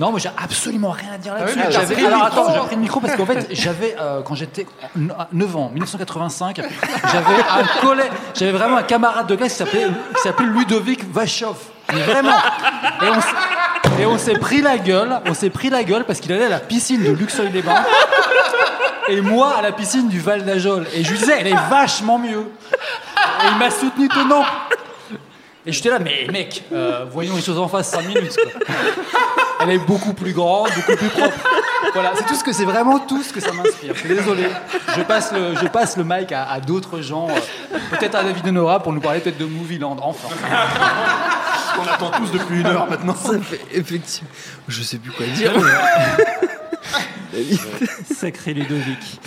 Non, 0.00 0.10
moi 0.10 0.18
j'ai 0.18 0.30
absolument 0.42 0.90
rien 0.90 1.12
à 1.14 1.18
dire 1.18 1.34
là-dessus. 1.34 1.58
Ah 1.62 1.68
oui, 1.88 1.94
le 2.00 2.06
alors 2.06 2.24
attends, 2.24 2.52
j'ai 2.54 2.60
pris 2.60 2.74
le 2.76 2.80
micro 2.82 3.00
parce 3.00 3.16
qu'en 3.16 3.26
fait, 3.26 3.46
j'avais 3.52 3.96
euh, 4.00 4.22
quand 4.22 4.34
j'étais 4.34 4.66
9 5.32 5.56
ans, 5.56 5.70
1985, 5.72 6.60
j'avais 7.12 7.26
un 7.50 7.80
collègue, 7.80 8.12
j'avais 8.34 8.52
vraiment 8.52 8.78
un 8.78 8.82
camarade 8.82 9.26
de 9.26 9.36
classe 9.36 9.52
qui 9.52 9.58
s'appelait 9.58 9.86
qui 10.16 10.22
s'appelait 10.22 10.46
Ludovic 10.46 11.04
Vachov. 11.12 11.56
Mais 11.94 12.00
vraiment. 12.02 12.32
Et 13.02 13.08
on 13.10 13.20
s'est- 13.20 14.00
et 14.00 14.04
on 14.04 14.18
s'est 14.18 14.34
pris 14.38 14.60
la 14.60 14.76
gueule, 14.76 15.20
on 15.26 15.32
s'est 15.32 15.48
pris 15.48 15.70
la 15.70 15.82
gueule 15.84 16.04
parce 16.04 16.20
qu'il 16.20 16.30
allait 16.32 16.46
à 16.46 16.50
la 16.50 16.58
piscine 16.58 17.02
de 17.02 17.12
Luxeuil-les-Bains. 17.12 17.84
Et 19.08 19.20
moi 19.20 19.56
à 19.58 19.62
la 19.62 19.72
piscine 19.72 20.08
du 20.08 20.20
Val 20.20 20.44
d'Ajol. 20.44 20.86
Et 20.94 21.04
je 21.04 21.10
lui 21.10 21.18
disais, 21.18 21.36
elle 21.40 21.46
est 21.48 21.68
vachement 21.70 22.18
mieux. 22.18 22.50
Et 22.72 23.48
il 23.52 23.58
m'a 23.58 23.70
soutenu 23.70 24.08
tenant. 24.08 24.44
Et 25.64 25.72
j'étais 25.72 25.90
là, 25.90 25.98
mais 25.98 26.26
mec, 26.32 26.62
euh, 26.72 27.04
voyons 27.10 27.34
les 27.34 27.42
choses 27.42 27.58
en 27.58 27.66
face 27.68 27.90
5 27.90 28.02
minutes. 28.06 28.36
quoi. 28.36 28.76
Elle 29.60 29.70
est 29.70 29.78
beaucoup 29.78 30.12
plus 30.12 30.32
grande, 30.32 30.68
beaucoup 30.76 30.96
plus 30.96 31.08
propre. 31.08 31.36
Voilà, 31.92 32.12
c'est 32.14 32.26
tout 32.26 32.34
ce 32.34 32.44
que 32.44 32.52
c'est 32.52 32.64
vraiment 32.64 32.98
tout 33.00 33.22
ce 33.22 33.32
que 33.32 33.40
ça 33.40 33.52
m'inspire. 33.52 33.94
Je 33.94 33.98
suis 34.00 34.08
désolé. 34.08 34.48
Je 34.96 35.02
passe 35.02 35.32
le, 35.32 35.54
je 35.56 35.66
passe 35.66 35.96
le 35.96 36.04
mic 36.04 36.30
à, 36.30 36.44
à 36.50 36.60
d'autres 36.60 37.00
gens, 37.00 37.28
euh, 37.28 37.78
peut-être 37.90 38.14
à 38.16 38.22
David 38.22 38.46
et 38.46 38.50
Nora 38.52 38.80
pour 38.80 38.92
nous 38.92 39.00
parler 39.00 39.20
peut-être 39.20 39.38
de 39.38 39.44
Movieland. 39.46 39.96
Enfin. 40.02 40.28
On 41.78 41.92
attend 41.92 42.10
tous 42.18 42.30
depuis 42.32 42.60
une 42.60 42.66
heure 42.66 42.88
maintenant. 42.88 43.14
Ça 43.14 43.38
fait 43.40 43.60
effectivement. 43.72 44.30
Je 44.68 44.82
sais 44.82 44.98
plus 44.98 45.10
quoi 45.12 45.26
dire. 45.26 45.52
Sacré 48.14 48.54
Ludovic. 48.54 49.20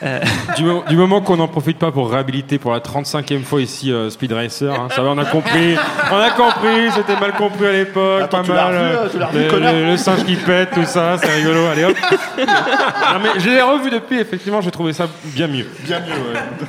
Du, 0.56 0.62
mo- 0.64 0.84
du 0.88 0.96
moment 0.96 1.20
qu'on 1.20 1.36
n'en 1.38 1.48
profite 1.48 1.76
pas 1.78 1.90
pour 1.90 2.10
réhabiliter 2.10 2.58
pour 2.58 2.70
la 2.72 2.78
35e 2.78 3.42
fois 3.42 3.60
ici 3.60 3.90
euh, 3.92 4.10
Speed 4.10 4.32
Racer, 4.32 4.72
hein, 4.72 4.86
ça 4.94 5.02
va, 5.02 5.08
on 5.10 5.18
a 5.18 5.24
compris, 5.24 5.74
on 6.12 6.16
a 6.16 6.30
compris, 6.30 6.90
c'était 6.94 7.18
mal 7.18 7.32
compris 7.32 7.66
à 7.66 7.72
l'époque, 7.72 8.30
pas 8.30 8.42
mal. 8.44 8.66
revu, 8.66 8.76
euh, 8.76 8.96
euh, 9.20 9.26
revu, 9.26 9.44
le, 9.44 9.50
connard 9.50 9.72
le- 9.72 9.86
le 9.86 9.96
singe 9.96 10.24
qui 10.24 10.36
pète, 10.36 10.70
tout 10.70 10.84
ça, 10.84 11.18
c'est 11.18 11.32
rigolo, 11.34 11.66
allez 11.66 11.84
hop. 11.84 11.96
non 12.38 13.18
mais 13.22 13.40
je 13.40 13.50
l'ai 13.50 13.60
revu 13.62 13.90
depuis, 13.90 14.18
effectivement, 14.20 14.60
j'ai 14.60 14.70
trouvé 14.70 14.92
ça 14.92 15.08
bien 15.24 15.48
mieux. 15.48 15.66
Bien 15.84 15.98
mieux, 16.00 16.12
ouais. 16.12 16.66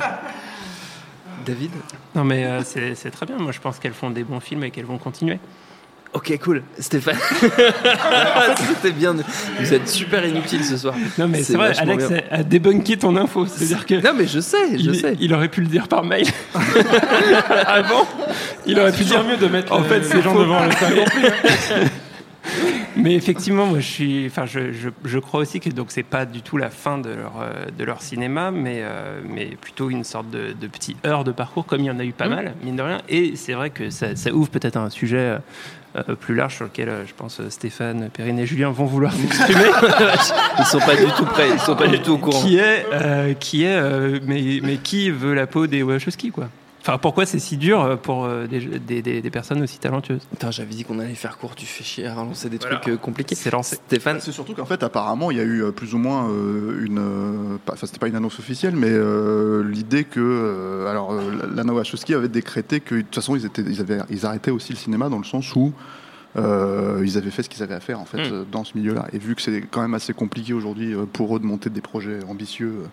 David? 1.46 1.70
Non, 2.14 2.24
mais 2.24 2.44
euh, 2.44 2.62
c'est 2.64 3.10
très 3.10 3.26
bien. 3.26 3.36
Moi, 3.38 3.52
je 3.52 3.60
pense 3.60 3.78
qu'elles 3.78 3.94
font 3.94 4.10
des 4.10 4.24
bons 4.24 4.40
films 4.40 4.64
et 4.64 4.70
qu'elles 4.70 4.84
vont 4.84 4.98
continuer. 4.98 5.38
Ok, 6.12 6.36
cool. 6.42 6.62
Stéphane. 6.78 7.16
C'était 8.68 8.90
bien. 8.92 9.14
Vous 9.60 9.74
êtes 9.74 9.88
super 9.88 10.26
inutile 10.26 10.64
ce 10.64 10.76
soir. 10.76 10.94
Non, 11.18 11.28
mais 11.28 11.42
c'est 11.44 11.54
vrai, 11.54 11.72
Alex 11.78 12.08
bien. 12.08 12.22
a, 12.30 12.42
débunké 12.42 12.96
ton 12.96 13.16
info. 13.16 13.46
C'est-à-dire 13.46 13.86
que. 13.86 13.94
Non, 13.94 14.12
mais 14.16 14.26
je 14.26 14.40
sais, 14.40 14.72
je 14.72 14.90
il, 14.90 14.96
sais. 14.96 15.16
il 15.20 15.32
aurait 15.32 15.48
pu 15.48 15.60
le 15.60 15.68
dire 15.68 15.86
par 15.86 16.02
mail. 16.02 16.26
Avant, 17.66 18.08
il 18.66 18.78
aurait 18.80 18.92
pu 18.92 19.04
dire 19.04 19.22
mieux 19.22 19.36
de 19.36 19.46
mettre 19.46 19.72
En 19.72 19.82
euh, 19.82 19.84
fait, 19.84 20.02
c'est 20.02 20.20
gens 20.20 20.34
devant 20.34 20.64
le. 20.64 20.70
Mais 22.96 23.14
effectivement, 23.14 23.66
moi, 23.66 23.78
je 23.80 23.86
suis, 23.86 24.26
enfin, 24.26 24.46
je, 24.46 24.72
je, 24.72 24.88
je 25.04 25.18
crois 25.18 25.40
aussi 25.40 25.60
que 25.60 25.70
donc 25.70 25.86
c'est 25.90 26.02
pas 26.02 26.26
du 26.26 26.42
tout 26.42 26.56
la 26.56 26.70
fin 26.70 26.98
de 26.98 27.10
leur 27.10 27.34
euh, 27.40 27.66
de 27.76 27.84
leur 27.84 28.02
cinéma, 28.02 28.50
mais 28.50 28.80
euh, 28.82 29.20
mais 29.28 29.46
plutôt 29.60 29.90
une 29.90 30.04
sorte 30.04 30.28
de, 30.30 30.52
de 30.58 30.66
petit 30.66 30.96
heure 31.06 31.22
de 31.24 31.32
parcours, 31.32 31.66
comme 31.66 31.80
il 31.80 31.86
y 31.86 31.90
en 31.90 31.98
a 32.00 32.04
eu 32.04 32.12
pas 32.12 32.26
Mmh. 32.26 32.34
mal, 32.34 32.54
mine 32.64 32.76
de 32.76 32.82
rien. 32.82 33.00
Et 33.08 33.36
c'est 33.36 33.52
vrai 33.52 33.70
que 33.70 33.90
ça, 33.90 34.16
ça 34.16 34.32
ouvre 34.32 34.48
peut-être 34.50 34.76
un 34.76 34.90
sujet. 34.90 35.38
euh, 35.96 36.14
plus 36.20 36.34
large 36.36 36.54
sur 36.56 36.64
lequel 36.66 36.88
euh, 36.88 37.04
je 37.06 37.12
pense 37.14 37.40
Stéphane, 37.48 38.10
Perrine 38.10 38.38
et 38.38 38.46
Julien 38.46 38.70
vont 38.70 38.84
vouloir 38.86 39.12
s'exprimer. 39.20 39.70
Ils 40.58 40.64
sont 40.64 40.78
pas 40.78 40.94
du 40.96 41.06
tout 41.16 41.24
prêts, 41.24 41.48
ils 41.52 41.58
sont 41.58 41.74
pas 41.74 41.88
du 41.88 41.98
tout 42.00 42.12
au 42.12 42.18
courant. 42.18 42.40
qui 42.42 42.58
est, 42.58 42.86
euh, 42.92 43.34
qui 43.34 43.64
est 43.64 43.80
mais, 44.26 44.60
mais 44.62 44.76
qui 44.76 45.10
veut 45.10 45.34
la 45.34 45.46
peau 45.48 45.66
des 45.66 45.82
Wachowski, 45.82 46.30
quoi? 46.30 46.48
Enfin, 46.82 46.96
pourquoi 46.96 47.26
c'est 47.26 47.38
si 47.38 47.56
dur 47.58 47.82
euh, 47.82 47.96
pour 47.96 48.24
euh, 48.24 48.46
des, 48.46 48.60
des, 48.60 49.02
des- 49.02 49.20
des 49.20 49.30
personnes 49.30 49.60
aussi 49.62 49.78
talentueuses? 49.78 50.22
Putain, 50.30 50.50
j'avais 50.50 50.70
dit 50.74 50.84
qu'on 50.84 50.98
allait 50.98 51.14
faire 51.14 51.36
court, 51.36 51.54
tu 51.54 51.66
fais 51.66 51.84
chier 51.84 52.06
à 52.06 52.14
relancer 52.14 52.48
des 52.48 52.56
Voilà. 52.56 52.76
trucs 52.76 52.94
euh, 52.94 52.96
compliqués. 52.96 53.34
C'est 53.34 53.50
lancé. 53.50 53.76
Stéphane, 53.76 54.18
C'est 54.20 54.32
surtout 54.32 54.54
qu'en 54.54 54.64
fait, 54.64 54.82
apparemment, 54.82 55.30
il 55.30 55.36
y 55.36 55.40
a 55.40 55.44
eu 55.44 55.62
plus 55.72 55.94
ou 55.94 55.98
moins 55.98 56.30
euh, 56.30 56.84
une. 56.84 57.58
Enfin, 57.68 57.86
c'était 57.86 57.98
pas 57.98 58.08
une 58.08 58.16
annonce 58.16 58.38
officielle, 58.38 58.76
mais 58.76 58.88
euh, 58.90 59.62
l'idée 59.62 60.04
que. 60.04 60.20
euh, 60.20 60.90
alors, 60.90 61.12
euh, 61.12 61.20
Lana 61.54 61.72
Wachowski 61.74 62.14
avait 62.14 62.28
décrété 62.28 62.80
que, 62.80 62.94
de 62.94 63.02
toute 63.02 63.14
façon, 63.14 63.36
ils, 63.36 63.44
étaient, 63.44 63.62
ils, 63.62 63.80
avaient, 63.82 63.98
ils 64.08 64.24
arrêtaient 64.24 64.50
aussi 64.50 64.72
le 64.72 64.78
cinéma 64.78 65.08
dans 65.10 65.18
le 65.18 65.24
sens 65.24 65.54
où. 65.54 65.72
euh, 66.36 67.02
ils 67.04 67.18
avaient 67.18 67.30
fait 67.30 67.42
ce 67.42 67.48
qu'ils 67.50 67.62
avaient 67.62 67.74
à 67.74 67.80
faire 67.80 67.98
en 68.00 68.04
fait 68.04 68.18
Mm. 68.18 68.32
euh, 68.32 68.44
dans 68.50 68.62
ce 68.62 68.76
milieu-là 68.78 69.06
et 69.12 69.18
vu 69.18 69.34
que 69.34 69.42
c'est 69.42 69.62
quand 69.68 69.80
même 69.82 69.94
assez 69.94 70.12
compliqué 70.12 70.52
aujourd'hui 70.52 70.94
pour 71.12 71.34
eux 71.36 71.40
de 71.40 71.44
monter 71.44 71.70
des 71.70 71.80
projets 71.80 72.20
ambitieux 72.28 72.72
euh, 72.84 72.86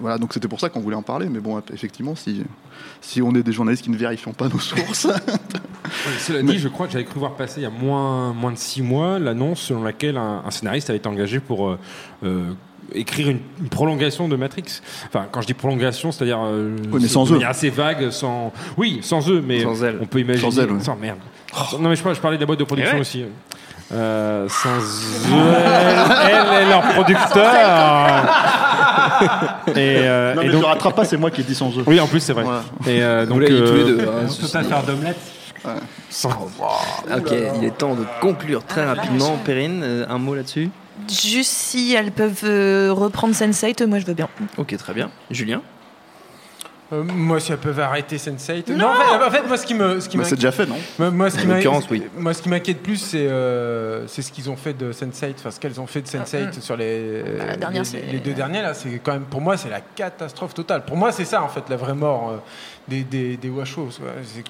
voilà 0.00 0.18
donc 0.18 0.32
c'était 0.32 0.48
pour 0.48 0.60
ça 0.60 0.68
qu'on 0.68 0.80
voulait 0.80 0.96
en 0.96 1.02
parler 1.02 1.28
mais 1.30 1.40
bon 1.40 1.60
effectivement 1.72 2.14
si 2.16 2.44
si 3.00 3.22
on 3.22 3.32
est 3.34 3.42
des 3.42 3.52
journalistes 3.52 3.82
qui 3.84 3.90
ne 3.90 3.96
vérifions 3.96 4.32
pas 4.32 4.48
nos 4.48 4.58
sources 4.58 5.06
Cela 6.20 6.42
dit, 6.42 6.58
je 6.58 6.68
crois 6.68 6.86
que 6.86 6.92
j'avais 6.92 7.04
cru 7.06 7.18
voir 7.18 7.32
passer 7.32 7.60
il 7.60 7.62
y 7.62 7.66
a 7.66 7.70
moins, 7.70 8.32
moins 8.34 8.52
de 8.52 8.58
six 8.58 8.82
mois 8.82 9.18
l'annonce 9.18 9.60
selon 9.60 9.82
laquelle 9.82 10.18
un, 10.18 10.42
un 10.46 10.50
scénariste 10.50 10.90
avait 10.90 10.98
été 10.98 11.08
engagé 11.08 11.40
pour 11.40 11.68
euh, 11.70 11.78
euh, 12.24 12.50
écrire 12.94 13.30
une, 13.30 13.40
une 13.60 13.68
prolongation 13.70 14.28
de 14.28 14.36
Matrix. 14.36 14.80
Enfin, 15.06 15.26
quand 15.32 15.40
je 15.40 15.46
dis 15.46 15.54
prolongation, 15.54 16.12
c'est-à-dire 16.12 16.40
euh, 16.42 16.76
Oui, 16.92 17.00
mais 17.02 17.08
sans 17.08 17.30
eux. 17.32 17.40
assez 17.46 17.70
vague, 17.70 18.10
sans 18.10 18.52
oui, 18.76 18.98
sans 19.02 19.30
eux, 19.30 19.42
mais 19.46 19.62
Sans 19.62 19.82
elle. 19.82 19.98
on 20.02 20.06
peut 20.06 20.20
imaginer 20.20 20.50
Sans 20.50 20.58
elle, 20.60 20.72
ouais. 20.72 20.80
sans 20.82 20.96
merde. 20.96 21.18
Non 21.80 21.88
mais 21.88 21.96
je, 21.96 22.02
je 22.02 22.20
parlais 22.20 22.36
de 22.36 22.42
la 22.42 22.46
boîte 22.46 22.58
de 22.58 22.64
production 22.64 22.92
Eh 22.92 22.96
ouais. 22.96 23.00
aussi. 23.00 23.24
Euh, 23.90 24.46
sans 24.50 24.68
eux, 24.78 24.82
elle, 25.30 26.46
elle 26.52 26.66
est 26.66 26.68
leur 26.68 26.82
producteur. 26.82 27.54
Et, 29.68 29.74
euh, 29.76 30.34
non 30.34 30.42
et 30.42 30.46
mais 30.46 30.52
donc, 30.52 30.62
je 30.62 30.66
rattrape 30.66 30.94
pas 30.96 31.04
c'est 31.04 31.16
moi 31.16 31.30
qui 31.30 31.40
ai 31.40 31.44
dit 31.44 31.54
sans 31.54 31.76
eux 31.78 31.82
oui, 31.86 32.00
en 32.00 32.06
plus 32.06 32.20
c'est 32.20 32.32
vrai. 32.32 32.44
Voilà. 32.44 32.62
Et 32.86 33.02
euh, 33.02 33.26
donc 33.26 33.40
l'avez 33.40 33.54
dit 33.54 33.60
tous 33.66 33.74
les 33.74 33.80
euh, 33.82 33.86
deux. 33.86 34.00
hein, 34.02 34.26
On 34.28 34.34
peut 34.34 34.48
pas 34.52 34.62
faire 34.62 34.82
d'omelette. 34.84 35.18
sans- 36.10 36.30
Ok, 36.30 37.32
il 37.56 37.64
est 37.64 37.76
temps 37.76 37.94
de 37.94 38.04
conclure 38.20 38.64
très 38.64 38.84
rapidement. 38.84 39.36
Perrine, 39.44 39.80
euh, 39.82 40.06
un 40.08 40.18
mot 40.18 40.34
là-dessus? 40.34 40.70
Juste 41.08 41.52
si 41.52 41.94
elles 41.94 42.10
peuvent 42.12 42.44
reprendre 42.92 43.34
Sense8, 43.34 43.86
moi 43.86 43.98
je 43.98 44.06
veux 44.06 44.14
bien. 44.14 44.28
Ok, 44.56 44.76
très 44.76 44.94
bien. 44.94 45.10
Julien? 45.30 45.62
Euh, 46.90 47.02
moi, 47.04 47.38
si 47.38 47.52
elles 47.52 47.58
peuvent 47.58 47.78
arrêter 47.80 48.16
Sense8. 48.16 48.72
Non, 48.74 48.86
en 48.86 48.94
fait, 48.94 49.24
en 49.26 49.30
fait, 49.30 49.46
moi, 49.46 49.56
ce 49.58 49.66
qui 49.66 49.74
me, 49.74 50.00
ce 50.00 50.08
qui 50.08 50.16
Bah, 50.16 50.22
m'inquiète- 50.22 50.30
c'est 50.30 50.34
déjà 50.36 50.52
fait 50.52 50.64
non 50.64 50.76
moi, 50.98 51.10
moi, 51.10 51.28
ce 51.30 51.36
qui 51.36 51.44
En 51.44 51.48
m'in- 51.48 51.54
l'occurrence, 51.56 51.84
oui. 51.90 52.02
Moi, 52.16 52.32
ce 52.32 52.40
qui 52.40 52.48
m'inquiète 52.48 52.82
plus, 52.82 52.96
c'est 52.96 53.26
euh, 53.28 54.06
c'est 54.06 54.22
ce 54.22 54.32
qu'ils 54.32 54.48
ont 54.48 54.56
fait 54.56 54.72
de 54.72 54.90
Sense8, 54.92 55.34
enfin 55.38 55.50
ce 55.50 55.60
qu'elles 55.60 55.78
ont 55.80 55.86
fait 55.86 56.00
de 56.00 56.06
Sense8 56.06 56.60
sur 56.62 56.78
les, 56.78 57.22
Bah, 57.38 57.44
la 57.46 57.56
dernière, 57.56 57.82
les, 58.10 58.18
deux 58.20 58.32
derniers 58.32 58.62
là. 58.62 58.72
C'est 58.72 59.00
quand 59.02 59.12
même, 59.12 59.24
pour 59.24 59.42
moi, 59.42 59.58
c'est 59.58 59.68
la 59.68 59.82
catastrophe 59.82 60.54
totale. 60.54 60.86
Pour 60.86 60.96
moi, 60.96 61.12
c'est 61.12 61.26
ça 61.26 61.42
en 61.42 61.48
fait 61.48 61.64
la 61.68 61.76
vraie 61.76 61.94
mort 61.94 62.30
euh, 62.30 62.36
des 62.88 63.02
des, 63.04 63.36
des 63.36 63.48
que 63.48 63.54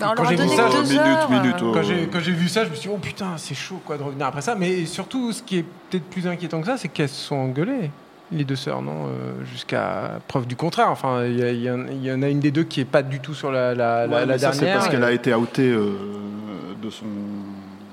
Bah, 0.00 0.12
on 0.12 0.14
quand 0.14 0.28
j'ai 0.28 0.36
vu 0.36 0.48
ça, 0.48 0.68
euh, 0.68 1.52
oh. 1.60 1.72
quand 2.12 2.20
j'ai 2.20 2.32
vu 2.32 2.48
ça, 2.48 2.64
je 2.64 2.70
me 2.70 2.74
suis 2.76 2.88
dit 2.88 2.94
oh 2.94 2.98
putain, 2.98 3.32
c'est 3.36 3.56
chaud 3.56 3.80
quoi 3.84 3.96
de 3.98 4.04
revenir 4.04 4.26
après 4.26 4.42
ça. 4.42 4.54
Mais 4.54 4.86
surtout, 4.86 5.32
ce 5.32 5.42
qui 5.42 5.58
est 5.58 5.64
peut-être 5.90 6.04
plus 6.04 6.28
inquiétant 6.28 6.60
que 6.60 6.66
ça, 6.68 6.76
c'est 6.76 6.88
qu'elles 6.88 7.08
se 7.08 7.20
sont 7.26 7.34
engueulées. 7.36 7.90
Les 8.30 8.44
deux 8.44 8.56
sœurs, 8.56 8.82
non 8.82 9.06
euh, 9.06 9.32
Jusqu'à 9.50 10.20
preuve 10.28 10.46
du 10.46 10.54
contraire. 10.56 10.90
Enfin, 10.90 11.24
il 11.24 11.38
y, 11.62 11.70
en- 11.70 11.86
il 11.86 12.04
y 12.04 12.12
en 12.12 12.22
a 12.22 12.28
une 12.28 12.40
des 12.40 12.50
deux 12.50 12.64
qui 12.64 12.80
est 12.80 12.84
pas 12.84 13.02
du 13.02 13.20
tout 13.20 13.32
sur 13.34 13.50
la, 13.50 13.74
la, 13.74 14.06
Ouais, 14.06 14.38
ça, 14.38 14.52
c'est 14.52 14.66
parce 14.66 14.88
qu'elle 14.88 15.04
a 15.04 15.12
été 15.12 15.32
outée 15.34 15.70
euh, 15.70 15.92
de 16.82 16.90
son 16.90 17.06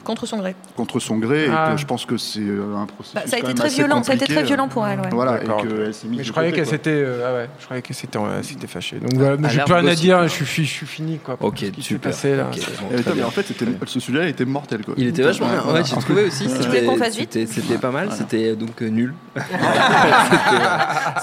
Contre 0.06 0.26
son 0.26 0.38
gré. 0.38 0.56
contre 0.78 1.00
son 1.02 1.18
gré 1.18 1.48
Ah. 1.52 1.70
et 1.72 1.76
que 1.76 1.82
je 1.82 1.86
pense 1.86 2.06
que 2.06 2.16
c'est 2.16 2.40
euh, 2.40 2.78
un 2.78 2.86
processus 2.86 3.16
Bah, 3.16 3.24
ça 3.26 3.36
a 3.36 3.40
été 3.40 3.54
très 3.54 3.66
assez 3.68 3.76
violent, 3.76 4.02
ça 4.04 4.14
a 4.14 4.16
été 4.16 4.26
très 4.26 4.38
euh, 4.38 4.44
violent 4.44 4.68
pour 4.70 4.88
elle. 4.88 5.00
ouais. 5.02 5.10
Voilà, 5.12 5.40
D'accord, 5.40 5.60
et 5.66 5.68
qu'elle 5.68 5.94
s'est 5.94 6.08
mise 6.08 6.12
Mais 6.12 6.24
de 6.24 6.28
je 6.28 6.32
croyais 6.32 6.52
qu'elle 6.54 6.66
s'était, 6.68 6.90
euh, 6.92 7.28
ah 7.28 7.34
ouais, 7.34 7.50
je 7.60 7.66
croyais 7.66 7.82
qu'elle 7.82 7.96
s'était, 7.96 8.18
euh, 8.20 8.42
s'était 8.44 8.68
fâchée. 8.68 8.98
Donc 9.00 9.14
voilà, 9.16 9.36
moi, 9.36 9.50
j'ai 9.50 9.62
plus 9.62 9.74
rien 9.74 9.88
à 9.88 9.96
dire. 9.96 10.24
Je 10.24 10.28
suis, 10.30 10.46
fi- 10.46 10.64
je 10.66 10.72
suis 10.72 10.86
fini 10.86 11.18
quoi. 11.18 11.36
Ok, 11.42 11.58
ce 11.60 11.66
qui 11.66 11.82
s'est 11.82 11.88
super. 11.90 12.12
passé, 12.12 12.36
là. 12.36 12.44
Bon, 12.54 13.12
mais 13.16 13.24
en 13.24 13.32
fait, 13.32 13.46
ce 13.88 14.00
sujet-là 14.00 14.28
était 14.28 14.46
mortel. 14.46 14.86
Quoi. 14.86 14.94
Il 14.98 15.08
était 15.08 15.24
vachement 15.24 15.48
bien. 15.48 15.74
Ouais, 15.74 15.84
j'ai 15.84 15.96
trouvé 15.98 16.26
aussi. 16.26 16.48
C'était- 16.50 17.78
pas 17.80 17.92
mal. 17.92 18.10
C'était 18.12 18.52
euh, 18.52 18.56
donc 18.56 18.82
euh, 18.82 18.88
nul. 18.90 19.14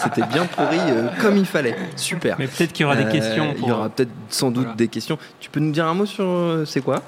C'était, 0.02 0.22
euh, 0.22 0.26
bien 0.26 0.44
pourri 0.46 0.78
euh, 0.88 1.08
comme 1.20 1.36
il 1.36 1.46
fallait. 1.46 1.76
Super. 1.96 2.36
Mais 2.38 2.46
peut-être 2.46 2.72
qu'il 2.72 2.82
y 2.82 2.86
aura 2.86 2.96
des 2.96 3.04
Euh, 3.04 3.10
questions. 3.12 3.54
Il 3.58 3.66
y 3.68 3.70
aura 3.70 3.88
peut-être 3.88 4.10
sans 4.28 4.50
doute 4.50 4.64
Voilà. 4.64 4.76
des 4.76 4.88
questions. 4.88 5.18
Tu 5.40 5.50
peux 5.50 5.60
nous 5.60 5.72
dire 5.72 5.86
un 5.86 5.94
mot 5.94 6.06
sur 6.06 6.24
euh, 6.24 6.64
c'est 6.66 6.80
quoi? 6.80 7.02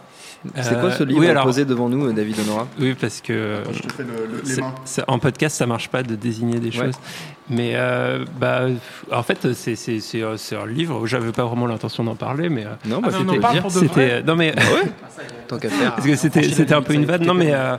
C'est 0.60 0.78
quoi 0.80 0.90
ce 0.92 1.02
Euh, 1.02 1.06
livre 1.06 1.20
oui, 1.20 1.28
alors- 1.28 1.44
posé 1.44 1.64
devant 1.64 1.88
nous, 1.88 2.06
euh, 2.06 2.12
David 2.12 2.36
Honora 2.40 2.66
Oui, 2.78 2.94
parce 3.00 3.20
que 3.22 3.60
Attends, 3.62 3.72
je 3.72 3.80
te 3.80 3.92
fais 3.94 4.02
le- 4.02 4.08
le- 4.30 4.42
les 4.44 4.50
c'est- 4.54 4.60
mains. 4.60 4.74
c'est- 4.84 5.04
en 5.08 5.18
podcast, 5.18 5.56
ça 5.56 5.66
marche 5.66 5.88
pas 5.88 6.02
de 6.02 6.14
désigner 6.16 6.58
des 6.60 6.68
Ouais. 6.78 6.86
choses. 6.86 6.94
Mais 7.50 7.72
euh, 7.74 8.24
bah, 8.40 8.62
en 9.12 9.22
fait, 9.22 9.52
c'est 9.54 9.76
un 10.56 10.66
livre 10.66 11.00
où 11.00 11.06
j'avais 11.06 11.32
pas 11.32 11.44
vraiment 11.44 11.66
l'intention 11.66 12.04
d'en 12.04 12.14
parler, 12.14 12.48
mais 12.48 12.64
Non, 12.84 13.00
bah, 13.00 13.08
Ah, 13.08 13.08
mais 13.10 13.16
on 13.16 13.18
c'était 13.20 13.38
en 13.38 13.40
parle 13.40 13.56
non 14.26 14.36
mais 14.36 14.54
Tant 15.48 15.58
qu'à 15.58 15.68
faire. 15.68 15.94
parce 15.94 16.06
que 16.06 16.16
c'était 16.16 16.72
un 16.72 16.80
peu 16.82 16.94
une 16.94 17.04
ça 17.06 17.12
vanne. 17.12 17.26
Non 17.26 17.34
mais 17.34 17.52
euh, 17.52 17.76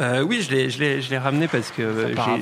euh, 0.00 0.22
oui, 0.22 0.40
je 0.40 0.54
l'ai 0.54 0.70
je 0.70 0.78
l'ai 0.78 1.00
je 1.02 1.10
l'ai 1.10 1.18
ramené 1.18 1.48
parce 1.48 1.70
que 1.72 1.82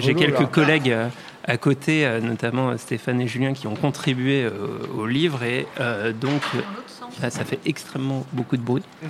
j'ai 0.00 0.14
quelques 0.14 0.38
là. 0.40 0.46
collègues 0.46 0.90
euh, 0.90 1.08
à 1.46 1.56
côté, 1.56 2.06
euh, 2.06 2.20
notamment 2.20 2.70
euh, 2.70 2.76
Stéphane 2.76 3.20
et 3.20 3.28
Julien, 3.28 3.52
qui 3.52 3.66
ont 3.66 3.74
contribué 3.76 4.42
euh, 4.44 4.50
au 4.96 5.06
livre 5.06 5.42
et 5.44 5.66
euh, 5.80 6.12
donc 6.12 6.42
là, 7.22 7.30
ça 7.30 7.44
fait 7.44 7.58
extrêmement 7.66 8.26
beaucoup 8.32 8.56
de 8.56 8.62
bruit. 8.62 8.82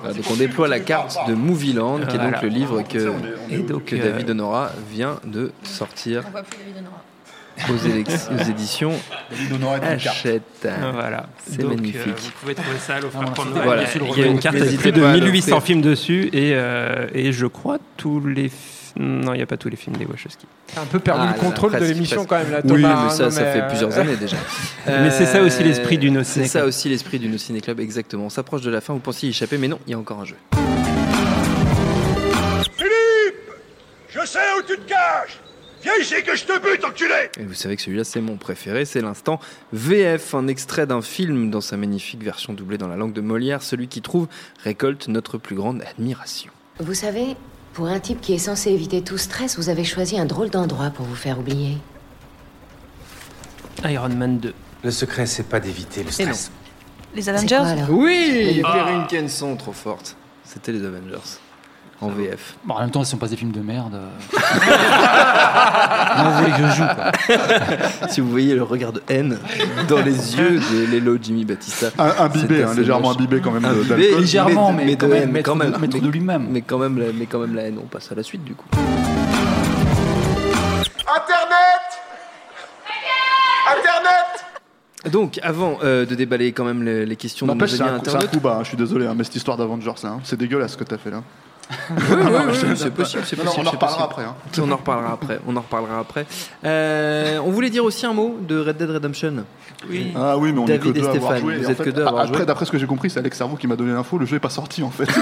Voilà, 0.00 0.14
donc 0.14 0.24
on 0.30 0.36
déploie 0.36 0.66
la 0.68 0.80
carte 0.80 1.18
de 1.28 1.34
Movieland, 1.34 1.98
qui 1.98 2.04
est 2.16 2.18
donc 2.18 2.20
Voilà. 2.20 2.40
le 2.42 2.48
livre 2.48 2.82
que, 2.82 3.12
Et 3.50 3.58
donc 3.58 3.84
que 3.86 3.96
David 3.96 4.30
Honora 4.30 4.70
vient 4.90 5.20
de 5.24 5.52
sortir 5.62 6.22
On 6.26 6.30
voit 6.30 6.42
plus 6.42 6.58
David 6.58 6.76
Honora. 6.78 7.02
aux, 7.68 8.34
aux 8.44 8.50
éditions. 8.50 8.92
Hachette. 9.82 10.42
Voilà, 10.92 11.26
C'est 11.46 11.62
magnifique. 11.64 11.96
euh, 12.06 12.12
vous 12.16 12.30
pouvez 12.40 12.54
trouver 12.54 12.78
ça 12.78 12.94
à 12.96 13.00
l'offre 13.00 13.18
Ah, 13.20 13.32
voilà. 13.62 13.82
Il 13.94 14.00
y 14.00 14.04
a- 14.04 14.08
Il 14.16 14.18
y 14.20 14.22
a 14.24 14.26
une 14.26 14.38
carte 14.40 14.56
plus 14.56 14.92
de 14.92 15.00
pas 15.02 15.10
à 15.10 15.14
1800 15.14 15.50
l'offrir. 15.56 15.62
films 15.66 15.82
dessus 15.82 16.30
et, 16.32 16.52
euh, 16.54 17.06
et 17.14 17.32
je 17.32 17.46
crois 17.46 17.78
tous 17.98 18.20
les. 18.26 18.48
fi- 18.48 18.81
Non, 18.96 19.32
il 19.34 19.38
n'y 19.38 19.42
a 19.42 19.46
pas 19.46 19.56
tous 19.56 19.68
les 19.68 19.76
films 19.76 19.96
des 19.96 20.04
Wachowski. 20.04 20.46
T'as 20.74 20.82
un 20.82 20.86
peu 20.86 20.98
perdu 20.98 21.22
Ah, 21.24 21.32
le 21.32 21.32
là, 21.32 21.38
contrôle 21.38 21.72
de 21.72 21.84
l'émission 21.84 22.24
quand 22.24 22.38
même 22.38 22.50
là. 22.50 22.60
Oui, 22.64 22.82
mais 22.82 22.84
hein, 22.86 23.10
ça, 23.10 23.24
non, 23.24 23.30
ça 23.30 23.44
fait 23.52 23.62
euh, 23.62 23.68
plusieurs 23.68 23.98
années 23.98 24.16
déjà. 24.16 24.36
Mais 24.86 25.10
c'est 25.10 25.26
ça 25.26 25.42
aussi 25.42 25.62
Euh, 25.62 25.66
l'esprit 25.66 25.98
du 25.98 26.10
No 26.10 26.22
Ciné 26.22 26.46
C'est 26.46 26.58
ça 26.58 26.64
aussi 26.64 26.88
l'esprit 26.88 27.18
du 27.18 27.28
No 27.28 27.38
Ciné 27.38 27.60
Club, 27.60 27.80
exactement. 27.80 28.26
On 28.26 28.30
s'approche 28.30 28.62
de 28.62 28.70
la 28.70 28.80
fin, 28.80 28.92
vous 28.92 28.98
pensiez 29.00 29.28
y 29.28 29.30
échapper, 29.30 29.58
mais 29.58 29.68
non, 29.68 29.78
il 29.86 29.92
y 29.92 29.94
a 29.94 29.98
encore 29.98 30.20
un 30.20 30.24
jeu. 30.24 30.36
Je 34.08 34.26
sais 34.26 34.38
où 34.58 34.62
tu 34.62 34.76
te 34.76 34.88
caches 34.88 35.38
Viens 35.82 35.92
ici 36.00 36.14
que 36.24 36.36
je 36.36 36.44
te 36.44 36.52
bute, 36.60 36.84
enculé 36.84 37.30
Et 37.40 37.42
vous 37.44 37.54
savez 37.54 37.74
que 37.76 37.82
celui-là, 37.82 38.04
c'est 38.04 38.20
mon 38.20 38.36
préféré, 38.36 38.84
c'est 38.84 39.00
l'instant 39.00 39.40
VF, 39.72 40.34
un 40.34 40.46
extrait 40.46 40.86
d'un 40.86 41.02
film 41.02 41.50
dans 41.50 41.60
sa 41.60 41.76
magnifique 41.76 42.22
version 42.22 42.52
doublée 42.52 42.78
dans 42.78 42.86
la 42.88 42.96
langue 42.96 43.12
de 43.12 43.20
Molière. 43.20 43.62
Celui 43.62 43.88
qui 43.88 44.00
trouve 44.00 44.28
récolte 44.62 45.08
notre 45.08 45.38
plus 45.38 45.56
grande 45.56 45.82
admiration. 45.82 46.52
Vous 46.78 46.94
savez, 46.94 47.36
pour 47.72 47.86
un 47.86 48.00
type 48.00 48.20
qui 48.20 48.34
est 48.34 48.38
censé 48.38 48.70
éviter 48.70 49.02
tout 49.02 49.18
stress, 49.18 49.56
vous 49.58 49.68
avez 49.68 49.84
choisi 49.84 50.18
un 50.18 50.24
drôle 50.24 50.50
d'endroit 50.50 50.90
pour 50.90 51.06
vous 51.06 51.14
faire 51.14 51.38
oublier. 51.38 51.78
Iron 53.84 54.10
Man 54.10 54.38
2. 54.38 54.54
Le 54.84 54.90
secret, 54.90 55.26
c'est 55.26 55.44
pas 55.48 55.60
d'éviter 55.60 56.02
le 56.04 56.10
stress. 56.10 56.50
Les 57.14 57.28
Avengers 57.28 57.56
quoi, 57.56 57.66
alors 57.66 57.90
Oui 57.90 58.62
Ah. 58.64 58.72
Perrine 58.72 59.06
Kenson, 59.08 59.56
trop 59.56 59.72
forte. 59.72 60.16
C'était 60.44 60.72
les 60.72 60.84
Avengers. 60.84 61.18
En 62.02 62.08
VF. 62.08 62.56
Bon, 62.64 62.74
en 62.74 62.80
même 62.80 62.90
temps, 62.90 63.04
si 63.04 63.14
on 63.14 63.18
passe 63.18 63.30
des 63.30 63.36
films 63.36 63.52
de 63.52 63.60
merde. 63.60 63.94
euh, 63.94 64.08
Comment 66.16 66.30
vous 66.30 66.38
voulez 66.38 66.50
que 66.50 66.66
je 66.68 66.76
joue 66.76 66.84
quoi 66.94 68.08
si 68.08 68.20
vous 68.20 68.28
voyez 68.30 68.54
le 68.54 68.62
regard 68.64 68.92
de 68.92 69.02
haine 69.08 69.38
dans 69.88 69.98
les 70.00 70.36
yeux 70.36 70.58
de 70.58 70.86
Lelo 70.92 71.16
Jimmy 71.22 71.44
Batista. 71.44 71.86
Un, 71.98 72.24
imbibé, 72.24 72.64
hein, 72.64 72.74
légèrement 72.76 73.12
imbibé 73.12 73.40
quand 73.40 73.52
même 73.52 73.64
Imbibé, 73.64 73.88
d'alcool. 73.88 74.20
Légèrement, 74.20 74.72
mais 74.72 74.96
quand 74.96 75.06
de 75.06 75.12
même 75.12 75.36
haine, 75.36 75.42
quand 75.42 75.54
de- 75.54 75.58
même. 75.60 75.76
maître 75.80 75.98
de 75.98 76.00
Mais- 76.04 76.10
lui-même. 76.12 76.46
Mais 76.50 76.60
quand 76.62 76.78
même, 76.78 76.98
la- 76.98 77.12
mais 77.14 77.26
quand 77.26 77.38
même 77.38 77.54
la 77.54 77.62
haine. 77.62 77.78
On 77.82 77.86
passe 77.86 78.10
à 78.12 78.14
la 78.14 78.22
suite 78.22 78.44
du 78.44 78.54
coup. 78.54 78.66
Internet 81.14 81.82
Internet 83.78 85.12
Donc, 85.12 85.38
avant 85.42 85.78
euh, 85.84 86.04
de 86.06 86.14
déballer 86.14 86.52
quand 86.52 86.64
même 86.64 86.82
les, 86.82 87.06
les 87.06 87.16
questions 87.16 87.46
de 87.46 87.52
nos 87.52 87.54
N'empêche, 87.54 87.72
c'est 87.76 87.80
amis 87.82 87.90
un, 87.90 88.00
c'est 88.02 88.08
un 88.10 88.14
internautes. 88.14 88.30
coup 88.30 88.40
bas, 88.40 88.56
hein, 88.56 88.60
je 88.62 88.68
suis 88.68 88.76
désolé, 88.76 89.06
hein, 89.06 89.14
mais 89.16 89.24
cette 89.24 89.36
histoire 89.36 89.56
d'Avengers, 89.56 89.92
là, 90.02 90.10
hein, 90.10 90.20
c'est 90.24 90.36
dégueulasse 90.38 90.72
ce 90.72 90.76
que 90.76 90.84
t'as 90.84 90.98
fait 90.98 91.10
là. 91.10 91.22
Oui, 91.90 91.96
oui, 92.10 92.16
oui, 92.64 92.70
c'est 92.76 92.90
possible, 92.92 93.22
c'est 93.26 93.36
Non, 93.38 93.44
possible. 93.44 93.64
on 93.64 93.68
en 93.68 93.72
reparlera 93.72 94.08
possible. 94.08 94.10
après. 94.10 94.24
hein. 94.24 94.34
On 94.66 94.70
en 94.72 94.76
reparlera 94.76 95.12
après. 95.12 95.40
On 95.46 95.56
en 95.56 95.60
reparlera 95.60 95.98
après. 96.00 96.26
Euh, 96.64 97.38
on 97.44 97.50
voulait 97.50 97.70
dire 97.70 97.84
aussi 97.84 98.06
un 98.06 98.12
mot 98.12 98.36
de 98.46 98.58
Red 98.60 98.76
Dead 98.76 98.90
Redemption. 98.90 99.44
Oui. 99.90 100.12
Ah 100.16 100.36
oui, 100.38 100.52
mais 100.52 100.60
on 100.60 100.64
David 100.64 100.80
est 100.82 100.92
que 100.92 100.98
et 100.98 101.00
deux 101.00 101.06
à 101.06 101.10
avoir 101.10 101.32
Stéphane, 101.32 101.40
joué. 101.40 101.56
vous 101.56 101.62
Et 101.64 101.66
en 101.66 101.70
êtes 101.70 101.76
fait, 101.76 101.84
que 101.84 101.90
deux 101.90 102.04
à 102.04 102.08
avoir 102.08 102.24
Après, 102.24 102.46
d'après 102.46 102.64
ce 102.66 102.70
que 102.70 102.78
j'ai 102.78 102.86
compris, 102.86 103.10
c'est 103.10 103.18
Alex 103.18 103.36
Cerveau 103.36 103.56
qui 103.56 103.66
m'a 103.66 103.74
donné 103.74 103.92
l'info, 103.92 104.16
le 104.18 104.26
jeu 104.26 104.36
est 104.36 104.40
pas 104.40 104.48
sorti 104.50 104.82
en 104.84 104.90
fait. 104.90 105.06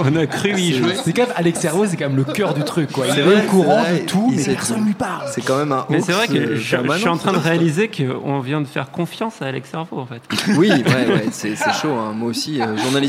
On 0.00 0.16
a 0.16 0.26
cru 0.26 0.52
y 0.58 0.74
jouer. 0.74 0.94
C'est 1.02 1.12
quand 1.12 1.22
même 1.26 1.34
Alex 1.36 1.60
Servo, 1.60 1.86
c'est 1.86 1.96
quand 1.96 2.08
même 2.08 2.16
le 2.16 2.24
cœur 2.24 2.54
du 2.54 2.62
truc 2.64 2.90
quoi. 2.92 3.06
Il 3.06 3.14
C'est 3.14 3.20
est 3.20 3.24
vrai, 3.24 3.44
au 3.46 3.50
courant 3.50 3.82
de 3.82 4.06
tout, 4.06 4.32
mais 4.34 4.42
personne 4.44 4.84
lui 4.84 4.94
parle. 4.94 5.24
C'est 5.32 5.40
quand 5.42 5.58
même 5.58 5.72
un. 5.72 5.86
Mais 5.88 6.00
c'est 6.00 6.12
vrai 6.12 6.26
que 6.28 6.34
euh, 6.34 6.56
je, 6.56 6.98
suis 6.98 7.08
en 7.08 7.16
train 7.16 7.32
de 7.32 7.38
réaliser 7.38 7.88
qu'on 7.88 8.40
vient 8.40 8.60
de 8.60 8.66
faire 8.66 8.90
confiance 8.90 9.40
à 9.42 9.46
Alex 9.46 9.70
Servo 9.70 9.98
en 9.98 10.06
fait. 10.06 10.22
Oui, 10.56 10.70
ouais, 10.70 10.82
ouais, 10.84 11.26
c'est 11.30 11.56
chaud. 11.56 11.92
hein. 11.98 12.12
Moi 12.14 12.30
aussi, 12.30 12.60
euh, 12.60 12.66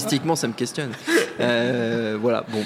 journalistiquement, 0.10 0.36
ça 0.36 0.48
me 0.48 0.54
questionne. 0.54 0.90
Euh, 1.40 2.18
voilà, 2.22 2.44
bon. 2.52 2.60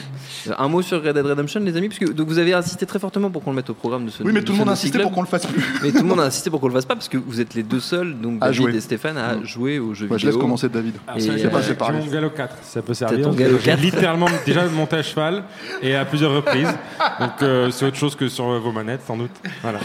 Un 0.57 0.67
mot 0.67 0.81
sur 0.81 1.03
Red 1.03 1.13
Dead 1.15 1.25
Redemption, 1.25 1.59
les 1.59 1.75
amis, 1.77 1.89
parce 1.89 1.99
que 1.99 2.05
donc 2.11 2.27
vous 2.27 2.37
avez 2.39 2.53
insisté 2.53 2.85
très 2.85 2.99
fortement 2.99 3.29
pour 3.29 3.43
qu'on 3.43 3.51
le 3.51 3.55
mette 3.57 3.69
au 3.69 3.73
programme 3.73 4.05
de 4.05 4.09
ce. 4.11 4.23
Oui, 4.23 4.31
mais 4.33 4.41
tout 4.41 4.53
le 4.53 4.57
monde 4.57 4.69
a 4.69 4.73
insisté 4.73 4.99
pour 4.99 5.11
qu'on 5.11 5.21
le 5.21 5.27
fasse 5.27 5.45
plus. 5.45 5.63
Mais 5.83 5.91
tout 5.91 5.97
le 5.97 6.03
monde 6.03 6.19
a 6.19 6.23
insisté 6.23 6.49
pour 6.49 6.59
qu'on 6.59 6.67
le 6.67 6.73
fasse 6.73 6.85
pas 6.85 6.95
parce 6.95 7.09
que 7.09 7.17
vous 7.17 7.39
êtes 7.41 7.53
les 7.53 7.63
deux 7.63 7.79
seuls, 7.79 8.15
donc 8.19 8.37
À 8.41 8.47
David 8.47 8.55
jouer. 8.61 8.75
et 8.75 8.81
Stéphane, 8.81 9.17
à 9.17 9.35
Mm. 9.35 9.45
jouer 9.45 9.79
aux 9.79 9.93
jeux 9.93 10.05
Ouais, 10.07 10.17
je 10.17 10.25
vidéo. 10.25 10.31
laisse 10.31 10.41
commencer 10.41 10.69
David. 10.69 10.95
Ça, 11.05 11.13
euh, 11.31 11.91
mon 11.93 12.05
galop 12.11 12.29
4, 12.31 12.55
ça 12.63 12.81
peut 12.81 12.93
servir. 12.93 13.31
J'ai 13.37 13.57
4. 13.59 13.81
littéralement 13.81 14.27
déjà 14.45 14.65
monté 14.67 14.95
à 14.97 15.03
cheval 15.03 15.43
et 15.81 15.95
à 15.95 16.05
plusieurs 16.05 16.33
reprises. 16.33 16.73
Donc 17.19 17.31
euh, 17.41 17.69
c'est 17.71 17.85
autre 17.85 17.97
chose 17.97 18.15
que 18.15 18.27
sur 18.27 18.45
vos 18.59 18.71
manettes, 18.71 19.01
sans 19.05 19.17
doute. 19.17 19.31
Voilà. 19.61 19.79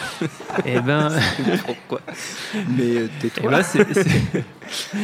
Et 0.65 0.81
ben, 0.81 1.11
Pourquoi? 1.67 2.01
Mais 2.77 2.97
euh, 2.97 3.09
tais-toi. 3.21 3.51
ben, 3.51 3.63
c'est- 3.63 3.95
c'est- 3.95 4.45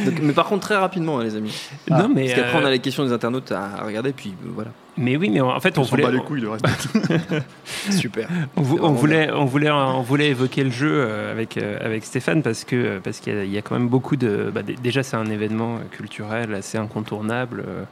Donc, 0.05 0.19
mais 0.21 0.33
par 0.33 0.47
contre, 0.47 0.61
très 0.67 0.75
rapidement, 0.77 1.19
hein, 1.19 1.23
les 1.23 1.35
amis. 1.35 1.53
non 1.89 2.09
mais 2.09 2.25
Parce 2.25 2.35
qu'après, 2.35 2.57
euh, 2.57 2.61
on 2.61 2.65
a 2.65 2.71
les 2.71 2.79
questions 2.79 3.05
des 3.05 3.11
internautes 3.11 3.51
à 3.51 3.83
regarder, 3.83 4.13
puis 4.13 4.33
euh, 4.45 4.49
voilà. 4.53 4.71
Mais 4.97 5.17
oui 5.17 5.29
mais 5.29 5.41
en 5.41 5.59
fait 5.59 5.77
on 5.77 5.81
On 5.81 5.85
voulait 5.85 6.03
bat 6.03 6.11
les 6.11 6.19
couilles, 6.19 6.41
le 6.41 6.49
reste. 6.49 6.65
Super. 7.91 8.27
On, 8.55 8.61
on 8.61 8.91
voulait, 8.93 9.31
on, 9.31 9.45
voulait, 9.45 9.69
on 9.71 10.01
voulait 10.01 10.29
évoquer 10.29 10.63
le 10.63 10.71
jeu 10.71 10.89
euh, 10.91 11.31
avec, 11.31 11.57
euh, 11.57 11.77
avec 11.81 12.03
Stéphane 12.03 12.41
parce 12.41 12.63
que 12.63 12.99
parce 12.99 13.19
qu'il 13.19 13.33
y, 13.33 13.37
a- 13.37 13.43
il 13.43 13.51
y 13.51 13.57
a 13.57 13.61
quand 13.61 13.75
même 13.77 13.87
beaucoup 13.89 14.15
de. 14.15 14.51
bah, 14.53 14.63
dé- 14.63 14.75
déjà, 14.81 15.03
c'est 15.03 15.15
un 15.17 15.25
événement 15.29 15.75
euh, 15.77 15.79
culturel 15.91 16.53
assez 16.53 16.77
incontournable. 16.77 17.63
euh, 17.67 17.83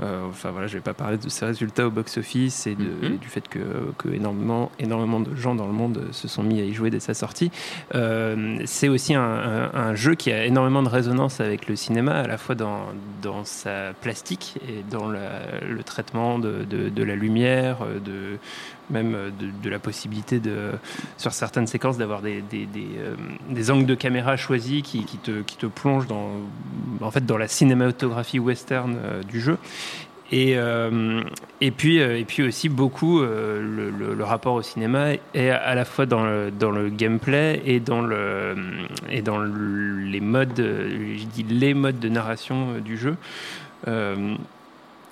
euh, 0.00 0.26
enfin 0.30 0.50
voilà, 0.52 0.68
je 0.68 0.74
vais 0.74 0.80
pas 0.80 0.94
parler 0.94 1.18
de 1.18 1.28
ses 1.28 1.44
résultats 1.44 1.86
au 1.88 1.90
box-office 1.90 2.68
et, 2.68 2.76
de- 2.76 2.84
Mhm. 2.84 3.14
et 3.14 3.18
du 3.18 3.26
fait 3.28 3.48
que, 3.48 3.58
que 3.98 4.08
énormément, 4.08 4.70
énormément 4.78 5.18
de 5.18 5.34
gens 5.34 5.56
dans 5.56 5.66
le 5.66 5.72
monde 5.72 6.06
se 6.12 6.28
sont 6.28 6.44
mis 6.44 6.60
à 6.60 6.64
y 6.64 6.72
jouer 6.72 6.90
dès 6.90 7.00
sa 7.00 7.14
sortie. 7.14 7.50
Euh, 7.96 8.58
c'est 8.64 8.88
aussi 8.88 9.14
un, 9.14 9.22
un- 9.22 9.70
un 9.74 9.94
jeu 9.96 10.14
qui 10.14 10.30
a 10.32 10.44
énormément 10.44 10.82
de 10.84 10.88
résonance 10.88 11.40
avec 11.40 11.68
le 11.68 11.74
cinéma, 11.74 12.12
à 12.12 12.26
la 12.28 12.38
fois 12.38 12.54
dans, 12.54 12.82
dans 13.22 13.44
sa 13.44 13.92
plastique 14.00 14.54
et 14.68 14.84
dans 14.88 15.08
la- 15.10 15.60
le 15.68 15.82
traitement 15.82 16.37
de, 16.38 17.02
la 17.02 17.16
lumière, 17.16 17.78
euh, 17.82 17.98
de, 17.98 18.38
même 18.90 19.14
euh, 19.14 19.30
de, 19.62 19.70
la 19.70 19.78
possibilité 19.78 20.40
de, 20.40 20.72
sur 21.16 21.32
certaines 21.32 21.66
séquences 21.66 21.98
d'avoir 21.98 22.22
des, 22.22 22.42
euh, 22.54 23.70
angles 23.70 23.86
de 23.86 23.94
caméra 23.94 24.36
choisis 24.36 24.82
qui, 24.82 25.04
te, 25.04 25.42
qui 25.42 25.56
plongent 25.66 26.06
dans, 26.06 26.30
en 27.00 27.10
fait, 27.10 27.24
dans 27.26 27.38
la 27.38 27.48
cinématographie 27.48 28.38
western 28.38 28.96
du 29.28 29.40
jeu. 29.40 29.58
Et, 30.30 30.56
puis, 31.76 32.42
aussi 32.42 32.68
beaucoup 32.68 33.20
le, 33.20 34.24
rapport 34.24 34.54
au 34.54 34.62
cinéma 34.62 35.14
est 35.34 35.50
à 35.50 35.74
la 35.74 35.84
fois 35.84 36.06
dans 36.06 36.24
le, 36.24 36.88
gameplay 36.90 37.62
et 37.64 37.80
dans, 37.80 38.06
et 39.10 39.22
dans 39.22 39.38
le- 39.38 39.98
les 39.98 40.20
modes, 40.20 40.52
je 40.56 41.24
dis 41.24 41.44
les 41.44 41.74
modes 41.74 41.98
de 41.98 42.08
narration 42.08 42.78
du 42.84 42.98
jeu. 42.98 43.16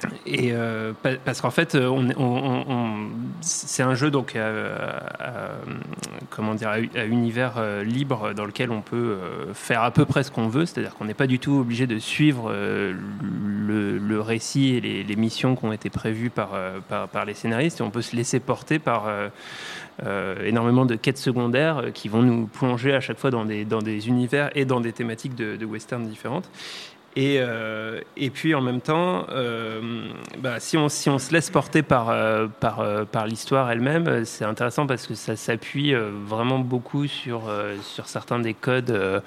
Euh, 0.05 0.09
et 0.27 0.53
euh, 0.53 0.93
pa- 1.03 1.17
parce 1.25 1.41
qu'en 1.41 1.51
fait, 1.51 1.75
euh, 1.75 1.91
c'est 3.41 3.83
un 3.83 3.95
jeu 3.95 4.11
donc 4.11 4.37
à, 4.37 4.49
à- 5.19 5.51
comment 6.31 6.55
dire 6.55 6.69
à, 6.69 7.05
univers 7.05 7.55
euh, 7.57 7.83
libre 7.83 8.35
dans 8.35 8.45
lequel 8.45 8.71
on 8.71 8.83
peut 8.83 8.97
euh, 8.97 9.55
faire 9.55 9.83
à 9.83 9.91
peu 9.91 10.05
près 10.05 10.23
ce 10.23 10.31
qu'on 10.31 10.49
veut, 10.49 10.67
c'est-à-dire 10.67 10.95
qu'on 10.95 11.07
n'est 11.07 11.15
pas 11.15 11.27
du 11.27 11.39
tout 11.39 11.53
obligé 11.53 11.87
de 11.87 11.99
suivre 11.99 12.51
euh, 12.51 12.95
le, 13.23 14.21
récit 14.21 14.75
et 14.75 14.81
les, 14.81 15.17
missions 15.17 15.57
qui 15.57 15.65
ont 15.65 15.73
été 15.73 15.89
prévues 15.89 16.31
par, 16.31 16.51
euh, 16.55 16.79
par, 16.89 17.25
les 17.25 17.35
scénaristes, 17.35 17.81
et 17.81 17.83
on 17.83 17.91
peut 17.91 18.03
se 18.03 18.17
laisser 18.17 18.41
porter 18.41 18.79
par 18.79 19.07
euh, 19.07 19.29
euh, 20.05 20.45
énormément 20.45 20.85
de 20.85 20.95
quêtes 20.97 21.19
secondaires 21.19 21.79
euh, 21.79 21.91
qui 21.91 22.09
vont 22.09 22.23
nous 22.23 22.47
plonger 22.47 22.93
à 22.93 23.01
chaque 23.01 23.19
fois 23.19 23.31
dans 23.31 23.45
des, 23.45 23.65
dans 23.65 23.83
des 23.83 24.09
univers 24.09 24.51
et 24.55 24.65
dans 24.65 24.81
des 24.81 24.93
thématiques 24.93 25.35
de 25.35 25.65
western 25.65 26.07
différentes. 26.07 26.51
Et, 27.19 27.39
euh, 27.41 28.03
et 28.19 28.29
puis 28.29 28.55
en 28.55 28.61
même 28.61 28.83
temps, 28.83 29.25
euh, 29.31 29.81
bah, 30.39 30.61
si, 30.61 30.77
on, 30.77 30.91
se 30.91 31.33
laisse 31.33 31.49
porter 31.49 31.83
par, 31.83 32.11
euh, 32.11 32.47
l'histoire 33.27 33.71
elle-même, 33.71 34.27
c'est 34.27 34.45
intéressant 34.45 34.87
parce 34.87 35.07
que 35.07 35.15
ça 35.15 35.35
s'appuie 35.35 35.95
vraiment 35.95 36.59
beaucoup 36.59 37.07
sur, 37.07 37.45
certains 38.05 38.39
des 38.39 38.53
codes 38.53 39.23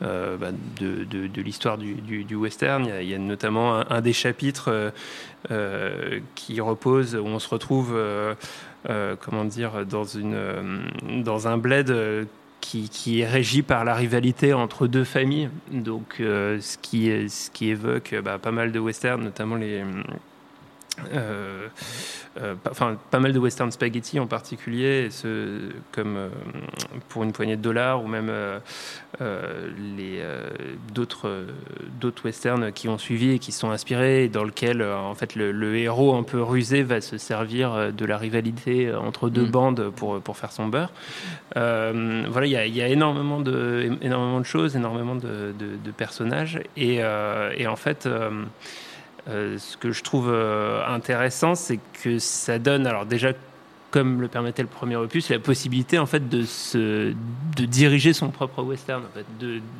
bah, 0.00 0.50
de, 0.80 1.40
l'histoire 1.42 1.76
du, 1.76 2.34
western. 2.34 2.90
Il 3.02 3.08
y, 3.10 3.14
a, 3.14 3.18
notamment 3.18 3.90
un, 3.90 4.00
des 4.00 4.14
chapitres 4.14 4.92
qui 6.34 6.60
repose, 6.62 7.14
où 7.14 7.26
on 7.26 7.38
se 7.38 7.48
retrouve, 7.50 7.94
comment 9.20 9.44
dire, 9.44 9.84
dans, 9.84 10.04
dans 11.22 11.48
un 11.48 11.58
bled. 11.58 12.26
Qui, 12.64 13.20
est 13.20 13.26
régi 13.26 13.62
par 13.62 13.84
la 13.84 13.94
rivalité 13.94 14.52
entre 14.52 14.86
deux 14.86 15.04
familles, 15.04 15.50
donc 15.70 16.16
euh, 16.20 16.58
ce, 16.60 16.78
qui, 16.78 17.68
évoque 17.68 18.14
bah, 18.24 18.38
pas 18.38 18.52
mal 18.52 18.72
de 18.72 18.78
westerns, 18.78 19.22
notamment 19.22 19.56
les, 19.56 19.82
euh, 21.12 21.68
euh, 22.40 22.54
pas- 22.54 22.70
enfin 22.70 22.96
pas 23.10 23.18
mal 23.20 23.32
de 23.32 23.38
western 23.38 23.70
spaghetti 23.70 24.18
en 24.20 24.26
particulier, 24.26 25.08
ce, 25.10 25.70
comme 25.92 26.16
euh, 26.16 26.28
pour 27.08 27.22
une 27.24 27.32
poignée 27.32 27.56
de 27.56 27.62
dollars 27.62 28.02
ou 28.02 28.06
même 28.06 28.30
les 29.20 30.22
d'autres 30.92 31.46
d'autres 32.00 32.24
westerns 32.24 32.72
qui 32.72 32.88
ont 32.88 32.98
suivi 32.98 33.30
et 33.32 33.38
qui 33.38 33.52
sont 33.52 33.70
inspirés, 33.70 34.24
et 34.24 34.28
dans 34.28 34.44
lequel 34.44 34.82
en 34.82 35.14
fait 35.14 35.36
le, 35.36 35.52
le 35.52 35.76
héros 35.76 36.14
un 36.16 36.22
peu 36.24 36.42
rusé 36.42 36.82
va 36.82 37.00
se 37.00 37.16
servir 37.18 37.92
de 37.92 38.04
la 38.04 38.18
rivalité 38.18 38.92
entre 38.94 39.28
deux 39.30 39.44
Mm. 39.46 39.50
bandes 39.50 39.90
pour 39.94 40.20
pour 40.20 40.36
faire 40.36 40.52
son 40.52 40.66
beurre. 40.68 40.90
Voilà, 41.54 42.46
il 42.46 42.50
y 42.52 42.56
a, 42.56 42.66
il 42.66 42.74
y 42.76 42.82
a 42.82 42.88
énormément 42.88 43.40
de 43.40 43.90
énormément 44.02 44.40
de 44.40 44.46
choses, 44.46 44.74
énormément 44.76 45.14
de, 45.16 45.52
de- 45.58 45.76
de 45.82 45.90
personnages, 45.90 46.60
et, 46.76 46.96
et 47.56 47.66
en 47.66 47.76
fait. 47.76 48.08
Euh, 49.28 49.56
ce 49.58 49.76
que 49.76 49.90
je 49.90 50.02
trouve 50.02 50.28
euh, 50.30 50.86
intéressant, 50.86 51.54
c'est 51.54 51.80
que 52.02 52.18
ça 52.18 52.58
donne, 52.58 52.86
alors 52.86 53.06
déjà, 53.06 53.32
comme 53.90 54.20
le 54.20 54.28
permettait 54.28 54.62
le 54.62 54.68
premier 54.68 54.96
opus, 54.96 55.30
la 55.30 55.38
possibilité 55.38 55.98
en 55.98 56.06
fait 56.06 56.28
de 56.28 56.42
se, 56.42 57.14
de 57.56 57.64
diriger 57.64 58.12
son 58.12 58.30
propre 58.30 58.62
western, 58.62 59.04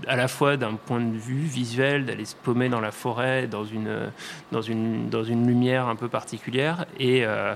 à 0.07 0.17
la 0.17 0.29
fois 0.29 0.57
d'un 0.57 0.75
point 0.75 1.01
de 1.01 1.17
vue 1.17 1.43
visuel, 1.43 2.07
d'aller 2.07 2.25
se 2.25 2.37
paumer 2.37 2.69
dans 2.69 2.81
la 2.81 2.93
forêt, 2.93 3.47
dans 3.47 3.65
une, 3.65 4.11
dans 4.53 4.63
une, 4.63 5.11
dans 5.11 5.25
une 5.25 5.47
lumière 5.47 5.89
un 5.89 5.97
peu 5.97 6.09
particulière, 6.09 6.87
et, 6.99 7.27
euh, 7.27 7.55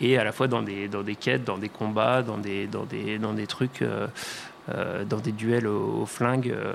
et 0.00 0.18
à 0.18 0.24
la 0.24 0.32
fois 0.32 0.48
dans 0.48 0.62
des, 0.62 0.88
dans 0.88 1.02
des 1.02 1.14
quêtes, 1.14 1.44
dans 1.44 1.58
des 1.58 1.68
combats, 1.68 2.22
dans 2.22 2.38
des, 2.38 2.66
dans 2.66 2.84
des, 2.84 3.18
dans 3.18 3.34
des 3.34 3.46
trucs. 3.46 3.84
Euh, 4.74 5.04
dans 5.04 5.18
des 5.18 5.32
duels 5.32 5.66
au, 5.66 6.02
au 6.02 6.06
flingue, 6.06 6.50
euh, 6.50 6.74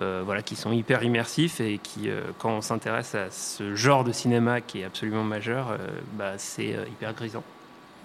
euh, 0.00 0.22
voilà, 0.24 0.42
qui 0.42 0.56
sont 0.56 0.72
hyper 0.72 1.02
immersifs 1.02 1.60
et 1.60 1.78
qui, 1.78 2.08
quand 2.38 2.50
on 2.50 2.60
s'intéresse 2.60 3.14
à 3.14 3.30
ce 3.30 3.74
genre 3.74 4.04
de 4.04 4.12
cinéma 4.12 4.60
qui 4.60 4.80
est 4.80 4.84
absolument 4.84 5.24
majeur, 5.24 5.78
bah, 6.14 6.32
c'est 6.38 6.76
hyper 6.90 7.14
grisant. 7.14 7.42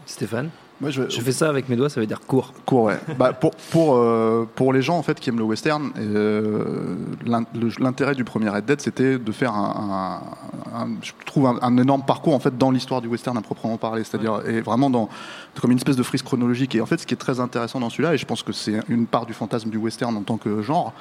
Stéphane? 0.05 0.49
Moi, 0.81 0.91
je, 0.91 1.01
Je 1.09 1.19
fais 1.21 1.33
ça 1.33 1.49
avec 1.49 1.67
mes 1.67 1.75
doigts, 1.75 1.89
ça 1.89 1.99
veut 1.99 2.05
dire 2.07 2.21
court. 2.21 2.53
Court, 2.65 2.83
ouais. 2.85 2.99
bah, 3.17 3.33
pour, 3.33 3.51
pour, 3.71 3.95
euh, 3.97 4.47
pour 4.55 4.71
les 4.71 4.81
gens 4.81 4.97
en 4.97 5.03
fait, 5.03 5.19
qui 5.19 5.29
aiment 5.29 5.37
le 5.37 5.43
western, 5.43 5.91
euh, 5.97 6.95
l'intérêt 7.79 8.15
du 8.15 8.23
premier 8.23 8.49
Red 8.49 8.65
Dead, 8.65 8.79
c'était 8.81 9.17
de 9.19 9.31
faire 9.31 9.53
un, 9.53 10.21
un- 10.73 10.81
un- 10.83 10.87
je 11.01 11.11
trouve 11.25 11.47
un, 11.47 11.57
un 11.61 11.77
énorme 11.77 12.03
parcours 12.05 12.33
en 12.33 12.39
fait, 12.39 12.57
dans 12.57 12.71
l'histoire 12.71 13.01
du 13.01 13.07
western 13.07 13.37
à 13.37 13.41
proprement 13.41 13.77
parler. 13.77 14.03
C'est-à-dire, 14.03 14.41
et 14.47 14.61
vraiment 14.61 14.89
dans, 14.89 15.09
comme 15.61 15.71
une 15.71 15.77
espèce 15.77 15.97
de 15.97 16.03
frise 16.03 16.21
chronologique. 16.21 16.75
Et 16.75 16.81
en 16.81 16.85
fait, 16.85 16.97
ce 16.97 17.05
qui 17.05 17.13
est 17.13 17.17
très 17.17 17.39
intéressant 17.39 17.79
dans 17.79 17.89
celui-là, 17.89 18.13
et 18.13 18.17
je 18.17 18.25
pense 18.25 18.43
que 18.43 18.53
c'est 18.53 18.79
une 18.87 19.05
part 19.05 19.25
du 19.25 19.33
fantasme 19.33 19.69
du 19.69 19.77
western 19.77 20.15
en 20.15 20.21
tant 20.21 20.37
que 20.37 20.61
genre, 20.61 20.93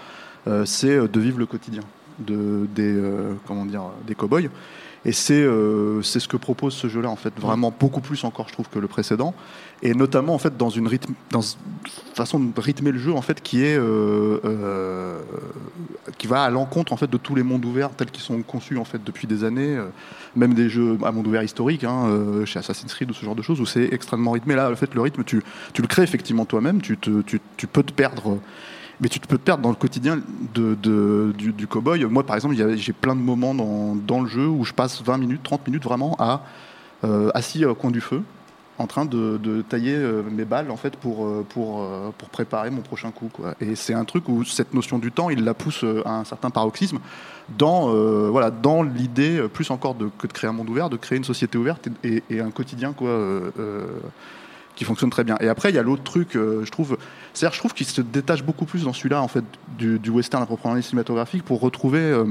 euh, 0.49 0.65
c'est 0.65 0.97
de 1.09 1.21
vivre 1.21 1.39
le 1.39 1.47
quotidien 1.47 1.83
de, 2.19 2.67
des, 2.75 3.01
comment 3.47 3.65
dire, 3.65 3.83
des 4.07 4.17
cow-boys. 4.17 4.49
Et 5.05 5.12
c'est 5.12 5.35
euh, 5.35 6.03
c'est 6.03 6.20
ce 6.20 6.29
que 6.29 6.37
propose 6.37 6.75
ce 6.75 6.89
jeu-là, 6.89 7.09
en 7.09 7.16
fait, 7.16 7.33
vraiment 7.39 7.73
beaucoup 7.79 8.01
plus 8.01 8.25
encore, 8.25 8.49
je 8.49 8.53
trouve, 8.53 8.69
que 8.69 8.79
le 8.79 8.89
précédent. 8.89 9.35
Et 9.81 9.95
notamment, 9.95 10.35
en 10.35 10.39
fait, 10.39 10.57
dans 10.57 10.70
une, 10.70 10.89
rythme, 10.89 11.15
dans 11.31 11.41
une 11.41 11.57
façon 12.15 12.41
de 12.41 12.61
rythmer 12.61 12.91
le 12.91 12.99
jeu, 12.99 13.12
en 13.12 13.23
fait, 13.23 13.41
qui 13.41 13.62
est 13.62 13.79
euh, 13.79 14.41
euh, 14.45 15.20
qui 16.19 16.27
va 16.27 16.43
à 16.43 16.51
l'encontre, 16.51 16.93
en 16.93 16.97
fait, 16.97 17.09
de 17.09 17.16
tous 17.16 17.37
les 17.37 17.45
mondes 17.45 17.65
ouverts 17.65 17.91
tels 17.91 18.11
qu'ils 18.11 18.25
sont 18.25 18.43
conçus, 18.43 18.77
en 18.77 18.85
fait, 18.85 19.03
depuis 19.05 19.29
des 19.29 19.45
années. 19.45 19.79
même 20.35 20.55
des 20.55 20.69
jeux 20.69 20.99
à 21.05 21.12
monde 21.12 21.27
ouvert 21.29 21.45
historique, 21.45 21.85
hein, 21.85 22.45
chez 22.45 22.59
Assassin's 22.59 22.93
Creed 22.93 23.11
ou 23.11 23.15
ce 23.15 23.25
genre 23.25 23.37
de 23.37 23.43
choses, 23.43 23.61
où 23.61 23.66
c'est 23.66 23.89
extrêmement 23.93 24.33
rythmé. 24.33 24.57
Là, 24.57 24.70
en 24.70 24.77
fait, 24.77 24.95
le 24.95 25.01
rythme, 25.01 25.23
tu, 25.23 25.43
tu 25.75 25.83
le 25.83 25.89
crées 25.89 26.03
effectivement 26.03 26.45
toi-même. 26.45 26.81
Tu, 26.81 26.97
te, 26.97 27.23
tu, 27.23 27.41
tu 27.57 27.66
peux 27.69 27.85
te 27.85 27.93
perdre 27.93 28.39
mais 29.01 29.09
tu 29.09 29.20
te 29.20 29.29
peux 29.29 29.39
te 29.39 29.43
perdre 29.43 29.62
dans 29.62 29.70
le 29.70 29.77
quotidien 29.77 30.20
du, 30.55 31.66
cow-boy. 31.66 32.05
Moi, 32.07 32.25
par 32.25 32.37
exemple, 32.37 32.55
j'ai 32.77 32.93
plein 32.93 33.15
de 33.15 33.20
moments 33.20 33.55
dans, 33.55 34.20
le 34.20 34.29
jeu 34.29 34.47
où 34.47 34.65
je 34.65 34.73
passe 34.73 35.03
20 35.03 35.19
minutes, 35.19 35.43
30 35.43 35.66
minutes 35.66 35.85
vraiment 35.85 36.16
euh, 37.05 37.31
assis 37.35 37.65
au 37.65 37.75
coin 37.75 37.93
du 37.93 38.01
feu, 38.01 38.23
en 38.79 38.89
train 38.89 39.05
de, 39.05 39.62
tailler 39.69 39.95
euh, 39.95 40.23
mes 40.31 40.45
balles 40.45 40.70
en 40.70 40.77
fait 40.77 40.97
pour 40.97 41.27
euh, 41.27 42.12
préparer 42.33 42.70
mon 42.70 42.83
prochain 42.83 43.12
coup. 43.12 43.31
Et 43.61 43.77
c'est 43.77 43.95
un 43.95 44.05
truc 44.05 44.29
où 44.29 44.45
cette 44.45 44.75
notion 44.75 44.99
du 44.99 45.12
temps, 45.12 45.31
il 45.31 45.45
la 45.45 45.55
pousse 45.55 45.85
à 46.05 46.19
un 46.19 46.25
certain 46.25 46.51
paroxysme 46.51 46.99
dans 47.57 48.83
l'idée 48.83 49.47
plus 49.53 49.70
encore 49.70 49.95
de, 49.95 50.11
que 50.19 50.27
de 50.27 50.33
créer 50.33 50.51
un 50.51 50.53
monde 50.53 50.69
ouvert, 50.69 50.91
de 50.91 50.97
créer 50.97 51.19
une 51.19 51.25
société 51.25 51.57
ouverte 51.57 51.89
et, 52.03 52.41
un 52.41 52.51
quotidien 52.51 52.93
qui 54.79 54.85
fonctionne 54.85 55.11
très 55.11 55.25
bien. 55.25 55.37
Et 55.41 55.49
après, 55.49 55.71
il 55.71 55.75
y 55.75 55.79
a 55.79 55.83
l'autre 55.83 56.05
truc, 56.05 56.37
euh, 56.37 56.65
je 56.65 56.71
trouve, 56.71 56.99
c'est-à-dire, 57.35 57.53
je 57.53 57.59
trouve 57.59 57.75
qu'il 57.75 57.85
se 57.85 58.01
détache 58.01 58.45
beaucoup 58.45 58.65
plus 58.65 58.85
dans 58.85 58.93
celui-là, 58.93 59.21
en 59.21 59.27
fait, 59.27 59.45
du, 59.77 60.09
western 60.09 60.41
à 60.41 60.47
proprement 60.47 60.81
cinématographique, 60.81 61.43
pour 61.43 61.61
retrouver 61.61 61.99
euh, 61.99 62.25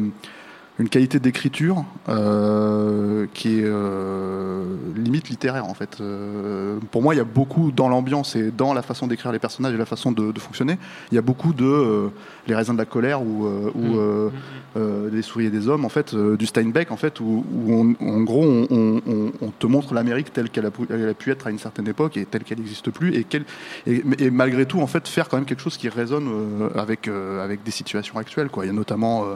une 0.80 0.90
qualité 0.90 1.20
d'écriture 1.20 1.84
euh, 2.08 3.26
qui 3.34 3.60
est 3.60 3.64
euh, 3.66 4.64
limite 4.96 5.30
littéraire, 5.30 5.66
en 5.66 5.74
fait. 5.74 5.98
Euh, 6.02 6.78
pour 6.92 7.02
moi, 7.02 7.16
il 7.16 7.18
y 7.18 7.22
a 7.22 7.24
beaucoup 7.26 7.72
dans 7.72 7.90
l'ambiance 7.90 8.36
et 8.36 8.52
dans 8.52 8.74
la 8.74 8.82
façon 8.84 9.08
d'écrire 9.08 9.32
les 9.32 9.40
personnages 9.40 9.74
et 9.74 9.78
la 9.78 9.86
façon 9.86 10.12
de, 10.12 10.32
de 10.32 10.40
fonctionner. 10.40 10.78
Il 11.12 11.16
y 11.16 11.18
a 11.18 11.22
beaucoup 11.24 11.54
de 11.54 11.66
euh, 11.66 12.10
les 12.48 12.56
raisins 12.56 12.74
de 12.74 12.78
la 12.78 12.86
colère 12.86 13.24
ou, 13.24 13.46
euh, 13.48 13.72
ou 13.74 13.98
euh, 13.98 14.30
euh, 14.78 15.10
des 15.10 15.22
souris 15.24 15.46
et 15.46 15.50
des 15.50 15.68
hommes, 15.68 15.84
en 15.86 15.90
fait, 15.90 16.14
euh, 16.14 16.38
du 16.38 16.46
Steinbeck, 16.46 16.92
en 16.92 16.98
fait, 16.98 17.20
où, 17.20 17.44
où 17.52 17.74
on- 17.74 17.96
en 18.08 18.22
gros, 18.22 18.44
on, 18.46 18.68
on- 18.70 19.32
on- 19.42 19.52
te 19.58 19.66
montre 19.66 19.96
l'Amérique 19.96 20.32
telle 20.32 20.50
qu'elle 20.52 20.68
a, 20.68 20.72
pu- 20.72 20.86
elle 20.92 21.10
a 21.10 21.14
pu 21.16 21.32
être 21.32 21.48
à 21.48 21.50
une 21.50 21.58
certaine 21.58 21.88
époque 21.88 22.18
et 22.18 22.26
telle 22.26 22.44
qu'elle 22.44 22.60
n'existe 22.60 22.92
plus, 22.92 23.16
et, 23.16 23.24
qu'elle- 23.24 23.46
et, 23.88 24.04
et 24.20 24.30
malgré 24.30 24.68
tout, 24.68 24.80
en 24.82 24.86
fait, 24.88 25.08
faire 25.08 25.28
quand 25.30 25.38
même 25.38 25.46
quelque 25.48 25.62
chose 25.64 25.78
qui 25.78 25.90
résonne 25.90 26.28
euh, 26.28 26.70
avec, 26.80 27.08
euh, 27.08 27.44
avec 27.44 27.64
des 27.64 27.72
situations 27.72 28.20
actuelles. 28.20 28.50
Quoi. 28.50 28.66
Il 28.66 28.68
y 28.68 28.70
a 28.70 28.74
notamment, 28.74 29.24
euh, 29.26 29.36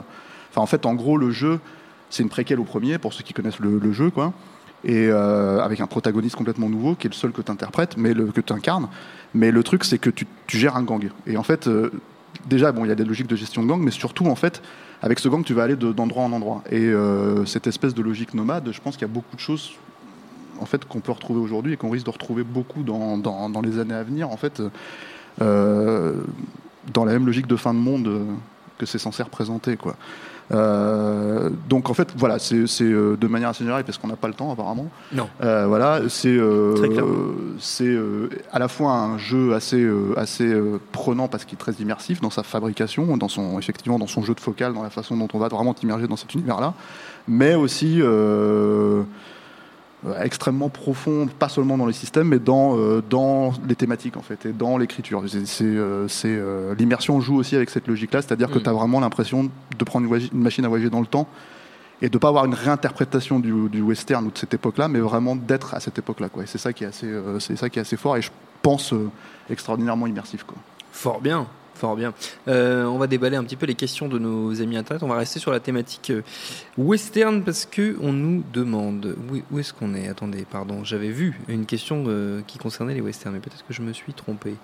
en 0.60 0.66
fait, 0.66 0.86
en 0.86 0.94
gros, 0.94 1.16
le 1.16 1.30
jeu, 1.30 1.60
c'est 2.10 2.22
une 2.22 2.28
préquelle 2.28 2.60
au 2.60 2.64
premier, 2.64 2.98
pour 2.98 3.12
ceux 3.12 3.22
qui 3.22 3.32
connaissent 3.32 3.58
le, 3.58 3.92
jeu, 3.92 4.10
quoi. 4.10 4.32
Et 4.84 5.08
euh, 5.08 5.60
avec 5.60 5.80
un 5.80 5.86
protagoniste 5.86 6.36
complètement 6.36 6.68
nouveau, 6.68 6.94
qui 6.94 7.06
est 7.06 7.10
le 7.10 7.14
seul 7.14 7.32
que 7.32 7.40
tu 7.40 7.50
interprètes, 7.50 7.96
mais 7.96 8.14
que 8.14 8.40
tu 8.40 8.52
incarnes. 8.52 8.88
Mais 9.34 9.50
le 9.50 9.62
truc, 9.62 9.84
c'est 9.84 9.98
que 9.98 10.10
tu, 10.10 10.26
gères 10.48 10.76
un 10.76 10.82
gang. 10.82 11.08
Et 11.26 11.36
en 11.36 11.42
fait, 11.42 11.68
euh, 11.68 11.90
déjà, 12.46 12.72
bon, 12.72 12.84
il 12.84 12.88
y 12.88 12.92
a 12.92 12.94
des 12.94 13.04
logiques 13.04 13.28
de 13.28 13.36
gestion 13.36 13.62
de 13.62 13.68
gang, 13.68 13.80
mais 13.80 13.90
surtout, 13.90 14.26
en 14.26 14.34
fait, 14.34 14.62
avec 15.00 15.20
ce 15.20 15.28
gang, 15.28 15.42
tu 15.42 15.54
vas 15.54 15.62
aller 15.62 15.76
de- 15.76 15.92
d'endroit 15.92 16.24
en 16.24 16.32
endroit. 16.32 16.62
Et 16.70 16.80
euh, 16.80 17.46
cette 17.46 17.66
espèce 17.66 17.94
de 17.94 18.02
logique 18.02 18.34
nomade, 18.34 18.70
je 18.72 18.80
pense 18.80 18.96
qu'il 18.96 19.06
y 19.06 19.10
a 19.10 19.14
beaucoup 19.14 19.36
de 19.36 19.40
choses 19.40 19.72
en 20.60 20.66
fait, 20.66 20.84
qu'on 20.84 21.00
peut 21.00 21.10
retrouver 21.10 21.40
aujourd'hui 21.40 21.72
et 21.72 21.76
qu'on 21.76 21.90
risque 21.90 22.06
de 22.06 22.10
retrouver 22.10 22.44
beaucoup 22.44 22.84
dans, 22.84 23.62
les 23.64 23.80
années 23.80 23.94
à 23.94 24.04
venir, 24.04 24.30
en 24.30 24.36
fait, 24.36 24.62
dans 25.40 27.04
la 27.04 27.12
même 27.12 27.26
logique 27.26 27.48
de 27.48 27.56
fin 27.56 27.74
de 27.74 27.80
monde 27.80 28.26
que 28.78 28.86
c'est 28.86 28.98
censé 28.98 29.24
représenter. 29.24 29.76
Quoi. 29.76 29.96
Euh, 30.52 31.50
donc 31.68 31.88
en 31.90 31.94
fait, 31.94 32.08
voilà, 32.16 32.38
c'est 32.38 32.66
c'est, 32.66 32.84
euh, 32.84 33.16
de 33.16 33.26
manière 33.26 33.50
assez 33.50 33.64
générale, 33.64 33.84
parce 33.84 33.98
qu'on 33.98 34.08
n'a 34.08 34.16
pas 34.16 34.28
le 34.28 34.34
temps 34.34 34.52
apparemment. 34.52 34.88
Non. 35.12 35.28
Euh, 35.42 35.66
voilà, 35.66 36.02
c'est 36.08 36.38
c'est 37.58 37.96
à 38.52 38.58
la 38.58 38.68
fois 38.68 38.92
un 38.92 39.18
jeu 39.18 39.54
assez 39.54 39.86
assez 40.16 40.54
prenant 40.92 41.28
parce 41.28 41.44
qu'il 41.44 41.56
est 41.56 41.60
très 41.60 41.72
immersif 41.72 42.20
dans 42.20 42.30
sa 42.30 42.42
fabrication, 42.42 43.16
dans 43.16 43.28
son 43.28 43.58
effectivement 43.58 43.98
dans 43.98 44.06
son 44.06 44.22
jeu 44.22 44.34
de 44.34 44.40
focal, 44.40 44.74
dans 44.74 44.82
la 44.82 44.90
façon 44.90 45.16
dont 45.16 45.28
on 45.32 45.38
va 45.38 45.48
vraiment 45.48 45.74
t'immerger 45.74 46.06
dans 46.06 46.16
cet 46.16 46.34
univers-là, 46.34 46.74
mais 47.28 47.54
aussi 47.54 48.02
extrêmement 50.20 50.68
profond, 50.68 51.28
pas 51.38 51.48
seulement 51.48 51.78
dans 51.78 51.86
les 51.86 51.92
systèmes, 51.92 52.28
mais 52.28 52.38
dans, 52.38 52.76
euh, 52.78 53.02
dans 53.08 53.52
les 53.68 53.76
thématiques 53.76 54.16
en 54.16 54.22
fait, 54.22 54.46
et 54.46 54.52
dans 54.52 54.78
l'écriture. 54.78 55.22
C'est, 55.28 55.46
c'est, 55.46 55.64
euh, 55.64 56.06
euh, 56.24 56.74
l'immersion 56.74 57.20
joue 57.20 57.36
aussi 57.36 57.54
avec 57.54 57.70
cette 57.70 57.86
logique-là, 57.86 58.22
c'est-à-dire 58.22 58.50
que 58.50 58.58
Mm. 58.58 58.62
tu 58.62 58.68
as 58.68 58.72
vraiment 58.72 59.00
l'impression 59.00 59.50
de 59.78 59.84
prendre 59.84 60.12
une, 60.14 60.28
machine 60.32 60.64
à 60.64 60.68
voyager 60.68 60.90
dans 60.90 61.00
le 61.00 61.06
temps 61.06 61.26
et 62.00 62.08
de 62.08 62.18
pas 62.18 62.28
avoir 62.28 62.44
une 62.44 62.54
réinterprétation 62.54 63.38
du, 63.38 63.68
du 63.68 63.80
western 63.80 64.26
ou 64.26 64.30
de 64.30 64.38
cette 64.38 64.54
époque-là, 64.54 64.88
mais 64.88 64.98
vraiment 64.98 65.36
d'être 65.36 65.74
à 65.74 65.80
cette 65.80 65.98
époque-là. 65.98 66.28
Quoi. 66.28 66.44
Et 66.44 66.46
c'est 66.46 66.58
ça 66.58 66.72
qui 66.72 66.84
est 66.84 66.88
assez, 66.88 67.06
euh, 67.06 67.38
c'est 67.38 67.56
ça 67.56 67.68
qui 67.70 67.78
est 67.78 67.82
assez 67.82 67.96
fort 67.96 68.16
et 68.16 68.22
je 68.22 68.30
pense 68.60 68.92
euh, 68.92 69.10
extraordinairement 69.48 70.06
immersif. 70.06 70.42
Quoi. 70.42 70.56
Fort 70.90 71.20
bien, 71.20 71.46
fort 71.82 71.96
bien. 71.96 72.14
Euh, 72.46 72.84
on 72.84 72.96
va 72.96 73.08
déballer 73.08 73.36
un 73.36 73.42
petit 73.42 73.56
peu 73.56 73.66
les 73.66 73.74
questions 73.74 74.06
de 74.06 74.16
nos 74.16 74.62
amis 74.62 74.76
internet. 74.76 75.02
On 75.02 75.08
va 75.08 75.16
rester 75.16 75.40
sur 75.40 75.50
la 75.50 75.58
thématique 75.58 76.10
euh, 76.10 76.22
western 76.78 77.42
parce 77.42 77.66
que 77.66 77.96
on 78.00 78.12
nous 78.12 78.44
demande 78.52 79.16
où, 79.50 79.58
est-ce 79.58 79.72
qu'on 79.72 79.92
est? 79.94 80.06
Attendez, 80.06 80.46
pardon, 80.48 80.84
j'avais 80.84 81.08
vu 81.08 81.40
une 81.48 81.66
question 81.66 82.04
euh, 82.06 82.40
qui 82.46 82.58
concernait 82.58 82.94
les 82.94 83.00
westerns, 83.00 83.34
mais 83.34 83.40
peut-être 83.40 83.66
que 83.66 83.74
je 83.74 83.82
me 83.82 83.92
suis 83.92 84.14
trompé. 84.14 84.54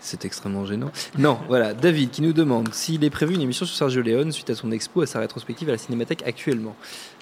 C'est 0.00 0.24
extrêmement 0.24 0.64
gênant. 0.64 0.90
Non, 1.18 1.38
voilà, 1.48 1.74
David 1.74 2.10
qui 2.10 2.22
nous 2.22 2.32
demande 2.32 2.72
s'il 2.72 3.04
est 3.04 3.10
prévu 3.10 3.34
une 3.34 3.42
émission 3.42 3.66
sur 3.66 3.76
Sergio 3.76 4.00
Leone 4.00 4.32
suite 4.32 4.48
à 4.48 4.54
son 4.54 4.70
expo 4.72 5.02
et 5.02 5.06
sa 5.06 5.20
rétrospective 5.20 5.68
à 5.68 5.72
la 5.72 5.78
Cinémathèque 5.78 6.22
actuellement. 6.24 6.74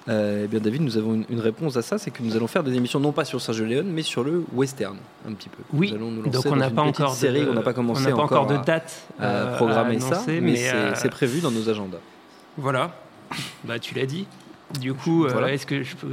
Euh, 0.08 0.42
eh 0.44 0.48
bien, 0.48 0.60
David, 0.60 0.82
nous 0.82 0.98
avons 0.98 1.14
une, 1.14 1.24
une 1.30 1.40
réponse 1.40 1.76
à 1.78 1.82
ça, 1.82 1.96
c'est 1.96 2.10
que 2.10 2.22
nous 2.22 2.36
allons 2.36 2.46
faire 2.46 2.62
des 2.62 2.74
émissions 2.74 3.00
non 3.00 3.12
pas 3.12 3.24
sur 3.24 3.40
Sergio 3.40 3.64
Leone, 3.64 3.86
mais 3.90 4.02
sur 4.02 4.22
le 4.22 4.44
western, 4.52 4.98
un 5.26 5.32
petit 5.32 5.48
peu. 5.48 5.62
Oui, 5.72 5.90
nous 5.90 5.96
allons 5.96 6.10
nous 6.10 6.22
lancer 6.22 6.30
donc 6.42 6.46
on 6.52 6.56
n'a 6.56 6.70
pas 6.70 6.82
encore 6.82 7.12
de- 7.12 7.16
série, 7.16 7.46
on 7.48 7.54
n'a 7.54 7.62
pas 7.62 7.72
commencé 7.72 8.12
on 8.12 8.16
pas 8.16 8.22
encore 8.22 8.46
de 8.46 8.58
date, 8.58 9.06
à 9.18 9.24
euh, 9.24 9.56
programmer 9.56 9.96
à 9.96 10.00
ça, 10.00 10.06
annoncer, 10.16 10.40
mais, 10.40 10.50
mais, 10.52 10.56
c'est 10.56 10.74
euh, 10.74 10.94
c'est 10.94 11.08
prévu 11.10 11.40
dans 11.40 11.50
nos 11.50 11.70
agendas. 11.70 12.00
Voilà. 12.58 12.94
Bah, 13.64 13.78
tu 13.78 13.94
l'as 13.94 14.04
dit. 14.06 14.26
Du 14.78 14.92
coup, 14.92 15.26
Voilà. 15.26 15.52
est-ce 15.52 15.64
que 15.66 15.82
je 15.82 15.96
peux, 15.96 16.08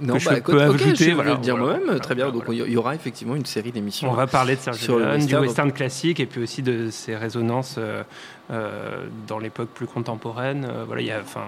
Non, 0.00 0.14
que 0.14 0.18
je 0.20 0.28
bah, 0.28 0.40
peux 0.40 0.60
ajouter 0.60 0.94
je 0.96 1.04
vais 1.04 1.12
Voilà, 1.12 1.32
le 1.34 1.38
dire 1.38 1.56
voilà. 1.56 1.78
moi-même. 1.78 2.00
Très 2.00 2.14
bien. 2.14 2.30
Donc, 2.30 2.44
il 2.50 2.56
y 2.56 2.76
aura 2.76 2.94
effectivement 2.94 3.36
une 3.36 3.46
série 3.46 3.70
d'émissions. 3.70 4.10
On 4.10 4.14
va 4.14 4.26
parler 4.26 4.56
de 4.56 4.60
Sergio 4.60 4.98
Leone, 4.98 5.24
du 5.26 5.36
western. 5.36 5.70
classique 5.72 6.18
et 6.18 6.26
puis 6.26 6.42
aussi 6.42 6.62
de 6.62 6.90
ses 6.90 7.14
résonances 7.16 7.76
euh, 7.78 8.02
euh, 8.50 9.06
dans 9.28 9.38
l'époque 9.38 9.68
plus 9.74 9.86
contemporaine. 9.86 10.64
Euh, 10.68 10.84
voilà, 10.86 11.02
il 11.02 11.08
y 11.08 11.12
a, 11.12 11.20
enfin, 11.20 11.44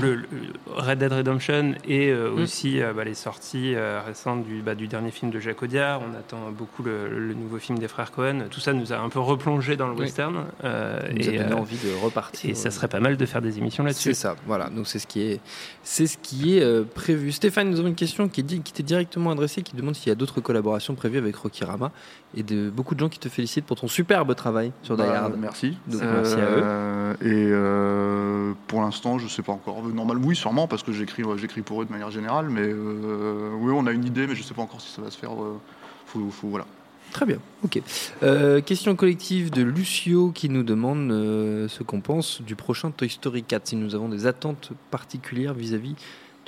le, 0.00 0.14
le 0.16 0.26
Red 0.68 0.98
Dead 0.98 1.12
Redemption 1.12 1.74
et 1.86 2.10
euh, 2.10 2.30
Mm. 2.30 2.42
aussi 2.42 2.80
euh, 2.80 2.92
bah, 2.92 3.04
les 3.04 3.14
sorties 3.14 3.74
euh, 3.74 4.00
récentes 4.06 4.44
du, 4.44 4.62
bah, 4.62 4.74
du 4.74 4.86
dernier 4.86 5.10
film 5.10 5.30
de 5.30 5.40
Jacques 5.40 5.62
Audiard. 5.62 6.00
On 6.02 6.16
attend 6.18 6.50
beaucoup 6.52 6.82
le, 6.82 7.08
le 7.08 7.34
nouveau 7.34 7.58
film 7.58 7.78
des 7.78 7.88
frères 7.88 8.12
Cohen. 8.12 8.44
Tout 8.50 8.60
ça 8.60 8.72
nous 8.72 8.92
a 8.92 8.98
un 8.98 9.08
peu 9.08 9.18
replongé 9.18 9.76
dans 9.76 9.86
le 9.88 9.94
Oui. 9.94 10.00
western. 10.00 10.44
euh, 10.64 11.00
nous 11.12 11.28
a 11.28 11.32
et, 11.32 11.38
donné 11.38 11.52
euh, 11.52 11.56
envie 11.56 11.76
de 11.78 11.92
repartir. 12.04 12.50
Et 12.50 12.54
ça 12.54 12.70
serait 12.70 12.88
pas 12.88 13.00
mal 13.00 13.16
de 13.16 13.26
faire 13.26 13.42
des 13.42 13.58
émissions 13.58 13.82
là-dessus. 13.84 14.10
C'est 14.14 14.20
ça, 14.20 14.36
voilà. 14.46 14.68
Donc 14.70 14.86
c'est 14.86 14.98
ce 14.98 15.06
qui 15.06 15.22
est, 15.22 15.40
c'est 15.82 16.06
ce 16.06 16.18
qui 16.18 16.56
est 16.58 16.62
euh, 16.62 16.84
prévu. 16.84 17.32
Stéphane, 17.32 17.70
nous 17.70 17.78
avons 17.80 17.88
une 17.88 17.94
question 17.94 18.28
qui 18.28 18.40
est 18.40 18.44
dit- 18.44 18.60
qui 18.60 18.72
t'est 18.72 18.82
directement 18.82 19.30
adressée, 19.32 19.62
qui 19.62 19.74
demande 19.76 19.94
s'il 19.96 20.08
y 20.08 20.12
a 20.12 20.14
d'autres 20.16 20.40
collaborations 20.40 20.94
prévues 20.94 21.18
avec 21.18 21.34
Rocky 21.36 21.64
Rama 21.64 21.90
et 22.36 22.42
de 22.44 22.70
beaucoup 22.70 22.94
de 22.94 23.00
gens 23.00 23.08
qui 23.08 23.18
te 23.18 23.28
félicitent 23.28 23.66
pour 23.66 23.76
ton 23.80 23.88
superbe 23.88 24.34
travail 24.36 24.72
sur 24.82 24.96
Die 24.96 25.02
Bah, 25.02 25.22
Hard. 25.24 25.34
Merci. 25.36 25.76
Donc, 25.88 26.00
merci 26.02 26.34
à 26.34 26.38
eux. 26.38 27.16
Et 27.22 27.48
euh, 27.50 28.52
pour 28.68 28.82
l'instant, 28.82 29.18
je 29.18 29.26
sais 29.26 29.42
pas 29.42 29.52
encore. 29.52 29.79
Normal, 29.82 30.18
oui, 30.18 30.36
sûrement, 30.36 30.66
parce 30.66 30.82
que 30.82 30.92
j'écris, 30.92 31.22
euh, 31.22 31.62
pour 31.64 31.82
eux 31.82 31.86
de 31.86 31.92
manière 31.92 32.10
générale, 32.10 32.48
mais 32.48 32.62
euh, 32.62 33.50
oui, 33.58 33.72
on 33.74 33.86
a 33.86 33.92
une 33.92 34.04
idée, 34.04 34.26
mais 34.26 34.34
je 34.34 34.42
sais 34.42 34.54
pas 34.54 34.62
encore 34.62 34.80
si 34.80 34.92
ça 34.92 35.02
va 35.02 35.10
se 35.10 35.18
faire. 35.18 35.32
euh, 35.32 35.58
faut, 36.06 36.30
voilà. 36.42 36.66
Très 37.12 37.26
bien, 37.26 37.38
ok. 37.64 37.82
Euh, 38.22 38.60
question 38.60 38.94
collective 38.94 39.50
de 39.50 39.62
Lucio 39.62 40.30
qui 40.30 40.48
nous 40.48 40.62
demande 40.62 41.10
euh, 41.10 41.66
ce 41.68 41.82
qu'on 41.82 42.00
pense 42.00 42.40
du 42.42 42.54
prochain 42.54 42.90
Toy 42.92 43.08
Story 43.08 43.42
4, 43.42 43.68
si 43.68 43.76
nous 43.76 43.94
avons 43.94 44.08
des 44.08 44.26
attentes 44.26 44.70
particulières 44.90 45.54
vis-à-vis 45.54 45.96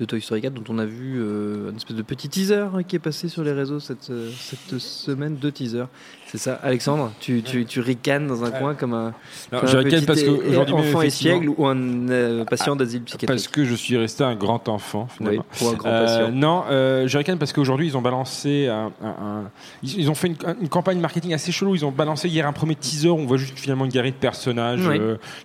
de 0.03 0.07
Toy 0.07 0.21
Story 0.21 0.41
4 0.43 0.53
dont 0.55 0.65
on 0.69 0.79
a 0.79 0.85
vu 0.85 1.15
euh, 1.19 1.71
une 1.71 1.77
espèce 1.77 1.97
de 1.97 2.03
petit 2.03 2.29
teaser 2.29 2.67
hein, 2.75 2.83
qui 2.83 2.97
est 2.97 2.99
passé 2.99 3.29
sur 3.29 3.45
les 3.45 3.53
réseaux 3.53 3.79
cette, 3.79 4.11
euh, 4.11 4.31
cette 4.37 4.79
semaine, 4.81 5.37
deux 5.37 5.53
teasers. 5.53 5.87
C'est 6.27 6.39
ça, 6.39 6.59
Alexandre 6.63 7.13
Tu, 7.21 7.43
tu, 7.43 7.67
tu 7.67 7.81
ricanes 7.81 8.27
dans 8.27 8.43
un 8.43 8.51
coin 8.51 8.75
comme 8.75 8.95
un, 8.95 9.13
Alors, 9.53 9.61
comme 9.65 9.71
je 9.71 9.77
un 9.77 9.81
ricane 9.83 10.01
petit 10.01 10.07
parce 10.07 10.23
que 10.23 10.29
é- 10.31 10.49
aujourd'hui, 10.49 10.75
enfant 10.75 11.03
espiègle 11.03 11.49
ou 11.51 11.67
un 11.67 12.09
euh, 12.09 12.45
patient 12.47 12.75
d'asile 12.75 13.03
psychiatrique. 13.03 13.29
Parce 13.29 13.49
que 13.49 13.65
je 13.65 13.75
suis 13.75 13.97
resté 13.97 14.25
un 14.25 14.35
grand 14.35 14.69
enfant, 14.69 15.07
finalement. 15.09 15.45
Oui, 15.53 15.59
pour 15.59 15.69
un 15.71 15.75
grand 15.75 15.91
patient. 15.91 16.33
non, 16.33 16.65
euh, 16.71 17.07
je 17.07 17.19
ricane 17.19 17.39
parce 17.39 17.53
qu'aujourd'hui, 17.53 17.87
ils 17.87 17.97
ont 17.97 18.03
balancé 18.03 18.67
un. 18.69 18.91
un- 19.05 19.09
un- 19.09 19.51
ils, 19.83 20.01
ils 20.01 20.11
ont 20.11 20.15
fait 20.15 20.29
une, 20.29 20.37
une 20.63 20.69
campagne 20.71 20.99
marketing 20.99 21.35
assez 21.35 21.53
chelou. 21.53 21.75
Ils 21.77 21.85
ont 21.85 21.91
balancé 21.93 22.29
hier 22.29 22.47
un 22.49 22.53
premier 22.53 22.75
teaser 22.77 23.11
où 23.11 23.19
on 23.19 23.27
voit 23.27 23.37
juste 23.37 23.59
finalement 23.59 23.85
une 23.85 23.91
galerie 23.93 24.13
de 24.13 24.17
personnages 24.17 24.87
Oui. 24.87 24.99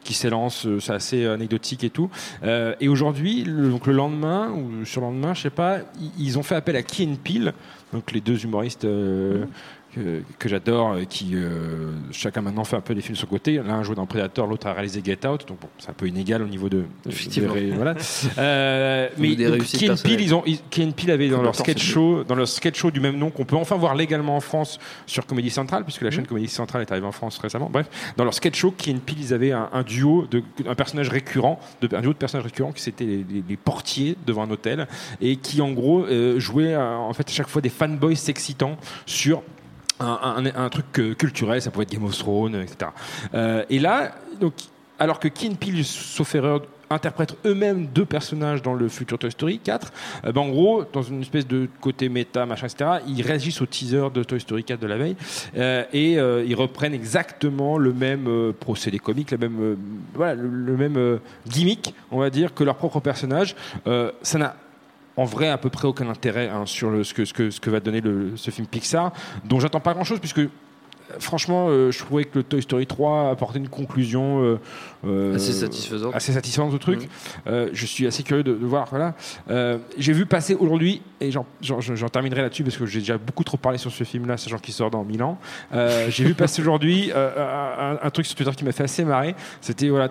qui 0.06 0.14
s'élancent. 0.14 0.68
C'est 0.80 0.94
assez 0.94 1.26
anecdotique 1.26 1.84
et 1.84 1.90
tout. 1.90 2.10
Et 2.80 2.88
aujourd'hui, 2.88 3.44
le, 3.44 3.70
donc 3.70 3.88
le 3.88 3.94
lendemain 3.94 4.47
ou 4.52 4.86
sur 4.86 5.02
le 5.02 5.08
lendemain, 5.08 5.34
je 5.34 5.44
sais 5.44 5.50
pas, 5.50 5.80
ils, 6.18 6.38
ont 6.38 6.44
fait 6.44 6.56
appel 6.56 6.76
à 6.76 6.84
Key 6.84 7.06
and 7.06 7.16
Peele, 7.24 7.54
donc 7.94 8.12
les 8.12 8.22
deux 8.22 8.44
humoristes. 8.44 8.86
euh, 8.86 9.46
que, 9.96 10.22
que 10.38 10.50
j'adore, 10.50 10.92
euh, 10.94 11.04
qui 11.06 11.32
euh, 11.34 11.92
chacun 12.12 12.42
maintenant 12.42 12.64
fait 12.64 12.76
un 12.76 12.82
peu 12.82 12.94
des 12.96 13.02
films 13.02 13.16
sur 13.16 13.28
le 13.28 13.32
côté. 13.32 13.54
L'un 13.56 13.80
a 13.80 13.84
joué 13.84 13.96
dans 13.96 14.06
Predator, 14.06 14.46
l'autre 14.48 14.68
a 14.68 14.74
réalisé 14.74 15.02
Get 15.04 15.26
Out, 15.28 15.48
donc 15.48 15.60
bon, 15.62 15.68
c'est 15.80 15.90
un 15.90 15.94
peu 15.94 16.08
inégal 16.08 16.42
au 16.42 16.48
niveau 16.48 16.70
de. 16.70 16.84
de- 17.06 17.12
de 17.42 17.48
voilà. 17.76 17.96
Euh, 18.38 19.10
mais 19.18 19.30
Key 19.80 19.88
Peele, 20.04 20.22
ils 20.22 20.36
ont, 20.36 20.44
Key 20.70 20.88
Peele 20.96 21.12
avait 21.12 21.30
dans 21.30 21.42
leur 21.42 21.56
sketch 21.56 21.84
show, 21.84 22.24
dans 22.24 22.36
leur 22.36 22.48
sketch 22.48 22.78
show 22.78 22.92
du 22.92 23.00
même 23.00 23.18
nom 23.18 23.30
qu'on 23.30 23.46
peut 23.46 23.56
enfin 23.56 23.76
voir 23.78 23.96
légalement 23.96 24.36
en 24.36 24.40
France 24.42 24.80
sur 25.06 25.26
Comédie 25.26 25.50
Centrale, 25.50 25.84
puisque 25.84 26.02
la 26.02 26.12
chaîne 26.12 26.28
Comédie 26.28 26.48
Centrale 26.48 26.82
est 26.82 26.92
arrivée 26.92 27.08
en 27.08 27.12
France 27.12 27.38
récemment. 27.40 27.70
Bref, 27.72 27.88
dans 28.18 28.24
leur 28.24 28.34
sketch 28.34 28.58
show, 28.58 28.72
Key 28.78 28.94
Peele, 29.06 29.18
ils 29.20 29.34
avaient 29.34 29.52
un, 29.52 29.70
un 29.74 29.84
duo 29.84 30.28
de 30.30 30.44
un 30.68 30.76
personnage 30.76 31.10
récurrent, 31.10 31.60
de, 31.82 31.96
un 31.96 32.02
duo 32.02 32.14
de 32.14 32.18
personnages 32.18 32.46
récurrents 32.46 32.72
qui 32.72 32.82
c'était 32.82 33.06
les, 33.06 33.18
les- 33.30 33.44
les 33.48 33.58
portiers 33.58 34.16
devant 34.26 34.44
un 34.44 34.52
hôtel 34.52 34.88
et 35.22 35.36
qui 35.38 35.62
en 35.62 35.72
gros 35.72 36.06
euh, 36.06 36.40
jouaient 36.40 36.74
euh, 36.74 36.96
en 36.96 37.14
fait 37.14 37.28
à 37.28 37.32
chaque 37.32 37.48
fois 37.50 37.62
des 37.62 37.70
fanboys 37.70 38.16
s'excitant 38.16 38.78
sur 39.06 39.42
un, 40.00 40.70
truc 40.70 40.86
euh, 41.00 41.14
culturel, 41.14 41.62
ça 41.62 41.72
pouvait 41.72 41.84
être 41.84 41.92
Game 41.92 42.04
of 42.04 42.18
Thrones, 42.18 42.56
etc. 42.56 42.92
Euh, 43.34 43.64
et 43.70 43.80
là, 43.80 44.12
donc, 44.40 44.54
alors 45.00 45.20
que 45.20 45.28
Key 45.28 45.50
and 45.50 45.56
Peele, 45.56 45.84
sauf 45.84 46.36
erreur, 46.36 46.62
interprètent 46.90 47.36
eux-mêmes 47.46 47.88
deux 47.88 48.06
personnages 48.06 48.62
dans 48.62 48.74
le 48.74 48.88
futur 48.88 49.20
Toy 49.20 49.30
Story 49.30 49.60
4, 49.60 49.92
euh, 50.26 50.32
ben, 50.32 50.42
en 50.42 50.50
gros, 50.50 50.86
dans 50.94 51.02
une 51.02 51.22
espèce 51.22 51.46
de 51.46 51.68
côté 51.82 52.08
méta, 52.08 52.46
machin, 52.46 52.68
etc., 52.68 53.02
ils 53.08 53.22
réagissent 53.22 53.62
au 53.62 53.66
teaser 53.66 54.10
de 54.14 54.24
Toy 54.24 54.40
Story 54.40 54.64
4 54.64 54.80
de 54.80 54.88
la 54.88 54.98
veille 54.98 55.16
et 55.92 56.14
ils 56.14 56.56
reprennent 56.56 56.94
exactement 56.94 57.78
le 57.78 57.92
même 57.92 58.54
procédé 58.60 59.00
comique, 59.00 59.32
le 59.32 59.38
même, 59.38 59.78
voilà, 60.14 60.36
le, 60.36 60.48
le 60.48 60.78
même 60.78 61.20
gimmick, 61.46 61.94
on 62.12 62.20
va 62.20 62.30
dire, 62.30 62.54
que 62.54 62.64
leur 62.64 62.76
propre 62.76 63.00
personnage. 63.02 63.56
Ça 64.22 64.38
n'a 64.38 64.56
en 65.18 65.26
vrai 65.26 65.50
à 65.50 65.58
peu 65.58 65.70
près 65.70 65.88
aucun 65.88 66.10
intérêt 66.10 66.48
hein, 66.48 66.66
sur 66.66 67.06
ce, 67.06 67.14
que, 67.14 67.70
va 67.70 67.80
donner 67.80 68.02
ce 68.36 68.52
film 68.52 68.68
Pixar, 68.68 69.12
dont 69.44 69.60
j'attends 69.60 69.80
pas 69.80 69.94
grand 69.94 70.04
chose 70.04 70.20
puisque 70.20 70.42
franchement 71.20 71.68
euh, 71.70 71.92
je 71.92 72.00
trouvais 72.00 72.26
que 72.26 72.40
le 72.40 72.44
Toy 72.44 72.62
Story 72.62 72.86
3 72.88 73.30
apportait 73.32 73.60
une 73.60 73.70
conclusion 73.70 74.44
euh, 74.44 74.60
euh, 75.06 75.36
Assez 75.36 75.54
satisfaisante. 75.54 76.14
assez 76.16 76.34
satisfaisante 76.34 76.74
au 76.74 76.78
truc 76.78 77.08
Mhm. 77.46 77.70
Je 77.74 77.86
suis 77.86 78.06
assez 78.08 78.24
curieux 78.24 78.44
de, 78.44 78.54
de 78.54 78.66
voir 78.66 78.88
voilà 78.90 79.14
j'ai 79.98 80.14
vu 80.14 80.26
passer 80.26 80.56
aujourd'hui 80.56 81.02
et 81.22 81.32
j'en- 81.32 81.46
terminerai 82.12 82.42
là-dessus 82.42 82.64
parce 82.64 82.78
que 82.78 82.86
j'ai 82.86 83.00
déjà 83.00 83.18
beaucoup 83.18 83.44
trop 83.44 83.58
parlé 83.58 83.78
sur 83.78 83.92
ce 83.92 84.04
film 84.04 84.28
là 84.28 84.38
sachant 84.38 84.58
qu'il 84.60 84.74
sort 84.74 84.92
dans 84.92 85.04
mille 85.04 85.24
ans 85.24 85.38
j'ai 86.10 86.24
vu 86.26 86.34
passer 86.34 86.62
aujourd'hui 86.62 87.12
un, 87.16 87.98
un 88.02 88.10
truc 88.10 88.26
sur 88.26 88.36
Twitter 88.36 88.52
qui 88.56 88.64
m'a 88.66 88.72
fait 88.72 88.84
assez 88.84 89.04
marrer 89.06 89.36
c'était 89.62 89.90
voilà 89.90 90.10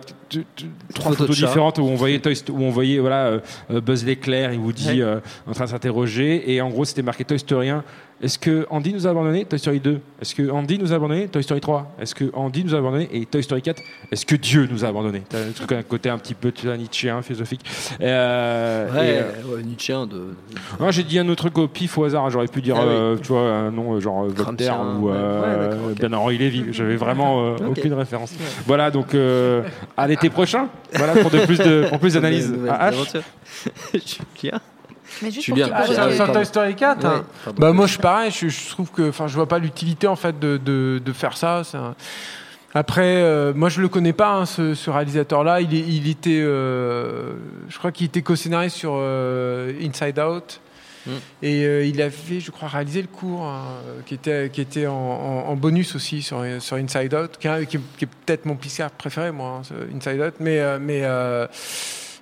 trois 0.95 1.13
photos 1.13 1.37
différentes 1.37 1.79
où 1.79 1.83
on 1.83 1.95
voyait 1.95 2.19
Toy 2.21 2.35
où 2.51 2.63
on 2.63 2.71
voyait 2.71 2.99
voilà 2.99 3.39
Buzz 3.71 4.05
l'éclair 4.05 4.53
et 4.53 4.57
Woody 4.57 5.03
Ouais. 5.03 5.21
en 5.49 5.53
train 5.53 5.65
de 5.65 5.71
s'interroger 5.71 6.53
et 6.55 6.61
en 6.61 6.69
gros 6.71 6.85
c'était 6.85 7.03
marqué 7.03 7.25
Toy 7.25 7.39
Story 7.39 7.71
1 7.71 7.83
est-ce 8.23 8.39
que 8.39 8.67
Andy 8.71 8.95
nous 8.95 9.07
a 9.07 9.11
abandonné 9.11 9.45
Toy 9.45 9.59
Story 9.59 9.79
2 9.81 10.01
est-ce 10.23 10.35
que 10.35 10.51
Andy 10.51 10.79
nous 10.79 10.93
a 10.93 10.97
abandonné 10.97 11.29
Toy 11.29 11.43
Story 11.43 11.61
3 11.61 11.97
est-ce 12.01 12.15
que 12.15 12.25
Andy 12.33 12.65
nous 12.65 12.75
a 12.75 12.79
abandonné 12.79 13.09
et 13.13 13.27
Toy 13.27 13.43
Story 13.43 13.61
4 13.61 13.83
est-ce 14.11 14.25
que 14.25 14.37
Dieu 14.37 14.67
nous 14.71 14.85
a 14.85 14.89
abandonné? 14.89 15.23
T'as 15.29 15.41
un 15.41 15.51
truc 15.55 15.73
un 15.73 15.83
côté 15.83 16.09
un 16.09 16.17
petit 16.19 16.35
peu 16.35 16.51
Nietzschéen 16.77 17.21
philosophique 17.23 17.61
Euh, 18.01 18.91
Ouais, 18.93 19.09
et, 19.09 19.19
euh, 19.19 19.57
ouais, 19.57 19.63
Nietzschéen 19.63 20.07
de. 20.07 20.35
moi, 20.81 20.91
j'ai 20.93 21.03
dit 21.03 21.19
un 21.19 21.29
autre 21.29 21.43
truc 21.43 21.59
au 21.59 21.69
pif 21.69 21.99
au 21.99 22.05
hasard. 22.05 22.31
J'aurais 22.31 22.47
pu 22.49 22.63
dire, 22.63 22.77
Ah 22.79 22.83
oui. 22.87 22.93
euh, 22.93 23.17
tu 23.17 23.29
vois, 23.29 23.41
un 23.51 23.71
nom 23.71 23.95
euh, 23.95 24.01
genre 24.01 24.25
euh, 24.25 24.29
Voltaire 24.35 24.81
ou 24.81 25.09
ouais. 25.09 25.13
euh, 25.15 25.41
Ouais, 25.43 25.69
d'accord, 25.71 25.91
ok. 25.91 25.99
Ben-Henri 26.01 26.39
Lévy. 26.39 26.65
J'avais 26.73 26.97
vraiment 26.97 27.45
euh, 27.45 27.57
aucune 27.69 27.93
référence. 27.95 28.33
Voilà, 28.67 28.91
donc 28.91 29.15
euh, 29.15 29.63
à 29.97 30.07
l'été 30.07 30.31
prochain. 30.31 30.69
Voilà 30.95 31.15
pour 31.15 31.31
de 31.31 31.41
plus 31.45 31.59
de 31.59 31.87
pour 31.89 31.99
plus 31.99 32.15
d'analyse. 32.15 32.55
Ah, 32.69 32.91
H. 32.91 32.95
aventures. 32.95 33.23
Julien 33.95 34.61
Mais 35.23 35.31
juste 35.31 35.47
Julien. 35.47 35.69
pour 35.69 35.77
Ah, 35.79 35.85
qu'il 35.85 36.15
sur-. 36.15 36.33
Toy 36.33 36.47
Story 36.47 36.75
4 36.77 37.03
Ouais, 37.03 37.09
hein. 37.15 37.25
Bah 37.59 37.73
moi 37.73 37.87
je 37.87 37.93
suis 37.93 38.01
pareil, 38.01 38.31
je, 38.31 38.49
je 38.49 38.69
trouve 38.71 38.91
que 38.91 39.09
enfin 39.09 39.27
je 39.29 39.35
vois 39.35 39.47
pas 39.49 39.59
l'utilité 39.59 40.07
en 40.07 40.17
fait 40.17 40.39
de, 40.39 40.57
de, 40.57 41.01
de 41.05 41.13
faire 41.13 41.37
ça. 41.37 41.63
Après, 42.75 43.23
euh, 43.23 43.55
moi 43.55 43.69
je 43.71 43.81
le 43.81 43.89
connais 43.89 44.13
pas 44.13 44.33
hein, 44.35 44.45
ce, 44.47 44.75
ce 44.75 44.91
réalisateur-là. 44.91 45.63
Il, 45.63 46.09
était, 46.11 46.41
euh, 46.43 47.33
je 47.69 47.79
crois 47.79 47.91
qu'il 47.91 48.07
était 48.07 48.21
co-scénariste 48.21 48.77
sur 48.77 48.93
euh, 48.97 49.73
Inside 49.83 50.19
Out. 50.19 50.61
Mm. 51.07 51.11
Et 51.43 51.65
euh, 51.65 51.87
il 51.87 52.03
avait, 52.03 52.41
je 52.41 52.51
crois, 52.51 52.69
réalisé 52.69 53.01
le 53.01 53.07
cours 53.09 53.45
hein, 53.45 53.63
qui 54.05 54.15
était, 54.15 54.51
qui 54.53 54.61
était 54.61 54.87
en, 54.89 54.93
en- 54.95 55.45
en 55.49 55.55
bonus 55.57 55.95
aussi 55.95 56.21
sur, 56.21 56.45
sur 56.59 56.77
Inside 56.77 57.15
Out, 57.15 57.31
qui, 57.39 57.47
est- 57.49 57.67
qui 57.67 57.77
est, 57.79 57.81
qui 57.97 58.05
est 58.05 58.09
peut-être 58.27 58.45
mon 58.45 58.57
Pixar 58.57 58.91
préféré, 58.91 59.31
moi, 59.31 59.63
hein, 59.63 59.75
Inside 59.97 60.21
Out. 60.21 60.35
Mais, 60.41 60.59
euh, 60.61 60.79
mais 60.81 61.01
euh, 61.05 61.47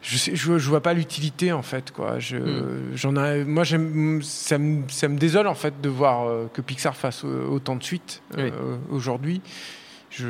je, 0.04 0.16
sais, 0.18 0.36
je, 0.36 0.58
je 0.58 0.68
vois 0.68 0.82
pas 0.82 0.92
l'utilité 0.94 1.50
en 1.52 1.62
fait. 1.62 1.90
Quoi. 1.90 2.18
Je, 2.18 2.36
Mm. 2.36 2.90
j'en 2.94 3.16
ai, 3.16 3.42
moi, 3.44 3.64
j'aime, 3.64 4.20
ça, 4.22 4.58
me, 4.58 4.82
ça 4.88 5.08
me 5.08 5.18
désole 5.18 5.46
en 5.48 5.54
fait 5.54 5.80
de 5.80 5.88
voir 5.88 6.28
euh, 6.28 6.50
que 6.52 6.60
Pixar 6.60 6.94
fasse 6.94 7.24
euh, 7.24 7.46
autant 7.48 7.74
de 7.76 7.82
suites 7.82 8.22
euh, 8.38 8.50
aujourd'hui. 8.90 9.40
Je, 10.10 10.26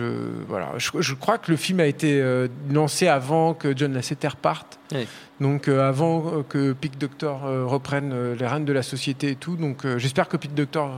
voilà, 0.48 0.72
je, 0.78 0.88
je 1.01 1.12
crois 1.14 1.36
que 1.36 1.51
le 1.51 1.59
film 1.59 1.78
a 1.80 1.84
été 1.84 2.18
euh, 2.22 2.48
lancé 2.72 3.06
avant 3.06 3.52
que 3.52 3.76
John 3.76 3.92
Lasseter 3.92 4.30
parte. 4.40 4.78
Oui. 4.92 5.06
Donc 5.40 5.68
euh, 5.68 5.86
avant 5.86 6.42
que 6.48 6.72
Pete 6.72 6.96
Doctor 6.96 7.42
reprenne 7.68 8.32
les 8.32 8.46
rênes 8.46 8.64
de 8.64 8.72
la 8.72 8.82
société 8.82 9.30
et 9.32 9.36
tout. 9.36 9.56
Donc 9.56 9.84
j'espère 9.98 10.28
que 10.28 10.38
Pete 10.38 10.55
Doctor 10.55 10.90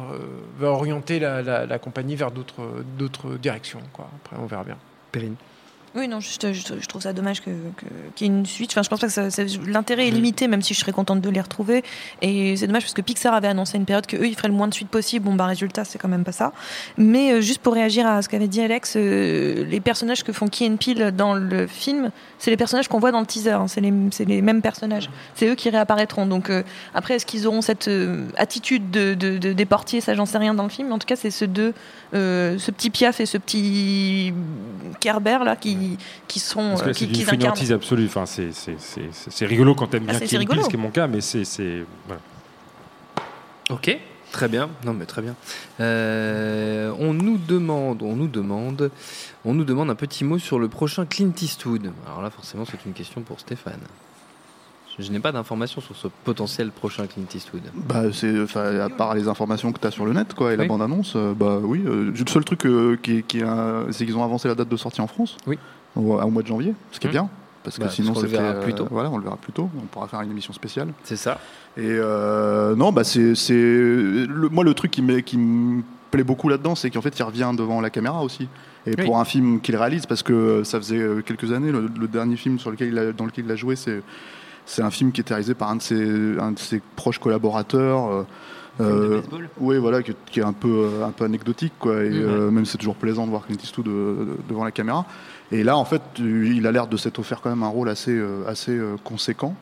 va 0.61 0.69
orienter 0.69 1.19
la, 1.19 1.43
la- 1.43 1.66
la 1.66 1.78
compagnie 1.81 2.15
vers 2.15 2.31
d'autres, 2.31 2.85
d'autres 2.98 3.36
directions. 3.39 3.81
Quoi. 3.93 4.09
Après, 4.24 4.36
on 4.40 4.47
verra 4.47 4.62
bien. 4.62 4.77
Perrine. 5.11 5.35
Oui, 5.97 6.09
non, 6.09 6.20
je, 6.20 6.28
je- 6.52 6.74
je 6.81 6.86
trouve 6.86 7.01
ça 7.01 7.12
dommage 7.14 7.40
que- 7.40 7.51
que- 7.51 7.86
qu'il 8.14 8.27
y 8.27 8.31
ait 8.31 8.32
une 8.35 8.44
suite. 8.44 8.70
Enfin, 8.73 8.82
je 8.82 8.89
pense 8.90 9.01
pas 9.01 9.09
que 9.09 9.70
l'intérêt 9.70 10.09
est 10.09 10.10
limité, 10.10 10.47
même 10.47 10.60
si 10.60 10.74
je 10.74 10.81
serais 10.81 10.93
contente 10.93 11.20
de 11.23 11.31
les 11.31 11.40
retrouver. 11.40 11.82
Et 12.20 12.56
c'est 12.56 12.66
dommage 12.66 12.82
parce 12.82 12.93
que 12.94 13.01
Pixar 13.02 13.32
avait 13.32 13.48
annoncé 13.48 13.78
une 13.78 13.86
période 13.86 14.06
que 14.06 14.16
eux 14.16 14.27
ils 14.27 14.35
feraient 14.36 14.48
le 14.48 14.55
moins 14.55 14.68
de 14.68 14.74
suites 14.74 14.89
possible. 14.90 15.24
Bon, 15.24 15.35
bah, 15.35 15.47
résultat, 15.47 15.85
c'est 15.85 15.98
quand 15.98 16.09
même 16.09 16.24
pas 16.24 16.32
ça. 16.32 16.52
Mais 16.98 17.32
euh, 17.32 17.40
juste 17.40 17.60
pour 17.62 17.73
réagir 17.74 18.06
à 18.06 18.20
ce 18.20 18.28
qu'avait 18.28 18.48
dit 18.48 18.60
Alex, 18.60 18.94
euh, 18.97 19.64
les 19.64 19.81
personnages 19.81 20.23
que 20.23 20.32
font 20.32 20.48
Key 20.48 20.68
and 20.68 20.77
Peele 20.77 21.12
dans 21.16 21.35
le 21.35 21.66
film, 21.66 22.10
c'est 22.39 22.51
les 22.51 22.56
personnages 22.59 22.89
qu'on 22.89 22.98
voit 22.98 23.12
dans 23.12 23.20
le 23.20 23.27
teaser. 23.27 23.52
hein. 23.52 23.66
C'est 23.68 23.81
les, 23.81 24.43
mêmes 24.43 24.60
personnages. 24.62 25.09
C'est 25.35 25.47
eux 25.48 25.55
qui 25.55 25.70
réapparaîtront. 25.70 26.27
Donc 26.27 26.51
euh, 26.51 26.62
après, 26.94 27.14
est-ce 27.14 27.24
qu'ils 27.27 27.47
auront 27.47 27.62
cette 27.62 27.89
attitude 28.36 28.90
de, 28.90 29.14
de- 29.14 29.39
de- 29.39 29.52
des 29.55 29.64
portiers 29.64 30.01
Ça, 30.02 30.14
j'en 30.14 30.27
sais 30.27 30.39
rien 30.39 30.52
dans 30.52 30.62
le 30.64 30.68
film. 30.68 30.89
Mais 30.89 30.94
en 30.94 30.98
tout 30.98 31.06
cas, 31.06 31.16
c'est 31.16 31.31
ce 31.31 31.44
deux, 31.47 31.73
ce 32.12 32.70
petit 32.70 32.90
Piaf 32.90 33.20
et 33.20 33.27
ce 33.27 33.39
petit 33.39 34.35
Kerber 35.01 35.39
là 35.44 35.56
qui, 35.56 35.77
qui 36.29 36.41
sont 36.41 36.71
Parce 36.71 36.81
que 36.83 36.85
euh, 36.85 36.89
là, 36.89 36.93
qui, 36.95 36.99
c'est 37.01 37.07
d'une 37.07 37.15
qui 37.17 37.23
incarnent. 37.23 37.41
fainéantise 37.41 37.73
absolue. 37.73 38.07
Enfin, 38.07 38.27
c'est 38.27 38.53
c'est- 38.53 38.77
c'est- 38.79 39.09
c'est- 39.13 39.31
c'est 39.31 39.47
rigolo 39.47 39.75
quand 39.75 39.87
t'aimes 39.89 40.05
Ah, 40.09 40.11
bien 40.13 40.19
c'est- 40.21 40.27
Kill 40.27 40.41
c'est 40.41 40.47
Bill, 40.55 40.63
ce 40.65 40.69
qui 40.69 40.77
est 40.77 40.79
mon 40.79 40.91
cas, 40.91 41.07
mais 41.07 41.21
c'est 41.21 41.45
c'est 41.45 41.85
voilà. 42.07 42.21
Ok, 43.71 43.99
très 44.33 44.49
bien. 44.49 44.69
Non, 44.85 44.93
mais 44.93 45.07
très 45.07 45.23
bien. 45.23 45.35
Euh, 45.81 46.93
on 46.99 47.13
nous 47.13 47.37
demande, 47.39 48.03
on 48.03 48.15
nous 48.15 48.29
demande, 48.29 48.91
on 49.45 49.55
nous 49.55 49.65
demande 49.65 49.91
un 49.91 49.95
petit 49.97 50.25
mot 50.25 50.39
sur 50.39 50.59
le 50.59 50.69
prochain 50.69 51.05
Clint 51.05 51.33
Eastwood. 51.41 51.91
Alors 52.07 52.23
là, 52.23 52.31
forcément, 52.31 52.65
c'est 52.65 52.85
une 52.87 52.93
question 52.93 53.23
pour 53.23 53.41
Stéphane. 53.41 53.81
Je, 54.99 55.03
je 55.05 55.11
n'ai 55.11 55.19
pas 55.19 55.33
d'informations 55.33 55.81
sur 55.81 55.97
ce 55.97 56.07
potentiel 56.25 56.71
prochain 56.71 57.07
Clint 57.09 57.27
Eastwood. 57.35 57.63
Bah, 57.75 58.05
c'est, 58.13 58.41
enfin, 58.41 58.79
à 58.79 58.89
part 58.89 59.15
les 59.15 59.27
informations 59.29 59.73
que 59.73 59.81
tu 59.81 59.87
as 59.87 59.91
sur 59.91 60.07
le 60.07 60.13
net, 60.13 60.33
quoi, 60.33 60.53
et 60.55 60.57
la 60.57 60.65
bande-annonce, 60.65 61.15
euh, 61.17 61.35
bah 61.35 61.59
oui. 61.61 61.83
euh, 61.85 62.13
le 62.17 62.27
seul 62.31 62.45
truc 62.45 62.65
euh, 62.67 62.97
qui, 63.03 63.19
est- 63.19 63.23
qui 63.27 63.43
c'est 63.91 64.07
qu'ils 64.07 64.17
ont 64.17 64.23
avancé 64.25 64.47
la 64.49 64.55
date 64.55 64.69
de 64.69 64.77
sortie 64.77 65.01
en 65.01 65.07
France. 65.09 65.37
Oui. 65.47 65.59
Au, 65.97 66.20
au 66.20 66.31
mois 66.31 66.43
de 66.43 66.47
janvier, 66.48 66.74
ce 66.93 67.01
qui 67.01 67.06
est 67.06 67.10
Hum. 67.10 67.12
bien. 67.12 67.28
Parce 67.64 67.78
que 67.78 67.82
Bah, 67.82 67.89
sinon, 67.90 68.09
parce 68.12 68.18
qu'on 68.18 68.23
le 68.27 68.28
c'était, 68.31 68.43
verra 68.43 68.60
plus 68.60 68.74
tôt. 68.74 68.86
voilà, 68.90 69.10
on 69.10 69.16
le 69.16 69.24
verra 69.24 69.36
plus 69.36 69.52
tôt. 69.52 69.68
On 69.77 69.86
pourra 69.86 70.06
faire 70.06 70.20
une 70.20 70.31
émission 70.31 70.52
spéciale. 70.52 70.89
C'est 71.02 71.16
ça. 71.16 71.40
Et 71.77 71.81
euh, 71.85 72.77
non, 72.77 72.93
bah 72.93 73.02
c'est, 73.02 73.35
le- 73.51 74.48
moi 74.52 74.62
le 74.62 74.73
truc 74.74 74.93
qui 74.93 75.02
me, 75.02 75.18
qui 75.20 75.36
me 75.36 75.82
plaît 76.12 76.23
beaucoup 76.23 76.48
là-dedans, 76.48 76.77
c'est 76.77 76.90
qu'en 76.90 77.01
fait 77.02 77.18
il 77.18 77.23
revient 77.24 77.51
devant 77.56 77.81
la 77.81 77.90
caméra 77.90 78.23
aussi. 78.23 78.48
Et 78.86 78.94
Oui. 78.97 79.05
pour 79.05 79.18
un 79.18 79.24
film 79.24 79.60
qu'il 79.60 79.74
réalise, 79.74 80.06
parce 80.06 80.23
que 80.23 80.62
ça 80.62 80.78
faisait 80.78 80.98
euh, 81.01 81.23
quelques 81.23 81.51
années, 81.52 81.73
le, 81.73 81.90
le 81.98 82.06
dernier 82.06 82.36
film 82.36 82.60
sur 82.60 82.70
lequel 82.70 82.89
il 82.89 82.98
a- 82.98 83.12
dans 83.12 83.24
lequel 83.27 83.47
il 83.47 83.51
a 83.51 83.56
joué, 83.56 83.74
c'est 83.74 84.01
c'est 84.64 84.82
un 84.82 84.90
film 84.90 85.10
qui 85.12 85.20
était 85.20 85.35
réalisé 85.35 85.55
par 85.55 85.70
un 85.70 85.77
de 85.77 85.82
ses, 85.82 86.39
un 86.40 86.52
de 86.52 86.59
ses 86.59 86.81
proches 86.94 87.18
collaborateurs. 87.18 88.06
euh, 88.12 88.23
euh, 88.81 89.23
oui, 89.59 89.78
voilà, 89.78 90.02
qui, 90.02 90.12
qui 90.31 90.40
est 90.40 90.44
un 90.44 90.52
peu, 90.52 90.68
euh, 90.68 91.05
un 91.06 91.10
peu 91.10 91.24
anecdotique, 91.24 91.73
quoi. 91.81 91.94
Et 92.05 92.10
euh, 92.12 92.51
même 92.51 92.64
c'est 92.66 92.77
toujours 92.78 92.97
plaisant 92.97 93.24
de 93.24 93.31
voir 93.31 93.47
Clint 93.47 93.56
Eastwood 93.62 93.89
euh, 93.89 94.36
devant 94.48 94.64
la 94.64 94.70
caméra. 94.70 95.05
Et 95.52 95.62
là, 95.62 95.77
en 95.77 95.85
fait, 95.85 96.02
il 96.18 96.66
a 96.66 96.73
l'air 96.73 96.86
de 96.86 96.97
s'être 96.97 97.18
offert 97.18 97.40
quand 97.40 97.51
même 97.51 97.62
un 97.62 97.68
rôle 97.68 97.89
assez, 97.89 98.10
euh, 98.16 98.44
assez 98.48 98.73
euh, 98.77 98.97
conséquent. 99.05 99.55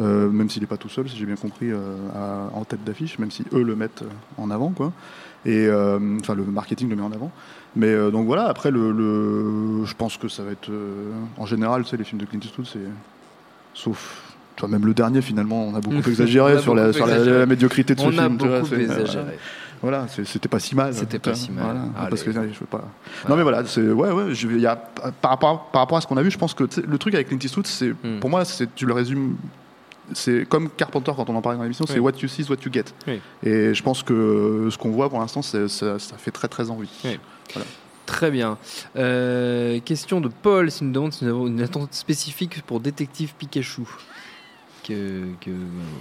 Euh, 0.00 0.28
même 0.30 0.48
s'il 0.48 0.62
n'est 0.62 0.68
pas 0.68 0.76
tout 0.76 0.88
seul, 0.88 1.08
si 1.08 1.16
j'ai 1.16 1.26
bien 1.26 1.34
compris, 1.36 1.70
euh, 1.72 1.96
à- 2.14 2.56
en 2.56 2.64
tête 2.64 2.84
d'affiche, 2.84 3.18
même 3.18 3.32
si 3.32 3.42
eux 3.52 3.62
le 3.64 3.74
mettent 3.74 4.04
en 4.36 4.48
avant, 4.50 4.70
quoi. 4.70 4.92
Et 5.44 5.66
euh, 5.66 5.98
enfin, 6.20 6.34
le 6.36 6.44
marketing 6.44 6.88
le 6.88 6.94
met 6.96 7.02
en 7.02 7.10
avant. 7.12 7.32
Mais 7.76 7.94
donc 8.10 8.26
voilà. 8.26 8.44
Après, 8.46 8.70
le, 8.70 8.92
le- 8.92 9.84
je 9.84 9.94
pense 9.94 10.16
que 10.16 10.28
ça 10.28 10.42
va 10.44 10.52
être, 10.52 10.70
en 11.36 11.46
général, 11.46 11.82
tu 11.82 11.90
sais, 11.90 11.96
les 11.96 12.04
films 12.04 12.20
de 12.20 12.26
Clint 12.26 12.40
Eastwood, 12.42 12.66
c'est 12.66 12.78
sauf. 13.74 14.22
Tu 14.56 14.60
vois, 14.62 14.68
même 14.70 14.86
le 14.86 14.94
dernier, 14.94 15.20
finalement, 15.22 15.62
on 15.64 15.74
a 15.76 15.80
beaucoup 15.80 15.96
On 16.06 16.10
exagéré 16.10 16.52
a 16.54 16.58
sur, 16.58 16.74
la, 16.74 16.86
beaucoup 16.86 16.96
sur 16.96 17.06
la- 17.06 17.12
exagéré. 17.14 17.38
la 17.40 17.46
médiocrité 17.46 17.94
de 17.94 18.00
ce 18.00 18.06
On 18.06 18.18
a 18.18 18.22
film. 18.22 18.38
tu 18.38 18.46
vois, 18.48 18.60
beaucoup 18.60 18.74
exagéré. 18.74 19.36
Voilà, 19.82 20.06
c'était 20.08 20.48
pas 20.48 20.58
si 20.58 20.74
mal. 20.74 20.92
C'était 20.94 21.18
pas 21.18 21.34
si 21.34 21.50
mal. 21.52 21.64
Voilà, 21.94 22.08
parce 22.10 22.22
que 22.22 22.32
je 22.32 22.38
veux 22.40 22.66
pas. 22.70 22.84
Non 23.28 23.36
mais 23.36 23.42
voilà, 23.42 23.64
c'est 23.66 23.80
ouais 23.90 24.10
ouais. 24.10 24.34
je- 24.34 24.48
y 24.48 24.66
a, 24.66 24.76
par 24.76 25.30
rapport 25.32 25.70
par 25.70 25.82
rapport 25.82 25.98
à 25.98 26.00
ce 26.00 26.06
qu'on 26.06 26.16
a 26.16 26.22
vu, 26.22 26.30
je 26.30 26.38
pense 26.38 26.54
que 26.54 26.64
le 26.86 26.98
truc 26.98 27.14
avec 27.14 27.28
Clint 27.28 27.38
Eastwood, 27.42 27.66
c'est 27.66 27.90
Hmm. 27.90 28.18
pour 28.20 28.30
moi, 28.30 28.44
c'est 28.44 28.74
tu 28.74 28.86
le 28.86 28.92
résumes. 28.92 29.36
C'est 30.14 30.48
comme 30.48 30.70
Carpenter 30.70 31.12
quand 31.14 31.28
on 31.28 31.36
en 31.36 31.42
parlait 31.42 31.58
dans 31.58 31.64
l'émission, 31.64 31.84
c'est 31.86 31.98
what 31.98 32.12
you 32.22 32.28
see 32.28 32.42
is 32.42 32.48
what 32.50 32.56
you 32.64 32.72
get. 32.72 32.84
Oui. 33.06 33.20
Et 33.42 33.74
je 33.74 33.82
pense 33.82 34.02
que 34.02 34.68
ce 34.70 34.78
qu'on 34.78 34.90
voit 34.90 35.10
pour 35.10 35.20
l'instant, 35.20 35.42
ça, 35.42 35.68
ça 35.68 35.98
fait 36.16 36.30
très 36.30 36.48
très 36.48 36.70
envie. 36.70 36.88
Oui. 37.04 37.18
Voilà. 37.52 37.66
Très 38.06 38.30
bien. 38.30 38.56
Euh, 38.96 39.80
question 39.80 40.22
de 40.22 40.28
Paul, 40.28 40.70
s'il 40.70 40.86
nous 40.86 40.92
demande 40.94 41.12
si 41.12 41.24
nous 41.26 41.30
avons 41.30 41.46
une 41.46 41.60
attente 41.60 41.92
spécifique 41.92 42.62
pour 42.62 42.80
Détective 42.80 43.34
Pikachu. 43.38 43.82
Que, 44.88 45.24
que 45.42 45.50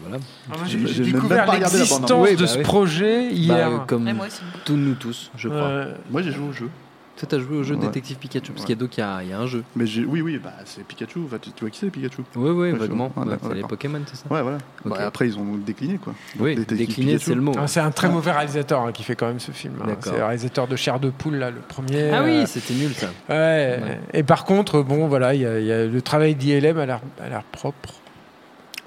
voilà. 0.04 0.24
Ah, 0.50 0.56
moi, 0.60 0.66
J'ai- 0.66 1.04
découvert 1.12 1.46
pas 1.46 1.52
regardé 1.52 1.74
la 1.76 1.80
l'existence 1.84 2.10
de 2.10 2.14
Oui, 2.14 2.36
bah 2.40 2.48
ce 2.48 2.58
oui. 2.58 2.64
projet 2.64 3.26
hier. 3.34 3.70
Bah, 3.70 3.84
comme 3.86 4.06
Ouais, 4.06 4.14
moi 4.14 4.28
aussi. 4.28 4.40
tous 4.64 4.78
nous 4.78 4.94
tous, 4.96 5.30
je 5.36 5.50
crois. 5.50 5.60
Euh, 5.60 5.94
Moi 6.10 6.22
j'ai 6.22 6.32
joué 6.32 6.48
au 6.48 6.54
jeu, 6.54 6.70
Toi, 7.18 7.28
t'as 7.30 7.40
joué 7.40 7.58
au 7.58 7.64
jeu 7.64 7.76
Ouais. 7.76 7.82
Détective 7.82 8.16
Pikachu 8.18 8.52
Parce 8.54 8.62
Ouais. 8.62 8.68
qu'il 8.68 8.76
y 8.76 8.78
a 8.78 8.80
donc 8.80 8.96
il 8.96 9.00
y 9.02 9.04
a, 9.04 9.24
il 9.24 9.30
y 9.30 9.34
a 9.34 9.40
un 9.40 9.46
jeu. 9.48 9.64
mais 9.76 9.86
j'ai 9.88 10.06
oui 10.06 10.22
oui 10.22 10.40
bah 10.42 10.54
c'est 10.66 10.86
Pikachu. 10.86 11.20
Enfin, 11.26 11.38
tu, 11.42 11.52
tu 11.52 11.62
vois 11.62 11.70
qui 11.70 11.80
c'est 11.80 11.90
Pikachu? 11.90 12.22
Oui, 12.38 12.52
oui, 12.52 12.72
vaguement. 12.78 13.12
Bah, 13.14 13.26
c'est 13.42 13.56
les. 13.56 13.62
Pokémon, 13.64 14.00
c'est 14.06 14.16
ça 14.16 14.24
Ouais 14.34 14.42
voilà. 14.42 14.60
Bah, 14.86 14.98
après 15.06 15.28
ils 15.28 15.38
ont 15.38 15.56
décliné 15.58 15.98
quoi. 15.98 16.14
Oui, 16.40 16.56
Détective 16.56 16.78
décliné, 16.88 17.12
Pikachu. 17.14 17.26
c'est 17.32 17.36
le 17.36 17.42
mot. 17.42 17.52
ah, 17.58 17.68
c'est 17.68 17.80
un 17.82 17.92
très 17.92 18.08
mauvais 18.08 18.32
réalisateur 18.32 18.82
hein, 18.84 18.92
qui 18.94 19.04
fait 19.04 19.16
quand 19.18 19.28
même 19.28 19.40
ce 19.42 19.52
film. 19.52 19.74
hein. 19.84 19.96
C'est 20.00 20.16
le 20.16 20.24
réalisateur 20.24 20.68
de 20.68 20.76
Chair 20.78 21.00
de 21.02 21.10
poule, 21.10 21.36
là, 21.36 21.50
le 21.52 21.60
premier. 21.60 22.12
Ah 22.12 22.22
euh, 22.22 22.42
oui, 22.42 22.48
c'était 22.48 22.74
nul 22.76 22.94
ça. 22.94 23.08
Ouais. 23.30 23.80
Ouais. 23.84 24.00
Et 24.14 24.24
par 24.24 24.46
contre, 24.46 24.82
bon, 24.82 25.08
voilà, 25.08 25.34
il 25.34 25.42
y, 25.42 25.46
a- 25.46 25.60
il 25.60 25.66
y 25.66 25.72
a 25.74 25.86
le 25.86 26.02
travail 26.02 26.36
d'ILM 26.36 26.78
a 26.78 26.86
l'air 26.86 27.02
a 27.22 27.28
l'air 27.30 27.44
propre. 27.44 27.94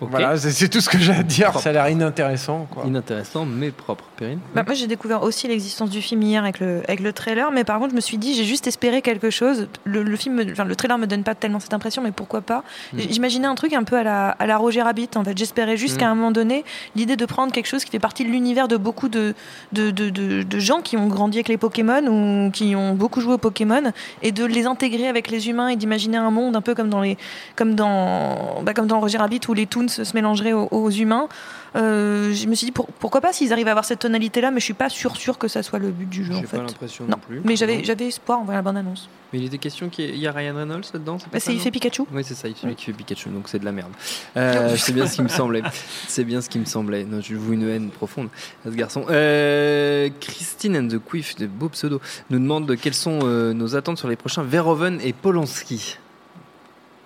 Voilà, 0.01 0.37
c'est 0.37 0.69
tout 0.69 0.81
ce 0.81 0.89
que 0.89 0.99
j'ai 0.99 1.13
à 1.13 1.23
dire. 1.23 1.49
Propre. 1.51 1.63
Ça 1.65 1.71
a 1.71 1.73
l'air 1.73 1.89
inintéressant, 1.89 2.67
quoi. 2.71 2.85
Inintéressant, 2.87 3.45
mais 3.45 3.71
propre. 3.71 4.05
Perrine 4.17 4.39
Bah, 4.55 4.63
moi, 4.67 4.75
j'ai 4.75 4.87
découvert 4.87 5.23
aussi 5.23 5.49
l'existence 5.49 5.91
du 5.91 6.01
film 6.03 6.23
hier 6.23 6.43
avec 6.43 6.61
le, 6.61 6.83
avec 6.89 7.01
le 7.01 7.13
trailer, 7.13 7.51
mais 7.53 7.65
par 7.65 7.79
contre, 7.79 7.91
je 7.91 7.97
me 7.97 8.01
suis 8.01 8.19
dit, 8.19 8.35
j'ai 8.35 8.45
juste 8.45 8.67
espéré 8.67 9.03
quelque 9.03 9.31
chose. 9.31 9.69
Le, 9.85 10.03
le 10.03 10.17
film, 10.17 10.43
enfin, 10.53 10.65
le 10.65 10.77
trailer 10.77 10.99
me 10.99 11.07
donne 11.07 11.23
pas 11.25 11.35
tellement 11.35 11.61
cette 11.61 11.75
impression, 11.75 12.03
mais 12.03 12.13
pourquoi 12.13 12.41
pas? 12.41 12.63
Mm. 12.93 12.99
J'imaginais 13.11 13.47
un 13.47 13.55
truc 13.55 13.73
un 13.73 13.85
peu 13.85 13.97
à 13.97 14.03
la, 14.03 14.29
à 14.31 14.47
la 14.47 14.57
Roger 14.57 14.83
Rabbit. 14.83 15.11
En 15.17 15.25
fait, 15.25 15.37
j'espérais 15.37 15.77
juste 15.77 15.97
Mm. 15.97 15.99
qu'à 15.99 16.09
un 16.11 16.15
moment 16.15 16.31
donné, 16.31 16.65
l'idée 16.97 17.17
de 17.17 17.27
prendre 17.27 17.53
quelque 17.53 17.67
chose 17.67 17.85
qui 17.85 17.91
fait 17.91 17.99
partie 17.99 18.25
de 18.25 18.31
l'univers 18.31 18.69
de 18.69 18.77
beaucoup 18.77 19.09
de, 19.09 19.35
de, 19.73 19.91
de, 19.91 20.11
de- 20.11 20.43
de 20.43 20.59
gens 20.59 20.81
qui 20.81 20.97
ont 20.97 21.07
grandi 21.09 21.39
avec 21.39 21.49
les 21.49 21.57
Pokémon 21.59 22.07
ou 22.07 22.51
qui 22.51 22.75
ont 22.77 22.95
beaucoup 22.95 23.21
joué 23.21 23.35
aux 23.35 23.39
Pokémon 23.39 23.93
et 24.23 24.33
de 24.33 24.45
les 24.45 24.67
intégrer 24.67 25.09
avec 25.09 25.31
les 25.31 25.49
humains 25.49 25.69
et 25.69 25.77
d'imaginer 25.77 26.17
un 26.17 26.31
monde 26.31 26.57
un 26.57 26.61
peu 26.61 26.75
comme 26.75 26.89
dans 26.89 27.01
les, 27.01 27.17
comme 27.57 27.75
dans, 27.75 28.63
bah, 28.63 28.73
comme 28.75 28.87
dans 28.87 29.01
Roger 29.01 29.19
Rabbit 29.19 29.41
où 29.49 29.55
les 29.55 29.67
Toons 29.67 29.89
se 29.91 30.15
mélangeraient 30.15 30.53
aux, 30.53 30.69
aux 30.71 30.91
humains. 30.91 31.29
Euh, 31.77 32.33
je 32.35 32.47
me 32.49 32.55
suis 32.57 32.65
dit 32.67 32.73
pour- 32.73 32.87
pourquoi 32.89 33.21
pas 33.21 33.33
s'ils 33.33 33.53
arrivent 33.53 33.69
à 33.69 33.71
avoir 33.71 33.85
cette 33.85 34.01
tonalité 34.01 34.41
là 34.41 34.51
mais 34.51 34.59
je 34.59 34.65
suis 34.65 34.75
pas 34.75 34.89
sûr 34.89 35.17
sûr 35.17 35.39
que 35.39 35.47
ça 35.47 35.63
soit 35.63 35.79
le 35.79 35.91
but 35.91 36.09
du 36.09 36.25
jeu 36.25 36.35
en 36.35 36.41
J'ai 36.41 36.47
fait 36.49 36.57
pas 36.57 36.65
l'impression 36.65 37.05
non, 37.05 37.11
non 37.13 37.19
plus. 37.19 37.41
mais 37.45 37.55
j'avais 37.55 37.85
j'avais 37.85 38.09
espoir 38.09 38.41
en 38.41 38.45
voyant 38.45 38.59
la 38.59 38.63
bande 38.63 38.77
annonce 38.79 39.09
Mais 39.33 39.39
il 39.39 39.45
était 39.45 39.59
question 39.59 39.89
qu'il 39.89 40.17
y 40.17 40.27
a 40.27 40.33
Ryan 40.33 40.57
Reynolds 40.57 40.83
là-dedans 40.93 41.21
c'est 41.21 41.27
pas 41.27 41.35
bah, 41.35 41.39
ça, 41.39 41.47
c'est 41.47 41.55
il 41.55 41.61
fait 41.61 41.71
Pikachu 41.71 42.03
Oui, 42.13 42.25
c'est 42.25 42.35
ça, 42.35 42.49
il 42.49 42.57
fait, 42.57 42.75
qui 42.75 42.87
fait 42.87 42.93
Pikachu, 42.93 43.29
donc 43.29 43.45
c'est 43.49 43.61
de 43.61 43.65
la 43.65 43.71
merde. 43.71 43.93
Euh, 44.37 44.75
c'est 44.77 44.93
bien 44.93 45.07
ce 45.07 45.15
qui 45.15 45.23
me 45.23 45.29
semblait. 45.29 45.63
C'est 46.09 46.25
bien 46.25 46.41
ce 46.41 46.49
qui 46.49 46.59
me 46.59 46.65
semblait. 46.65 47.05
Non, 47.05 47.21
je 47.21 47.37
vous 47.37 47.53
une 47.53 47.69
haine 47.69 47.91
profonde 47.91 48.31
à 48.67 48.71
ce 48.73 48.75
garçon. 48.75 49.05
Euh, 49.09 50.09
Christine 50.21 50.77
and 50.77 50.89
the 50.89 50.99
Quiff, 50.99 51.37
de 51.37 51.47
beau 51.47 51.69
pseudo, 51.69 52.01
nous 52.31 52.41
demande 52.41 52.75
quelles 52.79 52.95
sont 52.95 53.21
euh, 53.23 53.53
nos 53.53 53.77
attentes 53.77 53.99
sur 53.99 54.09
les 54.09 54.17
prochains 54.17 54.43
Verhoeven 54.43 54.99
et 55.05 55.13
Polanski. 55.13 55.99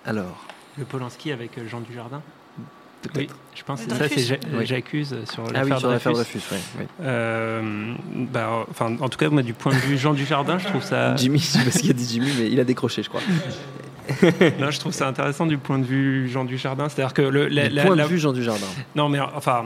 Alors, 0.06 0.46
Le 0.78 0.84
Polanski 0.86 1.32
avec 1.32 1.50
Jean 1.68 1.80
Dujardin 1.80 2.22
peut-être. 3.08 3.32
Oui, 3.32 3.38
je 3.54 3.62
pense 3.62 3.82
que 3.84 3.90
ça, 3.94 4.08
c'est 4.08 4.40
Oui. 4.56 4.66
j'accuse 4.66 5.14
sur 5.30 5.42
Ah 5.44 5.46
oui, 5.48 5.52
l'affaire 5.54 5.78
sur 5.78 5.90
l'affaire 5.90 6.12
Dreyfus. 6.12 6.38
Dreyfus, 6.38 6.54
ouais, 6.54 6.80
ouais. 6.82 6.88
Euh, 7.02 7.94
bah, 8.32 8.66
enfin, 8.70 8.96
en 9.00 9.08
tout 9.08 9.18
cas, 9.18 9.28
moi, 9.30 9.42
du 9.42 9.52
point 9.54 9.72
de 9.72 9.78
vue 9.78 9.96
Jean 9.98 10.12
Dujardin, 10.14 10.58
je 10.58 10.66
trouve 10.66 10.82
ça. 10.82 11.14
Jimmy, 11.16 11.38
je 11.38 11.44
sais 11.44 11.64
pas 11.64 11.70
ce 11.70 11.78
qu'il 11.78 11.90
a 11.90 11.94
dit 11.94 12.08
Jimmy, 12.10 12.32
mais 12.38 12.50
il 12.50 12.58
a 12.60 12.64
décroché, 12.64 13.02
je 13.02 13.08
crois. 13.08 13.20
non, 14.60 14.70
je 14.70 14.78
trouve 14.80 14.92
ça 14.92 15.08
intéressant 15.08 15.46
du 15.46 15.56
point 15.58 15.78
de 15.78 15.84
vue 15.84 16.28
Jean 16.28 16.44
Dujardin. 16.44 16.88
C'est-à-dire 16.88 17.14
que 17.14 17.22
le 17.22 17.48
la- 17.48 17.68
Du 17.68 17.74
la- 17.74 17.84
point 17.86 17.96
la- 17.96 18.04
de 18.04 18.08
vue 18.08 18.18
Jean 18.18 18.32
Dujardin. 18.32 18.66
Non, 18.94 19.08
mais 19.08 19.20
enfin, 19.20 19.64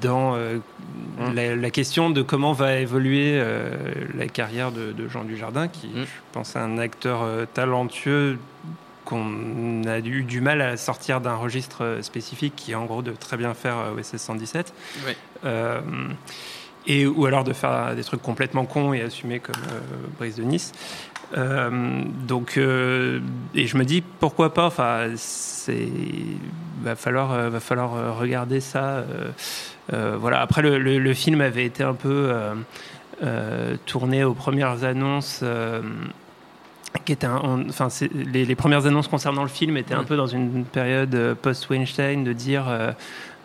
dans 0.00 0.34
euh, 0.36 0.58
Hum. 1.20 1.34
la, 1.34 1.56
la 1.56 1.70
question 1.70 2.10
de 2.10 2.22
comment 2.22 2.52
va 2.52 2.76
évoluer 2.76 3.32
euh, 3.34 3.72
la 4.16 4.26
carrière 4.28 4.70
de, 4.70 4.92
de 4.92 5.08
Jean 5.08 5.24
Dujardin, 5.24 5.66
qui, 5.66 5.86
Hum. 5.86 6.04
je 6.04 6.08
pense, 6.32 6.54
est 6.54 6.58
un 6.60 6.78
acteur 6.78 7.22
euh, 7.22 7.44
talentueux 7.52 8.38
qu'on 9.08 9.82
a 9.86 9.98
eu 10.00 10.22
du 10.22 10.40
mal 10.42 10.60
à 10.60 10.76
sortir 10.76 11.20
d'un 11.22 11.34
registre 11.34 11.82
euh, 11.82 12.02
spécifique, 12.02 12.54
qui 12.56 12.72
est 12.72 12.74
en 12.74 12.84
gros 12.84 13.00
de 13.02 13.12
très 13.12 13.36
bien 13.38 13.54
faire 13.54 13.76
euh, 13.78 13.98
OSS 13.98 14.16
117. 14.18 14.74
Ouais. 15.06 15.16
Euh, 15.44 15.80
et, 16.86 17.06
ou 17.06 17.24
alors 17.26 17.44
de 17.44 17.52
faire 17.52 17.94
des 17.96 18.04
trucs 18.04 18.22
complètement 18.22 18.64
cons 18.66 18.92
et 18.92 19.00
assumés 19.02 19.40
comme 19.40 19.54
euh, 19.72 19.80
Brise 20.18 20.36
de 20.36 20.42
Nice. 20.42 20.72
Euh, 21.36 22.02
donc, 22.26 22.56
euh, 22.56 23.20
et 23.54 23.66
je 23.66 23.76
me 23.76 23.84
dis 23.84 24.02
pourquoi 24.20 24.54
pas. 24.54 24.66
Enfin, 24.66 25.08
c'est 25.16 25.88
va 26.82 26.96
falloir 26.96 27.32
euh, 27.32 27.50
va 27.50 27.60
falloir 27.60 28.18
regarder 28.18 28.60
ça. 28.60 29.04
voilà. 29.92 30.40
Après, 30.40 30.62
le, 30.62 30.78
le- 30.78 30.98
le 30.98 31.14
film 31.14 31.40
avait 31.40 31.64
été 31.66 31.82
un 31.82 31.94
peu 31.94 32.30
tourné 33.86 34.24
aux 34.24 34.34
premières 34.34 34.84
annonces. 34.84 35.42
Qui 37.04 37.12
était 37.12 37.26
un- 37.26 37.40
on- 37.42 37.68
enfin, 37.68 37.88
les, 38.32 38.44
les 38.44 38.54
premières 38.54 38.86
annonces 38.86 39.08
concernant 39.08 39.42
le 39.42 39.48
film 39.48 39.76
étaient 39.76 39.94
un 39.94 40.04
peu 40.04 40.16
dans 40.16 40.26
une 40.26 40.64
période 40.64 41.14
euh, 41.14 41.34
post-Weinstein 41.34 42.24
de 42.24 42.32
dire 42.32 42.66
euh, 42.68 42.92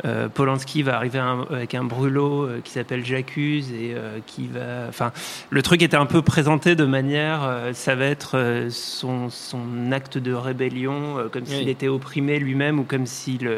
euh, 0.06 0.28
Polanski 0.28 0.82
va 0.82 0.95
arriver 0.95 1.20
un- 1.20 1.45
avec 1.49 1.76
un 1.76 1.84
brûlot 1.84 2.44
euh, 2.45 2.61
qui 2.64 2.72
s'appelle 2.72 3.06
J'accuse 3.06 3.72
et 3.72 3.94
euh, 3.95 4.20
qui 4.26 4.48
va. 4.48 4.88
Enfin, 4.90 5.11
le 5.49 5.61
truc 5.61 5.82
était 5.82 5.98
un 5.98 6.06
peu 6.06 6.22
présenté 6.22 6.76
de 6.76 6.86
manière, 6.86 7.44
euh, 7.44 7.74
ça 7.74 7.95
va 7.95 8.06
être 8.06 8.68
son, 8.70 9.30
son 9.30 9.91
acte 9.91 10.18
de 10.18 10.34
rébellion, 10.34 11.18
comme 11.32 11.45
s'il 11.45 11.65
Oui. 11.65 11.70
était 11.70 11.88
opprimé 11.90 12.40
lui-même 12.40 12.80
ou 12.80 12.84
comme 12.84 13.06
s'il 13.06 13.49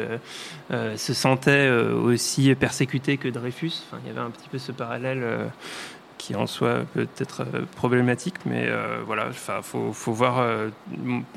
se 0.70 1.14
sentait 1.14 1.70
aussi 1.70 2.54
persécuté 2.54 3.16
que 3.16 3.28
Dreyfus. 3.28 3.72
Enfin, 3.90 4.00
il 4.04 4.08
y 4.08 4.10
avait 4.10 4.20
un 4.26 4.30
petit 4.30 4.48
peu 4.50 4.58
ce 4.58 4.72
parallèle. 4.72 5.24
Qui 6.26 6.34
en 6.34 6.48
soi 6.48 6.80
peut 6.92 7.06
être 7.20 7.42
euh, 7.42 7.62
problématique, 7.76 8.34
mais 8.46 8.64
euh, 8.66 8.98
voilà, 9.06 9.28
enfin, 9.28 9.60
faut, 9.62 9.92
voir. 10.12 10.40
euh, 10.40 10.70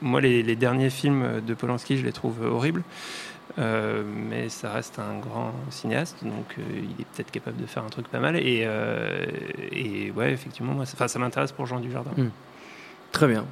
moi, 0.01 0.19
les, 0.19 0.55
derniers 0.55 0.89
films 0.89 1.41
de 1.45 1.53
Polanski, 1.53 1.97
je 1.97 2.05
les 2.05 2.11
trouve 2.11 2.43
horribles. 2.43 2.83
Mais 3.57 4.47
ça 4.47 4.71
reste 4.71 4.99
un 4.99 5.19
grand 5.19 5.51
cinéaste, 5.69 6.23
donc 6.23 6.55
il 6.57 7.01
est 7.01 7.05
peut-être 7.13 7.29
capable 7.29 7.57
de 7.57 7.65
faire 7.65 7.83
un 7.83 7.89
truc 7.89 8.07
pas 8.07 8.19
mal. 8.19 8.37
Et, 8.37 8.63
euh, 8.63 9.25
ouais, 10.15 10.31
effectivement, 10.31 10.73
moi, 10.73 10.85
ça, 10.85 11.07
ça 11.07 11.19
m'intéresse 11.19 11.51
pour 11.51 11.65
Jean 11.65 11.81
Dujardin. 11.81 12.11
Mm. 12.15 12.29
Très 13.11 13.27
bien. 13.27 13.45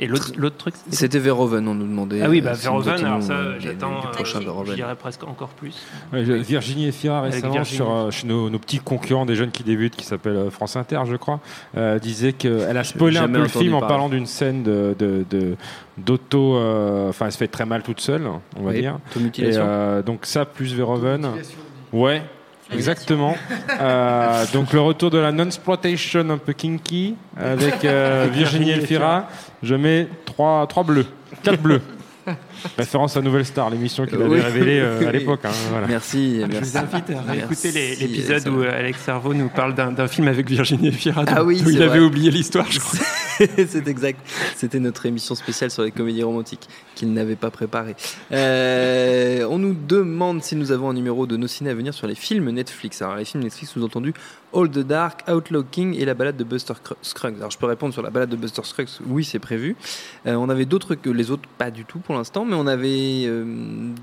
Et 0.00 0.08
l'autre 0.08 0.56
truc, 0.56 0.74
c'était- 0.90 1.20
Verhoeven, 1.20 1.68
on 1.68 1.74
nous 1.74 1.86
demandait. 1.86 2.20
Ah 2.20 2.28
oui, 2.28 2.40
bah, 2.40 2.50
euh, 2.50 2.54
nous 2.54 2.60
Verhoeven, 2.62 3.04
alors 3.04 3.22
ça, 3.22 3.58
j'attends, 3.60 4.00
du 4.00 4.06
euh, 4.08 4.10
prochain 4.10 4.40
je 4.66 4.72
dirais 4.74 4.96
presque 4.96 5.22
encore 5.22 5.50
plus. 5.50 5.86
Ouais, 6.12 6.24
Virginie 6.24 6.88
Efira 6.88 7.20
Avec 7.20 7.34
récemment 7.34 7.52
Virginie. 7.54 7.76
sur 7.76 7.92
euh, 7.92 8.10
chez 8.10 8.26
nos, 8.26 8.50
nos 8.50 8.58
petits 8.58 8.80
concurrents 8.80 9.24
des 9.24 9.36
jeunes 9.36 9.52
qui 9.52 9.62
débutent 9.62 9.94
qui 9.94 10.04
s'appelle 10.04 10.50
France 10.50 10.74
Inter 10.74 11.02
je 11.08 11.14
crois 11.14 11.38
euh, 11.76 12.00
disait 12.00 12.32
qu'elle 12.32 12.76
a 12.76 12.82
spoilé 12.82 13.18
un 13.18 13.28
peu 13.28 13.38
le 13.38 13.46
film 13.46 13.74
en 13.74 13.80
parlant 13.80 14.08
d'une 14.08 14.26
scène 14.26 14.64
de 14.64 14.96
de- 14.98 15.24
de- 15.30 15.54
d'auto 15.96 16.56
euh, 16.56 17.10
enfin 17.10 17.26
elle 17.26 17.32
se 17.32 17.38
fait 17.38 17.46
très 17.46 17.64
mal 17.64 17.82
toute 17.84 18.00
seule 18.00 18.26
on 18.56 18.62
va 18.64 18.72
Oui, 18.72 18.80
dire 18.80 18.98
et 19.38 19.52
euh, 19.56 20.02
donc 20.02 20.26
ça 20.26 20.44
plus 20.44 20.74
Verhoeven 20.74 21.28
ouais 21.92 22.20
Exactement. 22.74 23.36
Euh, 23.80 24.44
donc 24.52 24.72
le 24.72 24.80
retour 24.80 25.10
de 25.10 25.18
la 25.18 25.32
non-exploitation 25.32 26.28
un 26.30 26.38
peu 26.38 26.52
kinky 26.52 27.14
avec 27.36 27.84
euh, 27.84 28.28
Virginie 28.32 28.70
Elfira. 28.70 29.28
Je 29.62 29.74
mets 29.74 30.08
3, 30.26 30.66
trois 30.66 30.84
bleus. 30.84 31.06
4 31.42 31.60
bleus. 31.60 31.80
Référence 32.78 33.16
à 33.18 33.20
Nouvelle 33.20 33.44
Star, 33.44 33.68
l'émission 33.68 34.06
qu'il 34.06 34.14
avait 34.14 34.24
Oui. 34.26 34.40
révélée 34.40 34.80
euh, 34.80 35.06
à 35.08 35.12
l'époque. 35.12 35.40
hein, 35.44 35.50
voilà. 35.70 35.86
Merci, 35.86 36.40
Je 36.40 36.46
merci. 36.46 36.70
vous 36.72 36.78
invite 36.78 37.10
à 37.10 37.30
réécouter 37.30 37.70
l'épisode 38.00 38.48
où 38.48 38.62
Alex 38.62 38.98
Servo 39.02 39.34
nous 39.34 39.48
parle 39.50 39.74
d'un 39.74 40.08
film 40.08 40.28
avec 40.28 40.48
Virginie 40.48 40.88
Efira. 40.88 41.24
Ah 41.26 41.44
oui, 41.44 41.62
où 41.64 41.68
il 41.68 41.82
avait 41.82 41.98
oublié 42.00 42.30
l'histoire, 42.30 42.66
je 42.70 42.78
crois. 42.80 42.98
c'est 43.68 43.88
exact. 43.88 44.20
C'était 44.56 44.80
notre 44.80 45.06
émission 45.06 45.34
spéciale 45.34 45.70
sur 45.70 45.82
les 45.82 45.90
comédies 45.90 46.22
romantiques 46.22 46.68
qu'il 46.94 47.12
n'avait 47.12 47.36
pas 47.36 47.50
préparée. 47.50 47.96
Euh, 48.32 49.46
on 49.50 49.58
nous 49.58 49.74
demande 49.74 50.42
si 50.42 50.56
nous 50.56 50.72
avons 50.72 50.90
un 50.90 50.94
numéro 50.94 51.26
de 51.26 51.36
nos 51.36 51.46
ciné 51.46 51.70
à 51.70 51.74
venir 51.74 51.94
sur 51.94 52.06
les 52.06 52.14
films 52.14 52.50
Netflix. 52.50 53.02
Alors, 53.02 53.16
les 53.16 53.24
films 53.24 53.42
Netflix, 53.42 53.72
sous-entendu 53.72 54.14
All 54.52 54.70
the 54.70 54.78
Dark, 54.80 55.28
Outlaw 55.28 55.64
King 55.64 55.94
et 55.98 56.04
la 56.04 56.14
balade 56.14 56.36
de 56.36 56.44
Buster 56.44 56.74
Cr- 56.74 56.94
Scruggs. 57.02 57.36
Alors, 57.38 57.50
je 57.50 57.58
peux 57.58 57.66
répondre 57.66 57.92
sur 57.92 58.02
la 58.02 58.10
balade 58.10 58.28
de 58.30 58.36
Buster 58.36 58.62
Scruggs, 58.64 58.88
oui, 59.06 59.24
c'est 59.24 59.40
prévu. 59.40 59.74
Euh, 60.26 60.34
on 60.34 60.48
avait 60.48 60.64
d'autres 60.64 60.94
que 60.94 61.10
les 61.10 61.30
autres, 61.32 61.48
pas 61.58 61.70
du 61.72 61.84
tout 61.84 61.98
pour 61.98 62.14
l'instant, 62.14 62.44
mais 62.44 62.54
on 62.54 62.66
avait 62.68 63.24
euh, 63.26 63.44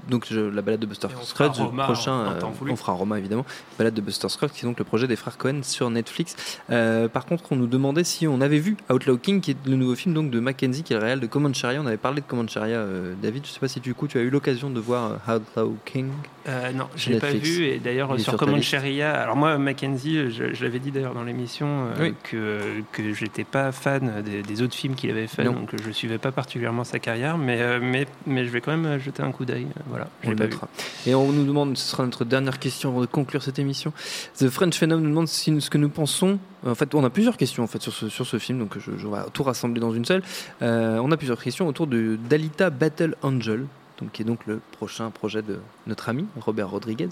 donc 0.10 0.26
je- 0.30 0.40
la 0.42 0.62
balade 0.62 0.82
de 0.82 0.86
Buster 0.86 1.08
on 1.20 1.24
Scruggs, 1.24 1.58
le 1.58 1.64
Roma 1.64 1.84
prochain, 1.86 2.38
voulu. 2.60 2.72
on 2.72 2.76
fera 2.76 2.92
Roma 2.94 3.18
évidemment, 3.18 3.46
balade 3.78 3.94
de 3.94 4.02
Buster 4.02 4.28
Scruggs, 4.28 4.52
qui 4.52 4.66
est 4.66 4.68
donc 4.68 4.78
le 4.80 4.86
projet 4.86 5.08
des 5.08 5.16
frères 5.16 5.38
Cohen 5.38 5.62
sur 5.64 5.90
Netflix. 5.90 6.36
Par 6.68 7.26
contre, 7.26 7.46
on 7.52 7.56
nous 7.56 7.68
demandait 7.68 8.04
si 8.04 8.28
on 8.28 8.42
avait 8.42 8.60
vu 8.60 8.76
Outlaw 8.92 9.18
King, 9.22 9.42
qui 9.42 9.52
est 9.52 9.58
le 9.66 9.76
nouveau 9.76 9.96
film 9.96 10.14
donc 10.14 10.32
de 10.32 10.40
Mackenzie, 10.40 10.84
qui 10.84 10.94
est 10.94 10.98
le 10.98 11.04
réel 11.04 11.20
de 11.20 11.28
Comancheria. 11.28 11.82
On 11.82 11.86
avait 11.86 11.98
parlé 11.98 12.22
de 12.22 12.26
Comancheria, 12.26 12.78
euh, 12.78 13.14
David. 13.22 13.46
Je 13.46 13.52
sais 13.52 13.60
pas 13.60 13.68
si 13.68 13.80
du 13.80 13.94
coup 13.94 14.08
tu 14.08 14.18
as 14.18 14.22
eu 14.22 14.30
l'occasion 14.30 14.70
de 14.70 14.80
voir 14.80 15.20
euh, 15.28 15.38
Outlaw 15.38 15.76
King? 15.86 16.10
Euh, 16.48 16.72
non, 16.72 16.88
je 16.96 17.02
Sur 17.04 17.12
l'ai 17.12 17.20
pas 17.20 17.32
vu. 17.32 17.66
Et 17.66 17.80
d'ailleurs, 17.80 18.10
sur 18.20 18.32
sur 18.32 18.38
Command. 18.38 18.62
Sharia, 18.62 19.14
alors 19.14 19.36
moi, 19.36 19.58
Mackenzie, 19.58 20.32
je, 20.32 20.54
je 20.54 20.64
l'avais 20.64 20.80
dit 20.80 20.92
d'ailleurs 20.92 21.14
dans 21.14 21.24
l'émission, 21.24 21.68
euh, 21.68 21.94
Oui. 22.00 22.14
que, 22.24 22.82
que 22.92 23.14
j'étais 23.14 23.44
pas 23.44 23.72
fan 23.72 24.24
des, 24.24 24.42
des 24.42 24.62
autres 24.62 24.74
films 24.76 24.96
qu'il 24.96 25.10
avait 25.12 25.28
fait, 25.28 25.44
Non. 25.44 25.54
donc 25.54 25.70
je 25.84 25.92
suivais 25.92 26.18
pas 26.18 26.32
particulièrement 26.32 26.84
sa 26.84 27.00
carrière, 27.00 27.38
mais, 27.38 27.62
euh, 27.62 27.80
mais, 27.82 28.08
mais 28.26 28.46
je 28.46 28.50
vais 28.50 28.62
quand 28.62 28.76
même 28.76 29.00
jeter 29.00 29.22
un 29.22 29.32
coup 29.32 29.46
d'œil. 29.46 29.68
Voilà, 29.88 30.08
je 30.24 30.32
On 30.32 30.36
pas 30.36 30.46
vu. 30.48 30.58
Et 31.06 31.14
on 31.14 31.32
nous 31.32 31.46
demande, 31.46 31.78
ce 31.78 31.90
sera 31.92 32.04
notre 32.06 32.26
dernière 32.26 32.58
question 32.60 32.90
avant 32.90 33.02
de 33.02 33.06
conclure 33.06 33.44
cette 33.44 33.60
émission. 33.60 33.94
The 34.40 34.50
French 34.50 34.78
Phenom 34.78 34.98
nous 35.00 35.10
demande 35.10 35.28
si, 35.28 35.60
ce 35.62 35.70
que 35.70 35.78
nous 35.78 35.90
pensons. 35.90 36.40
En 36.66 36.76
fait, 36.76 36.94
on 36.96 37.04
a 37.04 37.10
plusieurs 37.10 37.38
questions 37.38 37.64
en 37.64 37.68
fait 37.68 37.82
sur 37.82 37.92
ce, 37.94 38.08
sur 38.10 38.26
ce 38.26 38.38
film, 38.38 38.60
donc 38.60 38.78
je, 38.78 38.92
je 38.98 39.08
vais 39.08 39.18
tout 39.34 39.44
rassembler 39.44 39.80
dans 39.80 39.94
une 39.94 40.06
seule. 40.06 40.22
Euh, 40.62 41.00
on 41.04 41.12
a 41.12 41.18
plusieurs 41.18 41.42
questions 41.42 41.68
autour 41.68 41.88
de 41.88 42.18
d'Alita 42.30 42.70
Battle 42.70 43.16
Angel. 43.24 43.66
Donc, 44.02 44.12
qui 44.12 44.22
est 44.24 44.26
donc 44.26 44.46
le 44.48 44.60
prochain 44.78 45.10
projet 45.12 45.42
de 45.42 45.60
notre 45.88 46.10
ami 46.10 46.26
Robert 46.40 46.70
Rodriguez. 46.70 47.10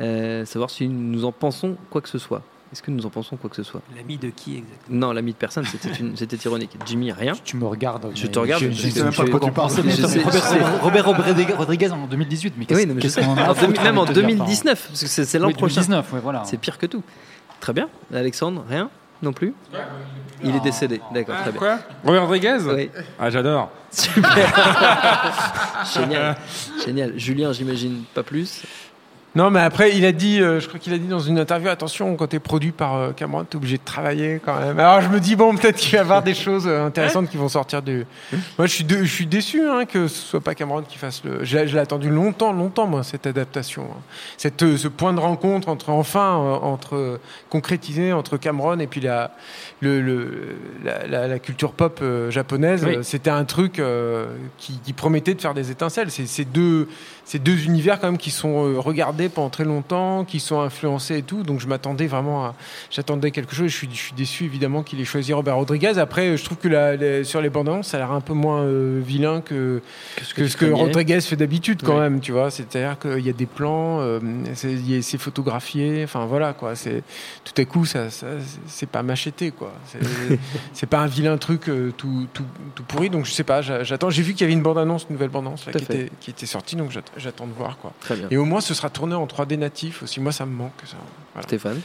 Euh, 0.00 0.44
savoir 0.44 0.70
si 0.70 0.88
nous 0.88 1.24
en 1.24 1.32
pensons 1.32 1.76
quoi 1.90 2.00
que 2.00 2.08
ce 2.08 2.18
soit. 2.18 2.42
Est-ce 2.72 2.82
que 2.82 2.90
nous 2.90 3.06
en 3.06 3.10
pensons 3.10 3.36
quoi 3.36 3.48
que 3.48 3.54
ce 3.54 3.62
soit? 3.62 3.82
L'ami 3.94 4.18
de 4.18 4.30
qui 4.30 4.56
exactement? 4.56 4.98
Non, 5.06 5.12
l'ami 5.12 5.30
de 5.32 5.36
personne, 5.36 5.64
c'était 5.64 6.36
ironique. 6.44 6.76
Jimmy, 6.86 7.12
rien. 7.12 7.34
Tu 7.44 7.56
me 7.56 7.66
regardes. 7.66 8.10
Je 8.16 8.26
te 8.26 8.36
regarde. 8.38 8.64
Je, 8.64 8.70
je 8.70 8.88
je 8.88 8.88
sais 8.88 9.04
même 9.04 9.14
pas 9.14 9.22
de 9.24 9.30
quoi 9.30 9.38
tu 9.38 9.52
parles. 9.52 9.70
Robert, 10.82 11.04
Robert 11.06 11.56
Rodriguez- 11.56 11.90
en 11.92 12.06
2018. 12.08 12.54
Mais 12.56 12.64
qu'est-ce 12.64 12.80
Oui, 12.80 12.86
non, 12.86 12.94
mais 12.94 13.00
je 13.00 13.06
qu'est-ce 13.06 13.20
sais. 13.20 13.24
qu'on 13.24 13.32
en 13.32 13.36
a 13.36 13.82
même 13.84 13.98
en 13.98 14.02
envie 14.02 14.08
de 14.14 14.14
te 14.14 14.26
dire, 14.26 14.28
2019, 14.36 14.88
parce 14.88 15.00
que 15.02 15.06
c'est 15.24 15.38
l'an 15.38 15.46
Oui, 15.48 15.54
prochain. 15.54 15.82
2019, 15.82 16.12
ouais, 16.14 16.20
voilà. 16.20 16.42
C'est 16.46 16.56
pire 16.56 16.78
que 16.78 16.86
tout. 16.86 17.02
Très 17.60 17.72
bien. 17.72 17.88
Alexandre, 18.12 18.64
rien? 18.68 18.90
Non 19.22 19.32
plus 19.32 19.54
Il 20.42 20.54
est 20.54 20.60
décédé. 20.60 21.00
D'accord, 21.12 21.36
très 21.40 21.50
bien. 21.50 21.58
Quoi 21.58 21.78
Robert 22.04 22.22
Rodriguez 22.22 22.58
Oui. 22.66 22.90
Ah, 23.18 23.30
j'adore. 23.30 23.70
Génial. 25.94 26.36
Génial. 26.84 27.12
Julien, 27.18 27.52
j'imagine 27.52 28.04
pas 28.14 28.22
plus. 28.22 28.62
Non, 29.36 29.50
mais 29.50 29.60
après, 29.60 29.96
il 29.96 30.04
a 30.04 30.12
dit, 30.12 30.40
euh, 30.40 30.60
je 30.60 30.68
crois 30.68 30.78
qu'il 30.78 30.92
a 30.92 30.98
dit 30.98 31.08
dans 31.08 31.18
une 31.18 31.40
interview, 31.40 31.68
attention, 31.68 32.14
quand 32.14 32.28
t'es 32.28 32.38
produit 32.38 32.70
par 32.70 32.94
euh, 32.94 33.10
Cameron, 33.10 33.42
t'es 33.44 33.56
obligé 33.56 33.78
de 33.78 33.82
travailler 33.84 34.40
quand 34.44 34.58
même. 34.60 34.78
Alors 34.78 35.00
je 35.00 35.08
me 35.08 35.18
dis, 35.18 35.34
bon, 35.34 35.56
peut-être 35.56 35.74
qu'il 35.76 35.90
va 35.92 35.98
y 35.98 36.00
avoir 36.00 36.22
des 36.22 36.34
choses 36.34 36.68
euh, 36.68 36.86
intéressantes 36.86 37.28
qui 37.28 37.36
vont 37.36 37.48
sortir 37.48 37.82
du. 37.82 38.06
Moi, 38.58 38.66
je 38.68 38.72
suis, 38.72 38.84
de- 38.84 39.02
je 39.02 39.12
suis 39.12 39.26
déçu 39.26 39.60
hein, 39.68 39.86
que 39.86 40.06
ce 40.06 40.18
soit 40.28 40.40
pas 40.40 40.54
Cameron 40.54 40.82
qui 40.82 40.98
fasse 40.98 41.22
le. 41.24 41.44
Je 41.44 41.58
l'ai 41.58 41.78
attendu 41.78 42.10
longtemps, 42.10 42.52
longtemps, 42.52 42.86
moi, 42.86 43.02
cette 43.02 43.26
adaptation. 43.26 43.82
hein. 43.90 44.00
Cette, 44.36 44.62
euh, 44.62 44.76
ce 44.76 44.86
point 44.86 45.12
de 45.12 45.18
rencontre 45.20 45.68
entre, 45.68 45.90
enfin, 45.90 46.34
entre 46.62 47.18
concrétisé 47.50 48.12
entre 48.12 48.36
Cameron 48.36 48.78
et 48.78 48.86
puis 48.86 49.00
la, 49.00 49.32
le, 49.80 50.00
le- 50.00 50.56
la, 50.84 51.06
la- 51.08 51.26
la 51.26 51.38
culture 51.40 51.72
pop 51.72 52.00
japonaise. 52.30 52.84
Oui. 52.86 52.98
C'était 53.02 53.30
un 53.30 53.44
truc 53.44 53.82
qui, 54.58 54.78
qui 54.84 54.92
promettait 54.92 55.34
de 55.34 55.40
faire 55.40 55.54
des 55.54 55.70
étincelles. 55.72 56.10
C'est 56.10 56.44
deux, 56.44 56.88
c'est 57.24 57.42
deux 57.42 57.64
univers 57.64 57.98
quand 58.00 58.06
même 58.08 58.18
qui 58.18 58.30
sont 58.30 58.66
euh, 58.66 58.78
pendant 59.28 59.50
très 59.50 59.64
longtemps, 59.64 60.24
qui 60.24 60.40
sont 60.40 60.60
influencés 60.60 61.18
et 61.18 61.22
tout. 61.22 61.42
Donc 61.42 61.60
je 61.60 61.66
m'attendais 61.66 62.06
vraiment 62.06 62.44
à, 62.46 62.54
j'attendais 62.90 63.30
quelque 63.30 63.54
chose. 63.54 63.68
Je 63.68 63.76
suis, 63.76 63.88
je 63.90 63.96
suis 63.96 64.12
déçu 64.14 64.44
évidemment 64.44 64.82
qu'il 64.82 65.00
ait 65.00 65.04
choisi 65.04 65.32
Robert 65.32 65.56
Rodriguez. 65.56 65.98
Après, 65.98 66.36
je 66.36 66.44
trouve 66.44 66.58
que 66.58 66.68
la- 66.68 66.96
les- 66.96 67.24
sur 67.24 67.40
les 67.40 67.50
bandes 67.50 67.68
annonces, 67.68 67.88
ça 67.88 67.96
a 67.96 68.00
l'air 68.00 68.12
un 68.12 68.20
peu 68.20 68.32
moins 68.34 68.62
euh, 68.62 69.00
vilain 69.04 69.40
que, 69.40 69.80
que 70.18 70.24
ce 70.24 70.34
que, 70.56 70.66
ce. 70.68 70.72
Rodriguez 70.72 71.20
fait 71.20 71.36
d'habitude 71.36 71.82
quand 71.84 71.94
Oui. 71.94 72.00
même. 72.00 72.20
Tu 72.20 72.32
vois, 72.32 72.50
c'est-à-dire 72.50 72.98
qu'il 72.98 73.24
y 73.24 73.30
a 73.30 73.32
des 73.32 73.46
plans, 73.46 74.00
euh, 74.00 74.20
c'est 74.54 75.18
photographié. 75.18 76.02
Enfin 76.04 76.26
voilà 76.26 76.52
quoi. 76.52 76.74
C'est 76.76 77.02
tout 77.44 77.60
à 77.60 77.64
coup, 77.64 77.84
ça, 77.84 78.10
ça- 78.10 78.26
c'est 78.66 78.88
pas 78.88 79.02
macheté 79.02 79.50
quoi. 79.50 79.72
C'est- 80.72 80.86
pas 80.86 80.98
un 81.00 81.06
vilain 81.06 81.36
truc 81.38 81.68
euh, 81.68 81.92
tout, 81.96 82.26
tout, 82.32 82.44
tout 82.74 82.82
pourri. 82.84 83.10
Donc 83.10 83.24
je 83.24 83.32
sais 83.32 83.42
pas. 83.44 83.62
j'a- 83.62 83.82
J'attends. 83.84 84.10
J'ai 84.10 84.22
vu 84.22 84.32
qu'il 84.32 84.42
y 84.42 84.44
avait 84.44 84.52
une 84.52 84.62
bande 84.62 84.78
annonce, 84.78 85.06
une 85.08 85.14
nouvelle 85.16 85.30
bande 85.30 85.46
annonce 85.46 85.66
là, 85.66 85.72
qui, 85.72 85.82
était, 85.82 86.10
qui 86.20 86.30
était 86.30 86.46
sortie. 86.46 86.76
Donc 86.76 86.90
j'att- 86.90 87.10
j'attends 87.16 87.46
de 87.46 87.52
voir 87.52 87.78
quoi. 87.78 87.92
Très 88.00 88.16
bien. 88.16 88.28
Et 88.30 88.36
au 88.36 88.44
moins, 88.44 88.60
ce 88.60 88.74
sera 88.74 88.90
tourné 88.90 89.13
en 89.14 89.26
3D 89.26 89.56
natif 89.56 90.02
aussi. 90.02 90.20
Moi, 90.20 90.32
ça 90.32 90.46
me 90.46 90.54
manque. 90.54 90.72
Ça. 90.84 90.96
Stéphane? 91.42 91.80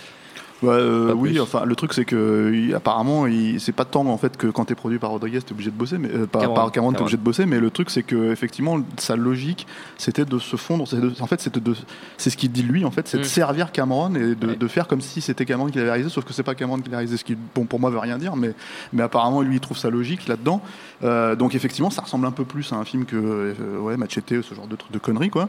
Euh, 0.64 1.08
Pas 1.10 1.14
oui, 1.14 1.30
plus. 1.32 1.40
enfin 1.42 1.64
le 1.66 1.74
truc 1.76 1.94
c'est 1.94 2.04
que 2.04 2.52
il- 2.54 2.76
apparemment 2.76 3.28
il- 3.28 3.62
c'est 3.62 3.72
pas 3.72 3.86
tant 3.86 4.06
en 4.08 4.18
fait 4.18 4.36
que 4.36 4.48
quand 4.48 4.66
t'es 4.66 4.76
produit 4.76 5.00
par 5.00 5.12
Rodriguez 5.12 5.42
t'es 5.42 5.54
obligé 5.54 5.72
de 5.72 5.76
bosser, 5.76 5.98
mais 5.98 6.10
euh, 6.14 6.26
par, 6.28 6.42
Cameron. 6.42 6.56
par 6.56 6.72
Cameron 6.74 6.92
t'es 6.92 7.00
obligé 7.02 7.16
de 7.18 7.22
bosser, 7.24 7.46
mais 7.46 7.60
le 7.62 7.70
truc 7.72 7.90
c'est 7.90 8.04
que 8.04 8.32
effectivement 8.34 8.78
sa 8.98 9.16
logique 9.16 9.68
c'était 9.98 10.26
de 10.26 10.38
se 10.38 10.58
fondre, 10.58 10.84
de- 10.94 11.14
en 11.22 11.28
fait 11.28 11.40
c'était 11.40 11.62
de, 11.62 11.74
c'est 12.18 12.30
ce 12.30 12.36
qu'il 12.36 12.52
dit 12.52 12.64
lui 12.64 12.84
en 12.84 12.92
fait, 12.92 13.08
c'est 13.08 13.18
de 13.18 13.22
Mm. 13.24 13.26
servir 13.26 13.72
Cameron 13.72 14.14
et 14.16 14.36
de, 14.36 14.48
Ouais. 14.48 14.56
de 14.58 14.68
faire 14.68 14.88
comme 14.88 15.00
si 15.02 15.22
c'était 15.22 15.46
Cameron 15.46 15.68
qui 15.68 15.78
l'avait 15.78 15.92
réalisé, 15.92 16.10
sauf 16.10 16.26
que 16.26 16.34
c'est 16.34 16.44
pas 16.44 16.56
Cameron 16.56 16.80
qui 16.80 16.90
l'a 16.90 16.98
réalisé, 16.98 17.16
ce 17.16 17.24
qui 17.24 17.38
bon 17.56 17.64
pour 17.66 17.80
moi 17.80 17.90
veut 17.90 18.00
rien 18.00 18.18
dire, 18.18 18.36
mais 18.36 18.54
mais 18.92 19.04
apparemment 19.04 19.42
lui 19.42 19.56
il 19.56 19.60
trouve 19.62 19.78
sa 19.78 19.90
logique 19.90 20.28
là-dedans. 20.28 20.62
Euh, 21.04 21.38
donc 21.38 21.56
effectivement 21.56 21.90
ça 21.90 22.02
ressemble 22.02 22.26
un 22.28 22.32
peu 22.32 22.44
plus 22.44 22.74
à 22.74 22.76
un 22.76 22.84
film 22.84 23.06
que 23.06 23.54
ouais 23.80 23.96
Machete, 23.96 24.42
ce 24.42 24.54
genre 24.54 24.68
de 24.68 24.76
truc 24.76 24.92
de 24.92 25.00
conneries 25.00 25.30
quoi. 25.30 25.48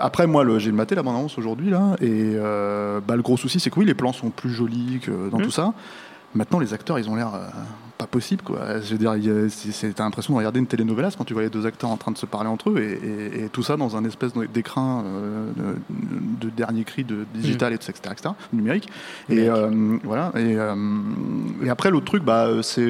Après 0.00 0.26
moi 0.26 0.44
le- 0.44 0.58
j'ai 0.58 0.70
le 0.70 0.76
maté 0.76 0.94
la 0.94 1.02
bande 1.02 1.16
annonce 1.16 1.38
aujourd'hui 1.38 1.70
là 1.70 1.96
et 2.02 2.34
bah, 3.06 3.16
le 3.16 3.22
gros 3.22 3.36
souci 3.38 3.58
c'est 3.58 3.70
que 3.70 3.78
oui 3.80 3.86
les 3.86 3.94
plans 3.94 4.12
sont 4.18 4.30
plus 4.30 4.50
jolis 4.50 5.00
que 5.02 5.30
dans 5.30 5.38
Mhm. 5.38 5.44
tout 5.44 5.50
ça. 5.50 5.72
Maintenant 6.34 6.58
les 6.58 6.74
acteurs 6.74 6.98
ils 6.98 7.08
ont 7.08 7.14
l'air 7.16 7.34
euh, 7.34 7.48
pas 7.96 8.06
possible 8.06 8.42
quoi. 8.42 8.80
Je 8.80 8.94
veux 8.94 8.98
dire 8.98 9.14
t'as 9.94 10.04
l'impression 10.04 10.34
de 10.34 10.38
regarder 10.38 10.60
une 10.60 10.66
télénovelas 10.66 11.14
quand 11.16 11.24
tu 11.24 11.32
vois 11.32 11.42
les 11.42 11.48
deux 11.48 11.64
acteurs 11.66 11.88
en 11.90 11.96
train 11.96 12.12
de 12.12 12.18
se 12.18 12.26
parler 12.26 12.48
entre 12.50 12.68
eux 12.70 12.78
et, 12.78 12.92
et- 12.92 13.44
et 13.44 13.48
tout 13.48 13.62
ça 13.62 13.76
dans 13.78 13.96
un 13.96 14.04
espèce 14.04 14.32
d'écran 14.52 15.02
euh, 15.06 15.50
de, 15.56 16.46
de 16.46 16.50
dernier 16.54 16.84
cri 16.84 17.02
de 17.04 17.24
digital 17.34 17.72
etc., 17.72 17.92
etc., 18.12 18.34
numérique. 18.52 18.88
Et 19.30 19.48
euh, 19.48 19.96
voilà 20.04 20.32
et, 20.36 20.58
et 21.64 21.70
après 21.70 21.90
l'autre 21.90 22.06
truc 22.06 22.22
bah 22.24 22.48
c'est 22.62 22.82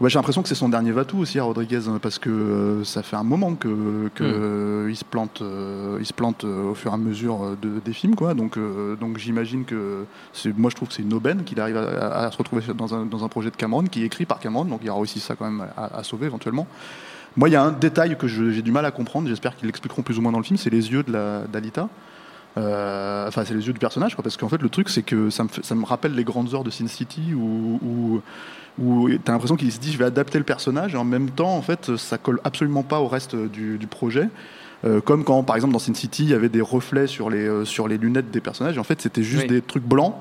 Ouais, 0.00 0.08
j'ai 0.08 0.18
l'impression 0.18 0.40
que 0.42 0.48
c'est 0.48 0.54
son 0.54 0.70
dernier 0.70 0.92
Vatou 0.92 1.18
aussi 1.18 1.38
à 1.38 1.42
Rodriguez 1.42 1.80
hein, 1.86 1.98
parce 2.00 2.18
que 2.18 2.30
euh, 2.30 2.84
ça 2.84 3.02
fait 3.02 3.16
un 3.16 3.22
moment 3.22 3.54
que, 3.54 4.08
que 4.14 4.24
euh, 4.24 4.86
il 4.88 4.96
se 4.96 5.04
plante, 5.04 5.42
euh, 5.42 5.98
il 6.00 6.06
se 6.06 6.14
plante 6.14 6.44
euh, 6.44 6.70
au 6.70 6.74
fur 6.74 6.90
et 6.90 6.94
à 6.94 6.96
mesure 6.96 7.44
euh, 7.44 7.58
de, 7.60 7.80
des 7.84 7.92
films 7.92 8.14
quoi. 8.14 8.32
Donc 8.32 8.56
euh, 8.56 8.96
donc 8.96 9.18
j'imagine 9.18 9.66
que 9.66 10.06
c'est, 10.32 10.56
moi 10.56 10.70
je 10.70 10.76
trouve 10.76 10.88
que 10.88 10.94
c'est 10.94 11.02
une 11.02 11.12
aubaine 11.12 11.44
qu'il 11.44 11.60
arrive 11.60 11.76
à, 11.76 12.24
à- 12.24 12.30
se 12.30 12.38
retrouver 12.38 12.62
dans 12.74 12.94
un, 12.94 13.04
dans 13.04 13.24
un 13.24 13.28
projet 13.28 13.50
de 13.50 13.56
Cameron 13.56 13.84
qui 13.84 14.02
est 14.02 14.06
écrit 14.06 14.24
par 14.24 14.40
Cameron. 14.40 14.64
Donc 14.64 14.80
il 14.82 14.86
y 14.86 14.90
aura 14.90 15.00
aussi 15.00 15.20
ça 15.20 15.36
quand 15.36 15.44
même 15.44 15.66
à, 15.76 15.98
à 15.98 16.02
sauver 16.02 16.24
éventuellement. 16.24 16.66
Moi 17.36 17.50
il 17.50 17.52
y 17.52 17.56
a 17.56 17.62
un 17.62 17.70
détail 17.72 18.16
que 18.16 18.26
j'ai 18.26 18.62
du 18.62 18.72
mal 18.72 18.86
à 18.86 18.92
comprendre. 18.92 19.28
J'espère 19.28 19.54
qu'ils 19.54 19.66
l'expliqueront 19.66 20.00
plus 20.00 20.18
ou 20.18 20.22
moins 20.22 20.32
dans 20.32 20.38
le 20.38 20.44
film. 20.44 20.56
C'est 20.56 20.70
les 20.70 20.90
yeux 20.90 21.02
de 21.02 21.12
la 21.12 21.40
d'Alita. 21.40 21.90
Euh, 22.58 23.28
enfin, 23.28 23.44
c'est 23.44 23.54
les 23.54 23.64
yeux 23.64 23.72
du 23.72 23.78
personnage, 23.78 24.16
quoi, 24.16 24.24
parce 24.24 24.36
qu'en 24.36 24.48
fait, 24.48 24.60
le 24.60 24.68
truc, 24.68 24.88
c'est 24.88 25.04
que 25.04 25.30
ça 25.30 25.44
me, 25.44 25.48
ça 25.62 25.74
me 25.76 25.84
rappelle 25.84 26.16
les 26.16 26.24
grandes 26.24 26.52
heures 26.52 26.64
de 26.64 26.70
Sin 26.70 26.88
City 26.88 27.32
où, 27.32 27.78
où, 27.80 28.20
où 28.80 29.08
t'as 29.24 29.32
l'impression 29.32 29.56
qu'il 29.56 29.70
se 29.72 29.78
dit, 29.78 29.92
je 29.92 29.98
vais 29.98 30.04
adapter 30.06 30.38
le 30.38 30.44
personnage, 30.44 30.94
et 30.94 30.96
en 30.96 31.04
même 31.04 31.30
temps, 31.30 31.54
en 31.56 31.62
fait, 31.62 31.96
ça 31.96 32.18
colle 32.18 32.40
absolument 32.44 32.82
pas 32.82 33.00
au 33.00 33.08
reste 33.08 33.36
du, 33.36 33.78
du 33.78 33.86
projet. 33.86 34.28
Euh, 34.86 35.00
comme 35.02 35.24
quand, 35.24 35.42
par 35.42 35.56
exemple, 35.56 35.72
dans 35.74 35.78
Sin 35.78 35.94
City, 35.94 36.22
il 36.24 36.30
y 36.30 36.34
avait 36.34 36.48
des 36.48 36.62
reflets 36.62 37.06
sur 37.06 37.28
les, 37.28 37.46
euh, 37.46 37.64
sur 37.66 37.86
les 37.88 37.98
lunettes 37.98 38.30
des 38.30 38.40
personnages, 38.40 38.76
et 38.76 38.80
en 38.80 38.84
fait, 38.84 39.00
c'était 39.02 39.22
juste 39.22 39.42
Oui. 39.42 39.48
des 39.48 39.62
trucs 39.62 39.84
blancs. 39.84 40.14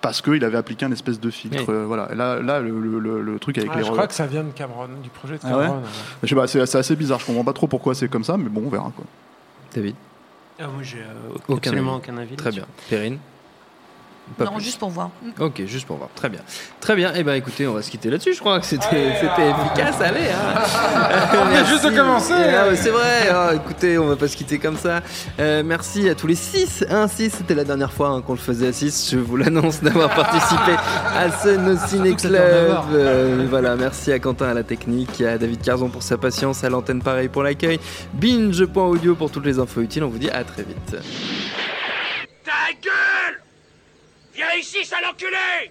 Parce 0.00 0.20
qu'il 0.20 0.44
avait 0.44 0.58
appliqué 0.58 0.84
un 0.84 0.92
espèce 0.92 1.18
de 1.18 1.30
filtre, 1.30 1.64
Oui. 1.66 1.74
euh, 1.74 1.86
voilà. 1.86 2.12
Et 2.12 2.14
là, 2.14 2.38
là, 2.42 2.60
le, 2.60 2.78
le- 2.78 2.98
le- 2.98 3.22
le 3.22 3.38
truc 3.38 3.56
avec 3.56 3.70
Ah, 3.72 3.78
les 3.78 3.84
je 3.86 3.90
crois 3.90 4.06
que 4.06 4.12
ça 4.12 4.26
vient 4.26 4.44
de 4.44 4.50
Cameron, 4.50 4.86
du 5.02 5.08
projet 5.08 5.36
de 5.36 5.40
Ah 5.44 5.56
ouais 5.56 5.64
Cameron. 5.64 5.80
je 6.22 6.28
sais 6.28 6.34
pas, 6.34 6.46
c'est 6.46 6.60
assez 6.76 6.94
bizarre. 6.94 7.20
Je 7.20 7.24
comprends 7.24 7.42
pas 7.42 7.54
trop 7.54 7.68
pourquoi 7.68 7.94
c'est 7.94 8.08
comme 8.08 8.22
ça, 8.22 8.36
mais 8.36 8.50
bon, 8.50 8.64
on 8.66 8.68
verra 8.68 8.92
quoi. 8.94 9.06
David? 9.74 9.94
Ah, 10.60 10.64
moi, 10.66 10.82
j'ai 10.82 10.98
euh, 10.98 11.32
Aucun 11.48 11.56
absolument 11.56 11.92
avis. 11.94 12.02
aucun 12.02 12.16
avis. 12.18 12.36
Très 12.36 12.50
bien. 12.50 12.66
Perrine? 12.90 13.16
Pas 14.38 14.44
Non, 14.46 14.52
plus. 14.54 14.64
juste 14.64 14.78
pour 14.78 14.88
voir. 14.90 15.10
Ok, 15.38 15.62
juste 15.66 15.86
pour 15.86 15.96
voir. 15.96 16.08
Très 16.14 16.28
bien. 16.28 16.40
Très 16.80 16.96
bien. 16.96 17.12
Eh 17.14 17.22
ben, 17.22 17.34
écoutez, 17.34 17.66
on 17.68 17.74
va 17.74 17.82
se 17.82 17.90
quitter 17.90 18.08
là-dessus. 18.10 18.32
Je 18.34 18.40
crois 18.40 18.58
que 18.58 18.66
c'était 18.66 19.08
efficace. 19.10 20.00
Allez. 20.00 20.28
Hein. 20.30 20.60
On 21.42 21.44
vient 21.50 21.64
juste 21.66 21.84
de 21.84 21.90
Merci. 21.90 21.96
commencer. 21.96 22.32
Ah, 22.34 22.68
ouais, 22.68 22.76
c'est 22.76 22.90
vrai. 22.90 23.28
Ah, 23.30 23.50
écoutez, 23.54 23.98
on 23.98 24.06
va 24.06 24.16
pas 24.16 24.26
se 24.26 24.36
quitter 24.36 24.58
comme 24.58 24.76
ça. 24.76 25.02
Euh, 25.38 25.62
merci 25.64 26.08
à 26.08 26.14
tous 26.14 26.26
les 26.26 26.34
6. 26.34 26.84
1 26.88 27.06
6, 27.08 27.30
c'était 27.38 27.54
la 27.54 27.64
dernière 27.64 27.92
fois 27.92 28.08
hein, 28.08 28.22
qu'on 28.22 28.32
le 28.32 28.38
faisait 28.38 28.68
à 28.68 28.72
6. 28.72 29.10
Je 29.12 29.18
vous 29.18 29.36
l'annonce 29.36 29.82
d'avoir 29.82 30.08
participé 30.14 30.72
à 31.14 31.30
ce 31.30 31.50
No 31.50 31.76
Ciné 31.86 32.14
Club. 32.14 32.76
Euh, 32.92 33.46
voilà, 33.50 33.76
merci 33.76 34.10
à 34.10 34.18
Quentin 34.18 34.46
à 34.48 34.54
la 34.54 34.62
technique, 34.62 35.20
à 35.20 35.36
David 35.38 35.60
Carzon 35.60 35.88
pour 35.90 36.02
sa 36.02 36.16
patience, 36.16 36.64
à 36.64 36.70
l'antenne 36.70 37.02
pareil 37.02 37.28
pour 37.28 37.42
l'accueil. 37.42 37.78
Binge.audio 38.14 39.14
pour 39.14 39.30
toutes 39.30 39.44
les 39.46 39.58
infos 39.58 39.82
utiles. 39.82 40.02
On 40.04 40.08
vous 40.08 40.18
dit 40.18 40.30
à 40.30 40.42
très 40.44 40.62
vite. 40.62 40.96
Ta 42.44 42.72
gueule 42.82 43.43
Viens 44.34 44.52
ici, 44.58 44.84
sale 44.84 45.06
enculé 45.06 45.70